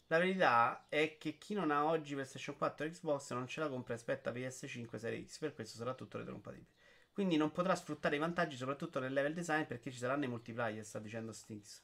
La 0.06 0.18
verità 0.18 0.86
è 0.88 1.16
che 1.18 1.36
chi 1.36 1.54
non 1.54 1.72
ha 1.72 1.84
oggi 1.86 2.14
PlayStation 2.14 2.56
4 2.56 2.86
e 2.86 2.90
Xbox 2.90 3.32
non 3.32 3.48
ce 3.48 3.58
la 3.58 3.68
compra 3.68 3.94
e 3.94 3.96
aspetta 3.96 4.30
PS5 4.30 4.96
Series 4.98 5.32
X, 5.32 5.38
per 5.38 5.52
questo 5.52 5.76
sarà 5.78 5.94
tutto 5.94 6.18
retrocompatibile. 6.18 6.73
Quindi 7.14 7.36
non 7.36 7.52
potrà 7.52 7.76
sfruttare 7.76 8.16
i 8.16 8.18
vantaggi, 8.18 8.56
soprattutto 8.56 8.98
nel 8.98 9.12
level 9.12 9.34
design, 9.34 9.62
perché 9.62 9.92
ci 9.92 9.98
saranno 9.98 10.24
i 10.24 10.28
multiplayer, 10.28 10.84
sta 10.84 10.98
dicendo 10.98 11.32
Stinks. 11.32 11.82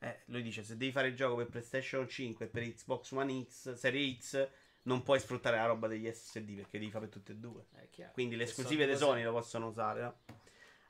Eh, 0.00 0.20
lui 0.26 0.42
dice, 0.42 0.62
se 0.62 0.76
devi 0.76 0.92
fare 0.92 1.08
il 1.08 1.16
gioco 1.16 1.36
per 1.36 1.46
PlayStation 1.46 2.06
5 2.06 2.44
e 2.44 2.48
per 2.48 2.62
Xbox 2.62 3.10
One 3.12 3.46
X, 3.48 3.72
Serie 3.72 4.18
X, 4.20 4.48
non 4.82 5.02
puoi 5.02 5.18
sfruttare 5.18 5.56
la 5.56 5.64
roba 5.64 5.88
degli 5.88 6.06
SSD 6.06 6.56
perché 6.56 6.78
devi 6.78 6.90
fare 6.90 7.06
per 7.06 7.14
tutte 7.14 7.32
e 7.32 7.36
due. 7.36 7.64
Quindi 8.12 8.36
le 8.36 8.44
esclusive 8.44 8.86
di 8.86 8.96
Sony 8.96 9.22
lo 9.22 9.32
possono 9.32 9.68
usare, 9.68 10.02
no? 10.02 10.18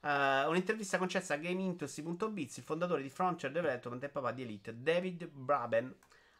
Uh, 0.00 0.50
un'intervista 0.50 0.98
concessa 0.98 1.34
a 1.34 1.36
GameIntos.biz, 1.36 2.56
il 2.56 2.62
fondatore 2.64 3.02
di 3.02 3.08
Frontier 3.08 3.52
Development 3.52 4.02
e 4.02 4.08
papà 4.08 4.32
di 4.32 4.42
Elite, 4.42 4.82
David 4.82 5.28
Braben, 5.28 5.94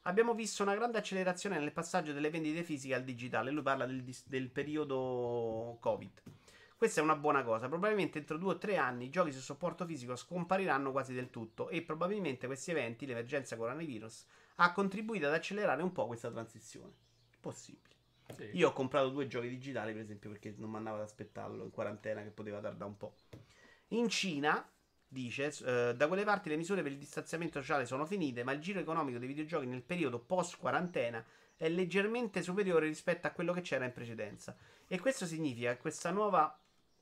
abbiamo 0.04 0.34
visto 0.34 0.62
una 0.62 0.74
grande 0.74 0.98
accelerazione 0.98 1.58
nel 1.58 1.72
passaggio 1.72 2.12
delle 2.12 2.30
vendite 2.30 2.62
fisiche 2.62 2.94
al 2.94 3.04
digitale. 3.04 3.50
Lui 3.50 3.62
parla 3.62 3.86
del, 3.86 4.04
del, 4.26 4.50
periodo 4.50 5.76
Covid. 5.80 6.22
Questa 6.76 7.00
è 7.00 7.04
una 7.04 7.16
buona 7.16 7.42
cosa. 7.42 7.68
Probabilmente 7.68 8.18
entro 8.18 8.38
due 8.38 8.54
o 8.54 8.58
tre 8.58 8.76
anni 8.76 9.06
i 9.06 9.10
giochi 9.10 9.32
su 9.32 9.40
supporto 9.40 9.86
fisico 9.86 10.16
scompariranno 10.16 10.90
quasi 10.92 11.14
del 11.14 11.30
tutto 11.30 11.68
e 11.68 11.82
probabilmente 11.82 12.46
questi 12.46 12.70
eventi, 12.70 13.06
l'emergenza 13.06 13.56
coronavirus, 13.56 14.26
ha 14.56 14.72
contribuito 14.72 15.26
ad 15.26 15.34
accelerare 15.34 15.82
un 15.82 15.92
po' 15.92 16.06
questa 16.06 16.30
transizione. 16.30 16.92
Possibile. 17.40 17.92
Sì. 18.34 18.50
Io 18.54 18.68
ho 18.68 18.72
comprato 18.72 19.10
due 19.10 19.26
giochi 19.26 19.48
digitali, 19.48 19.92
per 19.92 20.02
esempio, 20.02 20.30
perché 20.30 20.54
non 20.56 20.70
mi 20.70 20.76
andavo 20.76 20.96
ad 20.96 21.02
aspettarlo 21.02 21.62
in 21.64 21.70
quarantena, 21.70 22.22
che 22.22 22.30
poteva 22.30 22.60
tardare 22.60 22.90
un 22.90 22.96
po'. 22.96 23.14
In 23.88 24.08
Cina 24.08 24.66
dice, 25.14 25.54
eh, 25.64 25.94
da 25.96 26.08
quelle 26.08 26.24
parti 26.24 26.50
le 26.50 26.56
misure 26.56 26.82
per 26.82 26.92
il 26.92 26.98
distanziamento 26.98 27.60
sociale 27.60 27.86
sono 27.86 28.04
finite, 28.04 28.42
ma 28.44 28.52
il 28.52 28.60
giro 28.60 28.80
economico 28.80 29.18
dei 29.18 29.28
videogiochi 29.28 29.64
nel 29.64 29.82
periodo 29.82 30.18
post 30.18 30.58
quarantena 30.58 31.24
è 31.56 31.68
leggermente 31.68 32.42
superiore 32.42 32.86
rispetto 32.86 33.26
a 33.26 33.30
quello 33.30 33.54
che 33.54 33.62
c'era 33.62 33.86
in 33.86 33.92
precedenza. 33.92 34.54
E 34.86 34.98
questo 34.98 35.24
significa 35.24 35.72
che 35.72 35.78
questa 35.78 36.10
nuova... 36.10 36.58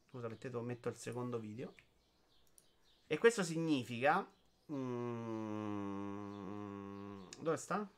Scusa, 0.08 0.28
mettete, 0.28 0.60
metto 0.60 0.88
il 0.90 0.96
secondo 0.96 1.38
video. 1.40 1.74
E 3.06 3.18
questo 3.18 3.42
significa... 3.42 4.24
Mm, 4.70 5.62
dove 7.40 7.56
sta? 7.56 7.90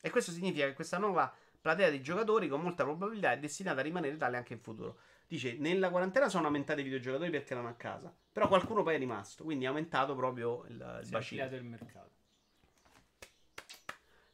E 0.00 0.10
questo 0.10 0.32
significa 0.32 0.66
che 0.66 0.74
questa 0.74 0.98
nuova 0.98 1.32
platea 1.60 1.90
di 1.90 2.02
giocatori 2.02 2.48
con 2.48 2.60
molta 2.62 2.82
probabilità 2.82 3.32
è 3.32 3.38
destinata 3.38 3.80
a 3.80 3.82
rimanere 3.82 4.16
tale 4.16 4.36
anche 4.36 4.54
in 4.54 4.60
futuro. 4.60 4.98
Dice, 5.30 5.54
nella 5.58 5.90
quarantena 5.90 6.28
sono 6.28 6.46
aumentati 6.46 6.80
i 6.80 6.82
videogiocatori 6.82 7.30
perché 7.30 7.52
erano 7.52 7.68
a 7.68 7.74
casa. 7.74 8.12
Però 8.32 8.48
qualcuno 8.48 8.82
poi 8.82 8.96
è 8.96 8.98
rimasto. 8.98 9.44
Quindi 9.44 9.64
è 9.64 9.68
aumentato 9.68 10.16
proprio 10.16 10.64
il, 10.66 10.72
il 10.74 11.04
si 11.04 11.10
bacino. 11.12 11.44
il 11.44 11.62
mercato. 11.62 12.10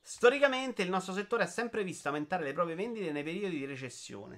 Storicamente 0.00 0.80
il 0.80 0.88
nostro 0.88 1.12
settore 1.12 1.42
ha 1.42 1.48
sempre 1.48 1.84
visto 1.84 2.08
aumentare 2.08 2.44
le 2.44 2.54
proprie 2.54 2.76
vendite 2.76 3.12
nei 3.12 3.22
periodi 3.22 3.58
di 3.58 3.66
recessione. 3.66 4.36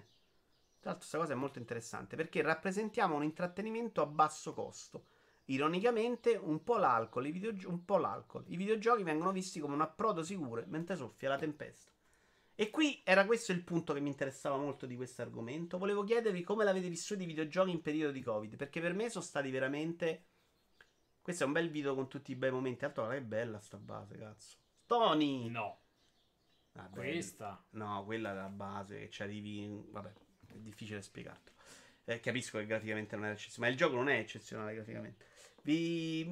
Tra 0.80 0.90
l'altro 0.90 0.96
questa 0.96 1.18
cosa 1.18 1.32
è 1.34 1.36
molto 1.36 1.60
interessante 1.60 2.16
perché 2.16 2.42
rappresentiamo 2.42 3.14
un 3.14 3.22
intrattenimento 3.22 4.02
a 4.02 4.06
basso 4.06 4.52
costo. 4.52 5.04
Ironicamente, 5.44 6.34
un 6.34 6.64
po' 6.64 6.76
l'alcol, 6.76 7.30
videogio- 7.30 7.68
un 7.68 7.84
po' 7.84 7.98
l'alcol. 7.98 8.42
I 8.48 8.56
videogiochi 8.56 9.04
vengono 9.04 9.30
visti 9.30 9.60
come 9.60 9.74
un 9.74 9.80
approdo 9.82 10.24
sicuro 10.24 10.64
mentre 10.66 10.96
soffia 10.96 11.28
la 11.28 11.38
tempesta. 11.38 11.92
E 12.60 12.70
qui 12.70 13.00
era 13.04 13.24
questo 13.24 13.52
il 13.52 13.62
punto 13.62 13.92
che 13.92 14.00
mi 14.00 14.08
interessava 14.08 14.56
molto 14.56 14.84
di 14.84 14.96
questo 14.96 15.22
argomento. 15.22 15.78
Volevo 15.78 16.02
chiedervi 16.02 16.42
come 16.42 16.64
l'avete 16.64 16.88
vissuto 16.88 17.22
i 17.22 17.26
videogiochi 17.26 17.70
in 17.70 17.82
periodo 17.82 18.10
di 18.10 18.20
Covid, 18.20 18.56
perché 18.56 18.80
per 18.80 18.94
me 18.94 19.08
sono 19.10 19.22
stati 19.22 19.48
veramente... 19.52 20.24
Questo 21.22 21.44
è 21.44 21.46
un 21.46 21.52
bel 21.52 21.70
video 21.70 21.94
con 21.94 22.08
tutti 22.08 22.32
i 22.32 22.34
bei 22.34 22.50
momenti. 22.50 22.84
Altro 22.84 23.06
che 23.06 23.20
bella 23.20 23.60
sta 23.60 23.76
base, 23.76 24.18
cazzo. 24.18 24.56
Tony! 24.86 25.48
No, 25.48 25.78
Vabbè, 26.72 26.96
questa. 26.96 27.64
No, 27.70 28.04
quella 28.04 28.32
è 28.32 28.34
la 28.34 28.48
base 28.48 28.98
che 28.98 29.10
ci 29.10 29.22
arrivi. 29.22 29.62
in- 29.62 29.92
Vabbè, 29.92 30.12
è 30.48 30.56
difficile 30.56 31.00
spiegarlo. 31.00 31.52
Eh, 32.06 32.18
capisco 32.18 32.58
che 32.58 32.66
graficamente 32.66 33.14
non 33.14 33.26
è 33.26 33.30
eccezionale, 33.30 33.60
ma 33.60 33.68
il 33.68 33.76
gioco 33.76 33.94
non 33.94 34.08
è 34.08 34.18
eccezionale 34.18 34.74
graficamente. 34.74 35.26
Vi... 35.62 36.24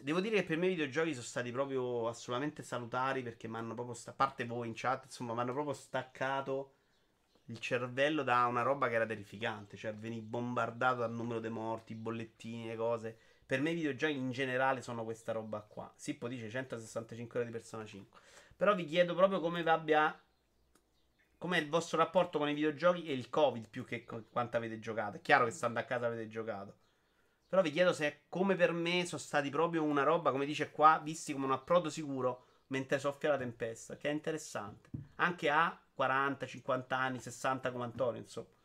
Devo 0.00 0.20
dire 0.20 0.36
che 0.36 0.44
per 0.44 0.56
me 0.56 0.66
i 0.66 0.70
videogiochi 0.70 1.12
sono 1.12 1.24
stati 1.24 1.50
proprio 1.50 2.08
assolutamente 2.08 2.62
salutari 2.62 3.22
perché 3.22 3.48
mi 3.48 3.56
hanno 3.56 3.74
proprio, 3.74 3.94
sta- 3.94 4.12
parte 4.12 4.44
voi 4.44 4.68
in 4.68 4.74
chat, 4.74 5.04
insomma, 5.04 5.34
mi 5.34 5.40
hanno 5.40 5.52
proprio 5.52 5.74
staccato 5.74 6.74
il 7.46 7.58
cervello 7.58 8.22
da 8.22 8.44
una 8.46 8.62
roba 8.62 8.88
che 8.88 8.94
era 8.94 9.06
terrificante, 9.06 9.76
cioè 9.76 9.94
veni 9.94 10.20
bombardato 10.20 11.00
dal 11.00 11.12
numero 11.12 11.40
dei 11.40 11.50
morti, 11.50 11.94
bollettini, 11.94 12.66
le 12.66 12.76
cose. 12.76 13.18
Per 13.46 13.60
me 13.60 13.70
i 13.70 13.74
videogiochi 13.74 14.14
in 14.14 14.30
generale 14.30 14.82
sono 14.82 15.04
questa 15.04 15.32
roba 15.32 15.60
qua. 15.60 15.90
Sippo 15.96 16.28
dice 16.28 16.50
165 16.50 17.38
ore 17.38 17.48
di 17.48 17.54
Persona 17.54 17.86
5. 17.86 18.20
Però 18.56 18.74
vi 18.74 18.84
chiedo 18.84 19.14
proprio 19.14 19.40
come 19.40 19.62
vi 19.62 19.68
abbia. 19.68 20.22
Com'è 21.38 21.58
il 21.58 21.68
vostro 21.68 21.98
rapporto 21.98 22.38
con 22.38 22.48
i 22.48 22.54
videogiochi 22.54 23.06
e 23.06 23.12
il 23.12 23.30
Covid 23.30 23.68
più 23.68 23.84
che 23.84 24.04
quanto 24.04 24.56
avete 24.56 24.78
giocato. 24.78 25.16
È 25.16 25.20
chiaro 25.22 25.44
che 25.46 25.52
stando 25.52 25.78
a 25.78 25.84
casa 25.84 26.06
avete 26.06 26.28
giocato. 26.28 26.76
Però 27.48 27.62
vi 27.62 27.70
chiedo 27.70 27.92
se 27.92 28.22
come 28.28 28.56
per 28.56 28.72
me 28.72 29.06
sono 29.06 29.20
stati 29.20 29.48
proprio 29.48 29.82
una 29.82 30.02
roba, 30.02 30.30
come 30.30 30.44
dice 30.44 30.70
qua, 30.70 31.00
visti 31.02 31.32
come 31.32 31.46
un 31.46 31.52
approdo 31.52 31.88
sicuro 31.88 32.44
mentre 32.68 32.98
soffia 32.98 33.30
la 33.30 33.38
tempesta. 33.38 33.96
Che 33.96 34.08
è 34.08 34.12
interessante. 34.12 34.90
Anche 35.16 35.48
a 35.48 35.80
40, 35.94 36.46
50 36.46 36.96
anni, 36.96 37.20
60 37.20 37.72
come 37.72 37.84
Antonio, 37.84 38.20
insomma. 38.20 38.56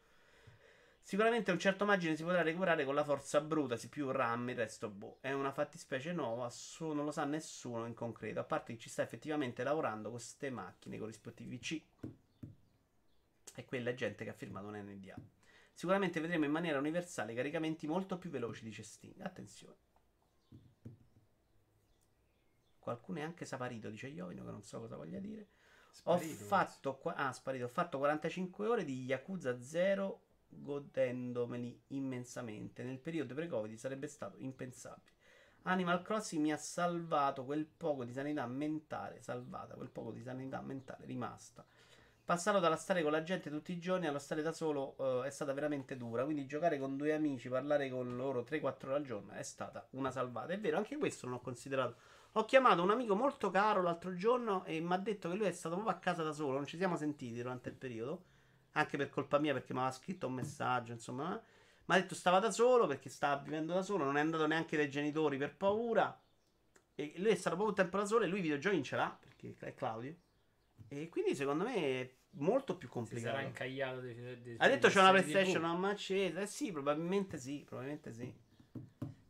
Sicuramente 1.05 1.51
un 1.51 1.59
certo 1.59 1.83
margine 1.83 2.15
si 2.15 2.23
potrà 2.23 2.41
recuperare 2.43 2.85
con 2.85 2.95
la 2.95 3.03
forza 3.03 3.41
bruta, 3.41 3.75
si 3.75 3.89
più 3.89 4.09
RAM, 4.11 4.49
il 4.49 4.55
resto 4.55 4.89
boh. 4.89 5.17
È 5.19 5.31
una 5.33 5.51
fattispecie 5.51 6.13
nuova, 6.13 6.49
su- 6.49 6.93
non 6.93 7.03
lo 7.03 7.11
sa 7.11 7.25
nessuno 7.25 7.85
in 7.85 7.93
concreto, 7.93 8.39
a 8.39 8.45
parte 8.45 8.73
che 8.73 8.79
ci 8.79 8.89
sta 8.89 9.01
effettivamente 9.01 9.63
lavorando 9.63 10.09
con 10.09 10.17
queste 10.17 10.49
macchine, 10.49 10.97
con 10.97 11.07
rispettivi 11.07 11.59
C. 11.59 11.81
E 13.55 13.65
quella 13.65 13.89
è 13.89 13.93
gente 13.95 14.23
che 14.23 14.29
ha 14.29 14.33
firmato 14.33 14.67
un 14.67 14.75
NDA. 14.75 15.15
Sicuramente 15.73 16.19
vedremo 16.19 16.45
in 16.45 16.51
maniera 16.51 16.79
universale 16.79 17.33
caricamenti 17.33 17.87
molto 17.87 18.17
più 18.17 18.29
veloci, 18.29 18.63
dice 18.63 18.83
Sting. 18.83 19.19
Attenzione. 19.21 19.75
Qualcuno 22.79 23.19
è 23.19 23.21
anche 23.21 23.45
saparito, 23.45 23.89
dice 23.89 24.07
Iovino, 24.07 24.43
che 24.43 24.51
non 24.51 24.61
so 24.63 24.79
cosa 24.79 24.95
voglia 24.97 25.19
dire. 25.19 25.47
Ho 26.03 26.17
Sparito, 26.19 26.43
fatto, 26.45 26.97
qua- 26.97 27.15
ah, 27.15 27.31
sparito. 27.31 27.65
Ho 27.65 27.69
fatto 27.69 27.97
45 27.97 28.67
ore 28.67 28.83
di 28.83 29.05
Yakuza 29.05 29.59
0 29.61 30.21
godendomeli 30.49 31.83
immensamente. 31.87 32.83
Nel 32.83 32.99
periodo 32.99 33.33
pre-Covid 33.33 33.77
sarebbe 33.77 34.07
stato 34.07 34.37
impensabile. 34.37 35.11
Animal 35.63 36.01
Crossing 36.01 36.41
mi 36.41 36.51
ha 36.51 36.57
salvato 36.57 37.45
quel 37.45 37.65
poco 37.65 38.03
di 38.03 38.11
sanità 38.11 38.45
mentale, 38.47 39.21
salvata 39.21 39.75
quel 39.75 39.89
poco 39.89 40.11
di 40.11 40.21
sanità 40.21 40.61
mentale 40.61 41.05
rimasta. 41.05 41.65
Passare 42.25 42.61
dalla 42.61 42.77
stare 42.77 43.03
con 43.03 43.11
la 43.11 43.21
gente 43.21 43.49
tutti 43.49 43.73
i 43.73 43.79
giorni 43.79 44.07
allo 44.07 44.17
stare 44.17 44.41
da 44.41 44.53
solo 44.53 44.95
eh, 45.23 45.27
è 45.27 45.29
stata 45.29 45.51
veramente 45.51 45.97
dura. 45.97 46.23
Quindi 46.23 46.45
giocare 46.45 46.79
con 46.79 46.95
due 46.95 47.13
amici, 47.13 47.49
parlare 47.49 47.89
con 47.89 48.15
loro 48.15 48.43
3-4 48.43 48.85
ore 48.85 48.95
al 48.95 49.03
giorno 49.03 49.33
è 49.33 49.43
stata 49.43 49.85
una 49.91 50.09
salvata. 50.09 50.53
È 50.53 50.59
vero, 50.59 50.77
anche 50.77 50.97
questo 50.97 51.25
non 51.25 51.35
ho 51.35 51.41
considerato. 51.41 51.95
Ho 52.33 52.45
chiamato 52.45 52.81
un 52.81 52.91
amico 52.91 53.13
molto 53.13 53.51
caro 53.51 53.81
l'altro 53.81 54.15
giorno 54.15 54.63
e 54.63 54.79
mi 54.79 54.93
ha 54.93 54.97
detto 54.97 55.29
che 55.29 55.35
lui 55.35 55.47
è 55.47 55.51
stato 55.51 55.75
proprio 55.75 55.93
a 55.95 55.99
casa 55.99 56.23
da 56.23 56.31
solo. 56.31 56.53
Non 56.53 56.65
ci 56.65 56.77
siamo 56.77 56.95
sentiti 56.95 57.35
durante 57.35 57.67
il 57.67 57.75
periodo. 57.75 58.23
Anche 58.71 58.95
per 58.95 59.09
colpa 59.09 59.37
mia, 59.37 59.51
perché 59.51 59.73
mi 59.73 59.79
aveva 59.79 59.93
scritto 59.93 60.27
un 60.27 60.33
messaggio. 60.33 60.93
Insomma, 60.93 61.35
eh. 61.35 61.41
mi 61.85 61.95
ha 61.95 61.99
detto 61.99 62.15
stava 62.15 62.39
da 62.39 62.51
solo 62.51 62.87
perché 62.87 63.09
stava 63.09 63.41
vivendo 63.41 63.73
da 63.73 63.81
solo. 63.81 64.05
Non 64.05 64.15
è 64.15 64.21
andato 64.21 64.47
neanche 64.47 64.77
dai 64.77 64.89
genitori 64.89 65.37
per 65.37 65.57
paura. 65.57 66.17
E 66.95 67.13
lui 67.17 67.31
è 67.31 67.35
stato 67.35 67.57
proprio 67.57 67.67
un 67.67 67.75
tempo 67.75 67.97
da 67.97 68.05
solo. 68.05 68.23
E 68.23 68.27
lui 68.27 68.39
i 68.39 68.43
videogiochi 68.43 68.81
ce 68.81 68.95
l'ha 68.95 69.17
perché 69.19 69.53
è 69.59 69.73
Claudio. 69.73 70.15
E 71.01 71.09
quindi 71.09 71.35
secondo 71.35 71.63
me 71.63 71.75
è 71.75 72.13
molto 72.37 72.77
più 72.77 72.87
Si 72.87 72.93
complicato. 72.93 73.35
sarà 73.35 73.47
incagliato 73.47 73.99
dei, 73.99 74.15
dei, 74.15 74.41
dei 74.41 74.55
Ha 74.59 74.67
detto 74.67 74.87
c'è 74.89 74.99
una. 74.99 75.11
PlayStation, 75.11 75.79
mi 75.79 75.89
accesa. 75.89 76.41
Eh 76.41 76.47
sì, 76.47 76.71
probabilmente 76.71 77.37
sì. 77.37 77.63
Probabilmente 77.65 78.13
sì. 78.13 78.33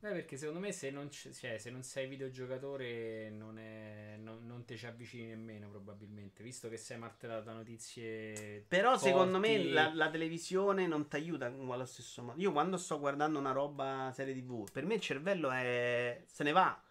Beh, 0.04 0.12
perché 0.12 0.36
secondo 0.36 0.60
me 0.60 0.74
se 0.74 0.90
non, 0.92 1.10
cioè, 1.10 1.58
se 1.58 1.70
non 1.70 1.82
sei 1.82 2.08
videogiocatore 2.08 3.30
non, 3.30 3.58
è, 3.58 4.18
non, 4.20 4.46
non 4.46 4.66
te 4.66 4.76
ci 4.76 4.86
avvicini 4.86 5.28
nemmeno 5.28 5.70
probabilmente, 5.70 6.44
visto 6.44 6.68
che 6.68 6.76
sei 6.76 6.98
martellato 6.98 7.44
da 7.44 7.54
notizie... 7.54 8.66
Però 8.68 8.98
secondo 8.98 9.40
me 9.40 9.56
forti. 9.56 9.72
la, 9.72 9.94
la 9.94 10.10
televisione 10.10 10.88
non 10.88 11.08
ti 11.08 11.16
aiuta 11.16 11.46
allo 11.46 11.86
stesso 11.86 12.22
modo. 12.22 12.38
Io 12.42 12.52
quando 12.52 12.76
sto 12.76 13.00
guardando 13.00 13.40
una 13.40 13.54
roba 13.54 14.12
serie 14.14 14.34
TV, 14.34 14.70
per 14.70 14.84
me 14.86 14.96
il 14.96 15.00
cervello 15.00 15.50
è... 15.52 16.22
se 16.26 16.44
ne 16.44 16.52
va. 16.52 16.84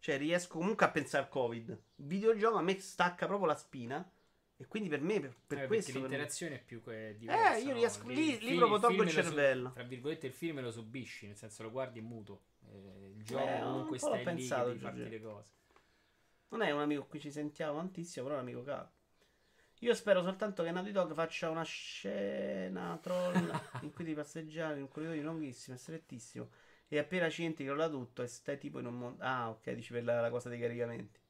Cioè 0.00 0.16
riesco 0.18 0.58
comunque 0.58 0.86
a 0.86 0.90
pensare 0.90 1.24
al 1.24 1.28
Covid. 1.30 1.68
Il 1.70 2.04
videogioco 2.06 2.56
a 2.56 2.62
me 2.62 2.78
stacca 2.80 3.26
proprio 3.26 3.46
la 3.48 3.56
spina. 3.56 4.08
E 4.60 4.66
quindi 4.66 4.88
per 4.88 5.00
me, 5.00 5.20
per, 5.20 5.36
per 5.46 5.62
Eh, 5.62 5.66
questo... 5.66 5.92
perché 5.92 5.92
per 5.92 6.00
me- 6.00 6.08
l'interazione 6.08 6.54
è 6.56 6.58
più 6.64 6.82
que- 6.82 7.14
diversa. 7.16 7.56
Eh, 7.56 7.60
io 7.60 7.68
no? 7.68 7.74
riesco- 7.74 8.08
lì- 8.08 8.36
il 8.38 8.44
lì 8.44 8.56
proprio 8.56 8.78
tolgo 8.80 9.02
il 9.02 9.08
film 9.10 9.22
lo 9.22 9.22
su- 9.30 9.34
cervello. 9.36 9.72
tra 9.72 9.82
virgolette 9.84 10.26
il 10.26 10.32
film 10.32 10.60
lo 10.60 10.70
subisci, 10.72 11.26
nel 11.26 11.36
senso 11.36 11.62
lo 11.62 11.70
guardi 11.70 12.00
muto. 12.00 12.42
Eh, 12.68 13.12
il 13.16 13.22
gioco 13.24 13.44
Eh, 13.46 13.54
un 13.62 13.70
comunque 13.70 13.98
stai 13.98 14.18
lì 14.18 14.24
pensato, 14.24 14.72
che 14.72 14.78
farti 14.78 15.08
le 15.08 15.20
cose. 15.22 15.50
Non 16.48 16.62
è 16.62 16.70
un 16.72 16.80
amico 16.80 17.04
cui 17.06 17.20
ci 17.20 17.30
sentiamo 17.30 17.76
tantissimo, 17.76 18.24
però 18.26 18.38
è 18.38 18.42
un 18.42 18.48
amico 18.48 18.62
caro. 18.64 18.90
Io 19.80 19.94
spero 19.94 20.22
soltanto 20.22 20.64
che 20.64 20.72
Naughty 20.72 20.90
Dog 20.90 21.14
faccia 21.14 21.50
una 21.50 21.62
scena 21.62 22.98
troll 23.00 23.34
in 23.82 23.92
cui 23.92 24.02
devi 24.02 24.16
passeggiare 24.16 24.74
in 24.76 24.82
un 24.82 24.88
corridoio 24.88 25.22
lunghissimo 25.22 25.76
e 25.76 25.78
strettissimo 25.78 26.48
e 26.88 26.98
appena 26.98 27.30
ci 27.30 27.44
entri 27.44 27.64
crolla 27.64 27.88
tutto 27.88 28.22
e 28.22 28.26
stai 28.26 28.58
tipo 28.58 28.78
in 28.78 28.86
un 28.86 28.94
mondo... 28.98 29.22
Ah, 29.22 29.50
ok, 29.50 29.72
dici 29.72 29.92
per 29.92 30.04
la, 30.04 30.20
la 30.20 30.30
cosa 30.30 30.48
dei 30.48 30.60
caricamenti. 30.60 31.20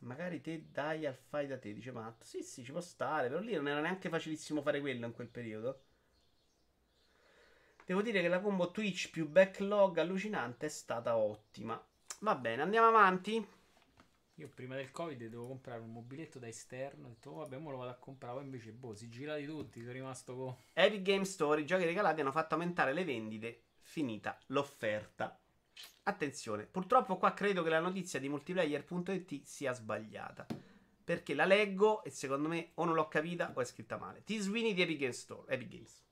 Magari 0.00 0.42
te 0.42 0.66
dai 0.70 1.06
al 1.06 1.14
fai 1.16 1.46
da 1.46 1.58
te, 1.58 1.72
dice 1.72 1.92
Matt. 1.92 2.24
Sì, 2.24 2.42
sì, 2.42 2.62
ci 2.62 2.72
può 2.72 2.80
stare, 2.82 3.28
però 3.28 3.40
lì 3.40 3.54
non 3.54 3.68
era 3.68 3.80
neanche 3.80 4.10
facilissimo 4.10 4.60
fare 4.60 4.80
quello 4.80 5.06
in 5.06 5.12
quel 5.12 5.28
periodo. 5.28 5.82
Devo 7.86 8.02
dire 8.02 8.20
che 8.20 8.26
la 8.28 8.40
combo 8.40 8.72
Twitch 8.72 9.10
più 9.10 9.28
backlog 9.28 9.98
allucinante 9.98 10.66
è 10.66 10.68
stata 10.68 11.16
ottima. 11.16 11.80
Va 12.20 12.34
bene, 12.34 12.62
andiamo 12.62 12.88
avanti. 12.88 13.46
Io 14.36 14.48
prima 14.48 14.76
del 14.76 14.90
Covid 14.90 15.26
devo 15.26 15.46
comprare 15.46 15.80
un 15.80 15.92
mobiletto 15.92 16.38
da 16.38 16.48
esterno. 16.48 17.06
Ho 17.06 17.10
detto, 17.10 17.30
oh, 17.30 17.34
vabbè, 17.40 17.58
mo 17.58 17.70
lo 17.70 17.76
vado 17.76 17.90
a 17.90 17.96
comprare. 17.96 18.34
Poi 18.36 18.44
invece, 18.44 18.72
boh, 18.72 18.94
si 18.94 19.08
girati 19.08 19.44
tutti. 19.44 19.80
Sono 19.80 19.92
rimasto 19.92 20.34
con. 20.34 20.56
Epic 20.72 21.02
Game 21.02 21.24
Store, 21.24 21.60
i 21.60 21.66
giochi 21.66 21.84
regalati 21.84 22.20
hanno 22.20 22.32
fatto 22.32 22.54
aumentare 22.54 22.92
le 22.92 23.04
vendite. 23.04 23.62
Finita 23.82 24.38
l'offerta. 24.46 25.38
Attenzione, 26.04 26.66
purtroppo 26.66 27.16
qua 27.16 27.32
credo 27.32 27.62
che 27.62 27.68
la 27.68 27.80
notizia 27.80 28.18
di 28.18 28.28
multiplayer.it 28.28 29.44
sia 29.44 29.72
sbagliata. 29.72 30.46
Perché 31.04 31.34
la 31.34 31.44
leggo 31.44 32.02
e 32.04 32.10
secondo 32.10 32.48
me 32.48 32.70
o 32.74 32.84
non 32.84 32.94
l'ho 32.94 33.08
capita 33.08 33.52
o 33.54 33.60
è 33.60 33.64
scritta 33.64 33.98
male. 33.98 34.22
T. 34.24 34.38
Sweeney 34.38 34.72
di 34.72 34.82
Epic 34.82 34.98
Game 34.98 35.12
Store, 35.12 35.52
Epic 35.52 35.68
Games. 35.68 36.02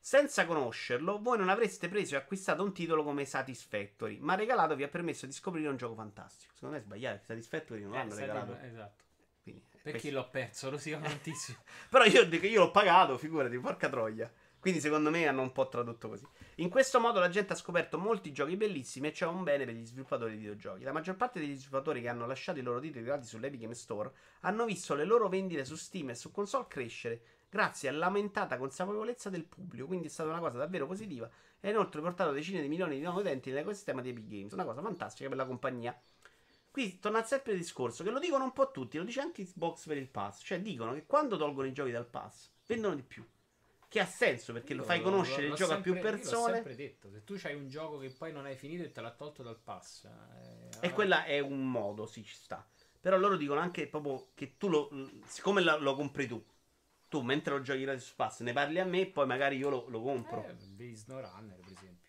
Senza 0.00 0.46
conoscerlo, 0.46 1.18
voi 1.20 1.36
non 1.38 1.48
avreste 1.48 1.88
preso 1.88 2.14
e 2.14 2.18
acquistato 2.18 2.62
un 2.62 2.72
titolo 2.72 3.02
come 3.04 3.24
Satisfactory, 3.24 4.18
ma 4.20 4.34
regalato 4.34 4.74
vi 4.74 4.82
ha 4.84 4.88
permesso 4.88 5.26
di 5.26 5.32
scoprire 5.32 5.68
un 5.68 5.76
gioco 5.76 5.94
fantastico. 5.94 6.52
Secondo 6.54 6.76
me 6.76 6.80
è 6.80 6.84
sbagliato, 6.84 7.24
Satisfactory 7.26 7.82
non 7.82 7.94
Eh, 7.94 7.96
l'hanno 7.98 8.14
regalato. 8.14 8.56
Esatto. 8.62 9.04
Quindi, 9.42 9.60
eh, 9.60 9.78
Perché 9.82 10.00
questo- 10.00 10.18
l'ho 10.18 10.28
perso? 10.30 10.70
Lo 10.70 10.78
si 10.78 10.90
tantissimo. 10.92 11.58
Però 11.90 12.04
io 12.04 12.22
io 12.22 12.60
l'ho 12.60 12.70
pagato, 12.70 13.18
figurati, 13.18 13.58
porca 13.58 13.88
troia. 13.88 14.32
Quindi 14.60 14.80
secondo 14.80 15.10
me 15.10 15.26
hanno 15.28 15.42
un 15.42 15.52
po' 15.52 15.68
tradotto 15.68 16.08
così. 16.08 16.26
In 16.56 16.68
questo 16.68 16.98
modo 16.98 17.20
la 17.20 17.28
gente 17.28 17.52
ha 17.52 17.56
scoperto 17.56 17.96
molti 17.96 18.32
giochi 18.32 18.56
bellissimi 18.56 19.06
e 19.06 19.10
c'è 19.12 19.24
un 19.24 19.44
bene 19.44 19.64
per 19.64 19.74
gli 19.74 19.86
sviluppatori 19.86 20.32
di 20.32 20.38
videogiochi. 20.38 20.82
La 20.82 20.90
maggior 20.90 21.14
parte 21.14 21.38
degli 21.38 21.54
sviluppatori 21.54 22.00
che 22.00 22.08
hanno 22.08 22.26
lasciato 22.26 22.58
i 22.58 22.62
loro 22.62 22.80
titoli 22.80 23.04
gratis 23.04 23.28
sull'Epic 23.28 23.60
Game 23.60 23.74
Store 23.74 24.10
hanno 24.40 24.64
visto 24.64 24.96
le 24.96 25.04
loro 25.04 25.28
vendite 25.28 25.64
su 25.64 25.76
Steam 25.76 26.10
e 26.10 26.16
su 26.16 26.32
console 26.32 26.64
crescere 26.68 27.20
grazie 27.48 27.88
all'aumentata 27.88 28.58
consapevolezza 28.58 29.30
del 29.30 29.44
pubblico. 29.44 29.86
Quindi 29.86 30.06
è 30.06 30.10
stata 30.10 30.28
una 30.28 30.40
cosa 30.40 30.58
davvero 30.58 30.86
positiva 30.86 31.28
e 31.60 31.68
ha 31.68 31.70
inoltre 31.70 32.00
portato 32.00 32.30
decine 32.32 32.60
di 32.60 32.68
milioni 32.68 32.96
di 32.96 33.02
nuovi 33.02 33.20
utenti 33.20 33.50
nell'ecosistema 33.50 34.00
di 34.00 34.10
Epic 34.10 34.26
Games. 34.26 34.52
Una 34.52 34.64
cosa 34.64 34.80
fantastica 34.82 35.28
per 35.28 35.38
la 35.38 35.46
compagnia. 35.46 35.98
Qui 36.70 36.98
torna 37.00 37.24
sempre 37.24 37.52
il 37.52 37.58
discorso 37.58 38.04
che 38.04 38.10
lo 38.10 38.18
dicono 38.20 38.44
un 38.44 38.52
po' 38.52 38.70
tutti, 38.70 38.98
lo 38.98 39.04
dice 39.04 39.20
anche 39.20 39.44
Xbox 39.44 39.86
per 39.86 39.96
il 39.96 40.08
pass. 40.08 40.42
Cioè 40.44 40.60
dicono 40.60 40.92
che 40.92 41.06
quando 41.06 41.36
tolgono 41.36 41.66
i 41.66 41.72
giochi 41.72 41.90
dal 41.90 42.06
pass 42.06 42.50
vendono 42.66 42.94
di 42.94 43.02
più. 43.02 43.26
Che 43.88 44.00
ha 44.00 44.04
senso 44.04 44.52
perché 44.52 44.74
lo 44.74 44.82
fai 44.82 45.00
conoscere 45.00 45.46
il 45.46 45.54
gioco 45.54 45.72
a 45.72 45.80
più 45.80 45.94
io 45.94 46.02
L'ho 46.02 46.08
persone. 46.10 46.52
sempre 46.52 46.74
detto, 46.74 47.10
se 47.10 47.24
tu 47.24 47.36
hai 47.42 47.54
un 47.54 47.68
gioco 47.68 47.96
che 47.96 48.10
poi 48.10 48.32
non 48.32 48.44
hai 48.44 48.54
finito 48.54 48.82
e 48.82 48.92
te 48.92 49.00
l'ha 49.00 49.10
tolto 49.12 49.42
dal 49.42 49.58
pass. 49.58 50.04
eh, 50.04 50.86
E 50.86 50.92
quella 50.92 51.24
è 51.24 51.38
un 51.40 51.68
modo, 51.70 52.04
sì, 52.04 52.22
ci 52.22 52.34
sta. 52.34 52.68
Però 53.00 53.16
loro 53.16 53.36
dicono 53.36 53.60
anche 53.60 53.86
proprio 53.88 54.28
che 54.34 54.58
tu 54.58 54.68
lo. 54.68 54.90
Siccome 55.24 55.62
lo, 55.62 55.78
lo 55.78 55.94
compri 55.94 56.26
tu, 56.28 56.44
tu 57.08 57.20
mentre 57.22 57.54
lo 57.54 57.62
giochi 57.62 57.82
gratis 57.82 58.04
su 58.04 58.14
pass 58.14 58.40
ne 58.40 58.52
parli 58.52 58.78
a 58.80 58.84
me, 58.84 59.06
poi 59.06 59.26
magari 59.26 59.56
io 59.56 59.68
lo, 59.70 59.84
lo 59.88 60.02
compro. 60.02 60.44
Eh, 60.78 60.94
SnowRunner, 60.94 61.58
per 61.58 61.72
esempio. 61.72 62.06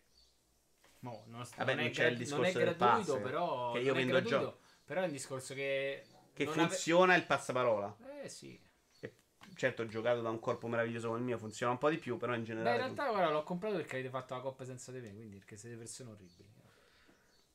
Mo, 1.02 1.24
non, 1.28 1.46
Vabbè, 1.56 1.76
non 1.76 1.84
non 1.84 1.92
c'è 1.92 2.08
il 2.08 2.18
gra- 2.18 2.36
non 2.36 2.46
è 2.46 2.52
discorso 2.52 2.58
del 2.58 2.76
gratuito, 2.76 3.14
pass, 3.14 3.24
però. 3.24 3.72
che 3.72 3.80
io 3.80 3.94
vendo 3.94 4.12
gratuito, 4.12 4.38
giochi. 4.38 4.58
Però 4.86 5.02
è 5.02 5.06
un 5.06 5.12
discorso 5.12 5.54
che. 5.54 6.04
Che 6.34 6.46
non 6.46 6.60
ave- 6.60 6.68
funziona 6.68 7.16
il 7.16 7.26
passaparola. 7.26 7.96
Eh 8.24 8.30
sì. 8.30 8.60
E 9.00 9.14
certo, 9.56 9.86
giocato 9.88 10.22
da 10.22 10.30
un 10.30 10.40
corpo 10.40 10.68
meraviglioso 10.68 11.08
come 11.08 11.20
il 11.20 11.26
mio, 11.26 11.38
funziona 11.38 11.72
un 11.72 11.78
po' 11.78 11.90
di 11.90 11.98
più, 11.98 12.18
però 12.18 12.34
in 12.34 12.44
Beh, 12.44 12.52
in 12.52 12.56
generale. 12.58 12.78
realtà 12.78 13.10
guarda, 13.10 13.30
l'ho 13.32 13.44
comprato 13.44 13.76
perché 13.76 13.96
avete 13.96 14.10
fatto 14.10 14.34
la 14.36 14.42
coppa 14.42 14.66
senza 14.66 14.92
di 14.92 15.00
me, 15.00 15.14
quindi 15.14 15.38
perché 15.38 15.56
siete 15.58 15.78
persone 15.78 16.12
orribili. 16.12 16.48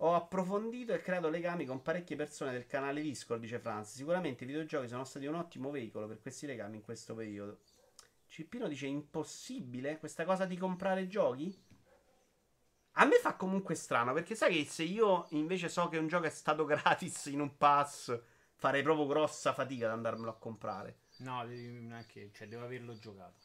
Ho 0.04 0.14
approfondito 0.14 0.92
e 0.92 1.00
creato 1.00 1.30
legami 1.30 1.64
con 1.64 1.80
parecchie 1.80 2.14
persone 2.14 2.52
del 2.52 2.66
canale 2.66 3.00
Discord, 3.00 3.40
dice 3.40 3.58
Franz. 3.58 3.94
Sicuramente 3.94 4.44
i 4.44 4.46
videogiochi 4.46 4.86
sono 4.86 5.04
stati 5.04 5.24
un 5.24 5.34
ottimo 5.34 5.70
veicolo 5.70 6.06
per 6.06 6.20
questi 6.20 6.44
legami 6.44 6.76
in 6.76 6.82
questo 6.82 7.14
periodo. 7.14 7.60
Cippino 8.26 8.68
dice 8.68 8.84
impossibile 8.84 9.96
questa 9.98 10.26
cosa 10.26 10.44
di 10.44 10.58
comprare 10.58 11.06
giochi? 11.06 11.58
A 12.96 13.06
me 13.06 13.16
fa 13.16 13.34
comunque 13.34 13.74
strano, 13.76 14.12
perché 14.12 14.34
sai 14.34 14.54
che 14.54 14.70
se 14.70 14.82
io 14.82 15.26
invece 15.30 15.70
so 15.70 15.88
che 15.88 15.96
un 15.96 16.06
gioco 16.06 16.26
è 16.26 16.30
stato 16.30 16.66
gratis 16.66 17.24
in 17.26 17.40
un 17.40 17.56
pass, 17.56 18.14
farei 18.56 18.82
proprio 18.82 19.06
grossa 19.06 19.54
fatica 19.54 19.86
ad 19.86 19.92
andarmelo 19.92 20.32
a 20.32 20.36
comprare. 20.36 20.98
No, 21.20 21.44
neanche, 21.44 22.30
cioè, 22.34 22.46
devo 22.46 22.64
averlo 22.64 22.98
giocato. 22.98 23.40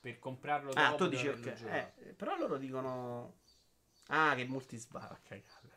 Per 0.00 0.18
comprarlo 0.18 0.70
Ah, 0.72 0.92
dopo 0.92 0.96
tu 1.04 1.08
devo 1.10 1.34
dici 1.34 1.48
ok. 1.48 1.62
Eh, 1.66 2.14
però 2.14 2.34
loro 2.38 2.56
dicono. 2.56 3.40
Ah, 4.06 4.34
che 4.34 4.46
multisbarra. 4.46 5.20
Cagate. 5.22 5.71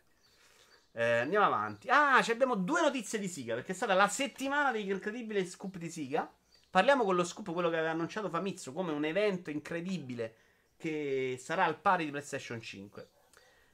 Eh, 0.98 1.18
andiamo 1.18 1.46
avanti. 1.46 1.90
Ah, 1.90 2.22
ci 2.22 2.32
abbiamo 2.32 2.56
due 2.56 2.80
notizie 2.80 3.20
di 3.20 3.28
Siga. 3.28 3.54
Perché 3.54 3.74
è 3.74 3.76
stata 3.76 3.94
la 3.94 4.08
settimana 4.08 4.72
degli 4.72 4.90
incredibili 4.92 5.46
scoop 5.46 5.76
di 5.76 5.90
Siga. 5.90 6.32
Parliamo 6.70 7.04
con 7.04 7.16
lo 7.16 7.26
scoop, 7.26 7.52
quello 7.52 7.70
che 7.70 7.76
aveva 7.76 7.92
annunciato 7.92 8.30
Famitsu, 8.30 8.72
come 8.72 8.94
un 8.94 9.04
evento 9.04 9.50
incredibile 9.50 10.36
che 10.78 11.36
sarà 11.38 11.66
al 11.66 11.80
pari 11.80 12.06
di 12.06 12.12
PlayStation 12.12 12.62
5. 12.62 13.10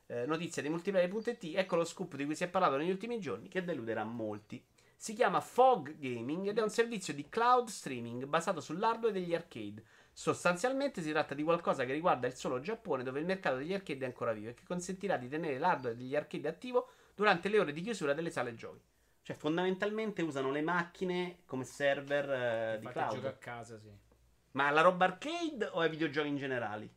Eh, 0.07 0.25
notizia 0.25 0.63
di 0.63 0.69
multiplayer.it. 0.69 1.55
Ecco 1.55 1.75
lo 1.75 1.85
scoop 1.85 2.15
di 2.15 2.25
cui 2.25 2.35
si 2.35 2.43
è 2.43 2.47
parlato 2.47 2.77
negli 2.77 2.89
ultimi 2.89 3.19
giorni, 3.19 3.49
che 3.49 3.63
deluderà 3.63 4.03
molti. 4.03 4.63
Si 4.95 5.13
chiama 5.13 5.41
Fog 5.41 5.97
Gaming 5.99 6.47
ed 6.47 6.57
è 6.57 6.61
un 6.63 6.69
servizio 6.71 7.13
di 7.13 7.29
cloud 7.29 7.67
streaming 7.67 8.25
basato 8.25 8.61
sull'hardware 8.61 9.13
degli 9.13 9.35
arcade. 9.35 9.83
Sostanzialmente 10.11 11.03
si 11.03 11.11
tratta 11.11 11.35
di 11.35 11.43
qualcosa 11.43 11.85
che 11.85 11.93
riguarda 11.93 12.25
il 12.25 12.33
solo 12.33 12.59
Giappone, 12.59 13.03
dove 13.03 13.19
il 13.19 13.25
mercato 13.25 13.57
degli 13.57 13.73
arcade 13.73 14.05
è 14.05 14.07
ancora 14.07 14.33
vivo 14.33 14.49
e 14.49 14.53
che 14.55 14.63
consentirà 14.65 15.17
di 15.17 15.29
tenere 15.29 15.59
l'hardware 15.59 15.95
degli 15.95 16.15
arcade 16.15 16.47
attivo 16.47 16.89
durante 17.21 17.49
le 17.49 17.59
ore 17.59 17.71
di 17.71 17.81
chiusura 17.81 18.13
delle 18.13 18.31
sale 18.31 18.55
giochi. 18.55 18.81
Cioè, 19.21 19.35
fondamentalmente 19.35 20.23
usano 20.23 20.49
le 20.49 20.63
macchine 20.63 21.41
come 21.45 21.63
server 21.65 22.29
eh, 22.31 22.79
di 22.79 22.85
Infatti 22.85 23.15
gioco 23.15 23.27
a 23.27 23.33
cloud. 23.33 23.37
casa, 23.37 23.79
sì. 23.79 23.91
Ma 24.53 24.71
la 24.71 24.81
roba 24.81 25.05
arcade 25.05 25.69
o 25.71 25.81
ai 25.81 25.89
videogiochi 25.89 26.27
in 26.27 26.37
generale? 26.37 26.89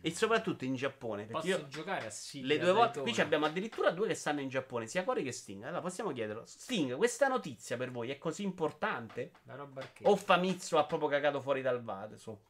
E 0.00 0.14
soprattutto 0.14 0.64
in 0.66 0.74
Giappone. 0.74 1.24
Posso 1.24 1.46
io 1.46 1.66
giocare 1.68 2.06
a 2.06 2.10
Siga 2.10 2.46
le 2.46 2.58
due 2.58 2.72
volte. 2.72 3.00
Qui 3.00 3.18
abbiamo 3.18 3.46
addirittura 3.46 3.90
due 3.90 4.08
che 4.08 4.14
stanno 4.14 4.40
in 4.40 4.48
Giappone, 4.48 4.86
sia 4.86 5.02
Cory 5.04 5.22
che 5.22 5.32
Sting. 5.32 5.64
Allora 5.64 5.80
possiamo 5.80 6.12
chiederlo. 6.12 6.44
Sting, 6.44 6.94
questa 6.96 7.26
notizia 7.28 7.78
per 7.78 7.90
voi 7.90 8.10
è 8.10 8.18
così 8.18 8.42
importante? 8.42 9.32
La 9.44 9.54
roba 9.54 9.80
arcade. 9.80 10.08
O 10.08 10.14
Famitsu 10.16 10.76
ha 10.76 10.84
proprio 10.84 11.08
cagato 11.08 11.40
fuori 11.40 11.62
dal 11.62 11.82
vaso? 11.82 12.42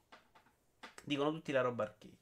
Dicono 1.04 1.30
tutti 1.30 1.52
la 1.52 1.60
roba 1.62 1.84
arcade. 1.84 2.17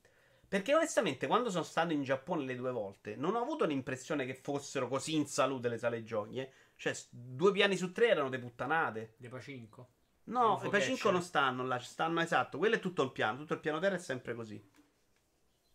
Perché 0.48 0.74
onestamente, 0.74 1.26
quando 1.26 1.50
sono 1.50 1.64
stato 1.64 1.92
in 1.92 2.02
Giappone 2.02 2.44
le 2.44 2.56
due 2.56 2.70
volte, 2.70 3.16
non 3.16 3.34
ho 3.34 3.40
avuto 3.40 3.64
l'impressione 3.64 4.24
che 4.24 4.34
fossero 4.34 4.86
così 4.88 5.14
in 5.14 5.26
salute 5.26 5.68
le 5.68 5.78
sale 5.78 6.04
giochi. 6.04 6.38
eh. 6.38 6.50
Cioè, 6.76 6.94
due 7.10 7.52
piani 7.52 7.76
su 7.76 7.90
tre 7.92 8.08
erano 8.08 8.28
de 8.28 8.38
puttanate. 8.38 9.14
Le 9.18 9.28
Pacinco. 9.28 9.88
No, 10.24 10.60
i 10.64 10.68
Pacinco 10.68 11.10
non 11.10 11.22
stanno 11.22 11.64
là, 11.64 11.78
stanno 11.80 12.20
esatto. 12.20 12.58
Quello 12.58 12.76
è 12.76 12.80
tutto 12.80 13.02
il 13.02 13.12
piano, 13.12 13.38
tutto 13.38 13.54
il 13.54 13.60
piano 13.60 13.78
terra 13.78 13.96
è 13.96 13.98
sempre 13.98 14.34
così. 14.34 14.62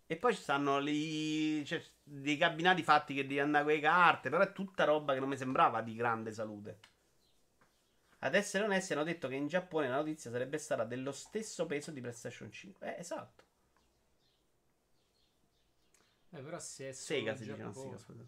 E 0.06 0.18
poi 0.18 0.36
ci 0.36 0.42
stanno 0.42 0.80
lì, 0.80 1.66
cioè, 1.66 1.82
dei 2.04 2.36
cabinati 2.38 2.84
fatti 2.84 3.14
che 3.14 3.22
devi 3.22 3.40
andare 3.40 3.64
con 3.64 3.74
le 3.74 3.80
carte, 3.80 4.30
però 4.30 4.44
è 4.44 4.52
tutta 4.52 4.84
roba 4.84 5.14
che 5.14 5.20
non 5.20 5.30
mi 5.30 5.38
sembrava 5.38 5.82
di 5.82 5.96
grande 5.96 6.32
salute. 6.34 6.80
Ad 8.20 8.36
essere 8.36 8.66
onesti, 8.66 8.94
hanno 8.94 9.04
detto 9.04 9.28
che 9.28 9.36
in 9.36 9.48
Giappone 9.48 9.88
la 9.88 9.96
notizia 9.96 10.30
sarebbe 10.30 10.58
stata 10.58 10.84
dello 10.84 11.12
stesso 11.12 11.66
peso 11.66 11.92
di 11.92 12.02
PlayStation 12.02 12.52
5. 12.52 12.96
Eh, 12.96 13.00
esatto. 13.00 13.44
Eh, 16.34 16.42
però 16.42 16.60
se 16.60 16.90
è 16.90 16.92
solo 16.94 17.20
Sega 17.20 17.36
si 17.36 17.46
dice. 17.46 17.56
Sega, 17.56 17.72
scusa. 17.74 18.28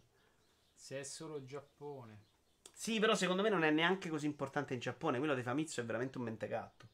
Se 0.75 0.99
è 0.99 1.03
solo 1.03 1.43
Giappone. 1.43 2.25
Sì, 2.73 2.99
però 2.99 3.15
secondo 3.15 3.41
me 3.41 3.49
non 3.49 3.63
è 3.63 3.71
neanche 3.71 4.09
così 4.09 4.25
importante 4.25 4.73
in 4.73 4.79
Giappone. 4.79 5.17
Quello 5.17 5.35
di 5.35 5.43
Famitsu 5.43 5.79
è 5.81 5.85
veramente 5.85 6.17
un 6.17 6.25
mentecatto. 6.25 6.87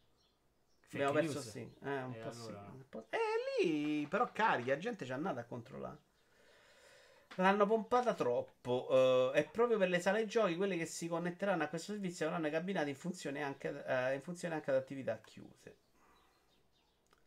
Fake 0.82 1.04
Abbiamo 1.04 1.14
perso 1.14 1.40
news? 1.40 1.50
sì. 1.52 1.60
Eh, 1.60 2.02
un 2.04 2.14
E 2.14 2.20
po' 2.20 2.32
sì. 2.32 2.52
allora? 2.52 2.60
un 2.72 2.84
po'- 2.90 3.08
Eh, 3.10 3.64
lì 3.64 4.08
però 4.08 4.32
carica, 4.32 4.74
la 4.74 4.78
gente 4.80 5.06
ci 5.06 5.12
è 5.12 5.14
andata 5.16 5.40
a 5.42 5.46
controllare. 5.46 5.98
L'hanno 7.38 7.66
pompata 7.66 8.14
troppo. 8.14 9.32
eh, 9.34 9.40
è 9.40 9.50
proprio 9.50 9.78
per 9.80 9.90
le 9.90 10.00
sale 10.00 10.26
giochi, 10.28 10.56
quelle 10.56 10.78
che 10.78 10.86
si 10.86 11.08
connetteranno 11.08 11.64
a 11.64 11.68
questo 11.68 11.92
servizio 11.94 12.28
avranno 12.28 12.48
i 12.48 12.52
cabinati 12.52 12.90
in 12.90 12.96
funzione 12.96 13.42
anche, 13.42 13.84
eh, 13.86 14.14
in 14.16 14.22
funzione 14.22 14.56
anche 14.56 14.70
ad 14.72 14.78
attività 14.78 15.20
chiuse. 15.22 15.76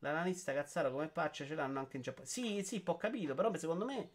L'analista 0.03 0.53
Cazzaro 0.53 0.91
come 0.91 1.09
patch 1.09 1.45
ce 1.47 1.55
l'hanno 1.55 1.79
anche 1.79 1.97
in 1.97 2.03
Giappone. 2.03 2.27
Sì, 2.27 2.63
sì, 2.65 2.83
ho 2.85 2.97
capito, 2.97 3.35
però 3.35 3.55
secondo 3.57 3.85
me 3.85 4.11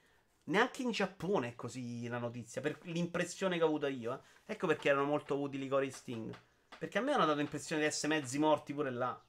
neanche 0.45 0.81
in 0.81 0.91
Giappone 0.91 1.49
è 1.49 1.55
così 1.55 2.07
la 2.07 2.17
notizia, 2.17 2.61
per 2.61 2.77
l'impressione 2.83 3.57
che 3.57 3.63
ho 3.63 3.67
avuto 3.67 3.87
io. 3.87 4.13
eh. 4.13 4.19
Ecco 4.53 4.67
perché 4.67 4.89
erano 4.89 5.05
molto 5.05 5.39
utili 5.39 5.67
Cory 5.67 5.89
Sting. 5.89 6.33
Perché 6.77 6.97
a 6.97 7.01
me 7.01 7.13
hanno 7.13 7.25
dato 7.25 7.37
l'impressione 7.37 7.81
di 7.81 7.87
essere 7.87 8.15
mezzi 8.15 8.37
morti 8.37 8.73
pure 8.73 8.91
là. 8.91 9.19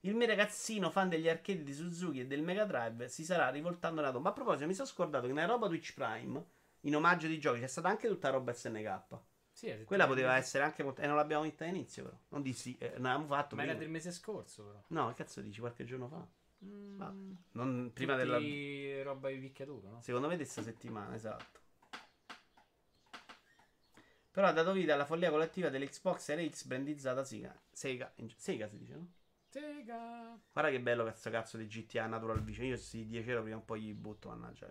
Il 0.00 0.14
mio 0.14 0.26
ragazzino, 0.26 0.90
fan 0.90 1.08
degli 1.08 1.28
arcade 1.28 1.62
di 1.62 1.72
Suzuki 1.72 2.20
e 2.20 2.26
del 2.26 2.42
Mega 2.42 2.64
Drive, 2.64 3.08
si 3.08 3.24
sarà 3.24 3.48
rivoltando 3.48 4.00
nella 4.00 4.12
tomba. 4.12 4.28
A 4.30 4.32
proposito, 4.32 4.66
mi 4.66 4.74
sono 4.74 4.86
scordato 4.86 5.26
che 5.26 5.32
nella 5.32 5.46
roba 5.52 5.66
Twitch 5.66 5.94
Prime, 5.94 6.44
in 6.80 6.94
omaggio 6.94 7.26
di 7.26 7.38
giochi, 7.40 7.60
c'è 7.60 7.66
stata 7.66 7.88
anche 7.88 8.06
tutta 8.06 8.30
roba 8.30 8.52
SNK. 8.52 9.02
Sì, 9.56 9.84
Quella 9.86 10.06
poteva 10.06 10.36
essere 10.36 10.64
anche 10.64 10.82
molto... 10.82 11.00
E 11.00 11.06
non 11.06 11.16
l'abbiamo 11.16 11.44
vista 11.44 11.64
all'inizio, 11.64 12.02
però. 12.04 12.18
Non 12.28 12.42
dissi, 12.42 12.76
eh, 12.78 12.90
non 12.98 13.06
avevamo 13.06 13.26
fatto 13.26 13.56
Ma 13.56 13.62
era 13.62 13.72
del 13.72 13.88
mese 13.88 14.12
scorso, 14.12 14.64
però. 14.64 14.82
No, 14.88 15.08
che 15.08 15.14
cazzo 15.14 15.40
dici? 15.40 15.60
Qualche 15.60 15.86
giorno 15.86 16.08
fa? 16.08 16.28
Mm, 16.66 16.96
Ma 16.98 17.14
non 17.52 17.90
prima 17.94 18.18
tutti 18.18 18.28
della... 18.28 19.02
roba 19.02 19.30
di 19.30 19.38
picchiatura, 19.38 19.88
no? 19.88 20.02
Secondo 20.02 20.28
me 20.28 20.36
questa 20.36 20.60
settimana, 20.60 21.14
esatto. 21.14 21.60
Però 24.30 24.46
ha 24.46 24.52
dato 24.52 24.72
vita 24.72 24.92
alla 24.92 25.06
follia 25.06 25.30
collettiva 25.30 25.70
dell'Xbox 25.70 26.34
RX 26.34 26.64
brandizzata 26.64 27.24
Sega. 27.24 27.58
Sega, 27.72 28.12
Sega 28.36 28.68
si 28.68 28.76
dice, 28.76 28.92
no? 28.92 29.08
Sega. 29.60 30.38
Guarda 30.52 30.70
che 30.70 30.80
bello 30.80 31.02
questo 31.04 31.30
cazzo 31.30 31.56
di 31.56 31.66
GTA 31.66 32.06
Natural 32.06 32.42
Vision. 32.42 32.66
Io 32.66 32.76
sì, 32.76 33.06
10 33.06 33.30
euro 33.30 33.42
prima 33.42 33.56
o 33.56 33.60
poi 33.62 33.80
gli 33.80 33.94
butto, 33.94 34.28
mannaggia. 34.28 34.68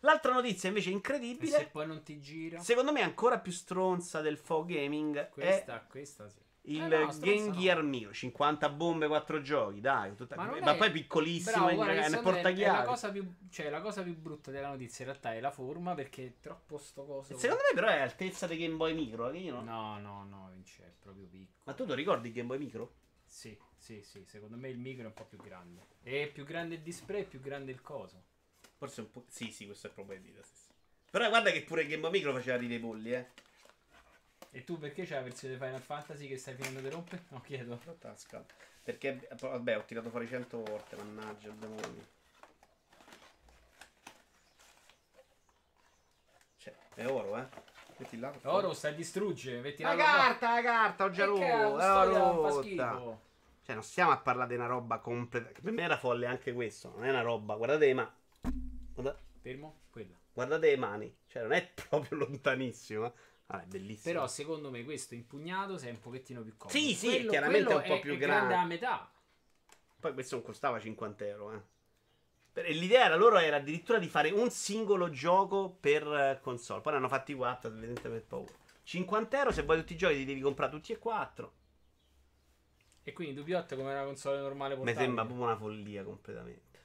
L'altra 0.00 0.32
notizia 0.32 0.68
invece 0.68 0.90
E 0.90 0.92
incredibile, 0.92 1.50
se 1.50 1.66
poi 1.66 1.86
non 1.88 2.02
ti 2.04 2.20
gira? 2.20 2.60
secondo 2.60 2.92
me 2.92 3.02
ancora 3.02 3.38
più 3.40 3.50
stronza 3.50 4.20
del 4.20 4.36
Fog 4.38 4.70
Gaming, 4.72 5.28
Questa, 5.30 5.82
è 5.82 5.86
questa 5.88 6.28
sì. 6.28 6.38
il 6.64 6.82
Eh 6.82 7.04
no, 7.04 7.18
Game 7.18 7.46
no. 7.46 7.50
Gear 7.50 7.82
Mio. 7.82 8.12
50 8.12 8.68
bombe, 8.68 9.08
4 9.08 9.42
giochi, 9.42 9.80
dai. 9.80 10.14
Tutta... 10.14 10.36
Ma 10.36 10.44
Ma, 10.44 10.58
non 10.58 10.68
è- 10.68 10.76
poi 10.76 10.90
piccolissimo, 10.92 11.56
Bravo, 11.56 11.70
in- 11.70 11.74
guarda, 11.76 11.92
è 11.92 11.96
me 11.96 12.52
è 12.52 12.66
la 12.66 12.82
cosa 12.84 13.10
più, 13.10 13.34
cioè, 13.50 13.70
la 13.70 13.80
cosa 13.80 14.02
più 14.04 14.16
brutta 14.16 14.50
della 14.52 14.68
notizia 14.68 15.04
in 15.04 15.10
realtà 15.10 15.34
è 15.34 15.40
la 15.40 15.50
forma 15.50 15.94
perché 15.94 16.26
è 16.26 16.32
troppo 16.38 16.78
sto 16.78 17.04
coso. 17.04 17.36
Secondo 17.36 17.62
me 17.68 17.74
però 17.74 17.88
è 17.88 18.00
altezza 18.00 18.46
dei 18.46 18.58
Game 18.58 18.76
Boy 18.76 18.94
Micro, 18.94 19.30
che 19.30 19.38
io 19.38 19.54
no. 19.54 19.62
No, 19.62 19.98
no, 19.98 20.24
no, 20.28 20.50
Vince, 20.52 20.84
è 20.84 20.92
proprio 21.00 21.26
piccolo. 21.26 21.62
Ma 21.64 21.72
tu 21.74 21.86
lo 21.86 21.94
ricordi 21.94 22.28
il 22.28 22.34
Game 22.34 22.46
Boy 22.46 22.58
Micro? 22.58 23.00
Sì, 23.32 23.58
sì, 23.78 24.02
sì, 24.02 24.24
secondo 24.26 24.56
me 24.58 24.68
il 24.68 24.76
micro 24.78 25.04
è 25.04 25.06
un 25.06 25.14
po' 25.14 25.24
più 25.24 25.38
grande. 25.38 25.86
E 26.02 26.30
più 26.32 26.44
grande 26.44 26.74
il 26.74 26.82
display, 26.82 27.24
più 27.24 27.40
grande 27.40 27.72
il 27.72 27.80
coso. 27.80 28.22
Forse 28.76 29.00
un 29.00 29.10
po'. 29.10 29.24
Sì, 29.28 29.50
sì, 29.50 29.64
questo 29.64 29.86
è 29.86 29.90
probabile. 29.90 30.42
Sì, 30.42 30.54
sì. 30.54 30.70
Però 31.10 31.26
guarda 31.30 31.50
che 31.50 31.62
pure 31.62 31.82
il 31.82 31.88
Game 31.88 32.02
Boy 32.02 32.10
Micro 32.10 32.34
faceva 32.34 32.58
ridere 32.58 32.78
i 32.78 32.82
polli, 32.82 33.14
eh. 33.14 33.26
E 34.52 34.62
tu 34.62 34.78
perché 34.78 35.04
c'è 35.04 35.14
la 35.16 35.22
versione 35.22 35.54
Final 35.56 35.80
Fantasy 35.80 36.28
che 36.28 36.36
stai 36.36 36.54
finendo 36.54 36.80
di 36.80 36.90
rompere? 36.90 37.24
No, 37.30 37.40
chiedo. 37.40 37.80
La 37.84 37.92
tasca. 37.94 38.44
Perché, 38.84 39.26
vabbè, 39.40 39.78
ho 39.78 39.84
tirato 39.84 40.10
fuori 40.10 40.28
100 40.28 40.62
volte, 40.62 40.94
mannaggia 40.96 41.48
il 41.48 41.54
demonio. 41.56 42.06
Cioè, 46.56 46.72
è 46.94 47.06
oro, 47.06 47.36
eh. 47.36 47.71
Metti 48.02 48.18
là. 48.18 48.32
Oro 48.44 48.72
sta 48.72 48.88
a 48.88 48.92
distruggere, 48.92 49.60
metti 49.60 49.82
La 49.82 49.94
carta, 49.96 50.54
la 50.54 50.62
carta, 50.62 51.04
ho 51.04 51.10
già 51.10 51.24
rotto. 51.24 53.20
Cioè, 53.64 53.74
non 53.76 53.84
stiamo 53.84 54.10
a 54.10 54.18
parlare 54.18 54.48
di 54.48 54.54
una 54.56 54.66
roba 54.66 54.98
completa. 54.98 55.50
Che 55.50 55.60
per 55.60 55.72
me 55.72 55.82
era 55.82 55.96
folle 55.96 56.26
anche 56.26 56.52
questo. 56.52 56.92
Non 56.96 57.04
è 57.04 57.10
una 57.10 57.20
roba. 57.22 57.54
Guardate, 57.54 57.94
ma. 57.94 58.12
Guarda- 58.92 59.16
Fermo? 59.40 59.76
Quella. 59.90 60.16
guardate 60.32 60.66
le 60.70 60.76
mani. 60.76 61.16
Cioè, 61.26 61.42
non 61.42 61.52
è 61.52 61.70
proprio 61.88 62.18
lontanissimo. 62.18 63.06
eh. 63.06 63.12
Ah, 63.46 63.62
è 63.62 63.66
bellissimo. 63.66 64.12
Però 64.14 64.26
secondo 64.26 64.70
me 64.70 64.82
questo 64.84 65.14
impugnato 65.14 65.78
sei 65.78 65.90
un 65.90 66.00
pochettino 66.00 66.42
più 66.42 66.56
comodo. 66.56 66.76
Sì, 66.78 66.94
sì, 66.94 67.08
Quello- 67.08 67.30
chiaramente 67.30 67.64
quello 67.66 67.80
è 67.80 67.88
un 67.90 67.94
po' 67.96 68.00
più 68.00 68.14
è 68.14 68.16
grande. 68.16 68.54
a 68.54 68.64
metà. 68.64 69.10
Poi 70.00 70.12
questo 70.14 70.34
non 70.36 70.44
costava 70.44 70.80
50 70.80 71.24
euro, 71.26 71.52
eh. 71.52 71.60
L'idea 72.54 73.06
era 73.06 73.16
loro 73.16 73.38
era 73.38 73.56
addirittura 73.56 73.98
di 73.98 74.08
fare 74.08 74.30
un 74.30 74.50
singolo 74.50 75.08
gioco 75.08 75.74
per 75.80 76.06
eh, 76.06 76.38
console. 76.42 76.82
Poi 76.82 76.92
ne 76.92 76.98
hanno 76.98 77.08
fatti 77.08 77.34
4, 77.34 77.70
evidentemente 77.70 78.08
per 78.10 78.24
paura. 78.24 78.52
50 78.82 79.38
euro 79.38 79.52
se 79.52 79.62
vuoi 79.62 79.78
tutti 79.78 79.94
i 79.94 79.96
giochi 79.96 80.16
li 80.16 80.24
devi 80.24 80.40
comprare 80.40 80.70
tutti 80.70 80.92
e 80.92 80.98
quattro. 80.98 81.52
E 83.04 83.12
quindi 83.12 83.34
Dubiot 83.34 83.74
come 83.74 83.92
una 83.92 84.04
console 84.04 84.40
normale 84.40 84.74
Mi 84.74 84.80
portatile. 84.80 85.04
sembra 85.04 85.24
proprio 85.24 85.46
una 85.46 85.56
follia 85.56 86.04
completamente. 86.04 86.80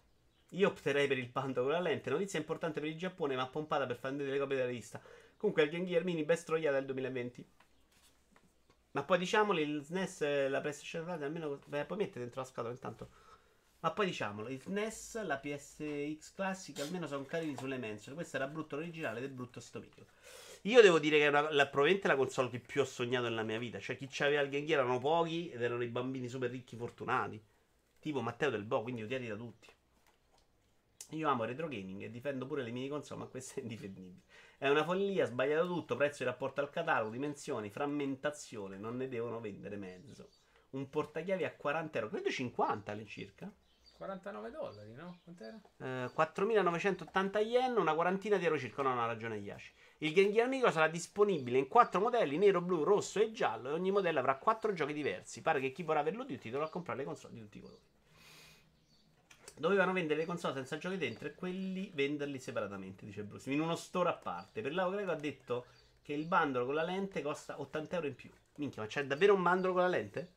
Io 0.52 0.69
opterei 0.69 1.07
per 1.07 1.18
il 1.18 1.27
bando 1.27 1.64
con 1.64 1.72
la 1.72 1.80
lente. 1.80 2.10
Notizia 2.10 2.39
importante 2.39 2.80
per 2.80 2.89
il 2.89 2.98
Giappone, 2.98 3.35
ma 3.35 3.45
pompata 3.48 3.85
per 3.85 3.98
far 3.98 4.11
vedere 4.11 4.31
le 4.31 4.39
copie 4.39 4.56
della 4.56 4.69
lista. 4.69 5.02
Comunque 5.35 5.64
il 5.64 5.69
Game 5.69 5.85
Gear 5.85 6.03
Mini 6.06 6.23
best 6.23 6.45
troiata 6.45 6.77
del 6.77 6.85
2020. 6.85 7.45
Ma 8.91 9.03
poi 9.03 9.18
diciamolo, 9.18 9.60
il 9.60 9.84
SNES 9.84 10.49
la 10.49 10.61
PlayStation 10.61 11.03
4 11.03 11.26
almeno... 11.26 11.60
Beh, 11.65 11.85
poi 11.85 11.98
mette 11.98 12.19
dentro 12.19 12.41
la 12.41 12.48
scatola 12.48 12.73
intanto. 12.73 13.10
Ma 13.79 13.91
poi 13.91 14.07
diciamolo, 14.07 14.49
il 14.49 14.59
SNES, 14.59 15.23
la 15.23 15.37
PSX 15.37 16.33
Classic 16.33 16.79
almeno 16.79 17.05
sono 17.05 17.25
carini 17.25 17.55
sulle 17.55 17.77
mensole. 17.77 18.15
Questo 18.15 18.37
era 18.37 18.47
brutto 18.47 18.75
l'originale 18.75 19.19
ed 19.19 19.25
è 19.25 19.29
brutto 19.29 19.59
sto 19.59 19.79
video. 19.79 20.05
Io 20.63 20.81
devo 20.81 20.99
dire 20.99 21.17
che 21.19 21.25
è 21.25 21.27
una, 21.27 21.51
la, 21.51 21.67
probabilmente 21.67 22.07
la 22.07 22.15
console 22.15 22.49
che 22.49 22.59
più 22.59 22.81
ho 22.81 22.85
sognato 22.85 23.29
nella 23.29 23.43
mia 23.43 23.59
vita. 23.59 23.79
Cioè, 23.79 23.95
chi 23.95 24.07
c'aveva 24.09 24.41
il 24.41 24.49
Game 24.49 24.67
erano 24.67 24.99
pochi 24.99 25.49
ed 25.49 25.61
erano 25.61 25.83
i 25.83 25.87
bambini 25.87 26.27
super 26.27 26.49
ricchi 26.49 26.75
fortunati. 26.75 27.41
Tipo 27.99 28.21
Matteo 28.21 28.49
Del 28.49 28.63
Bo, 28.63 28.81
quindi 28.81 29.03
odiati 29.03 29.27
da 29.27 29.35
tutti. 29.35 29.67
Io 31.11 31.29
amo 31.29 31.45
retro 31.45 31.69
gaming 31.69 32.01
e 32.01 32.11
difendo 32.11 32.45
pure 32.45 32.63
le 32.63 32.71
mini 32.71 32.89
console, 32.89 33.21
ma 33.21 33.27
questo 33.27 33.59
è 33.59 33.63
indifendibile. 33.63 34.23
È 34.57 34.67
una 34.67 34.83
follia, 34.83 35.25
sbagliato 35.25 35.65
tutto, 35.65 35.95
prezzo 35.95 36.23
in 36.23 36.29
rapporto 36.29 36.59
al 36.59 36.69
catalogo, 36.69 37.11
dimensioni, 37.11 37.69
frammentazione, 37.69 38.77
non 38.77 38.97
ne 38.97 39.07
devono 39.07 39.39
vendere 39.39 39.77
mezzo. 39.77 40.27
Un 40.71 40.89
portachiavi 40.89 41.45
a 41.45 41.55
40 41.55 41.97
euro, 41.99 42.09
credo 42.09 42.29
50 42.29 42.91
all'incirca. 42.91 43.49
49 43.98 44.52
dollari, 44.52 44.94
no? 44.94 45.19
Quant'era? 45.24 45.60
Eh, 45.78 46.11
4.980 46.15 47.44
yen, 47.44 47.78
una 47.78 47.95
quarantina 47.95 48.38
di 48.38 48.45
euro 48.45 48.57
circa, 48.60 48.84
non 48.84 48.99
ha 48.99 49.06
ragione 49.06 49.38
Yashi. 49.38 49.72
Il 49.99 50.14
Game 50.14 50.32
Gear 50.32 50.45
Amico 50.45 50.69
sarà 50.69 50.88
disponibile 50.88 51.57
in 51.57 51.68
quattro 51.68 51.99
modelli, 51.99 52.38
nero, 52.38 52.61
blu, 52.61 52.84
rosso 52.84 53.19
e 53.19 53.32
giallo, 53.32 53.69
e 53.69 53.74
ogni 53.74 53.90
modello 53.90 54.19
avrà 54.19 54.38
quattro 54.38 54.72
giochi 54.74 54.94
diversi. 54.94 55.41
Pare 55.41 55.60
che 55.60 55.72
chi 55.72 55.82
vorrà 55.82 56.02
averlo 56.02 56.24
di 56.24 56.40
dovrà 56.49 56.69
comprare 56.69 56.99
le 56.99 57.06
console 57.06 57.34
di 57.34 57.40
tutti 57.40 57.57
i 57.57 57.61
colori. 57.61 57.82
Dovevano 59.56 59.91
vendere 59.91 60.19
le 60.19 60.28
console 60.28 60.53
senza 60.53 60.78
giochi 60.78 60.98
dentro 60.98 61.28
e 61.28 61.34
quelli 61.34 61.91
venderli 61.95 62.38
separatamente, 62.38 63.06
dice 63.06 63.24
Bruce, 63.24 63.52
in 63.52 63.60
uno 63.60 63.76
store 63.76 64.10
a 64.10 64.14
parte. 64.14 64.61
Per 64.61 64.72
l'Avo 64.72 64.91
Greco 64.91 65.10
ha 65.10 65.15
detto 65.15 65.65
che 66.03 66.14
il 66.14 66.26
bandolo 66.26 66.65
con 66.65 66.76
la 66.76 66.84
lente 66.84 67.24
costa 67.24 67.60
80 67.60 67.95
euro 67.95 68.07
in 68.07 68.15
più. 68.15 68.30
Minchia, 68.57 68.84
ma 68.84 68.88
c'è 68.88 69.06
davvero 69.06 69.34
un 69.34 69.41
bandolo 69.41 69.74
con 69.74 69.82
la 69.82 69.88
lente? 69.88 70.36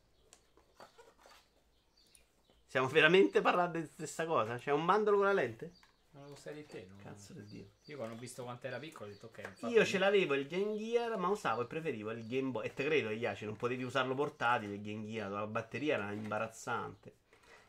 Stiamo 2.71 2.87
veramente 2.87 3.41
parlando 3.41 3.81
di 3.81 3.85
stessa 3.85 4.25
cosa? 4.27 4.57
C'è 4.57 4.71
un 4.71 4.87
bandolo 4.87 5.17
con 5.17 5.27
la 5.27 5.33
lente? 5.33 5.73
Non 6.11 6.29
lo 6.29 6.37
sai 6.37 6.55
di 6.55 6.67
te, 6.67 6.87
no? 6.89 6.95
Cazzo 7.03 7.33
di 7.33 7.45
Dio. 7.45 7.71
Io 7.87 7.97
quando 7.97 8.15
ho 8.15 8.17
visto 8.17 8.45
quanto 8.45 8.69
era 8.69 8.79
piccolo 8.79 9.11
ho 9.11 9.13
detto 9.13 9.27
ok. 9.27 9.63
Io 9.63 9.85
ce 9.85 9.99
l'avevo 9.99 10.35
il 10.35 10.47
Game 10.47 10.77
Gear, 10.79 11.19
ma 11.19 11.27
usavo 11.27 11.63
e 11.63 11.67
preferivo 11.67 12.13
il 12.13 12.25
Game 12.29 12.53
Boy. 12.53 12.67
E 12.67 12.73
te 12.73 12.85
credo, 12.85 13.11
Iaci, 13.11 13.45
non 13.45 13.57
potevi 13.57 13.83
usarlo 13.83 14.15
portatile 14.15 14.75
il 14.75 14.83
Game 14.83 15.05
Gear, 15.05 15.33
la 15.33 15.49
batteria 15.49 15.95
era 15.95 16.13
imbarazzante. 16.13 17.15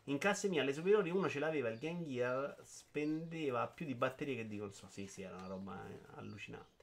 In 0.04 0.20
classe 0.20 0.50
mia 0.50 0.62
alle 0.62 0.72
superiori 0.72 1.10
uno 1.10 1.28
ce 1.28 1.40
l'aveva 1.40 1.70
il 1.70 1.80
Game 1.80 2.06
Gear, 2.06 2.56
spendeva 2.64 3.66
più 3.70 3.88
di 3.88 3.96
batterie 3.96 4.36
che 4.36 4.48
di 4.48 4.60
console. 4.60 4.92
Sì, 4.92 5.08
sì, 5.08 5.24
era 5.24 5.36
una 5.36 5.48
roba 5.48 5.84
eh, 5.90 6.00
allucinante. 6.18 6.81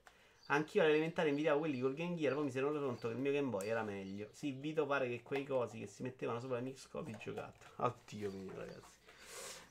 Anch'io 0.51 0.83
all'elementare 0.83 1.29
invidiavo 1.29 1.59
quelli 1.59 1.79
col 1.79 1.95
Game 1.95 2.17
Gear, 2.17 2.33
poi 2.33 2.45
mi 2.45 2.51
sono 2.51 2.73
reso 2.73 2.87
conto 2.87 3.09
che 3.09 3.15
il 3.15 3.21
mio 3.21 3.33
Game 3.33 3.51
Boy 3.51 3.69
era 3.69 3.83
meglio. 3.83 4.31
Sì, 4.33 4.53
Vito 4.53 4.87
pare 4.87 5.07
che 5.09 5.23
quei 5.23 5.45
cosi 5.45 5.79
che 5.79 5.87
si 5.87 6.03
mettevano 6.03 6.41
sopra 6.41 6.59
i 6.59 6.63
mixcopi 6.63 7.15
giocato. 7.19 7.59
Oddio 7.83 8.31
mio, 8.31 8.57
ragazzi. 8.57 8.97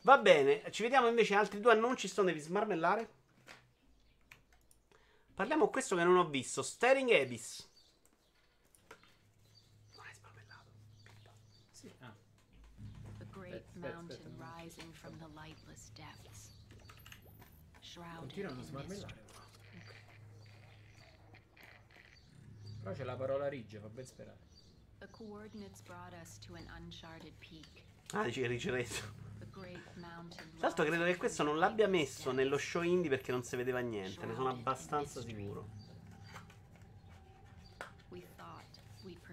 Va 0.02 0.20
bene, 0.20 0.70
ci 0.72 0.84
vediamo 0.84 1.08
invece 1.08 1.34
altri 1.34 1.60
due 1.60 1.72
annunci, 1.72 2.08
sto 2.08 2.22
devi 2.22 2.40
smarmellare. 2.40 3.10
Parliamo 5.34 5.66
di 5.66 5.72
questo 5.72 5.96
che 5.96 6.04
non 6.04 6.18
ho 6.18 6.30
visto, 6.30 6.62
Staring 6.62 7.10
Abyss. 7.10 7.68
Non 9.96 10.06
è 10.06 10.14
smarmellato. 10.14 10.72
Sì, 11.72 11.92
ah. 12.00 12.14
The 13.18 13.26
great 13.32 13.64
Aspetta, 13.66 13.94
mountain 13.94 14.46
rising 14.56 14.94
from 14.94 15.18
the 15.18 15.28
lightless 15.34 15.92
depths. 15.94 16.56
Shrouded 17.80 18.20
Continua 18.20 18.50
a 18.50 18.54
non 18.54 18.62
in 18.62 18.70
smarmellare. 18.70 19.27
Però 22.88 23.00
c'è 23.00 23.04
la 23.04 23.18
parola 23.18 23.50
Ridge, 23.50 23.80
fa 23.80 23.90
ben 23.90 24.06
sperare. 24.06 24.38
The 25.00 25.10
coordinates 25.12 25.82
brought 25.82 26.14
us 26.22 26.40
to 26.40 26.54
an 26.54 26.66
uncharted 26.82 27.34
peak. 27.38 27.84
Ah, 28.14 28.24
dice 28.24 28.48
Tra 28.48 29.12
l'altro 30.60 30.86
credo 30.86 31.04
che 31.04 31.18
questo 31.18 31.44
non 31.44 31.58
l'abbia 31.58 31.90
messo 31.90 32.32
nello 32.32 32.58
show 32.58 32.84
indie 32.84 33.10
perché 33.10 33.34
non 33.34 33.44
si 33.44 33.58
vedeva 33.58 33.80
niente, 33.80 34.26
ne 34.26 34.34
sono 34.34 34.48
abbastanza 34.48 35.22
sicuro. 35.22 35.68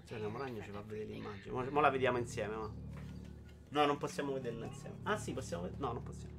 Cioè, 0.04 0.20
Camoragno 0.20 0.56
for 0.56 0.64
ci 0.64 0.70
fa 0.72 0.80
vedere 0.80 1.12
l'immagine. 1.12 1.52
Mo, 1.52 1.64
mo 1.70 1.80
la 1.80 1.90
vediamo 1.90 2.18
insieme, 2.18 2.56
ma. 2.56 2.72
No, 3.68 3.86
non 3.86 3.98
possiamo 3.98 4.32
vederla 4.32 4.66
insieme. 4.66 4.96
Ah, 5.04 5.16
sì, 5.16 5.32
possiamo. 5.32 5.70
No, 5.76 5.92
non 5.92 6.02
possiamo. 6.02 6.34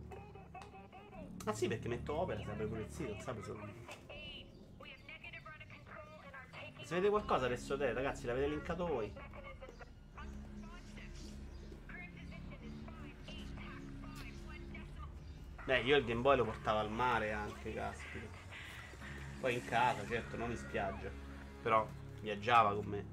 Ah, 1.45 1.53
sì, 1.53 1.69
perché 1.69 1.87
metto 1.87 2.13
opera, 2.13 2.41
si 2.41 2.49
apre 2.49 2.65
pure 2.65 2.81
il 2.81 2.91
sito, 2.91 3.13
non 3.13 3.21
sape 3.21 3.41
solo. 3.41 4.04
Se 6.85 6.93
vede 6.93 7.09
qualcosa 7.09 7.47
adesso 7.47 7.75
te, 7.75 7.93
ragazzi, 7.93 8.27
l'avete 8.27 8.47
linkato 8.47 8.85
voi. 8.85 9.11
Beh, 15.65 15.79
io 15.79 15.97
il 15.97 16.05
Game 16.05 16.21
Boy 16.21 16.37
lo 16.37 16.43
portavo 16.45 16.77
al 16.77 16.91
mare 16.91 17.31
anche, 17.31 17.73
caspita. 17.73 18.27
Poi 19.39 19.55
in 19.55 19.65
casa, 19.65 20.05
certo, 20.05 20.37
non 20.37 20.51
in 20.51 20.57
spiaggia. 20.57 21.09
Però 21.63 21.87
viaggiava 22.21 22.75
con 22.75 22.85
me. 22.85 23.03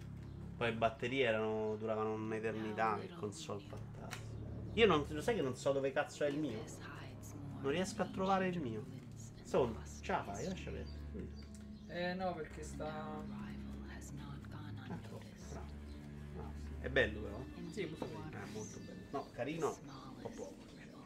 Poi 0.55 0.69
le 0.69 0.77
batterie 0.77 1.25
erano, 1.25 1.75
duravano 1.77 2.13
un'eternità, 2.13 2.99
che 3.01 3.09
console 3.15 3.61
fantastica. 3.61 4.51
Io 4.75 4.87
non, 4.87 5.07
lo 5.09 5.23
sai 5.23 5.35
che 5.35 5.41
non 5.41 5.57
so 5.57 5.73
dove 5.73 5.93
cazzo 5.93 6.25
è 6.25 6.29
il 6.29 6.39
mio? 6.39 6.63
Non 7.63 7.71
riesco 7.71 8.03
a 8.03 8.07
trovare 8.07 8.49
il 8.49 8.61
mio. 8.61 8.85
Ce 9.47 10.13
la 10.13 10.23
fai, 10.23 10.45
lascia 10.45 10.71
vedere. 10.71 11.01
Eh 11.89 12.13
no, 12.13 12.35
perché 12.35 12.63
sta... 12.63 13.62
È 16.83 16.89
bello 16.89 17.21
però. 17.21 17.39
Sì, 17.71 17.87
molto 17.87 18.05
bello. 18.07 18.19
È 18.19 18.25
waters, 18.25 18.51
molto 18.53 18.79
bello. 18.79 19.01
No, 19.11 19.29
carino, 19.33 19.79
un 20.23 20.35
po' 20.35 20.53
ripple. 20.75 21.01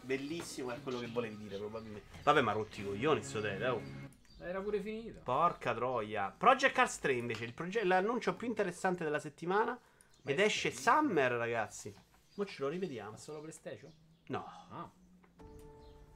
Bellissimo 0.00 0.72
è 0.72 0.82
quello 0.82 0.98
che 1.00 1.06
volevi 1.08 1.36
dire 1.36 1.58
probabilmente. 1.58 2.18
Vabbè, 2.22 2.40
ma 2.40 2.52
rotti 2.52 2.80
i 2.80 2.84
coglioni 2.84 3.22
sto 3.22 3.40
te, 3.42 3.64
oh. 3.66 3.82
Era 4.40 4.60
pure 4.60 4.80
finito. 4.80 5.20
Porca 5.22 5.74
troia. 5.74 6.34
Project 6.36 6.74
Cars 6.74 6.98
3 6.98 7.12
invece, 7.12 7.44
il 7.44 7.52
proge- 7.52 7.84
l'annuncio 7.84 8.34
più 8.34 8.48
interessante 8.48 9.04
della 9.04 9.20
settimana. 9.20 9.78
Ed 10.24 10.40
è 10.40 10.44
esce 10.44 10.72
Summer, 10.72 11.32
ragazzi. 11.32 11.94
Mo 12.34 12.44
ce 12.46 12.62
lo 12.62 12.68
rivediamo. 12.68 13.10
Ma 13.10 13.16
solo 13.18 13.40
PlayStation? 13.40 13.92
No. 14.28 14.44
Ah. 14.70 14.90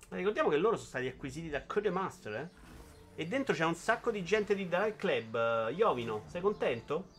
Ricordiamo 0.09 0.49
che 0.49 0.57
loro 0.57 0.77
sono 0.77 0.89
stati 0.89 1.07
acquisiti 1.07 1.51
da 1.51 1.65
Codemaster, 1.67 2.35
eh? 2.35 2.51
E 3.15 3.27
dentro 3.27 3.55
c'è 3.55 3.65
un 3.65 3.75
sacco 3.75 4.11
di 4.11 4.25
gente 4.25 4.55
di 4.55 4.69
Drive 4.69 4.97
Club. 4.97 5.71
Iovino, 5.75 6.25
sei 6.27 6.41
contento? 6.41 7.16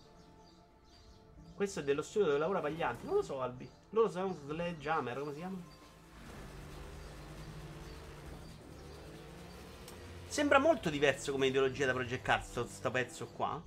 Questo 1.57 1.79
è 1.79 1.83
dello 1.83 2.03
studio 2.03 2.27
dove 2.27 2.37
lavora 2.37 2.59
Paglianti. 2.59 3.07
Non 3.07 3.15
lo 3.15 3.23
so, 3.23 3.41
Albi. 3.41 3.67
Loro 3.89 4.11
sono 4.11 4.37
Sledgehammer, 4.45 5.17
come 5.17 5.31
si 5.31 5.39
chiama? 5.39 5.57
Sembra 10.27 10.59
molto 10.59 10.91
diverso 10.91 11.31
come 11.31 11.47
ideologia 11.47 11.87
da 11.87 11.93
Project 11.93 12.23
Cars, 12.23 12.63
sto, 12.65 12.91
pezzo 12.91 13.25
qua. 13.35 13.59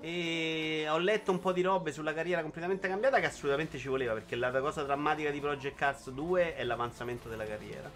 E 0.00 0.86
ho 0.86 0.98
letto 0.98 1.30
un 1.30 1.38
po' 1.38 1.52
di 1.52 1.62
robe 1.62 1.92
sulla 1.92 2.12
carriera 2.12 2.42
completamente 2.42 2.88
cambiata 2.88 3.20
che 3.20 3.26
assolutamente 3.26 3.78
ci 3.78 3.88
voleva, 3.88 4.12
perché 4.12 4.36
la 4.36 4.50
cosa 4.60 4.82
drammatica 4.82 5.30
di 5.30 5.40
Project 5.40 5.74
Cars 5.74 6.10
2 6.10 6.56
è 6.56 6.62
l'avanzamento 6.62 7.30
della 7.30 7.46
carriera. 7.46 7.90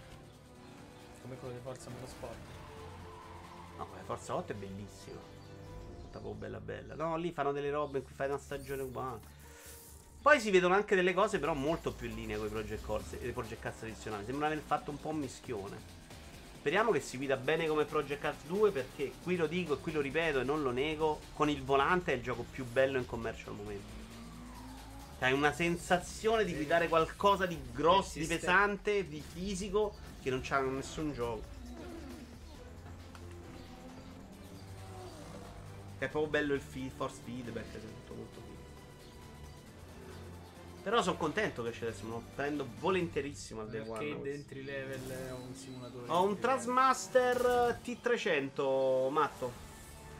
Come 1.21 1.37
quello 1.37 1.53
di 1.53 1.59
Forza 1.61 1.91
Motorsport. 1.91 2.35
No, 3.77 3.87
Forza 4.05 4.33
8 4.33 4.53
è 4.53 4.55
bellissima. 4.55 5.36
Tutta 6.07 6.19
proprio 6.19 6.33
bella 6.33 6.59
bella. 6.59 6.95
No, 6.95 7.17
lì 7.17 7.31
fanno 7.31 7.51
delle 7.51 7.69
robe 7.69 7.97
in 7.97 8.03
cui 8.05 8.13
fai 8.13 8.27
una 8.27 8.37
stagione 8.37 8.81
uguale. 8.81 9.35
Poi 10.21 10.39
si 10.39 10.51
vedono 10.51 10.73
anche 10.73 10.95
delle 10.95 11.13
cose 11.13 11.37
però 11.37 11.53
molto 11.53 11.91
più 11.91 12.09
in 12.09 12.15
linea 12.15 12.37
con 12.37 12.47
i 12.47 12.49
Project 12.49 12.85
Cars, 12.85 13.17
i 13.21 13.31
Project 13.31 13.61
Cars 13.61 13.77
tradizionali. 13.79 14.25
Sembra 14.25 14.47
aver 14.47 14.61
fatto 14.65 14.89
un 14.89 14.99
po' 14.99 15.09
un 15.09 15.17
mischione. 15.17 15.95
Speriamo 16.59 16.91
che 16.91 17.01
si 17.01 17.17
guida 17.17 17.35
bene 17.35 17.67
come 17.67 17.85
Project 17.85 18.21
Cars 18.21 18.43
2 18.45 18.71
perché 18.71 19.13
qui 19.21 19.35
lo 19.35 19.47
dico 19.47 19.73
e 19.73 19.77
qui 19.79 19.91
lo 19.91 20.01
ripeto 20.01 20.39
e 20.39 20.43
non 20.43 20.63
lo 20.63 20.71
nego, 20.71 21.19
con 21.33 21.49
il 21.49 21.61
volante 21.61 22.13
è 22.13 22.15
il 22.15 22.21
gioco 22.21 22.45
più 22.49 22.65
bello 22.65 22.97
in 22.97 23.05
commercio 23.05 23.49
al 23.49 23.55
momento. 23.55 23.95
Hai 25.19 25.33
una 25.33 25.51
sensazione 25.51 26.45
di 26.45 26.53
guidare 26.53 26.87
qualcosa 26.87 27.45
di 27.45 27.57
grosso, 27.71 28.19
di 28.19 28.27
pesante, 28.27 29.07
di 29.07 29.21
fisico 29.21 29.95
che 30.21 30.29
non 30.29 30.41
c'ha 30.43 30.59
nessun 30.61 31.13
gioco. 31.13 31.56
È 35.97 36.07
proprio 36.07 36.27
bello 36.27 36.53
il 36.53 36.61
feed, 36.61 36.91
force 36.91 37.21
feedback, 37.23 37.73
è 37.73 37.79
tutto 37.79 38.13
molto 38.13 38.39
figo. 38.41 38.55
Però 40.83 41.01
sono 41.01 41.17
contento 41.17 41.63
che 41.63 41.71
c'è 41.71 41.87
adesso, 41.87 42.05
me 42.05 42.11
lo 42.11 42.23
prendo 42.33 42.65
volentierissimo 42.79 43.61
al 43.61 43.69
day 43.69 43.81
one. 43.81 43.91
Arcade 43.91 44.19
questo. 44.19 44.37
entry 44.37 44.63
level 44.63 45.31
o 45.31 45.35
un 45.35 45.53
simulatore. 45.53 46.05
Ho 46.07 46.21
un 46.21 46.27
level. 46.27 46.41
Trasmaster 46.41 47.79
T300, 47.83 49.09
matto. 49.09 49.51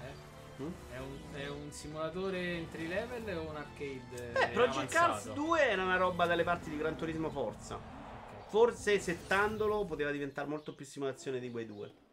Eh? 0.02 0.64
Mm? 0.64 0.72
È, 0.92 0.98
un, 0.98 1.18
è 1.34 1.48
un 1.48 1.72
simulatore 1.72 2.58
entry 2.58 2.88
level 2.88 3.38
o 3.38 3.50
un 3.50 3.56
arcade? 3.56 4.32
Beh, 4.34 4.42
eh, 4.42 4.48
Project? 4.50 4.92
Cars 4.92 5.32
2 5.32 5.70
era 5.70 5.84
una 5.84 5.96
roba 5.96 6.26
dalle 6.26 6.44
parti 6.44 6.70
di 6.70 6.78
Gran 6.78 6.98
Turismo 6.98 7.30
Forza. 7.30 7.76
Ok. 7.76 8.50
Forse 8.50 9.00
settandolo 9.00 9.86
poteva 9.86 10.12
diventare 10.12 10.48
molto 10.48 10.74
più 10.74 10.86
simulazione 10.86 11.40
di 11.40 11.50
quei 11.52 11.66
due. 11.66 12.06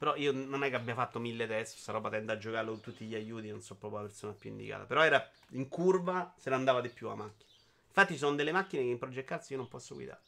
Però 0.00 0.16
io 0.16 0.32
non 0.32 0.64
è 0.64 0.70
che 0.70 0.76
abbia 0.76 0.94
fatto 0.94 1.18
mille 1.18 1.46
test, 1.46 1.76
sta 1.76 1.92
roba 1.92 2.08
tende 2.08 2.32
a 2.32 2.38
giocarlo 2.38 2.70
con 2.70 2.80
tutti 2.80 3.04
gli 3.04 3.14
aiuti, 3.14 3.50
non 3.50 3.60
so 3.60 3.74
proprio 3.74 4.00
la 4.00 4.06
persona 4.06 4.32
più 4.32 4.48
indicata. 4.48 4.84
Però 4.84 5.02
era 5.02 5.30
in 5.50 5.68
curva, 5.68 6.32
se 6.38 6.48
ne 6.48 6.56
andava 6.56 6.80
di 6.80 6.88
più 6.88 7.08
la 7.08 7.16
macchina. 7.16 7.50
Infatti 7.88 8.16
sono 8.16 8.34
delle 8.34 8.50
macchine 8.50 8.82
che 8.82 8.88
in 8.88 8.98
Project 8.98 9.50
io 9.50 9.58
non 9.58 9.68
posso 9.68 9.94
guidare. 9.94 10.22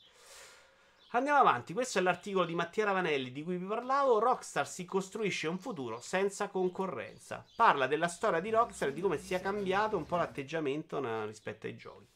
Andiamo 1.12 1.39
avanti, 1.39 1.73
questo 1.73 1.99
è 1.99 2.03
l'articolo 2.03 2.44
di 2.44 2.55
Mattia 2.55 2.85
Ravanelli 2.85 3.32
di 3.32 3.43
cui 3.43 3.57
vi 3.57 3.65
parlavo. 3.65 4.19
Rockstar 4.19 4.69
si 4.69 4.85
costruisce 4.85 5.49
un 5.49 5.59
futuro 5.59 6.01
senza 6.03 6.49
concorrenza. 6.49 7.43
Parla 7.57 7.86
della 7.86 8.09
storia 8.09 8.40
di 8.40 8.51
Rockstar 8.51 8.89
e 8.89 8.93
di 8.93 9.01
come 9.01 9.16
sia 9.16 9.40
cambiato 9.40 9.97
un 9.97 10.05
po' 10.05 10.16
l'atteggiamento 10.16 11.01
rispetto 11.24 11.66
ai 11.66 11.77
giochi. 11.78 12.11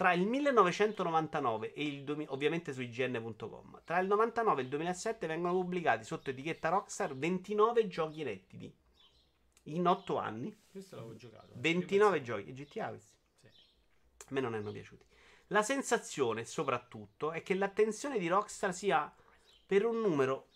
Tra 0.00 0.14
il 0.14 0.26
1999 0.26 1.74
e 1.74 1.84
il 1.84 2.04
2000, 2.04 2.32
ovviamente 2.32 2.72
su 2.72 2.80
IGN.com, 2.80 3.82
tra 3.84 3.98
il 3.98 4.06
99 4.06 4.62
e 4.62 4.64
il 4.64 4.70
2007 4.70 5.26
vengono 5.26 5.52
pubblicati 5.52 6.04
sotto 6.04 6.30
etichetta 6.30 6.70
Rockstar 6.70 7.14
29 7.14 7.86
giochi 7.86 8.22
rettili. 8.22 8.74
In 9.64 9.86
8 9.86 10.16
anni, 10.16 10.58
Questo 10.70 10.96
l'avevo 10.96 11.16
giocato. 11.16 11.52
29 11.56 12.22
giochi. 12.22 12.48
E 12.48 12.52
GTA 12.54 12.88
questi? 12.88 13.14
Sì. 13.40 13.46
A 13.46 14.28
me 14.28 14.40
non 14.40 14.54
hanno 14.54 14.72
piaciuti. 14.72 15.04
La 15.48 15.60
sensazione, 15.60 16.46
soprattutto, 16.46 17.32
è 17.32 17.42
che 17.42 17.52
l'attenzione 17.54 18.18
di 18.18 18.26
Rockstar 18.26 18.72
sia 18.72 19.14
per 19.66 19.84
un 19.84 20.00
numero 20.00 20.48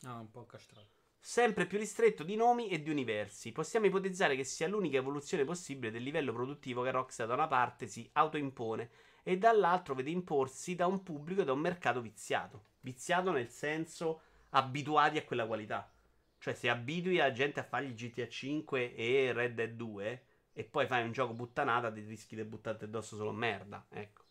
No, 0.00 0.20
un 0.20 0.30
po' 0.30 0.44
castrato. 0.44 0.99
Sempre 1.20 1.66
più 1.66 1.78
ristretto 1.78 2.24
di 2.24 2.34
nomi 2.34 2.68
e 2.68 2.82
di 2.82 2.90
universi. 2.90 3.52
Possiamo 3.52 3.86
ipotizzare 3.86 4.34
che 4.34 4.44
sia 4.44 4.66
l'unica 4.66 4.96
evoluzione 4.96 5.44
possibile 5.44 5.92
del 5.92 6.02
livello 6.02 6.32
produttivo 6.32 6.82
che 6.82 6.90
Rockstar 6.90 7.26
da 7.26 7.34
una 7.34 7.46
parte 7.46 7.86
si 7.86 8.08
autoimpone 8.14 8.90
e 9.22 9.36
dall'altro 9.36 9.94
vede 9.94 10.10
imporsi 10.10 10.74
da 10.74 10.86
un 10.86 11.02
pubblico 11.02 11.42
e 11.42 11.44
da 11.44 11.52
un 11.52 11.60
mercato 11.60 12.00
viziato. 12.00 12.64
Viziato 12.80 13.30
nel 13.30 13.50
senso 13.50 14.22
abituati 14.50 15.18
a 15.18 15.24
quella 15.24 15.46
qualità. 15.46 15.92
Cioè 16.38 16.54
se 16.54 16.70
abitui 16.70 17.16
la 17.16 17.32
gente 17.32 17.60
a 17.60 17.64
fargli 17.64 17.94
GTA 17.94 18.26
5 18.26 18.94
e 18.94 19.32
Red 19.32 19.54
Dead 19.54 19.72
2 19.72 20.24
e 20.54 20.64
poi 20.64 20.86
fai 20.86 21.04
un 21.04 21.12
gioco 21.12 21.34
puttanata, 21.34 21.92
ti 21.92 22.00
rischi 22.00 22.34
di 22.34 22.44
buttarti 22.44 22.84
addosso 22.84 23.16
solo 23.16 23.32
merda. 23.32 23.86
Ecco. 23.90 24.24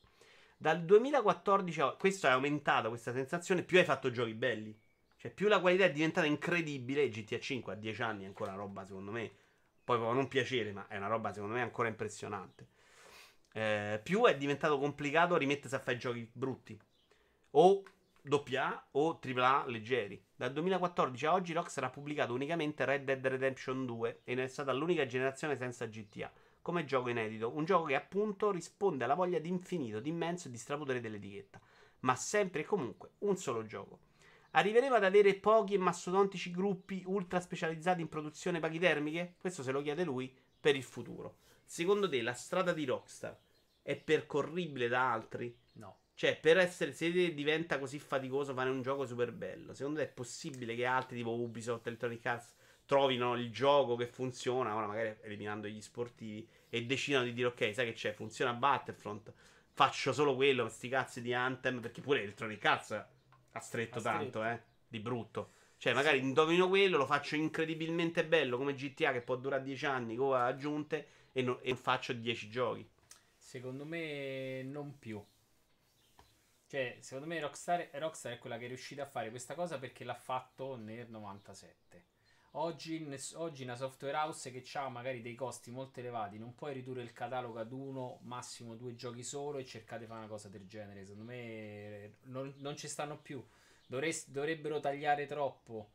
Dal 0.57 0.83
2014 0.83 1.81
a 1.81 1.91
questo 1.91 2.27
è 2.27 2.31
aumentato 2.31 2.89
questa 2.89 3.13
sensazione, 3.13 3.63
più 3.63 3.77
hai 3.77 3.85
fatto 3.85 4.11
giochi 4.11 4.33
belli. 4.33 4.77
Cioè, 5.19 5.31
più 5.31 5.49
la 5.49 5.59
qualità 5.59 5.83
è 5.83 5.91
diventata 5.91 6.25
incredibile, 6.25 7.09
GTA 7.09 7.39
5 7.39 7.73
a 7.73 7.75
10 7.75 8.01
anni 8.03 8.23
è 8.23 8.27
ancora 8.27 8.53
una 8.53 8.61
roba, 8.61 8.85
secondo 8.85 9.11
me. 9.11 9.29
Poi 9.83 9.97
può 9.97 10.13
non 10.13 10.29
piacere, 10.29 10.71
ma 10.71 10.87
è 10.87 10.95
una 10.95 11.07
roba, 11.07 11.33
secondo 11.33 11.55
me, 11.55 11.61
ancora 11.61 11.89
impressionante. 11.89 12.67
Eh, 13.51 13.99
più 14.01 14.23
è 14.23 14.37
diventato 14.37 14.79
complicato 14.79 15.35
rimettersi 15.35 15.75
a 15.75 15.79
fare 15.79 15.97
giochi 15.97 16.29
brutti. 16.31 16.79
O 17.51 17.83
AA 18.29 18.87
o 18.91 19.19
AAA 19.21 19.65
leggeri. 19.67 20.23
Dal 20.37 20.53
2014 20.53 21.25
a 21.25 21.33
oggi 21.33 21.51
Rockstar 21.51 21.83
ha 21.83 21.89
pubblicato 21.89 22.33
unicamente 22.33 22.85
Red 22.85 23.03
Dead 23.03 23.27
Redemption 23.27 23.85
2 23.85 24.21
e 24.23 24.35
ne 24.35 24.45
è 24.45 24.47
stata 24.47 24.71
l'unica 24.71 25.05
generazione 25.05 25.57
senza 25.57 25.85
GTA. 25.85 26.31
Come 26.61 26.85
gioco 26.85 27.09
inedito, 27.09 27.53
un 27.53 27.65
gioco 27.65 27.87
che 27.87 27.95
appunto 27.95 28.51
risponde 28.51 29.03
alla 29.03 29.15
voglia 29.15 29.39
di 29.39 29.49
infinito, 29.49 29.99
di 29.99 30.07
immenso 30.07 30.47
e 30.47 30.51
di 30.51 30.57
strapotere 30.57 31.01
dell'etichetta. 31.01 31.59
Ma 32.01 32.15
sempre 32.15 32.61
e 32.61 32.63
comunque 32.63 33.09
un 33.19 33.35
solo 33.35 33.65
gioco. 33.65 34.07
Arriveremo 34.51 34.95
ad 34.95 35.03
avere 35.03 35.35
pochi 35.35 35.75
e 35.75 35.77
mastodontici 35.77 36.49
gruppi 36.49 37.03
ultra 37.05 37.39
specializzati 37.39 38.01
in 38.01 38.09
produzione 38.09 38.59
pachitermiche? 38.59 39.35
Questo 39.37 39.61
se 39.61 39.71
lo 39.71 39.81
chiede 39.83 40.03
lui 40.03 40.35
per 40.59 40.75
il 40.75 40.83
futuro. 40.83 41.37
Secondo 41.63 42.09
te 42.09 42.21
la 42.23 42.33
strada 42.33 42.73
di 42.73 42.83
Rockstar 42.85 43.37
è 43.83 43.95
percorribile 43.95 44.87
da 44.87 45.11
altri? 45.11 45.55
No. 45.73 45.97
Cioè, 46.15 46.37
per 46.37 46.57
essere, 46.57 46.93
se 46.93 47.11
diventa 47.33 47.79
così 47.79 47.99
faticoso 47.99 48.53
fare 48.53 48.69
un 48.69 48.81
gioco 48.81 49.05
super 49.05 49.31
bello, 49.31 49.73
secondo 49.73 49.99
te 49.99 50.05
è 50.05 50.11
possibile 50.11 50.75
che 50.75 50.85
altri 50.85 51.17
tipo 51.17 51.31
Ubisoft, 51.31 51.85
Electronic 51.87 52.25
Arts 52.25 52.53
trovino 52.85 53.35
il 53.35 53.51
gioco 53.51 53.95
che 53.95 54.07
funziona, 54.07 54.75
ora 54.75 54.87
magari 54.87 55.15
eliminando 55.21 55.67
gli 55.67 55.79
sportivi, 55.79 56.45
e 56.69 56.85
decidano 56.85 57.23
di 57.23 57.33
dire 57.33 57.47
ok, 57.47 57.73
sai 57.73 57.85
che 57.85 57.93
c'è, 57.93 58.13
funziona 58.13 58.51
Battlefront, 58.53 59.31
faccio 59.71 60.11
solo 60.11 60.35
quello, 60.35 60.67
sti 60.67 60.89
cazzi 60.89 61.21
di 61.21 61.33
Anthem, 61.33 61.79
perché 61.79 62.01
pure 62.01 62.23
Electronic 62.23 62.65
Arts 62.65 63.05
ha 63.53 63.59
stretto 63.59 64.01
tanto, 64.01 64.41
stretto. 64.41 64.43
eh, 64.43 64.61
di 64.87 64.99
brutto. 64.99 65.53
Cioè, 65.77 65.93
magari 65.93 66.19
indovino 66.19 66.67
quello, 66.67 66.97
lo 66.97 67.05
faccio 67.05 67.35
incredibilmente 67.35 68.25
bello 68.25 68.57
come 68.57 68.73
GTA 68.75 69.11
che 69.13 69.21
può 69.21 69.35
durare 69.37 69.63
10 69.63 69.85
anni 69.85 70.15
con 70.15 70.35
aggiunte 70.35 71.07
e, 71.31 71.41
no- 71.41 71.59
e 71.61 71.75
faccio 71.75 72.13
10 72.13 72.49
giochi. 72.49 72.87
Secondo 73.35 73.85
me 73.85 74.61
non 74.61 74.99
più. 74.99 75.19
Cioè, 76.67 76.99
secondo 77.01 77.27
me 77.27 77.37
Rockstar, 77.41 77.89
Rockstar 77.95 78.31
è 78.33 78.37
quella 78.39 78.57
che 78.57 78.63
è 78.63 78.67
riuscita 78.69 79.03
a 79.03 79.07
fare 79.07 79.29
questa 79.29 79.55
cosa 79.55 79.77
perché 79.77 80.05
l'ha 80.05 80.13
fatto 80.15 80.77
nel 80.77 81.09
97. 81.09 82.05
Oggi, 82.53 83.07
oggi 83.35 83.63
una 83.63 83.75
software 83.75 84.17
house 84.17 84.49
che 84.51 84.63
ha 84.77 84.89
magari 84.89 85.21
dei 85.21 85.35
costi 85.35 85.69
molto 85.69 85.99
elevati, 85.99 86.39
non 86.39 86.55
puoi 86.55 86.73
ridurre 86.73 87.03
il 87.03 87.11
catalogo 87.13 87.59
ad 87.59 87.71
uno, 87.71 88.19
massimo 88.23 88.75
due 88.75 88.95
giochi 88.95 89.23
solo 89.23 89.59
e 89.59 89.65
cercate 89.65 90.01
di 90.01 90.07
fare 90.07 90.19
una 90.21 90.27
cosa 90.29 90.49
del 90.49 90.65
genere. 90.67 91.05
Secondo 91.05 91.31
me 91.31 92.15
non, 92.23 92.51
non 92.57 92.75
ci 92.75 92.87
stanno 92.87 93.19
più. 93.19 93.43
Dovrest- 93.85 94.29
dovrebbero 94.29 94.79
tagliare 94.79 95.27
troppo. 95.27 95.91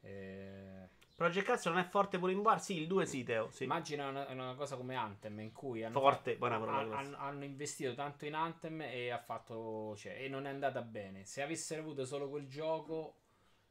Eh, 0.00 0.88
Project 1.14 1.46
Cars 1.46 1.66
non 1.66 1.78
è 1.78 1.84
forte 1.84 2.18
pure 2.18 2.32
in 2.32 2.42
bar? 2.42 2.60
Sì, 2.60 2.76
il 2.80 2.86
2 2.86 3.06
sì, 3.06 3.22
Teo. 3.22 3.50
Sì. 3.50 3.64
Immagina 3.64 4.08
una, 4.08 4.26
una 4.30 4.54
cosa 4.54 4.76
come 4.76 4.94
Anthem 4.96 5.38
in 5.40 5.52
cui 5.52 5.84
hanno, 5.84 6.00
Forte, 6.00 6.36
buona 6.36 6.58
parola 6.58 6.78
han- 6.78 6.88
questa. 6.88 7.18
han- 7.18 7.28
hanno 7.28 7.44
investito 7.44 7.94
tanto 7.94 8.24
in 8.24 8.34
Anthem 8.34 8.80
e 8.80 9.10
ha 9.10 9.18
fatto 9.18 9.94
cioè, 9.96 10.22
e 10.22 10.28
non 10.28 10.46
è 10.46 10.50
andata 10.50 10.80
bene. 10.82 11.24
Se 11.24 11.42
avessero 11.42 11.82
avuto 11.82 12.04
solo 12.06 12.28
quel 12.28 12.48
gioco 12.48 13.21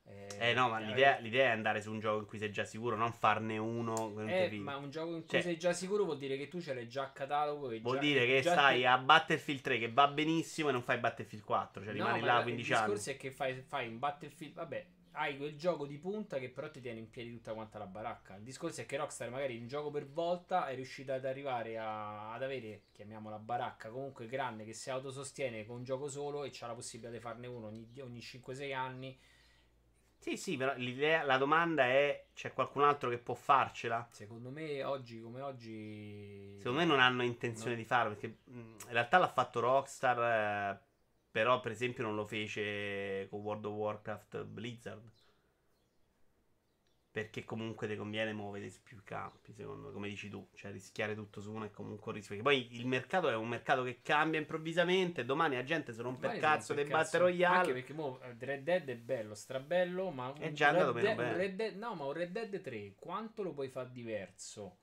eh, 0.06 0.50
Eh 0.50 0.54
no, 0.54 0.70
ma 0.70 0.80
eh, 0.82 0.86
l'idea, 0.86 1.18
l'idea 1.20 1.48
è 1.50 1.52
andare 1.52 1.82
su 1.82 1.92
un 1.92 2.00
gioco 2.00 2.20
in 2.20 2.26
cui 2.26 2.38
sei 2.40 2.52
già 2.52 2.64
sicuro, 2.66 2.96
non 2.96 3.12
farne 3.12 3.58
uno 3.58 4.12
non 4.14 4.30
eh, 4.30 4.50
ma 4.54 4.76
un 4.78 4.90
gioco 4.90 5.14
in 5.14 5.20
cui 5.22 5.30
Cioè- 5.30 5.42
sei 5.42 5.58
già 5.58 5.74
sicuro 5.74 6.04
vuol 6.04 6.18
dire 6.18 6.38
che 6.38 6.48
tu 6.48 6.60
ce 6.60 6.74
l'hai 6.74 6.88
già 6.88 7.04
a 7.04 7.10
catalogo 7.12 7.68
Vuol 7.80 7.96
già- 7.96 8.00
dire 8.02 8.26
che 8.26 8.42
stai 8.42 8.80
ti- 8.80 8.86
a 8.86 8.98
Battlefield 8.98 9.62
3 9.62 9.78
che 9.80 9.92
va 9.92 10.08
benissimo 10.08 10.70
e 10.70 10.72
non 10.72 10.82
fai 10.82 10.98
Battlefield 10.98 11.44
4, 11.46 11.84
cioè 11.84 11.94
No, 11.94 11.98
rimani 12.00 12.20
ma 12.22 12.26
là 12.26 12.34
la- 12.38 12.44
15 12.44 12.72
il 12.72 12.76
anni. 12.78 12.86
discorso 12.88 13.10
è 13.12 13.18
che 13.18 13.32
fai, 13.32 13.62
fai 13.62 13.88
un 13.88 14.00
Battlefield, 14.00 14.54
vabbè, 14.56 14.86
hai 15.16 15.36
quel 15.38 15.56
gioco 15.58 15.86
di 15.86 15.98
punta 15.98 16.40
che 16.40 16.50
però 16.50 16.72
ti 16.72 16.80
tiene 16.82 16.98
in 17.00 17.10
piedi 17.10 17.32
tutta 17.32 17.54
quanta 17.54 17.78
la 17.78 17.86
baracca. 17.86 18.36
Il 18.38 18.44
discorso 18.44 18.80
è 18.82 18.86
che 18.86 18.96
Rockstar 18.98 19.30
magari 19.30 19.58
un 19.58 19.68
gioco 19.68 19.92
per 19.92 20.08
volta 20.08 20.68
è 20.68 20.74
riuscita 20.76 21.16
ad 21.16 21.26
arrivare 21.26 21.78
a- 21.78 22.32
ad 22.34 22.42
avere, 22.42 22.84
chiamiamola 22.94 23.38
baracca, 23.38 23.90
comunque 23.90 24.26
grande 24.26 24.64
che 24.64 24.74
si 24.74 24.90
autosostiene 24.90 25.66
con 25.66 25.76
un 25.78 25.84
gioco 25.84 26.08
solo 26.08 26.46
e 26.46 26.50
c'ha 26.52 26.68
la 26.68 26.74
possibilità 26.74 27.12
di 27.14 27.20
farne 27.20 27.46
uno 27.48 27.68
ogni, 27.68 27.88
ogni 28.00 28.22
5-6 28.22 28.74
anni. 28.74 29.20
Sì, 30.22 30.38
sì, 30.38 30.56
però 30.56 30.76
l'idea, 30.76 31.24
la 31.24 31.38
domanda 31.38 31.84
è 31.86 32.28
c'è 32.36 32.54
qualcun 32.54 32.84
altro 32.84 33.10
che 33.10 33.18
può 33.18 33.34
farcela? 33.34 34.08
Secondo 34.12 34.52
me 34.52 34.84
oggi 34.84 35.20
come 35.20 35.42
oggi... 35.42 36.54
Secondo 36.58 36.78
me 36.80 36.86
non 36.86 37.00
hanno 37.00 37.24
intenzione 37.24 37.72
No. 37.72 37.82
di 37.82 37.86
farlo 37.88 38.14
perché 38.14 38.38
in 38.46 38.76
realtà 38.90 39.18
l'ha 39.18 39.28
fatto 39.28 39.60
Rockstar, 39.60 40.76
eh, 40.76 40.80
però 41.32 41.60
per 41.60 41.72
esempio 41.72 42.04
non 42.04 42.14
lo 42.14 42.28
fece 42.28 43.28
con 43.32 43.40
World 43.42 43.66
of 43.66 43.74
Warcraft 43.74 44.44
Blizzard. 44.44 45.10
Perché 47.12 47.44
comunque 47.44 47.90
ti 47.90 47.98
conviene 47.98 48.32
muovere 48.32 48.72
più 48.82 49.02
campi, 49.04 49.52
secondo 49.52 49.88
me, 49.88 49.94
come 49.94 50.08
dici 50.08 50.30
tu, 50.30 50.48
cioè 50.54 50.72
rischiare 50.72 51.14
tutto 51.14 51.42
su 51.42 51.52
uno 51.52 51.66
è 51.66 51.70
comunque 51.72 52.12
un 52.12 52.18
rischio. 52.18 52.38
Perché 52.38 52.50
poi 52.50 52.80
il 52.80 52.88
mercato 52.88 53.28
è 53.28 53.36
un 53.36 53.50
mercato 53.50 53.84
che 53.84 54.00
cambia 54.02 54.40
improvvisamente, 54.40 55.26
domani 55.26 55.56
la 55.56 55.64
gente 55.64 55.92
rompe 55.98 56.28
il 56.28 56.34
Magari 56.36 56.40
cazzo 56.40 56.74
dei 56.74 56.86
Battle. 56.86 57.20
Royale. 57.20 57.58
Anche 57.58 57.74
perché 57.74 57.94
mo, 57.94 58.18
eh, 58.22 58.34
Red 58.40 58.64
Dead 58.64 58.88
è 58.88 58.96
bello, 58.96 59.36
strabello, 59.36 60.10
ma 60.10 60.30
un, 60.30 60.38
È 60.40 60.54
già 60.54 60.70
andato 60.70 60.94
Red 60.94 61.04
meno 61.04 61.16
bene. 61.16 61.36
Red 61.36 61.56
Dead- 61.56 61.76
no, 61.76 61.96
ma 61.96 62.06
un 62.06 62.14
Red 62.14 62.32
Dead 62.32 62.62
3 62.62 62.96
quanto 62.96 63.44
lo 63.44 63.52
puoi 63.52 63.68
fare 63.68 63.92
diverso? 63.92 64.78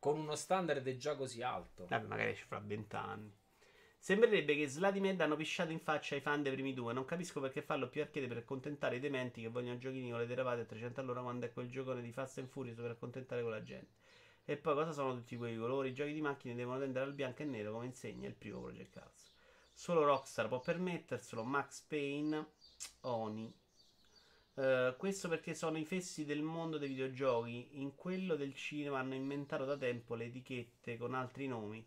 Con 0.00 0.18
uno 0.18 0.34
standard 0.34 0.96
già 0.96 1.14
così 1.14 1.40
alto. 1.40 1.86
Vabbè, 1.86 2.06
magari 2.08 2.34
ci 2.34 2.42
fra 2.42 2.58
vent'anni. 2.58 3.32
Sembrerebbe 4.06 4.54
che 4.54 4.68
Sladimed 4.68 5.20
hanno 5.20 5.34
pisciato 5.34 5.72
in 5.72 5.80
faccia 5.80 6.14
ai 6.14 6.20
fan 6.20 6.40
dei 6.40 6.52
primi 6.52 6.72
due. 6.72 6.92
Non 6.92 7.04
capisco 7.04 7.40
perché 7.40 7.60
farlo 7.60 7.88
più 7.88 8.02
arcade 8.02 8.28
per 8.28 8.36
accontentare 8.36 8.94
i 8.94 9.00
dementi 9.00 9.40
che 9.42 9.48
vogliono 9.48 9.78
giochini 9.78 10.10
con 10.10 10.20
le 10.20 10.28
derivate 10.28 10.60
a 10.60 10.64
300 10.64 11.00
all'ora 11.00 11.22
quando 11.22 11.44
è 11.46 11.52
quel 11.52 11.68
giocone 11.68 12.02
di 12.02 12.12
Fast 12.12 12.38
and 12.38 12.46
Furious 12.46 12.78
per 12.78 12.92
accontentare 12.92 13.42
quella 13.42 13.64
gente. 13.64 13.94
E 14.44 14.56
poi 14.58 14.74
cosa 14.74 14.92
sono 14.92 15.12
tutti 15.12 15.36
quei 15.36 15.56
colori? 15.56 15.88
I 15.88 15.92
giochi 15.92 16.12
di 16.12 16.20
macchine 16.20 16.54
devono 16.54 16.78
tendere 16.78 17.04
al 17.04 17.14
bianco 17.14 17.42
e 17.42 17.46
nero 17.46 17.72
come 17.72 17.86
insegna 17.86 18.28
il 18.28 18.36
primo 18.36 18.60
Project 18.60 18.92
Cars. 18.92 19.32
Solo 19.72 20.04
Rockstar 20.04 20.46
può 20.46 20.60
permetterselo, 20.60 21.42
Max 21.42 21.80
Payne, 21.80 22.46
Oni. 23.00 23.52
Eh, 24.54 24.94
questo 24.96 25.28
perché 25.28 25.52
sono 25.52 25.78
i 25.78 25.84
fessi 25.84 26.24
del 26.24 26.42
mondo 26.42 26.78
dei 26.78 26.90
videogiochi. 26.90 27.80
In 27.80 27.96
quello 27.96 28.36
del 28.36 28.54
cinema 28.54 29.00
hanno 29.00 29.14
inventato 29.14 29.64
da 29.64 29.76
tempo 29.76 30.14
le 30.14 30.26
etichette 30.26 30.96
con 30.96 31.12
altri 31.12 31.48
nomi 31.48 31.84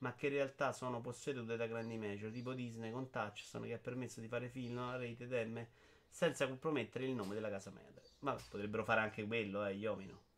ma 0.00 0.14
che 0.14 0.26
in 0.26 0.34
realtà 0.34 0.72
sono 0.72 1.00
possedute 1.00 1.56
da 1.56 1.66
grandi 1.66 1.96
major, 1.96 2.30
tipo 2.30 2.52
Disney 2.52 2.90
con 2.90 3.10
Touchstone 3.10 3.66
che 3.66 3.74
ha 3.74 3.78
permesso 3.78 4.20
di 4.20 4.28
fare 4.28 4.48
film 4.48 4.78
a 4.78 4.96
rated 4.96 5.32
M 5.32 5.66
senza 6.08 6.46
compromettere 6.46 7.04
il 7.04 7.12
nome 7.12 7.34
della 7.34 7.50
casa 7.50 7.70
madre. 7.70 8.02
Ma 8.20 8.36
potrebbero 8.48 8.84
fare 8.84 9.00
anche 9.00 9.26
quello, 9.26 9.64
eh, 9.64 9.74
Iomino. 9.74 10.28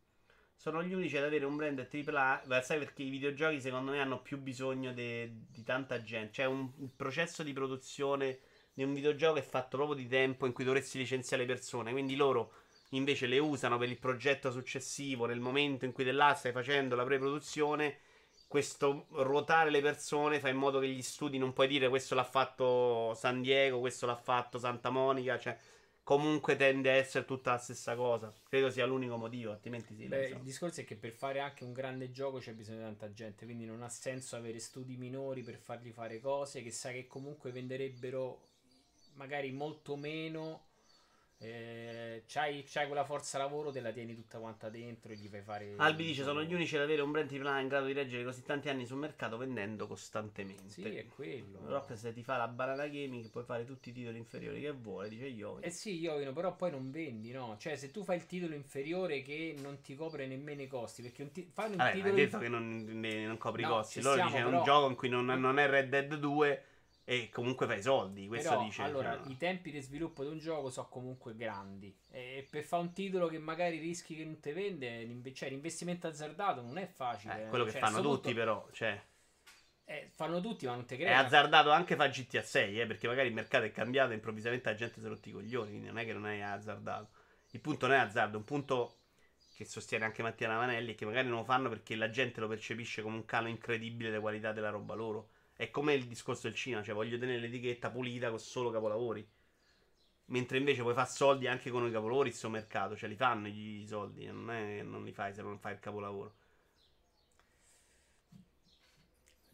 Sono 0.55 0.83
gli 0.83 0.93
unici 0.93 1.17
ad 1.17 1.23
avere 1.23 1.45
un 1.45 1.57
brand 1.57 1.79
AAA, 1.79 2.61
sai 2.61 2.77
perché 2.77 3.03
i 3.03 3.09
videogiochi 3.09 3.59
secondo 3.59 3.91
me 3.91 3.99
hanno 3.99 4.21
più 4.21 4.37
bisogno 4.37 4.93
di 4.93 5.63
tanta 5.65 6.01
gente, 6.01 6.31
cioè 6.31 6.45
un, 6.45 6.71
il 6.79 6.91
processo 6.95 7.43
di 7.43 7.51
produzione 7.51 8.39
di 8.73 8.83
un 8.83 8.93
videogioco 8.93 9.39
è 9.39 9.41
fatto 9.41 9.77
proprio 9.77 9.97
di 9.97 10.07
tempo 10.07 10.45
in 10.45 10.53
cui 10.53 10.63
dovresti 10.63 10.97
licenziare 10.97 11.45
le 11.45 11.53
persone. 11.53 11.91
Quindi 11.91 12.15
loro 12.15 12.53
invece 12.89 13.27
le 13.27 13.39
usano 13.39 13.77
per 13.77 13.89
il 13.89 13.97
progetto 13.97 14.51
successivo, 14.51 15.25
nel 15.25 15.39
momento 15.39 15.85
in 15.85 15.91
cui 15.91 16.03
dell'A 16.03 16.33
stai 16.33 16.51
facendo 16.51 16.95
la 16.95 17.03
pre-produzione. 17.03 17.99
Questo 18.53 19.07
ruotare 19.09 19.71
le 19.71 19.81
persone 19.81 20.39
fa 20.39 20.47
in 20.47 20.57
modo 20.57 20.77
che 20.77 20.87
gli 20.87 21.01
studi 21.01 21.39
non 21.39 21.53
puoi 21.53 21.67
dire 21.67 21.89
questo 21.89 22.13
l'ha 22.13 22.23
fatto 22.23 23.15
San 23.15 23.41
Diego, 23.41 23.79
questo 23.79 24.05
l'ha 24.05 24.15
fatto 24.15 24.59
Santa 24.59 24.91
Monica, 24.91 25.39
cioè 25.39 25.57
comunque 26.03 26.55
tende 26.55 26.91
a 26.91 26.93
essere 26.93 27.25
tutta 27.25 27.53
la 27.53 27.57
stessa 27.57 27.95
cosa. 27.95 28.31
Credo 28.47 28.69
sia 28.69 28.85
l'unico 28.85 29.17
motivo, 29.17 29.53
altrimenti 29.53 29.95
sì. 29.95 30.05
Beh, 30.05 30.17
lo 30.17 30.23
il 30.23 30.33
so. 30.33 30.43
discorso 30.43 30.81
è 30.81 30.85
che 30.85 30.95
per 30.95 31.13
fare 31.13 31.39
anche 31.39 31.63
un 31.63 31.73
grande 31.73 32.11
gioco 32.11 32.37
c'è 32.37 32.53
bisogno 32.53 32.77
di 32.77 32.83
tanta 32.83 33.11
gente, 33.11 33.45
quindi 33.45 33.65
non 33.65 33.81
ha 33.81 33.89
senso 33.89 34.35
avere 34.35 34.59
studi 34.59 34.97
minori 34.97 35.41
per 35.41 35.55
fargli 35.55 35.89
fare 35.89 36.19
cose 36.19 36.61
che 36.61 36.69
sai 36.69 36.93
che 36.93 37.07
comunque 37.07 37.49
venderebbero 37.49 38.39
magari 39.15 39.51
molto 39.51 39.95
meno. 39.95 40.72
Eh, 41.45 42.23
c'hai, 42.25 42.63
c'hai 42.65 42.85
quella 42.87 43.03
forza 43.03 43.37
lavoro, 43.37 43.69
te 43.69 43.81
la 43.81 43.91
tieni 43.91 44.15
tutta 44.15 44.37
quanta 44.39 44.69
dentro 44.69 45.11
e 45.11 45.15
gli 45.15 45.27
fai 45.27 45.41
fare. 45.41 45.73
Albi 45.77 46.05
dice: 46.05 46.23
Sono 46.23 46.41
gli 46.41 46.53
unici 46.53 46.75
ad 46.77 46.83
avere 46.83 47.01
un 47.01 47.11
brand 47.11 47.29
AAA 47.29 47.59
in 47.59 47.67
grado 47.67 47.85
di 47.87 47.93
reggere 47.93 48.23
così 48.23 48.43
tanti 48.43 48.69
anni 48.69 48.85
sul 48.85 48.97
mercato 48.97 49.35
vendendo 49.35 49.85
costantemente. 49.85 50.69
Sì, 50.69 50.83
è 50.83 51.05
quello. 51.07 51.59
Rock, 51.65 51.97
se 51.97 52.13
ti 52.13 52.23
fa 52.23 52.37
la 52.37 52.47
banana 52.47 52.87
gaming, 52.87 53.29
puoi 53.29 53.43
fare 53.43 53.65
tutti 53.65 53.89
i 53.89 53.91
titoli 53.91 54.17
inferiori 54.17 54.61
che 54.61 54.71
vuole. 54.71 55.09
Dice 55.09 55.25
io. 55.27 55.59
Eh 55.61 55.69
sì, 55.69 55.99
Iovino, 55.99 56.31
però 56.31 56.55
poi 56.55 56.71
non 56.71 56.91
vendi, 56.91 57.31
no? 57.31 57.57
Cioè, 57.59 57.75
se 57.75 57.91
tu 57.91 58.03
fai 58.03 58.15
il 58.17 58.25
titolo 58.25 58.55
inferiore 58.55 59.21
che 59.21 59.55
non 59.61 59.81
ti 59.81 59.95
copre 59.95 60.25
nemmeno 60.25 60.61
i 60.61 60.67
costi, 60.67 61.01
perché 61.01 61.23
un 61.23 61.31
ti- 61.31 61.49
fai 61.51 61.71
un 61.71 61.75
Vabbè, 61.75 61.89
ma 61.89 61.95
titolo 61.95 62.13
hai 62.13 62.19
detto 62.19 62.35
inf- 62.37 62.45
che 62.45 62.49
non, 62.49 62.99
ne- 62.99 63.25
non 63.25 63.37
copri 63.37 63.61
i 63.63 63.65
No, 63.65 63.71
costi. 63.71 63.99
ci 63.99 64.05
Loro 64.05 64.27
È 64.27 64.31
però- 64.31 64.57
un 64.59 64.63
gioco 64.63 64.87
in 64.89 64.95
cui 64.95 65.09
non, 65.09 65.25
non 65.25 65.59
è 65.59 65.67
Red 65.67 65.89
Dead 65.89 66.15
2 66.15 66.63
e 67.05 67.29
comunque 67.29 67.65
fai 67.67 67.81
soldi. 67.81 68.27
Questo 68.27 68.49
Però, 68.49 68.63
dice. 68.65 68.81
allora, 68.81 69.13
cioè, 69.13 69.21
i 69.27 69.37
tempi 69.37 69.71
di 69.71 69.79
sviluppo 69.79 70.23
di 70.23 70.29
un 70.29 70.39
gioco 70.39 70.69
sono 70.69 70.87
comunque 70.89 71.35
grandi. 71.35 71.95
E 72.09 72.47
per 72.49 72.63
fare 72.63 72.81
un 72.83 72.93
titolo 72.93 73.27
che 73.27 73.37
magari 73.37 73.77
rischi 73.77 74.15
che 74.15 74.25
non 74.25 74.39
ti 74.39 74.51
vende, 74.51 75.33
cioè, 75.33 75.49
l'investimento 75.49 76.07
azzardato 76.07 76.61
non 76.61 76.77
è 76.77 76.87
facile. 76.87 77.43
eh, 77.43 77.47
quello 77.47 77.65
che 77.65 77.71
Cioè, 77.71 77.81
fanno 77.81 78.01
tutti, 78.01 78.33
punto- 78.33 78.33
però. 78.33 78.67
Cioè, 78.71 79.01
eh, 79.85 80.09
fanno 80.13 80.41
tutti, 80.41 80.65
ma 80.65 80.75
non 80.75 80.85
ti 80.85 80.97
è 81.01 81.11
crea. 81.11 81.13
azzardato 81.13 81.69
anche 81.71 81.95
fa 81.95 82.07
GTA 82.09 82.41
6, 82.43 82.79
eh, 82.79 82.85
perché 82.87 83.07
magari 83.07 83.27
il 83.27 83.33
mercato 83.33 83.65
è 83.65 83.71
cambiato 83.71 84.11
e 84.11 84.15
improvvisamente 84.15 84.69
la 84.69 84.75
gente 84.75 84.99
si 84.99 85.05
è 85.05 85.09
rotti 85.09 85.29
i 85.29 85.31
coglioni. 85.31 85.69
Quindi 85.69 85.87
non 85.87 85.97
è 85.97 86.05
che 86.05 86.13
non 86.13 86.27
è 86.27 86.39
azzardato. 86.41 87.09
Il 87.51 87.59
punto 87.61 87.87
non 87.87 87.95
è 87.97 87.99
azzardo, 87.99 88.35
è 88.35 88.39
un 88.39 88.45
punto 88.45 88.97
che 89.55 89.65
sostiene 89.65 90.05
anche 90.05 90.23
Mattia 90.23 90.47
Navanelli 90.47 90.91
e 90.91 90.95
che 90.95 91.05
magari 91.05 91.27
non 91.27 91.37
lo 91.39 91.43
fanno 91.43 91.69
perché 91.69 91.95
la 91.95 92.09
gente 92.09 92.39
lo 92.39 92.47
percepisce 92.47 93.01
come 93.01 93.15
un 93.17 93.25
calo 93.25 93.47
incredibile 93.49 94.09
della 94.09 94.21
qualità 94.21 94.51
della 94.51 94.69
roba 94.69 94.93
loro. 94.95 95.29
È 95.55 95.69
come 95.71 95.93
il 95.95 96.05
discorso 96.07 96.47
del 96.47 96.55
cinema, 96.55 96.83
cioè 96.83 96.93
voglio 96.93 97.17
tenere 97.17 97.39
l'etichetta 97.39 97.89
pulita 97.89 98.29
con 98.29 98.39
solo 98.39 98.69
capolavori. 98.71 99.27
Mentre 100.25 100.57
invece 100.57 100.81
puoi 100.81 100.93
fare 100.93 101.09
soldi 101.09 101.47
anche 101.47 101.69
con 101.69 101.87
i 101.87 101.91
capolavori 101.91 102.29
il 102.29 102.35
suo 102.35 102.49
mercato, 102.49 102.95
cioè 102.97 103.09
li 103.09 103.15
fanno 103.15 103.47
i 103.47 103.85
soldi, 103.87 104.25
non 104.25 104.49
è 104.51 104.81
non 104.83 105.03
li 105.03 105.11
fai 105.13 105.33
se 105.33 105.41
non 105.41 105.59
fai 105.59 105.73
il 105.73 105.79
capolavoro. 105.79 106.35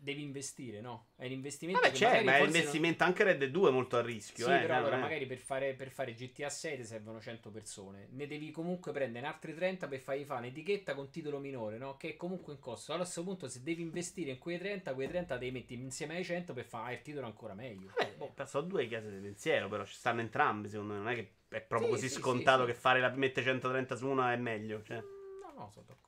Devi 0.01 0.21
investire, 0.23 0.80
no? 0.80 1.07
È 1.17 1.26
un 1.26 1.31
investimento 1.34 1.81
Vabbè, 1.81 1.91
che 1.91 1.97
c'è, 1.99 2.23
ma 2.23 2.35
è 2.35 2.38
forse 2.38 2.45
non- 2.45 2.55
investimento 2.55 3.03
anche 3.03 3.23
Red 3.26 3.38
Dead 3.39 3.51
2 3.51 3.67
è 3.69 3.71
molto 3.73 3.97
a 3.97 4.01
rischio, 4.01 4.45
Sì, 4.45 4.51
eh, 4.53 4.59
però 4.59 4.76
allora 4.77 4.95
è- 4.95 4.99
magari 5.01 5.26
per 5.26 5.39
fare, 5.39 5.73
per 5.73 5.89
fare 5.89 6.13
GTA 6.13 6.49
6 6.49 6.77
ti 6.77 6.85
servono 6.85 7.19
100 7.19 7.51
persone. 7.51 8.07
Ne 8.11 8.26
devi 8.26 8.49
comunque 8.51 8.93
prendere 8.93 9.26
altre 9.27 9.53
30 9.53 9.89
per 9.89 9.99
fargli 9.99 10.23
fare 10.23 10.39
un'etichetta 10.47 10.95
con 10.95 11.09
titolo 11.09 11.39
minore, 11.39 11.77
no? 11.77 11.97
Che 11.97 12.11
è 12.11 12.15
comunque 12.15 12.53
un 12.53 12.59
costo. 12.59 12.91
Allora 12.93 13.05
a 13.05 13.11
questo 13.11 13.30
punto 13.30 13.49
se 13.49 13.61
devi 13.61 13.81
investire 13.81 14.31
in 14.31 14.38
quei 14.38 14.57
30, 14.57 14.93
quei 14.93 15.09
30 15.09 15.38
devi 15.38 15.51
metti 15.51 15.73
insieme 15.73 16.15
ai 16.15 16.23
100 16.23 16.53
per 16.53 16.63
fare 16.63 16.93
il 16.93 17.01
titolo 17.01 17.26
ancora 17.26 17.53
meglio. 17.53 17.91
Vabbè, 17.97 18.13
Boh. 18.15 18.45
sono 18.45 18.67
due 18.67 18.88
chiese 18.88 19.11
di 19.11 19.19
pensiero, 19.19 19.67
però 19.67 19.84
ci 19.84 19.95
stanno 19.95 20.21
entrambi, 20.21 20.69
secondo 20.69 20.93
me. 20.93 20.99
Non 20.99 21.09
è 21.09 21.15
che 21.15 21.31
è 21.49 21.59
proprio 21.59 21.89
Sì, 21.89 21.95
così 21.95 22.07
sì, 22.09 22.19
scontato 22.21 22.61
sì, 22.65 22.71
che 22.71 22.73
fare 22.73 23.01
la 23.01 23.09
mette 23.09 23.43
130 23.43 23.97
su 23.97 24.07
una 24.07 24.31
è 24.31 24.38
meglio. 24.38 24.81
Cioè. 24.81 24.95
No, 24.97 25.51
no, 25.57 25.69
sono 25.73 25.85
d'accordo. 25.85 26.07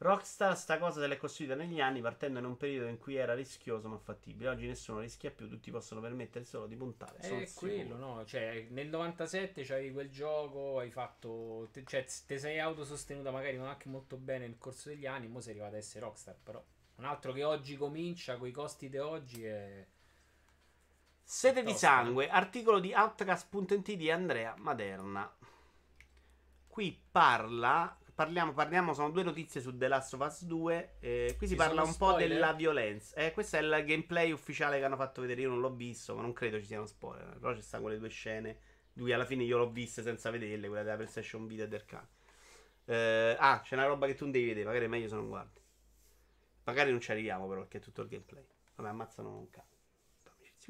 Rockstar 0.00 0.56
sta 0.56 0.78
cosa 0.78 1.00
se 1.00 1.08
l'è 1.08 1.16
costruita 1.16 1.56
negli 1.56 1.80
anni 1.80 2.00
partendo 2.00 2.38
in 2.38 2.44
un 2.44 2.56
periodo 2.56 2.86
in 2.86 2.98
cui 2.98 3.16
era 3.16 3.34
rischioso 3.34 3.88
ma 3.88 3.98
fattibile. 3.98 4.50
Oggi 4.50 4.68
nessuno 4.68 5.00
rischia 5.00 5.32
più, 5.32 5.48
tutti 5.48 5.72
possono 5.72 6.00
permettere 6.00 6.44
solo 6.44 6.68
di 6.68 6.76
puntare. 6.76 7.20
sono 7.20 7.40
È 7.40 7.52
quello, 7.52 7.96
no? 7.96 8.24
Cioè, 8.24 8.68
nel 8.70 8.88
97 8.88 9.64
c'avevi 9.64 9.92
quel 9.92 10.08
gioco, 10.08 10.78
hai 10.78 10.92
fatto. 10.92 11.68
te- 11.72 11.82
cioè, 11.84 12.06
te 12.26 12.38
sei 12.38 12.60
autosostenuta 12.60 13.32
magari 13.32 13.56
non 13.56 13.66
anche 13.66 13.88
molto 13.88 14.16
bene 14.16 14.46
nel 14.46 14.56
corso 14.56 14.88
degli 14.88 15.06
anni, 15.06 15.26
mo 15.26 15.40
sei 15.40 15.54
arrivata 15.54 15.74
a 15.74 15.78
essere 15.78 16.04
Rockstar, 16.04 16.36
però. 16.44 16.64
Un 16.94 17.04
altro 17.04 17.32
che 17.32 17.42
oggi 17.42 17.76
comincia, 17.76 18.36
con 18.36 18.46
i 18.46 18.52
costi 18.52 18.88
di 18.88 18.98
oggi, 18.98 19.44
è. 19.44 19.84
Sete 21.24 21.64
di 21.64 21.74
sangue, 21.74 22.28
articolo 22.28 22.78
di 22.78 22.92
Outcast.it 22.92 23.92
di 23.94 24.10
Andrea 24.12 24.54
Maderna. 24.58 25.30
Qui 26.68 27.02
parla, 27.10 27.97
parliamo, 28.18 28.52
parliamo, 28.52 28.94
sono 28.94 29.10
due 29.10 29.22
notizie 29.22 29.60
su 29.60 29.76
The 29.76 29.86
Last 29.86 30.14
of 30.14 30.20
Us 30.26 30.44
2. 30.44 30.96
eh, 30.98 31.34
qui 31.38 31.46
si 31.46 31.52
Ci 31.52 31.56
parla 31.56 31.82
un 31.82 31.96
po' 31.96 32.06
spoiler? 32.08 32.28
della 32.28 32.52
violenza. 32.52 33.14
Eh, 33.14 33.30
questo 33.32 33.58
è 33.58 33.60
il 33.60 33.84
gameplay 33.86 34.32
ufficiale 34.32 34.78
che 34.80 34.84
hanno 34.84 34.96
fatto 34.96 35.20
vedere. 35.20 35.42
Io 35.42 35.48
non 35.50 35.60
l'ho 35.60 35.72
visto, 35.72 36.16
ma 36.16 36.22
non 36.22 36.32
credo 36.32 36.58
ci 36.58 36.66
siano 36.66 36.84
spoiler. 36.86 37.38
Però 37.38 37.54
ci 37.54 37.62
stanno 37.62 37.84
quelle 37.84 37.98
due 37.98 38.08
scene. 38.08 38.58
Cui 38.92 39.12
alla 39.12 39.24
fine 39.24 39.44
io 39.44 39.56
l'ho 39.58 39.70
viste 39.70 40.02
senza 40.02 40.30
vederle, 40.30 40.66
quella 40.66 40.82
della 40.82 40.96
PlayStation 40.96 41.46
Vita 41.46 41.62
e 41.62 41.68
del 41.68 41.84
cane. 41.84 42.08
Eh, 42.86 43.36
ah, 43.38 43.60
c'è 43.62 43.76
una 43.76 43.86
roba 43.86 44.06
che 44.08 44.16
tu 44.16 44.24
non 44.24 44.32
devi 44.32 44.46
vedere, 44.46 44.66
magari 44.66 44.86
è 44.86 44.88
meglio 44.88 45.06
se 45.06 45.14
non 45.14 45.28
guardi. 45.28 45.60
Magari 46.64 46.90
non 46.90 47.00
ci 47.00 47.12
arriviamo, 47.12 47.46
però, 47.46 47.60
perché 47.60 47.78
è 47.78 47.80
tutto 47.80 48.02
il 48.02 48.08
gameplay. 48.08 48.44
Vabbè, 48.74 48.88
ammazzano 48.88 49.38
un 49.38 49.48
cane. 49.50 49.68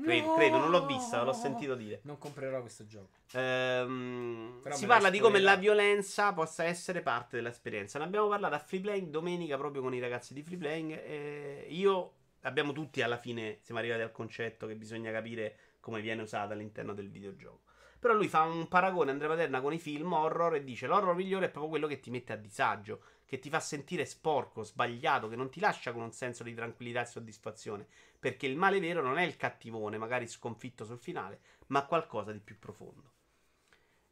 Credo, 0.00 0.34
credo, 0.34 0.58
non 0.58 0.70
l'ho 0.70 0.86
vista, 0.86 1.22
l'ho 1.22 1.32
sentito 1.32 1.74
dire. 1.74 2.00
Non 2.04 2.18
comprerò 2.18 2.60
questo 2.60 2.86
gioco. 2.86 3.08
Ehm, 3.32 4.70
si 4.70 4.86
parla 4.86 5.10
di 5.10 5.18
come 5.18 5.40
la 5.40 5.56
violenza 5.56 6.32
possa 6.32 6.64
essere 6.64 7.00
parte 7.00 7.36
dell'esperienza. 7.36 7.98
Ne 7.98 8.04
abbiamo 8.04 8.28
parlato 8.28 8.54
a 8.54 8.58
Free 8.58 8.80
Playing 8.80 9.08
domenica 9.08 9.56
proprio 9.56 9.82
con 9.82 9.94
i 9.94 10.00
ragazzi 10.00 10.34
di 10.34 10.42
Free 10.42 10.56
Playing. 10.56 10.92
e 10.92 11.66
io 11.70 12.12
abbiamo 12.42 12.72
tutti 12.72 13.02
alla 13.02 13.16
fine 13.16 13.58
siamo 13.62 13.80
arrivati 13.80 14.02
al 14.02 14.12
concetto 14.12 14.66
che 14.66 14.76
bisogna 14.76 15.10
capire 15.10 15.56
come 15.80 16.00
viene 16.00 16.22
usata 16.22 16.52
all'interno 16.52 16.94
del 16.94 17.10
videogioco. 17.10 17.67
Però 17.98 18.14
lui 18.14 18.28
fa 18.28 18.42
un 18.42 18.68
paragone 18.68 19.10
Andrea 19.10 19.28
Paterna 19.28 19.60
con 19.60 19.72
i 19.72 19.78
film 19.78 20.12
horror 20.12 20.54
e 20.54 20.64
dice 20.64 20.86
l'horror 20.86 21.16
migliore 21.16 21.46
è 21.46 21.50
proprio 21.50 21.70
quello 21.70 21.86
che 21.88 21.98
ti 21.98 22.10
mette 22.10 22.32
a 22.32 22.36
disagio, 22.36 23.02
che 23.24 23.38
ti 23.38 23.50
fa 23.50 23.60
sentire 23.60 24.04
sporco, 24.04 24.62
sbagliato, 24.62 25.28
che 25.28 25.36
non 25.36 25.50
ti 25.50 25.60
lascia 25.60 25.92
con 25.92 26.02
un 26.02 26.12
senso 26.12 26.44
di 26.44 26.54
tranquillità 26.54 27.00
e 27.02 27.06
soddisfazione, 27.06 27.86
perché 28.18 28.46
il 28.46 28.56
male 28.56 28.78
vero 28.78 29.02
non 29.02 29.18
è 29.18 29.24
il 29.24 29.36
cattivone, 29.36 29.98
magari 29.98 30.28
sconfitto 30.28 30.84
sul 30.84 30.98
finale, 30.98 31.40
ma 31.68 31.84
qualcosa 31.84 32.32
di 32.32 32.40
più 32.40 32.58
profondo. 32.58 33.12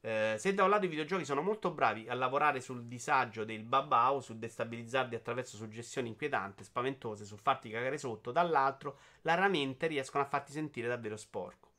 Eh, 0.00 0.36
se 0.38 0.54
da 0.54 0.62
un 0.62 0.70
lato 0.70 0.84
i 0.84 0.88
videogiochi 0.88 1.24
sono 1.24 1.42
molto 1.42 1.72
bravi 1.72 2.08
a 2.08 2.14
lavorare 2.14 2.60
sul 2.60 2.84
disagio 2.84 3.44
del 3.44 3.64
babau, 3.64 4.20
sul 4.20 4.36
destabilizzarli 4.36 5.16
attraverso 5.16 5.56
suggestioni 5.56 6.08
inquietanti, 6.08 6.62
spaventose, 6.62 7.24
sul 7.24 7.40
farti 7.40 7.70
cagare 7.70 7.98
sotto, 7.98 8.30
dall'altro 8.30 8.98
raramente 9.22 9.86
riescono 9.86 10.22
a 10.22 10.28
farti 10.28 10.52
sentire 10.52 10.86
davvero 10.86 11.16
sporco. 11.16 11.70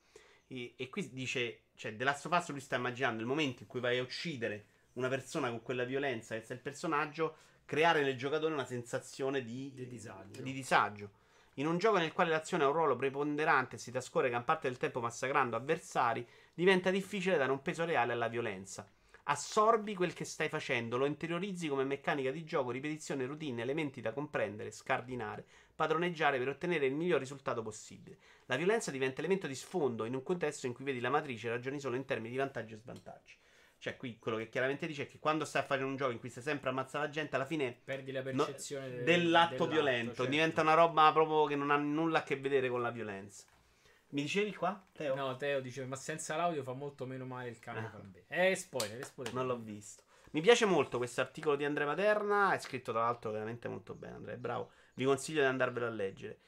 E, 0.47 0.73
e 0.75 0.89
qui 0.89 1.09
dice, 1.13 1.66
cioè, 1.77 1.95
The 1.95 2.03
Last 2.03 2.25
of 2.25 2.31
Us 2.35 2.49
lui 2.49 2.59
sta 2.59 2.75
immaginando 2.75 3.21
il 3.21 3.27
momento 3.27 3.61
in 3.61 3.67
cui 3.67 3.79
vai 3.79 3.99
a 3.99 4.01
uccidere 4.01 4.65
una 4.93 5.09
persona 5.09 5.49
con 5.49 5.61
quella 5.61 5.83
violenza 5.83 6.35
che 6.35 6.43
è 6.45 6.53
il 6.53 6.59
personaggio, 6.59 7.35
creare 7.65 8.01
nel 8.01 8.17
giocatore 8.17 8.53
una 8.53 8.65
sensazione 8.65 9.43
di, 9.43 9.71
Di 9.75 9.87
disagio. 9.87 10.41
di 10.41 10.51
disagio. 10.53 11.09
In 11.55 11.67
un 11.67 11.77
gioco 11.77 11.97
nel 11.97 12.13
quale 12.13 12.31
l'azione 12.31 12.63
ha 12.63 12.67
un 12.67 12.73
ruolo 12.73 12.95
preponderante 12.95 13.75
e 13.75 13.79
si 13.79 13.91
trascorre 13.91 14.29
gran 14.29 14.43
parte 14.43 14.67
del 14.67 14.77
tempo 14.77 14.99
massacrando 14.99 15.55
avversari, 15.55 16.27
diventa 16.53 16.89
difficile 16.89 17.37
dare 17.37 17.51
un 17.51 17.61
peso 17.61 17.85
reale 17.85 18.13
alla 18.13 18.27
violenza. 18.27 18.87
Assorbi 19.29 19.93
quel 19.93 20.13
che 20.13 20.23
stai 20.23 20.47
facendo, 20.47 20.95
lo 20.95 21.05
interiorizzi 21.05 21.67
come 21.67 21.83
meccanica 21.83 22.31
di 22.31 22.45
gioco, 22.45 22.71
ripetizione, 22.71 23.25
routine, 23.25 23.61
elementi 23.61 23.99
da 23.99 24.13
comprendere, 24.13 24.71
scardinare, 24.71 25.45
padroneggiare 25.75 26.37
per 26.37 26.47
ottenere 26.47 26.85
il 26.85 26.93
miglior 26.93 27.19
risultato 27.19 27.61
possibile. 27.61 28.17
La 28.45 28.55
violenza 28.55 28.89
diventa 28.89 29.19
elemento 29.19 29.45
di 29.45 29.55
sfondo 29.55 30.05
in 30.05 30.13
un 30.13 30.23
contesto 30.23 30.65
in 30.65 30.73
cui 30.73 30.85
vedi 30.85 31.01
la 31.01 31.09
matrice 31.09 31.47
e 31.47 31.49
ragioni 31.49 31.77
solo 31.77 31.97
in 31.97 32.05
termini 32.05 32.31
di 32.31 32.37
vantaggi 32.37 32.73
e 32.73 32.77
svantaggi. 32.77 33.35
Cioè, 33.79 33.97
qui 33.97 34.17
quello 34.17 34.37
che 34.37 34.47
chiaramente 34.47 34.87
dice 34.87 35.03
è 35.03 35.07
che 35.07 35.19
quando 35.19 35.43
stai 35.43 35.61
a 35.61 35.65
fare 35.65 35.83
un 35.83 35.97
gioco 35.97 36.11
in 36.11 36.19
cui 36.19 36.29
stai 36.29 36.43
sempre 36.43 36.69
a 36.69 36.71
ammazzare 36.71 37.05
la 37.07 37.11
gente, 37.11 37.35
alla 37.35 37.45
fine 37.45 37.77
Perdi 37.83 38.13
la 38.13 38.23
No, 38.31 38.45
percezione 38.45 38.89
de- 38.89 39.03
dell'atto 39.03 39.67
violento. 39.67 40.15
certo. 40.15 40.31
Diventa 40.31 40.61
una 40.61 40.73
roba 40.73 41.11
proprio 41.11 41.45
che 41.47 41.57
non 41.57 41.69
ha 41.69 41.75
nulla 41.75 42.19
a 42.19 42.23
che 42.23 42.37
vedere 42.37 42.69
con 42.69 42.81
la 42.81 42.91
violenza. 42.91 43.45
Mi 44.09 44.21
dicevi 44.21 44.53
qua, 44.55 44.81
Teo? 44.93 45.15
No, 45.15 45.35
Teo 45.35 45.59
dice, 45.59 45.85
ma 45.85 45.95
senza 45.95 46.35
l'audio 46.35 46.63
fa 46.63 46.73
molto 46.73 47.05
meno 47.05 47.25
male 47.25 47.49
il 47.49 47.59
cane. 47.59 47.91
Ah. 47.93 48.01
Eh, 48.27 48.55
spoiler, 48.55 49.03
spoiler. 49.03 49.33
Non 49.33 49.47
l'ho 49.47 49.57
visto. 49.59 50.03
Mi 50.31 50.41
piace 50.41 50.65
molto 50.65 50.97
questo 50.97 51.21
articolo 51.21 51.55
di 51.55 51.65
Andrea 51.65 51.85
Materna. 51.85 52.53
È 52.53 52.59
scritto 52.59 52.91
tra 52.91 53.01
l'altro 53.01 53.31
veramente 53.31 53.67
molto 53.67 53.93
bene. 53.95 54.15
Andrea, 54.15 54.37
bravo. 54.37 54.71
Vi 54.93 55.03
consiglio 55.05 55.41
di 55.41 55.47
andarvelo 55.47 55.85
a 55.85 55.89
leggere. 55.89 56.39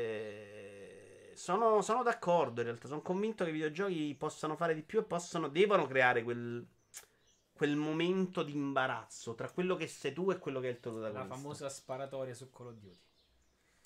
Eh, 0.00 1.32
Sono, 1.34 1.82
sono 1.82 2.02
d'accordo 2.02 2.60
in 2.60 2.66
realtà. 2.66 2.88
Sono 2.88 3.02
convinto 3.02 3.44
che 3.44 3.50
i 3.50 3.52
videogiochi 3.52 4.14
possano 4.18 4.56
fare 4.56 4.74
di 4.74 4.82
più 4.82 4.98
e 5.00 5.04
possano, 5.04 5.48
devono 5.48 5.86
creare 5.86 6.22
quel, 6.22 6.66
quel 7.52 7.76
momento 7.76 8.42
di 8.42 8.52
imbarazzo 8.52 9.34
tra 9.34 9.48
quello 9.50 9.76
che 9.76 9.86
sei 9.86 10.12
tu 10.12 10.30
e 10.30 10.38
quello 10.38 10.60
che 10.60 10.68
è 10.68 10.70
il 10.72 10.80
tuo 10.80 10.92
La 10.92 10.98
protagonista. 11.10 11.34
famosa 11.36 11.68
sparatoria 11.68 12.34
su 12.34 12.50
Call 12.50 12.66
of 12.68 12.74
Duty. 12.74 12.98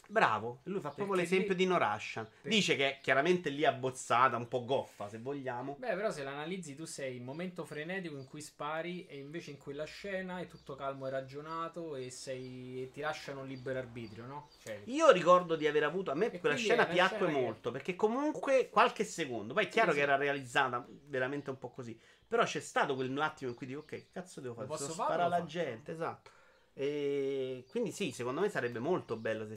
Bravo, 0.09 0.61
lui 0.65 0.81
fa 0.81 0.91
proprio 0.91 1.07
Perché 1.17 1.23
l'esempio 1.23 1.53
lì- 1.55 1.57
di 1.57 1.67
No 1.67 1.79
Russian. 1.79 2.25
per- 2.43 2.51
Dice 2.51 2.77
che 2.77 2.89
è 2.97 3.01
chiaramente 3.01 3.49
lì 3.51 3.65
abbozzata, 3.65 4.37
un 4.37 4.49
po' 4.49 4.65
goffa 4.65 5.09
se 5.09 5.19
vogliamo. 5.19 5.77
Beh, 5.79 5.95
però 5.95 6.11
se 6.11 6.23
l'analizzi 6.23 6.75
tu 6.75 6.85
sei 6.85 7.17
il 7.17 7.23
momento 7.23 7.65
frenetico 7.65 8.17
in 8.17 8.27
cui 8.27 8.41
spari 8.41 9.07
e 9.07 9.17
invece 9.19 9.51
in 9.51 9.59
quella 9.59 9.85
scena 9.85 10.39
è 10.41 10.47
tutto 10.47 10.75
calmo 10.75 11.07
e 11.07 11.11
ragionato 11.11 11.97
e, 11.97 12.11
sei, 12.11 12.83
e 12.83 12.91
ti 12.91 13.01
lasciano 13.01 13.45
libero 13.45 13.79
arbitrio, 13.79 14.27
no? 14.27 14.49
Cioè, 14.63 14.83
Io 14.85 15.11
ricordo 15.11 15.57
di 15.57 15.67
aver 15.67 15.85
avuto. 15.85 16.11
A 16.11 16.15
me 16.15 16.27
E 16.27 16.39
quella 16.41 16.55
quindi 16.55 16.63
scena 16.63 16.83
è 16.83 16.85
una 16.85 16.95
piacque 16.95 17.17
scena 17.27 17.33
che- 17.33 17.41
molto. 17.45 17.71
Perché 17.71 17.95
comunque 17.97 18.69
qualche 18.71 19.05
secondo. 19.05 19.55
Poi 19.55 19.65
è 19.65 19.69
chiaro 19.69 19.91
Sì, 19.93 19.97
che 19.99 20.03
era 20.03 20.17
realizzata 20.17 20.87
veramente 21.07 21.51
un 21.51 21.59
po' 21.59 21.71
così. 21.71 21.99
Però 22.27 22.43
c'è 22.45 22.61
stato 22.61 22.95
quell'attimo 22.95 23.51
in 23.51 23.57
cui 23.57 23.67
dico: 23.67 23.81
Ok, 23.81 23.87
che 23.87 24.07
cazzo 24.13 24.41
devo 24.41 24.55
fare? 24.55 24.67
Lo 24.67 24.73
posso 24.73 24.87
Devo 24.87 24.95
fare, 24.97 25.13
sparare 25.13 25.29
lo 25.29 25.35
alla 25.37 25.45
faccio. 25.45 25.59
gente, 25.59 25.93
esatto. 25.93 26.31
E 26.77 27.65
quindi 27.71 27.93
sì, 27.93 28.11
secondo 28.11 28.41
me 28.41 28.49
sarebbe 28.49 28.81
molto 28.81 29.17
bello 29.17 29.47
se 29.47 29.57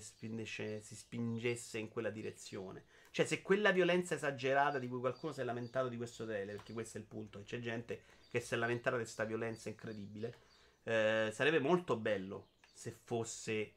si 0.82 0.96
spingesse 0.96 1.80
in 1.80 1.90
quella 1.90 2.12
direzione. 2.12 2.86
Cioè, 3.12 3.26
se 3.26 3.42
quella 3.42 3.72
violenza 3.72 4.14
esagerata 4.14 4.78
di 4.78 4.88
cui 4.88 5.00
qualcuno 5.00 5.34
si 5.34 5.42
è 5.42 5.44
lamentato 5.44 5.88
di 5.88 5.98
questo 5.98 6.26
tele, 6.26 6.54
perché 6.54 6.74
questo 6.74 6.98
è 6.98 7.02
il 7.02 7.08
punto, 7.08 7.42
c'è 7.44 7.60
gente 7.60 8.04
che 8.30 8.40
si 8.40 8.54
è 8.54 8.58
lamentata 8.58 8.98
di 8.98 9.02
questa 9.02 9.24
violenza 9.24 9.70
incredibile, 9.70 10.36
eh, 10.84 11.30
sarebbe 11.34 11.60
molto 11.60 11.98
bello 11.98 12.50
se 12.72 12.92
fosse 12.92 13.74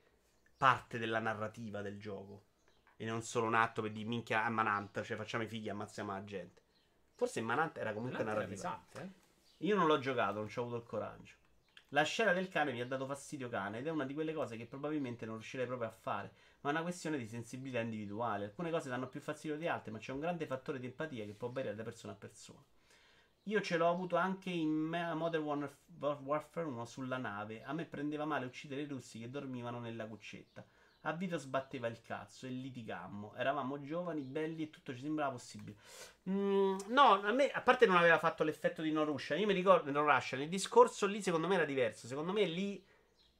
parte 0.57 0.99
della 0.99 1.21
narrativa 1.21 1.81
del 1.81 1.99
gioco 1.99 2.49
e 2.99 3.07
non 3.07 3.23
solo 3.23 3.47
un 3.47 3.55
atto 3.55 3.81
per 3.81 3.93
dire 3.93 4.07
minchia 4.07 4.45
a 4.45 4.51
Manant, 4.51 5.01
cioè 5.03 5.17
facciamo 5.17 5.45
i 5.45 5.47
figli, 5.47 5.71
ammazziamo 5.71 6.12
la 6.12 6.23
gente. 6.25 6.61
Forse 7.15 7.39
in 7.39 7.47
Manant 7.47 7.79
era 7.79 7.95
comunque 7.95 8.19
Manant 8.23 8.37
era 8.37 8.47
narrativa. 8.47 8.85
pesante, 8.93 9.15
eh? 9.59 9.67
Io 9.67 9.75
non 9.75 9.87
l'ho 9.87 9.99
giocato, 9.99 10.35
non 10.35 10.49
ci 10.49 10.59
ho 10.59 10.62
avuto 10.62 10.77
il 10.77 10.85
coraggio. 10.85 11.33
La 11.93 12.05
scena 12.05 12.33
del 12.33 12.49
cane 12.49 12.71
mi 12.73 12.81
ha 12.81 12.87
dato 12.87 13.05
fastidio 13.05 13.49
cane 13.49 13.79
ed 13.79 13.87
è 13.89 13.91
una 13.91 14.05
di 14.05 14.15
quelle 14.15 14.33
cose 14.33 14.57
che 14.57 14.67
probabilmente 14.67 15.27
non 15.27 15.35
riuscirei 15.35 15.67
proprio 15.67 15.89
a 15.89 15.93
fare, 15.93 16.33
ma 16.61 16.71
è 16.71 16.73
una 16.73 16.83
questione 16.83 17.19
di 17.19 17.27
sensibilità 17.27 17.81
individuale. 17.81 18.45
Alcune 18.45 18.71
cose 18.71 18.89
danno 18.89 19.09
più 19.09 19.21
fastidio 19.21 19.57
di 19.57 19.67
altre, 19.67 19.91
ma 19.91 19.99
c'è 19.99 20.12
un 20.12 20.21
grande 20.21 20.47
fattore 20.47 20.79
di 20.79 20.87
empatia 20.87 21.25
che 21.25 21.35
può 21.35 21.51
variare 21.51 21.77
da 21.77 21.83
persona 21.83 22.12
a 22.12 22.17
persona. 22.17 22.62
Io 23.45 23.61
ce 23.61 23.77
l'ho 23.77 23.89
avuto 23.89 24.15
anche 24.15 24.51
in 24.51 24.71
Modern 24.71 25.43
Warf- 25.43 26.21
Warfare 26.23 26.67
1 26.67 26.85
sulla 26.85 27.17
nave. 27.17 27.65
A 27.65 27.73
me 27.73 27.87
prendeva 27.87 28.25
male 28.25 28.47
uccidere 28.47 28.83
i 28.83 28.87
russi 28.87 29.19
che 29.19 29.29
dormivano 29.29 29.81
nella 29.81 30.07
cuccetta. 30.07 30.65
A 31.05 31.12
Vito 31.12 31.39
sbatteva 31.39 31.86
il 31.86 32.02
cazzo 32.02 32.47
e 32.47 32.51
litigammo. 32.51 33.35
Eravamo 33.35 33.81
giovani, 33.81 34.20
belli 34.20 34.64
e 34.64 34.70
tutto 34.70 34.94
ci 34.94 35.01
sembrava 35.01 35.32
possibile. 35.32 35.77
Mm, 36.28 36.77
no, 36.89 37.22
a 37.22 37.32
me, 37.32 37.51
a 37.51 37.62
parte 37.62 37.86
non 37.86 37.97
aveva 37.97 38.18
fatto 38.18 38.44
l'effetto 38.44 38.82
di 38.82 38.93
No 38.93 39.05
io 39.05 39.47
mi 39.47 39.55
ricordo 39.55 39.90
No 39.90 40.02
Russian, 40.02 40.43
il 40.43 40.48
discorso 40.48 41.06
lì 41.06 41.22
secondo 41.22 41.48
me 41.48 41.55
era 41.55 41.64
diverso. 41.64 42.06
Secondo 42.06 42.32
me 42.32 42.44
lì 42.44 42.85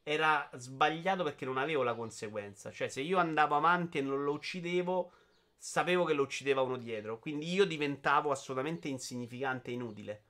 era 0.03 0.49
sbagliato 0.55 1.23
perché 1.23 1.45
non 1.45 1.59
avevo 1.59 1.83
la 1.83 1.95
conseguenza. 1.95 2.71
Cioè, 2.71 2.89
se 2.89 3.03
io 3.03 3.19
andavo 3.19 3.57
avanti 3.57 3.99
e 3.99 4.03
non 4.03 4.25
lo 4.25 4.33
uccidevo, 4.33 5.13
sapevo 5.57 6.05
che 6.05 6.15
lo 6.15 6.23
uccideva 6.23 6.63
uno 6.63 6.79
dietro. 6.79 7.19
Quindi 7.19 7.53
io 7.53 7.67
diventavo 7.67 8.31
assolutamente 8.31 8.89
insignificante 8.89 9.71
e 9.71 9.75
inutile. 9.75 10.25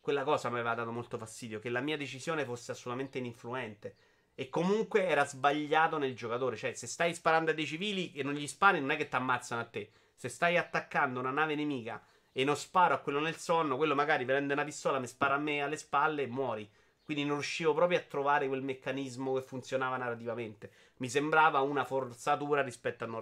Quella 0.00 0.24
cosa 0.24 0.48
mi 0.48 0.56
aveva 0.56 0.74
dato 0.74 0.90
molto 0.90 1.16
fastidio, 1.18 1.60
che 1.60 1.70
la 1.70 1.80
mia 1.80 1.96
decisione 1.96 2.44
fosse 2.44 2.72
assolutamente 2.72 3.18
ininfluente. 3.18 3.96
E 4.36 4.48
comunque 4.48 5.06
era 5.06 5.24
sbagliato 5.24 5.98
nel 5.98 6.14
giocatore. 6.14 6.56
Cioè, 6.56 6.74
se 6.74 6.86
stai 6.86 7.14
sparando 7.14 7.50
a 7.50 7.54
dei 7.54 7.66
civili 7.66 8.12
e 8.12 8.22
non 8.22 8.34
gli 8.34 8.46
spari, 8.46 8.80
non 8.80 8.90
è 8.90 8.96
che 8.96 9.08
ti 9.08 9.14
ammazzano 9.14 9.60
a 9.60 9.64
te. 9.66 9.90
Se 10.14 10.28
stai 10.28 10.56
attaccando 10.56 11.20
una 11.20 11.30
nave 11.30 11.54
nemica 11.54 12.04
e 12.32 12.44
non 12.44 12.56
sparo 12.56 12.94
a 12.94 12.98
quello 12.98 13.20
nel 13.20 13.36
sonno, 13.36 13.76
quello 13.76 13.94
magari 13.94 14.24
prende 14.24 14.52
una 14.52 14.64
pistola, 14.64 14.98
mi 14.98 15.06
spara 15.06 15.34
a 15.34 15.38
me 15.38 15.62
alle 15.62 15.76
spalle 15.76 16.22
e 16.22 16.26
muori. 16.26 16.68
Quindi 17.04 17.24
non 17.24 17.34
riuscivo 17.34 17.74
proprio 17.74 17.98
a 17.98 18.02
trovare 18.02 18.48
quel 18.48 18.62
meccanismo 18.62 19.34
che 19.34 19.42
funzionava 19.42 19.96
narrativamente. 19.98 20.72
Mi 20.96 21.08
sembrava 21.08 21.60
una 21.60 21.84
forzatura 21.84 22.62
rispetto 22.62 23.04
a 23.04 23.06
No. 23.06 23.20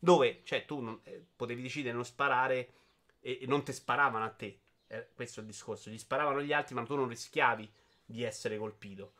Dove, 0.00 0.42
cioè, 0.44 0.64
tu 0.64 0.80
non- 0.80 1.00
eh, 1.04 1.24
potevi 1.34 1.62
decidere 1.62 1.90
di 1.90 1.96
non 1.96 2.04
sparare 2.04 2.72
e, 3.20 3.38
e 3.42 3.46
non 3.46 3.62
ti 3.64 3.72
sparavano 3.72 4.24
a 4.24 4.30
te. 4.30 4.60
Eh, 4.88 5.08
questo 5.14 5.40
è 5.40 5.42
il 5.42 5.48
discorso. 5.48 5.90
Gli 5.90 5.98
sparavano 5.98 6.42
gli 6.42 6.52
altri, 6.52 6.74
ma 6.74 6.84
tu 6.84 6.96
non 6.96 7.08
rischiavi 7.08 7.70
di 8.04 8.22
essere 8.22 8.58
colpito. 8.58 9.12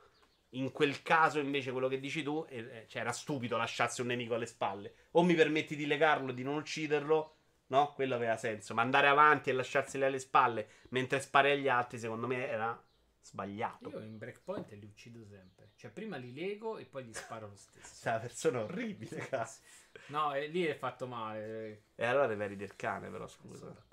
In 0.52 0.72
quel 0.72 1.02
caso, 1.02 1.38
invece, 1.38 1.72
quello 1.72 1.88
che 1.88 2.00
dici 2.00 2.22
tu, 2.22 2.44
eh, 2.48 2.58
eh, 2.58 2.86
cioè, 2.88 3.02
era 3.02 3.12
stupido 3.12 3.56
lasciarsi 3.56 4.00
un 4.00 4.06
nemico 4.06 4.34
alle 4.34 4.46
spalle. 4.46 4.94
O 5.12 5.22
mi 5.22 5.34
permetti 5.34 5.76
di 5.76 5.86
legarlo, 5.86 6.32
di 6.32 6.42
non 6.42 6.56
ucciderlo, 6.56 7.36
no? 7.66 7.92
Quello 7.92 8.14
aveva 8.14 8.36
senso. 8.36 8.72
Ma 8.72 8.82
andare 8.82 9.08
avanti 9.08 9.50
e 9.50 9.52
lasciarseli 9.52 10.04
alle 10.04 10.18
spalle 10.18 10.68
mentre 10.90 11.20
spari 11.20 11.50
agli 11.50 11.68
altri, 11.68 11.98
secondo 11.98 12.26
me, 12.26 12.48
era 12.48 12.82
sbagliato. 13.20 13.90
Io 13.90 14.00
in 14.00 14.16
breakpoint 14.16 14.70
li 14.70 14.86
uccido 14.86 15.22
sempre. 15.26 15.72
Cioè, 15.76 15.90
prima 15.90 16.16
li 16.16 16.32
lego 16.32 16.78
e 16.78 16.86
poi 16.86 17.04
gli 17.04 17.12
sparo 17.12 17.48
lo 17.48 17.56
stesso. 17.56 17.94
Sei 17.94 18.12
una 18.12 18.20
persona 18.20 18.62
orribile, 18.62 19.16
cazzo. 19.28 19.60
No, 20.06 20.34
e 20.34 20.46
lì 20.46 20.64
è 20.64 20.74
fatto 20.74 21.06
male. 21.06 21.82
E 21.94 22.06
allora 22.06 22.26
devi 22.26 22.42
eri 22.42 22.56
del 22.56 22.74
cane, 22.74 23.10
però, 23.10 23.26
scusa. 23.26 23.86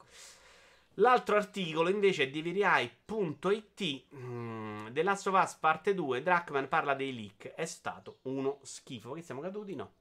L'altro 0.96 1.36
articolo 1.36 1.90
invece 1.90 2.24
è 2.24 2.30
di 2.30 2.42
VRI.it 2.42 4.06
mm, 4.16 4.88
The 4.94 5.04
Last 5.04 5.28
of 5.28 5.42
Us 5.42 5.56
parte 5.56 5.94
2 5.94 6.22
Drachman 6.22 6.70
parla 6.70 6.94
dei 6.94 7.14
leak 7.14 7.54
È 7.54 7.66
stato 7.66 8.20
uno 8.24 8.60
schifo 8.62 9.12
Che 9.12 9.22
siamo 9.22 9.42
caduti? 9.42 9.76
No 9.76 9.92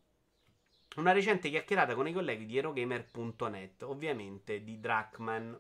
Una 0.97 1.11
recente 1.11 1.51
chiacchierata 1.51 1.97
con 1.97 2.07
i 2.07 2.13
colleghi 2.13 2.47
di 2.47 2.57
Erogamer.net 2.59 3.83
Ovviamente 3.83 4.63
di 4.63 4.79
Drachman 4.79 5.59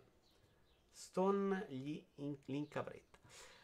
Stone 0.92 1.66
gli 1.68 2.00
in- 2.16 2.36
l'incapretta 2.44 3.18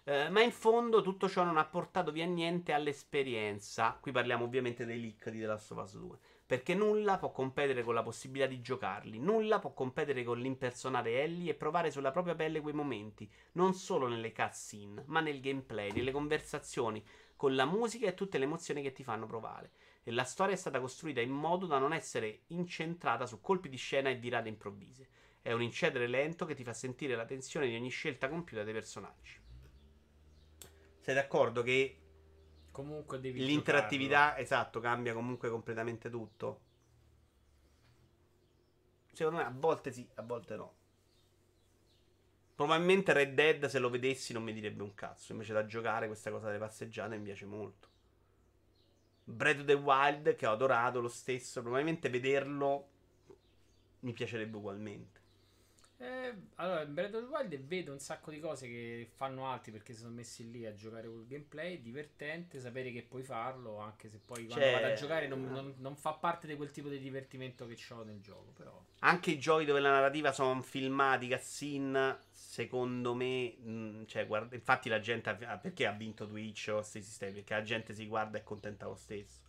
Eh, 0.04 0.28
ma 0.28 0.42
in 0.42 0.50
fondo 0.50 1.02
tutto 1.02 1.28
ciò 1.28 1.44
non 1.44 1.56
ha 1.56 1.64
portato 1.64 2.10
via 2.10 2.26
niente 2.26 2.72
all'esperienza. 2.72 3.96
Qui 4.00 4.10
parliamo 4.10 4.44
ovviamente 4.44 4.84
dei 4.84 5.00
leak 5.00 5.28
di 5.30 5.38
The 5.38 5.46
Last 5.46 5.70
of 5.70 5.78
Us 5.78 5.96
2. 5.96 6.18
Perché 6.50 6.74
nulla 6.74 7.16
può 7.16 7.30
competere 7.30 7.84
con 7.84 7.94
la 7.94 8.02
possibilità 8.02 8.48
di 8.48 8.60
giocarli, 8.60 9.20
nulla 9.20 9.60
può 9.60 9.72
competere 9.72 10.24
con 10.24 10.40
l'impersonare 10.40 11.22
Ellie 11.22 11.52
e 11.52 11.54
provare 11.54 11.92
sulla 11.92 12.10
propria 12.10 12.34
pelle 12.34 12.60
quei 12.60 12.74
momenti, 12.74 13.30
non 13.52 13.72
solo 13.72 14.08
nelle 14.08 14.32
cutscene, 14.32 15.04
ma 15.06 15.20
nel 15.20 15.40
gameplay, 15.40 15.92
nelle 15.92 16.10
conversazioni, 16.10 17.06
con 17.36 17.54
la 17.54 17.66
musica 17.66 18.08
e 18.08 18.14
tutte 18.14 18.36
le 18.36 18.46
emozioni 18.46 18.82
che 18.82 18.90
ti 18.90 19.04
fanno 19.04 19.26
provare. 19.26 19.70
E 20.02 20.10
la 20.10 20.24
storia 20.24 20.54
è 20.54 20.58
stata 20.58 20.80
costruita 20.80 21.20
in 21.20 21.30
modo 21.30 21.66
da 21.66 21.78
non 21.78 21.92
essere 21.92 22.40
incentrata 22.48 23.26
su 23.26 23.40
colpi 23.40 23.68
di 23.68 23.76
scena 23.76 24.08
e 24.10 24.16
virate 24.16 24.48
improvvise. 24.48 25.08
È 25.40 25.52
un 25.52 25.62
incedere 25.62 26.08
lento 26.08 26.46
che 26.46 26.56
ti 26.56 26.64
fa 26.64 26.72
sentire 26.72 27.14
la 27.14 27.26
tensione 27.26 27.68
di 27.68 27.76
ogni 27.76 27.90
scelta 27.90 28.28
compiuta 28.28 28.64
dai 28.64 28.72
personaggi. 28.72 29.38
Sei 30.98 31.14
d'accordo 31.14 31.62
che 31.62 31.99
Comunque 32.80 33.20
devi 33.20 33.44
L'interattività, 33.44 34.38
esatto, 34.38 34.80
cambia 34.80 35.12
comunque 35.12 35.50
completamente 35.50 36.08
tutto. 36.08 36.60
Secondo 39.12 39.40
me 39.40 39.44
a 39.44 39.52
volte 39.54 39.92
sì, 39.92 40.08
a 40.14 40.22
volte 40.22 40.56
no. 40.56 40.74
Probabilmente 42.54 43.12
Red 43.12 43.34
Dead, 43.34 43.66
se 43.66 43.78
lo 43.78 43.90
vedessi, 43.90 44.32
non 44.32 44.44
mi 44.44 44.54
direbbe 44.54 44.82
un 44.82 44.94
cazzo. 44.94 45.32
Invece 45.32 45.52
da 45.52 45.66
giocare 45.66 46.06
questa 46.06 46.30
cosa 46.30 46.46
delle 46.46 46.58
passeggiate 46.58 47.18
mi 47.18 47.24
piace 47.24 47.44
molto. 47.44 47.88
Breath 49.24 49.58
of 49.58 49.66
the 49.66 49.74
Wild, 49.74 50.34
che 50.34 50.46
ho 50.46 50.52
adorato 50.52 51.02
lo 51.02 51.08
stesso, 51.08 51.60
probabilmente 51.60 52.08
vederlo 52.08 52.88
mi 54.00 54.14
piacerebbe 54.14 54.56
ugualmente. 54.56 55.19
Eh, 56.02 56.34
allora, 56.54 56.80
in 56.80 56.94
Breath 56.94 57.12
of 57.14 57.24
the 57.24 57.28
Wild 57.28 57.58
vedo 57.66 57.92
un 57.92 57.98
sacco 57.98 58.30
di 58.30 58.40
cose 58.40 58.66
che 58.66 59.06
fanno 59.16 59.46
altri 59.46 59.70
perché 59.70 59.92
si 59.92 60.00
sono 60.00 60.14
messi 60.14 60.50
lì 60.50 60.64
a 60.64 60.72
giocare 60.74 61.06
col 61.06 61.26
gameplay. 61.26 61.82
Divertente 61.82 62.58
sapere 62.58 62.90
che 62.90 63.02
puoi 63.02 63.22
farlo, 63.22 63.76
anche 63.80 64.08
se 64.08 64.18
poi 64.18 64.46
quando 64.46 64.64
Cioè- 64.64 64.72
vado 64.80 64.86
a 64.86 64.94
giocare 64.94 65.28
non, 65.28 65.42
non- 65.50 65.74
non 65.76 65.96
fa 65.96 66.14
parte 66.14 66.46
di 66.46 66.56
quel 66.56 66.70
tipo 66.70 66.88
di 66.88 66.98
divertimento 66.98 67.66
che 67.66 67.76
ho 67.90 68.02
nel 68.02 68.22
gioco. 68.22 68.50
Però, 68.56 68.82
Anche 69.00 69.32
i 69.32 69.38
giochi 69.38 69.66
dove 69.66 69.80
la 69.80 69.90
narrativa 69.90 70.32
sono 70.32 70.62
filmati, 70.62 71.28
cutscene, 71.28 72.16
secondo 72.30 73.14
me, 73.14 73.50
mh, 73.58 74.06
cioè, 74.06 74.26
guarda, 74.26 74.54
infatti 74.54 74.88
la 74.88 75.00
gente, 75.00 75.28
ha- 75.28 75.58
perché 75.58 75.86
ha 75.86 75.92
vinto 75.92 76.26
Twitch 76.26 76.68
o 76.70 76.76
questi 76.76 77.02
sistemi? 77.02 77.32
Perché 77.34 77.54
la 77.54 77.62
gente 77.62 77.94
si 77.94 78.06
guarda 78.06 78.38
e 78.38 78.40
è 78.40 78.44
contenta 78.44 78.86
lo 78.86 78.94
stesso. 78.96 79.40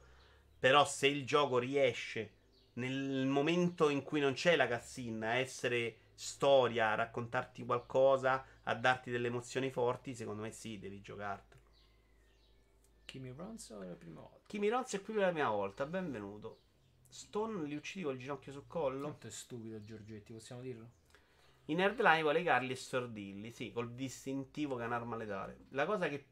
Però 0.60 0.86
se 0.86 1.07
il 1.07 1.26
gioco 1.26 1.60
riesce 1.60 2.32
nel 2.73 3.26
momento 3.26 3.88
in 3.90 4.03
cui 4.03 4.19
non 4.19 4.34
c'è 4.34 4.56
la 4.57 4.68
cutscene 4.68 5.26
a 5.28 5.36
essere 5.36 5.95
storia, 6.22 6.91
a 6.91 6.95
raccontarti 6.95 7.65
qualcosa, 7.65 8.45
a 8.64 8.76
darti 8.76 9.10
delle 9.10 9.27
emozioni 9.27 9.72
forti, 9.72 10.14
secondo 10.14 10.43
me 10.43 10.52
sì, 10.52 10.77
devi 10.77 11.02
giocartelo. 11.02 11.61
Kimi 13.06 13.31
Ronzo 13.31 13.81
è 13.81 13.88
la 13.88 13.95
prima 13.95 14.22
volta. 14.22 14.45
Kimi 14.45 14.69
Ronz 14.69 14.93
è 14.93 15.02
qui 15.02 15.15
per 15.15 15.23
la 15.23 15.31
mia 15.31 15.49
volta, 15.49 15.85
benvenuto. 15.85 16.60
Stone 17.07 17.65
li 17.65 17.76
uccidi 17.76 18.03
col 18.03 18.18
ginocchio 18.18 18.52
sul 18.52 18.68
collo? 18.68 19.02
Quanto 19.02 19.27
è 19.27 19.31
stupido 19.31 19.84
Giorgetti, 19.84 20.31
possiamo 20.31 20.61
dirlo? 20.61 20.89
In 21.65 21.81
Hardline 21.81 22.22
vuole 22.22 22.38
legarli 22.38 22.72
e 22.72 22.76
stordirli, 22.76 23.52
sì, 23.52 23.72
col 23.72 23.91
distintivo 23.93 24.76
che 24.76 24.84
è 24.84 24.85
un'arma 24.85 25.15
letale. 25.15 25.65
La 25.69 25.85
cosa 25.85 26.07
che 26.07 26.27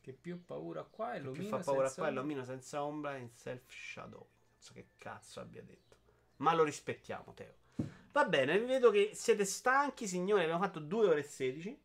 Che 0.00 0.12
più 0.14 0.42
paura 0.42 0.84
qua 0.84 1.12
è 1.12 1.20
l'omino 1.20 1.58
fa 1.58 1.58
paura 1.58 1.92
qua 1.92 2.08
è 2.08 2.10
l'omino 2.10 2.44
senza 2.44 2.82
ombra 2.82 3.16
in 3.16 3.28
self 3.30 3.70
shadow. 3.70 4.20
Non 4.20 4.58
so 4.58 4.72
che 4.72 4.88
cazzo 4.96 5.40
abbia 5.40 5.62
detto. 5.62 5.96
Ma 6.36 6.54
lo 6.54 6.64
rispettiamo, 6.64 7.34
Teo. 7.34 7.66
Va 8.12 8.24
bene, 8.24 8.58
vedo 8.58 8.90
che 8.90 9.10
siete 9.14 9.44
stanchi, 9.44 10.06
signori. 10.06 10.42
Abbiamo 10.42 10.62
fatto 10.62 10.80
2 10.80 11.06
ore 11.08 11.20
e 11.20 11.22
16. 11.22 11.78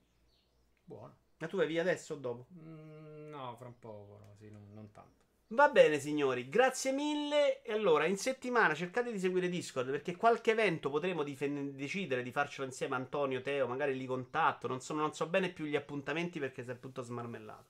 Buono. 0.84 1.16
Ma 1.38 1.48
tu 1.48 1.58
vai 1.58 1.68
via 1.68 1.82
adesso 1.82 2.14
o 2.14 2.18
dopo? 2.18 2.48
Mm, 2.54 3.30
no, 3.30 3.56
fra 3.58 3.68
un 3.68 3.78
poco, 3.80 4.18
no, 4.20 4.36
sì, 4.40 4.50
non, 4.50 4.62
non 4.74 4.92
tanto. 4.92 5.22
Va 5.50 5.70
bene, 5.70 6.00
signori, 6.00 6.50
grazie 6.50 6.92
mille. 6.92 7.62
E 7.62 7.72
allora, 7.74 8.06
in 8.06 8.18
settimana 8.18 8.74
cercate 8.74 9.12
di 9.12 9.20
seguire 9.20 9.50
Discord 9.50 9.92
perché 9.92 10.16
qualche 10.16 10.52
evento 10.52 10.90
potremo 10.90 11.22
difen- 11.24 11.76
decidere 11.76 12.24
di 12.24 12.32
farcelo 12.32 12.66
insieme. 12.66 12.96
Antonio, 12.96 13.42
Teo, 13.42 13.68
magari 13.68 13.96
li 13.96 14.06
contatto. 14.06 14.68
Non 14.68 14.82
so, 14.82 14.94
non 14.94 15.14
so 15.14 15.28
bene 15.28 15.50
più 15.50 15.66
gli 15.66 15.76
appuntamenti 15.76 16.40
perché 16.40 16.64
si 16.64 16.72
è 16.72 16.80
tutto 16.80 17.04
smarmellato. 17.04 17.66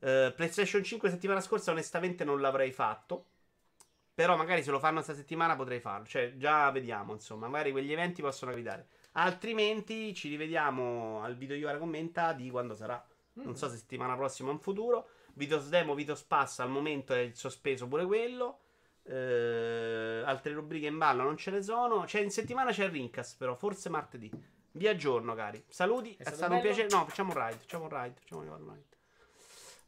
Eh, 0.00 0.32
PlayStation 0.36 0.82
5 0.84 1.08
settimana 1.10 1.40
scorsa, 1.40 1.70
onestamente, 1.70 2.24
non 2.24 2.40
l'avrei 2.40 2.72
fatto. 2.72 3.24
Però 4.18 4.34
magari 4.34 4.64
se 4.64 4.72
lo 4.72 4.80
fanno 4.80 4.94
questa 4.94 5.14
settimana 5.14 5.54
potrei 5.54 5.78
farlo. 5.78 6.04
Cioè, 6.04 6.36
già 6.36 6.68
vediamo, 6.72 7.12
insomma. 7.12 7.46
Magari 7.46 7.70
quegli 7.70 7.92
eventi 7.92 8.20
possono 8.20 8.50
capitare. 8.50 8.88
Altrimenti 9.12 10.12
ci 10.12 10.28
rivediamo 10.28 11.22
al 11.22 11.36
video 11.36 11.54
Iora 11.54 11.78
commenta 11.78 12.32
di 12.32 12.50
quando 12.50 12.74
sarà. 12.74 13.00
Non 13.34 13.54
so 13.54 13.68
se 13.68 13.76
settimana 13.76 14.16
prossima 14.16 14.48
o 14.48 14.52
in 14.52 14.58
futuro. 14.58 15.10
Vitos 15.34 15.68
Demo, 15.68 15.94
Vitos 15.94 16.24
Pass 16.24 16.58
al 16.58 16.68
momento 16.68 17.14
è 17.14 17.30
sospeso 17.32 17.86
pure 17.86 18.06
quello. 18.06 18.58
Eh, 19.04 20.22
altre 20.24 20.52
rubriche 20.52 20.88
in 20.88 20.98
ballo 20.98 21.22
non 21.22 21.36
ce 21.36 21.52
ne 21.52 21.62
sono. 21.62 22.04
Cioè, 22.04 22.20
in 22.20 22.32
settimana 22.32 22.72
c'è 22.72 22.86
il 22.86 22.90
Rincast, 22.90 23.36
però 23.38 23.54
forse 23.54 23.88
martedì. 23.88 24.28
Vi 24.72 24.88
aggiorno, 24.88 25.36
cari. 25.36 25.62
Saluti, 25.68 26.10
è, 26.18 26.22
stato 26.22 26.36
stato, 26.38 26.54
un 26.54 26.60
piacere. 26.60 26.88
No, 26.90 27.06
facciamo 27.06 27.32
un 27.32 27.38
ride. 27.38 27.58
Facciamo 27.58 27.84
un 27.84 27.90
ride. 27.90 28.14
Facciamo 28.18 28.40
un 28.40 28.68
ride. 28.72 28.96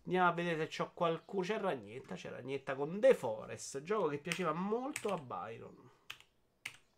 Andiamo 0.05 0.29
a 0.29 0.33
vedere 0.33 0.67
se 0.69 0.77
c'ho 0.83 0.91
qualcuno. 0.93 1.43
C'è 1.45 1.59
Ragnetta. 1.59 2.15
C'è 2.15 2.31
Ragnetta 2.31 2.75
con 2.75 2.99
The 3.01 3.15
Forest. 3.15 3.83
Gioco 3.83 4.09
che 4.09 4.19
piaceva 4.19 4.53
molto 4.53 5.09
a 5.09 5.19
Byron. 5.19 5.89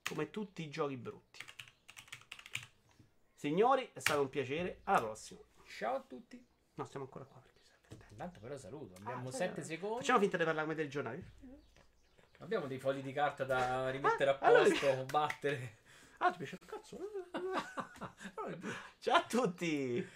Come 0.02 0.30
tutti 0.30 0.62
i 0.62 0.68
giochi 0.70 0.96
brutti. 0.96 1.40
Signori, 3.34 3.90
è 3.92 3.98
stato 4.00 4.20
un 4.20 4.28
piacere. 4.28 4.80
Alla 4.84 5.00
prossima. 5.00 5.40
Ciao 5.66 5.96
a 5.96 6.00
tutti. 6.00 6.44
No, 6.74 6.84
stiamo 6.84 7.06
ancora 7.06 7.24
qua. 7.24 7.40
Perché. 7.88 8.06
Intanto 8.10 8.40
però 8.40 8.56
saluto. 8.56 8.94
Abbiamo 9.00 9.28
Ah, 9.28 9.32
7 9.32 9.62
sì, 9.62 9.68
secondi. 9.74 9.96
Facciamo 9.98 10.20
finta 10.20 10.36
di 10.36 10.44
parlare 10.44 10.66
come 10.66 10.76
del 10.76 10.88
giornale. 10.90 11.32
Abbiamo 12.38 12.66
dei 12.66 12.78
fogli 12.78 13.02
di 13.02 13.12
carta 13.12 13.44
da 13.44 13.88
rimettere 13.90 14.30
Ah, 14.30 14.38
a 14.40 14.46
allora- 14.46 14.64
posto, 14.68 15.04
battere. 15.06 15.78
Ah, 16.18 16.30
ti 16.30 16.38
piace 16.38 16.56
il 16.60 16.64
cazzo? 16.66 16.98
Ciao 18.98 19.16
a 19.16 19.24
tutti. 19.24 20.08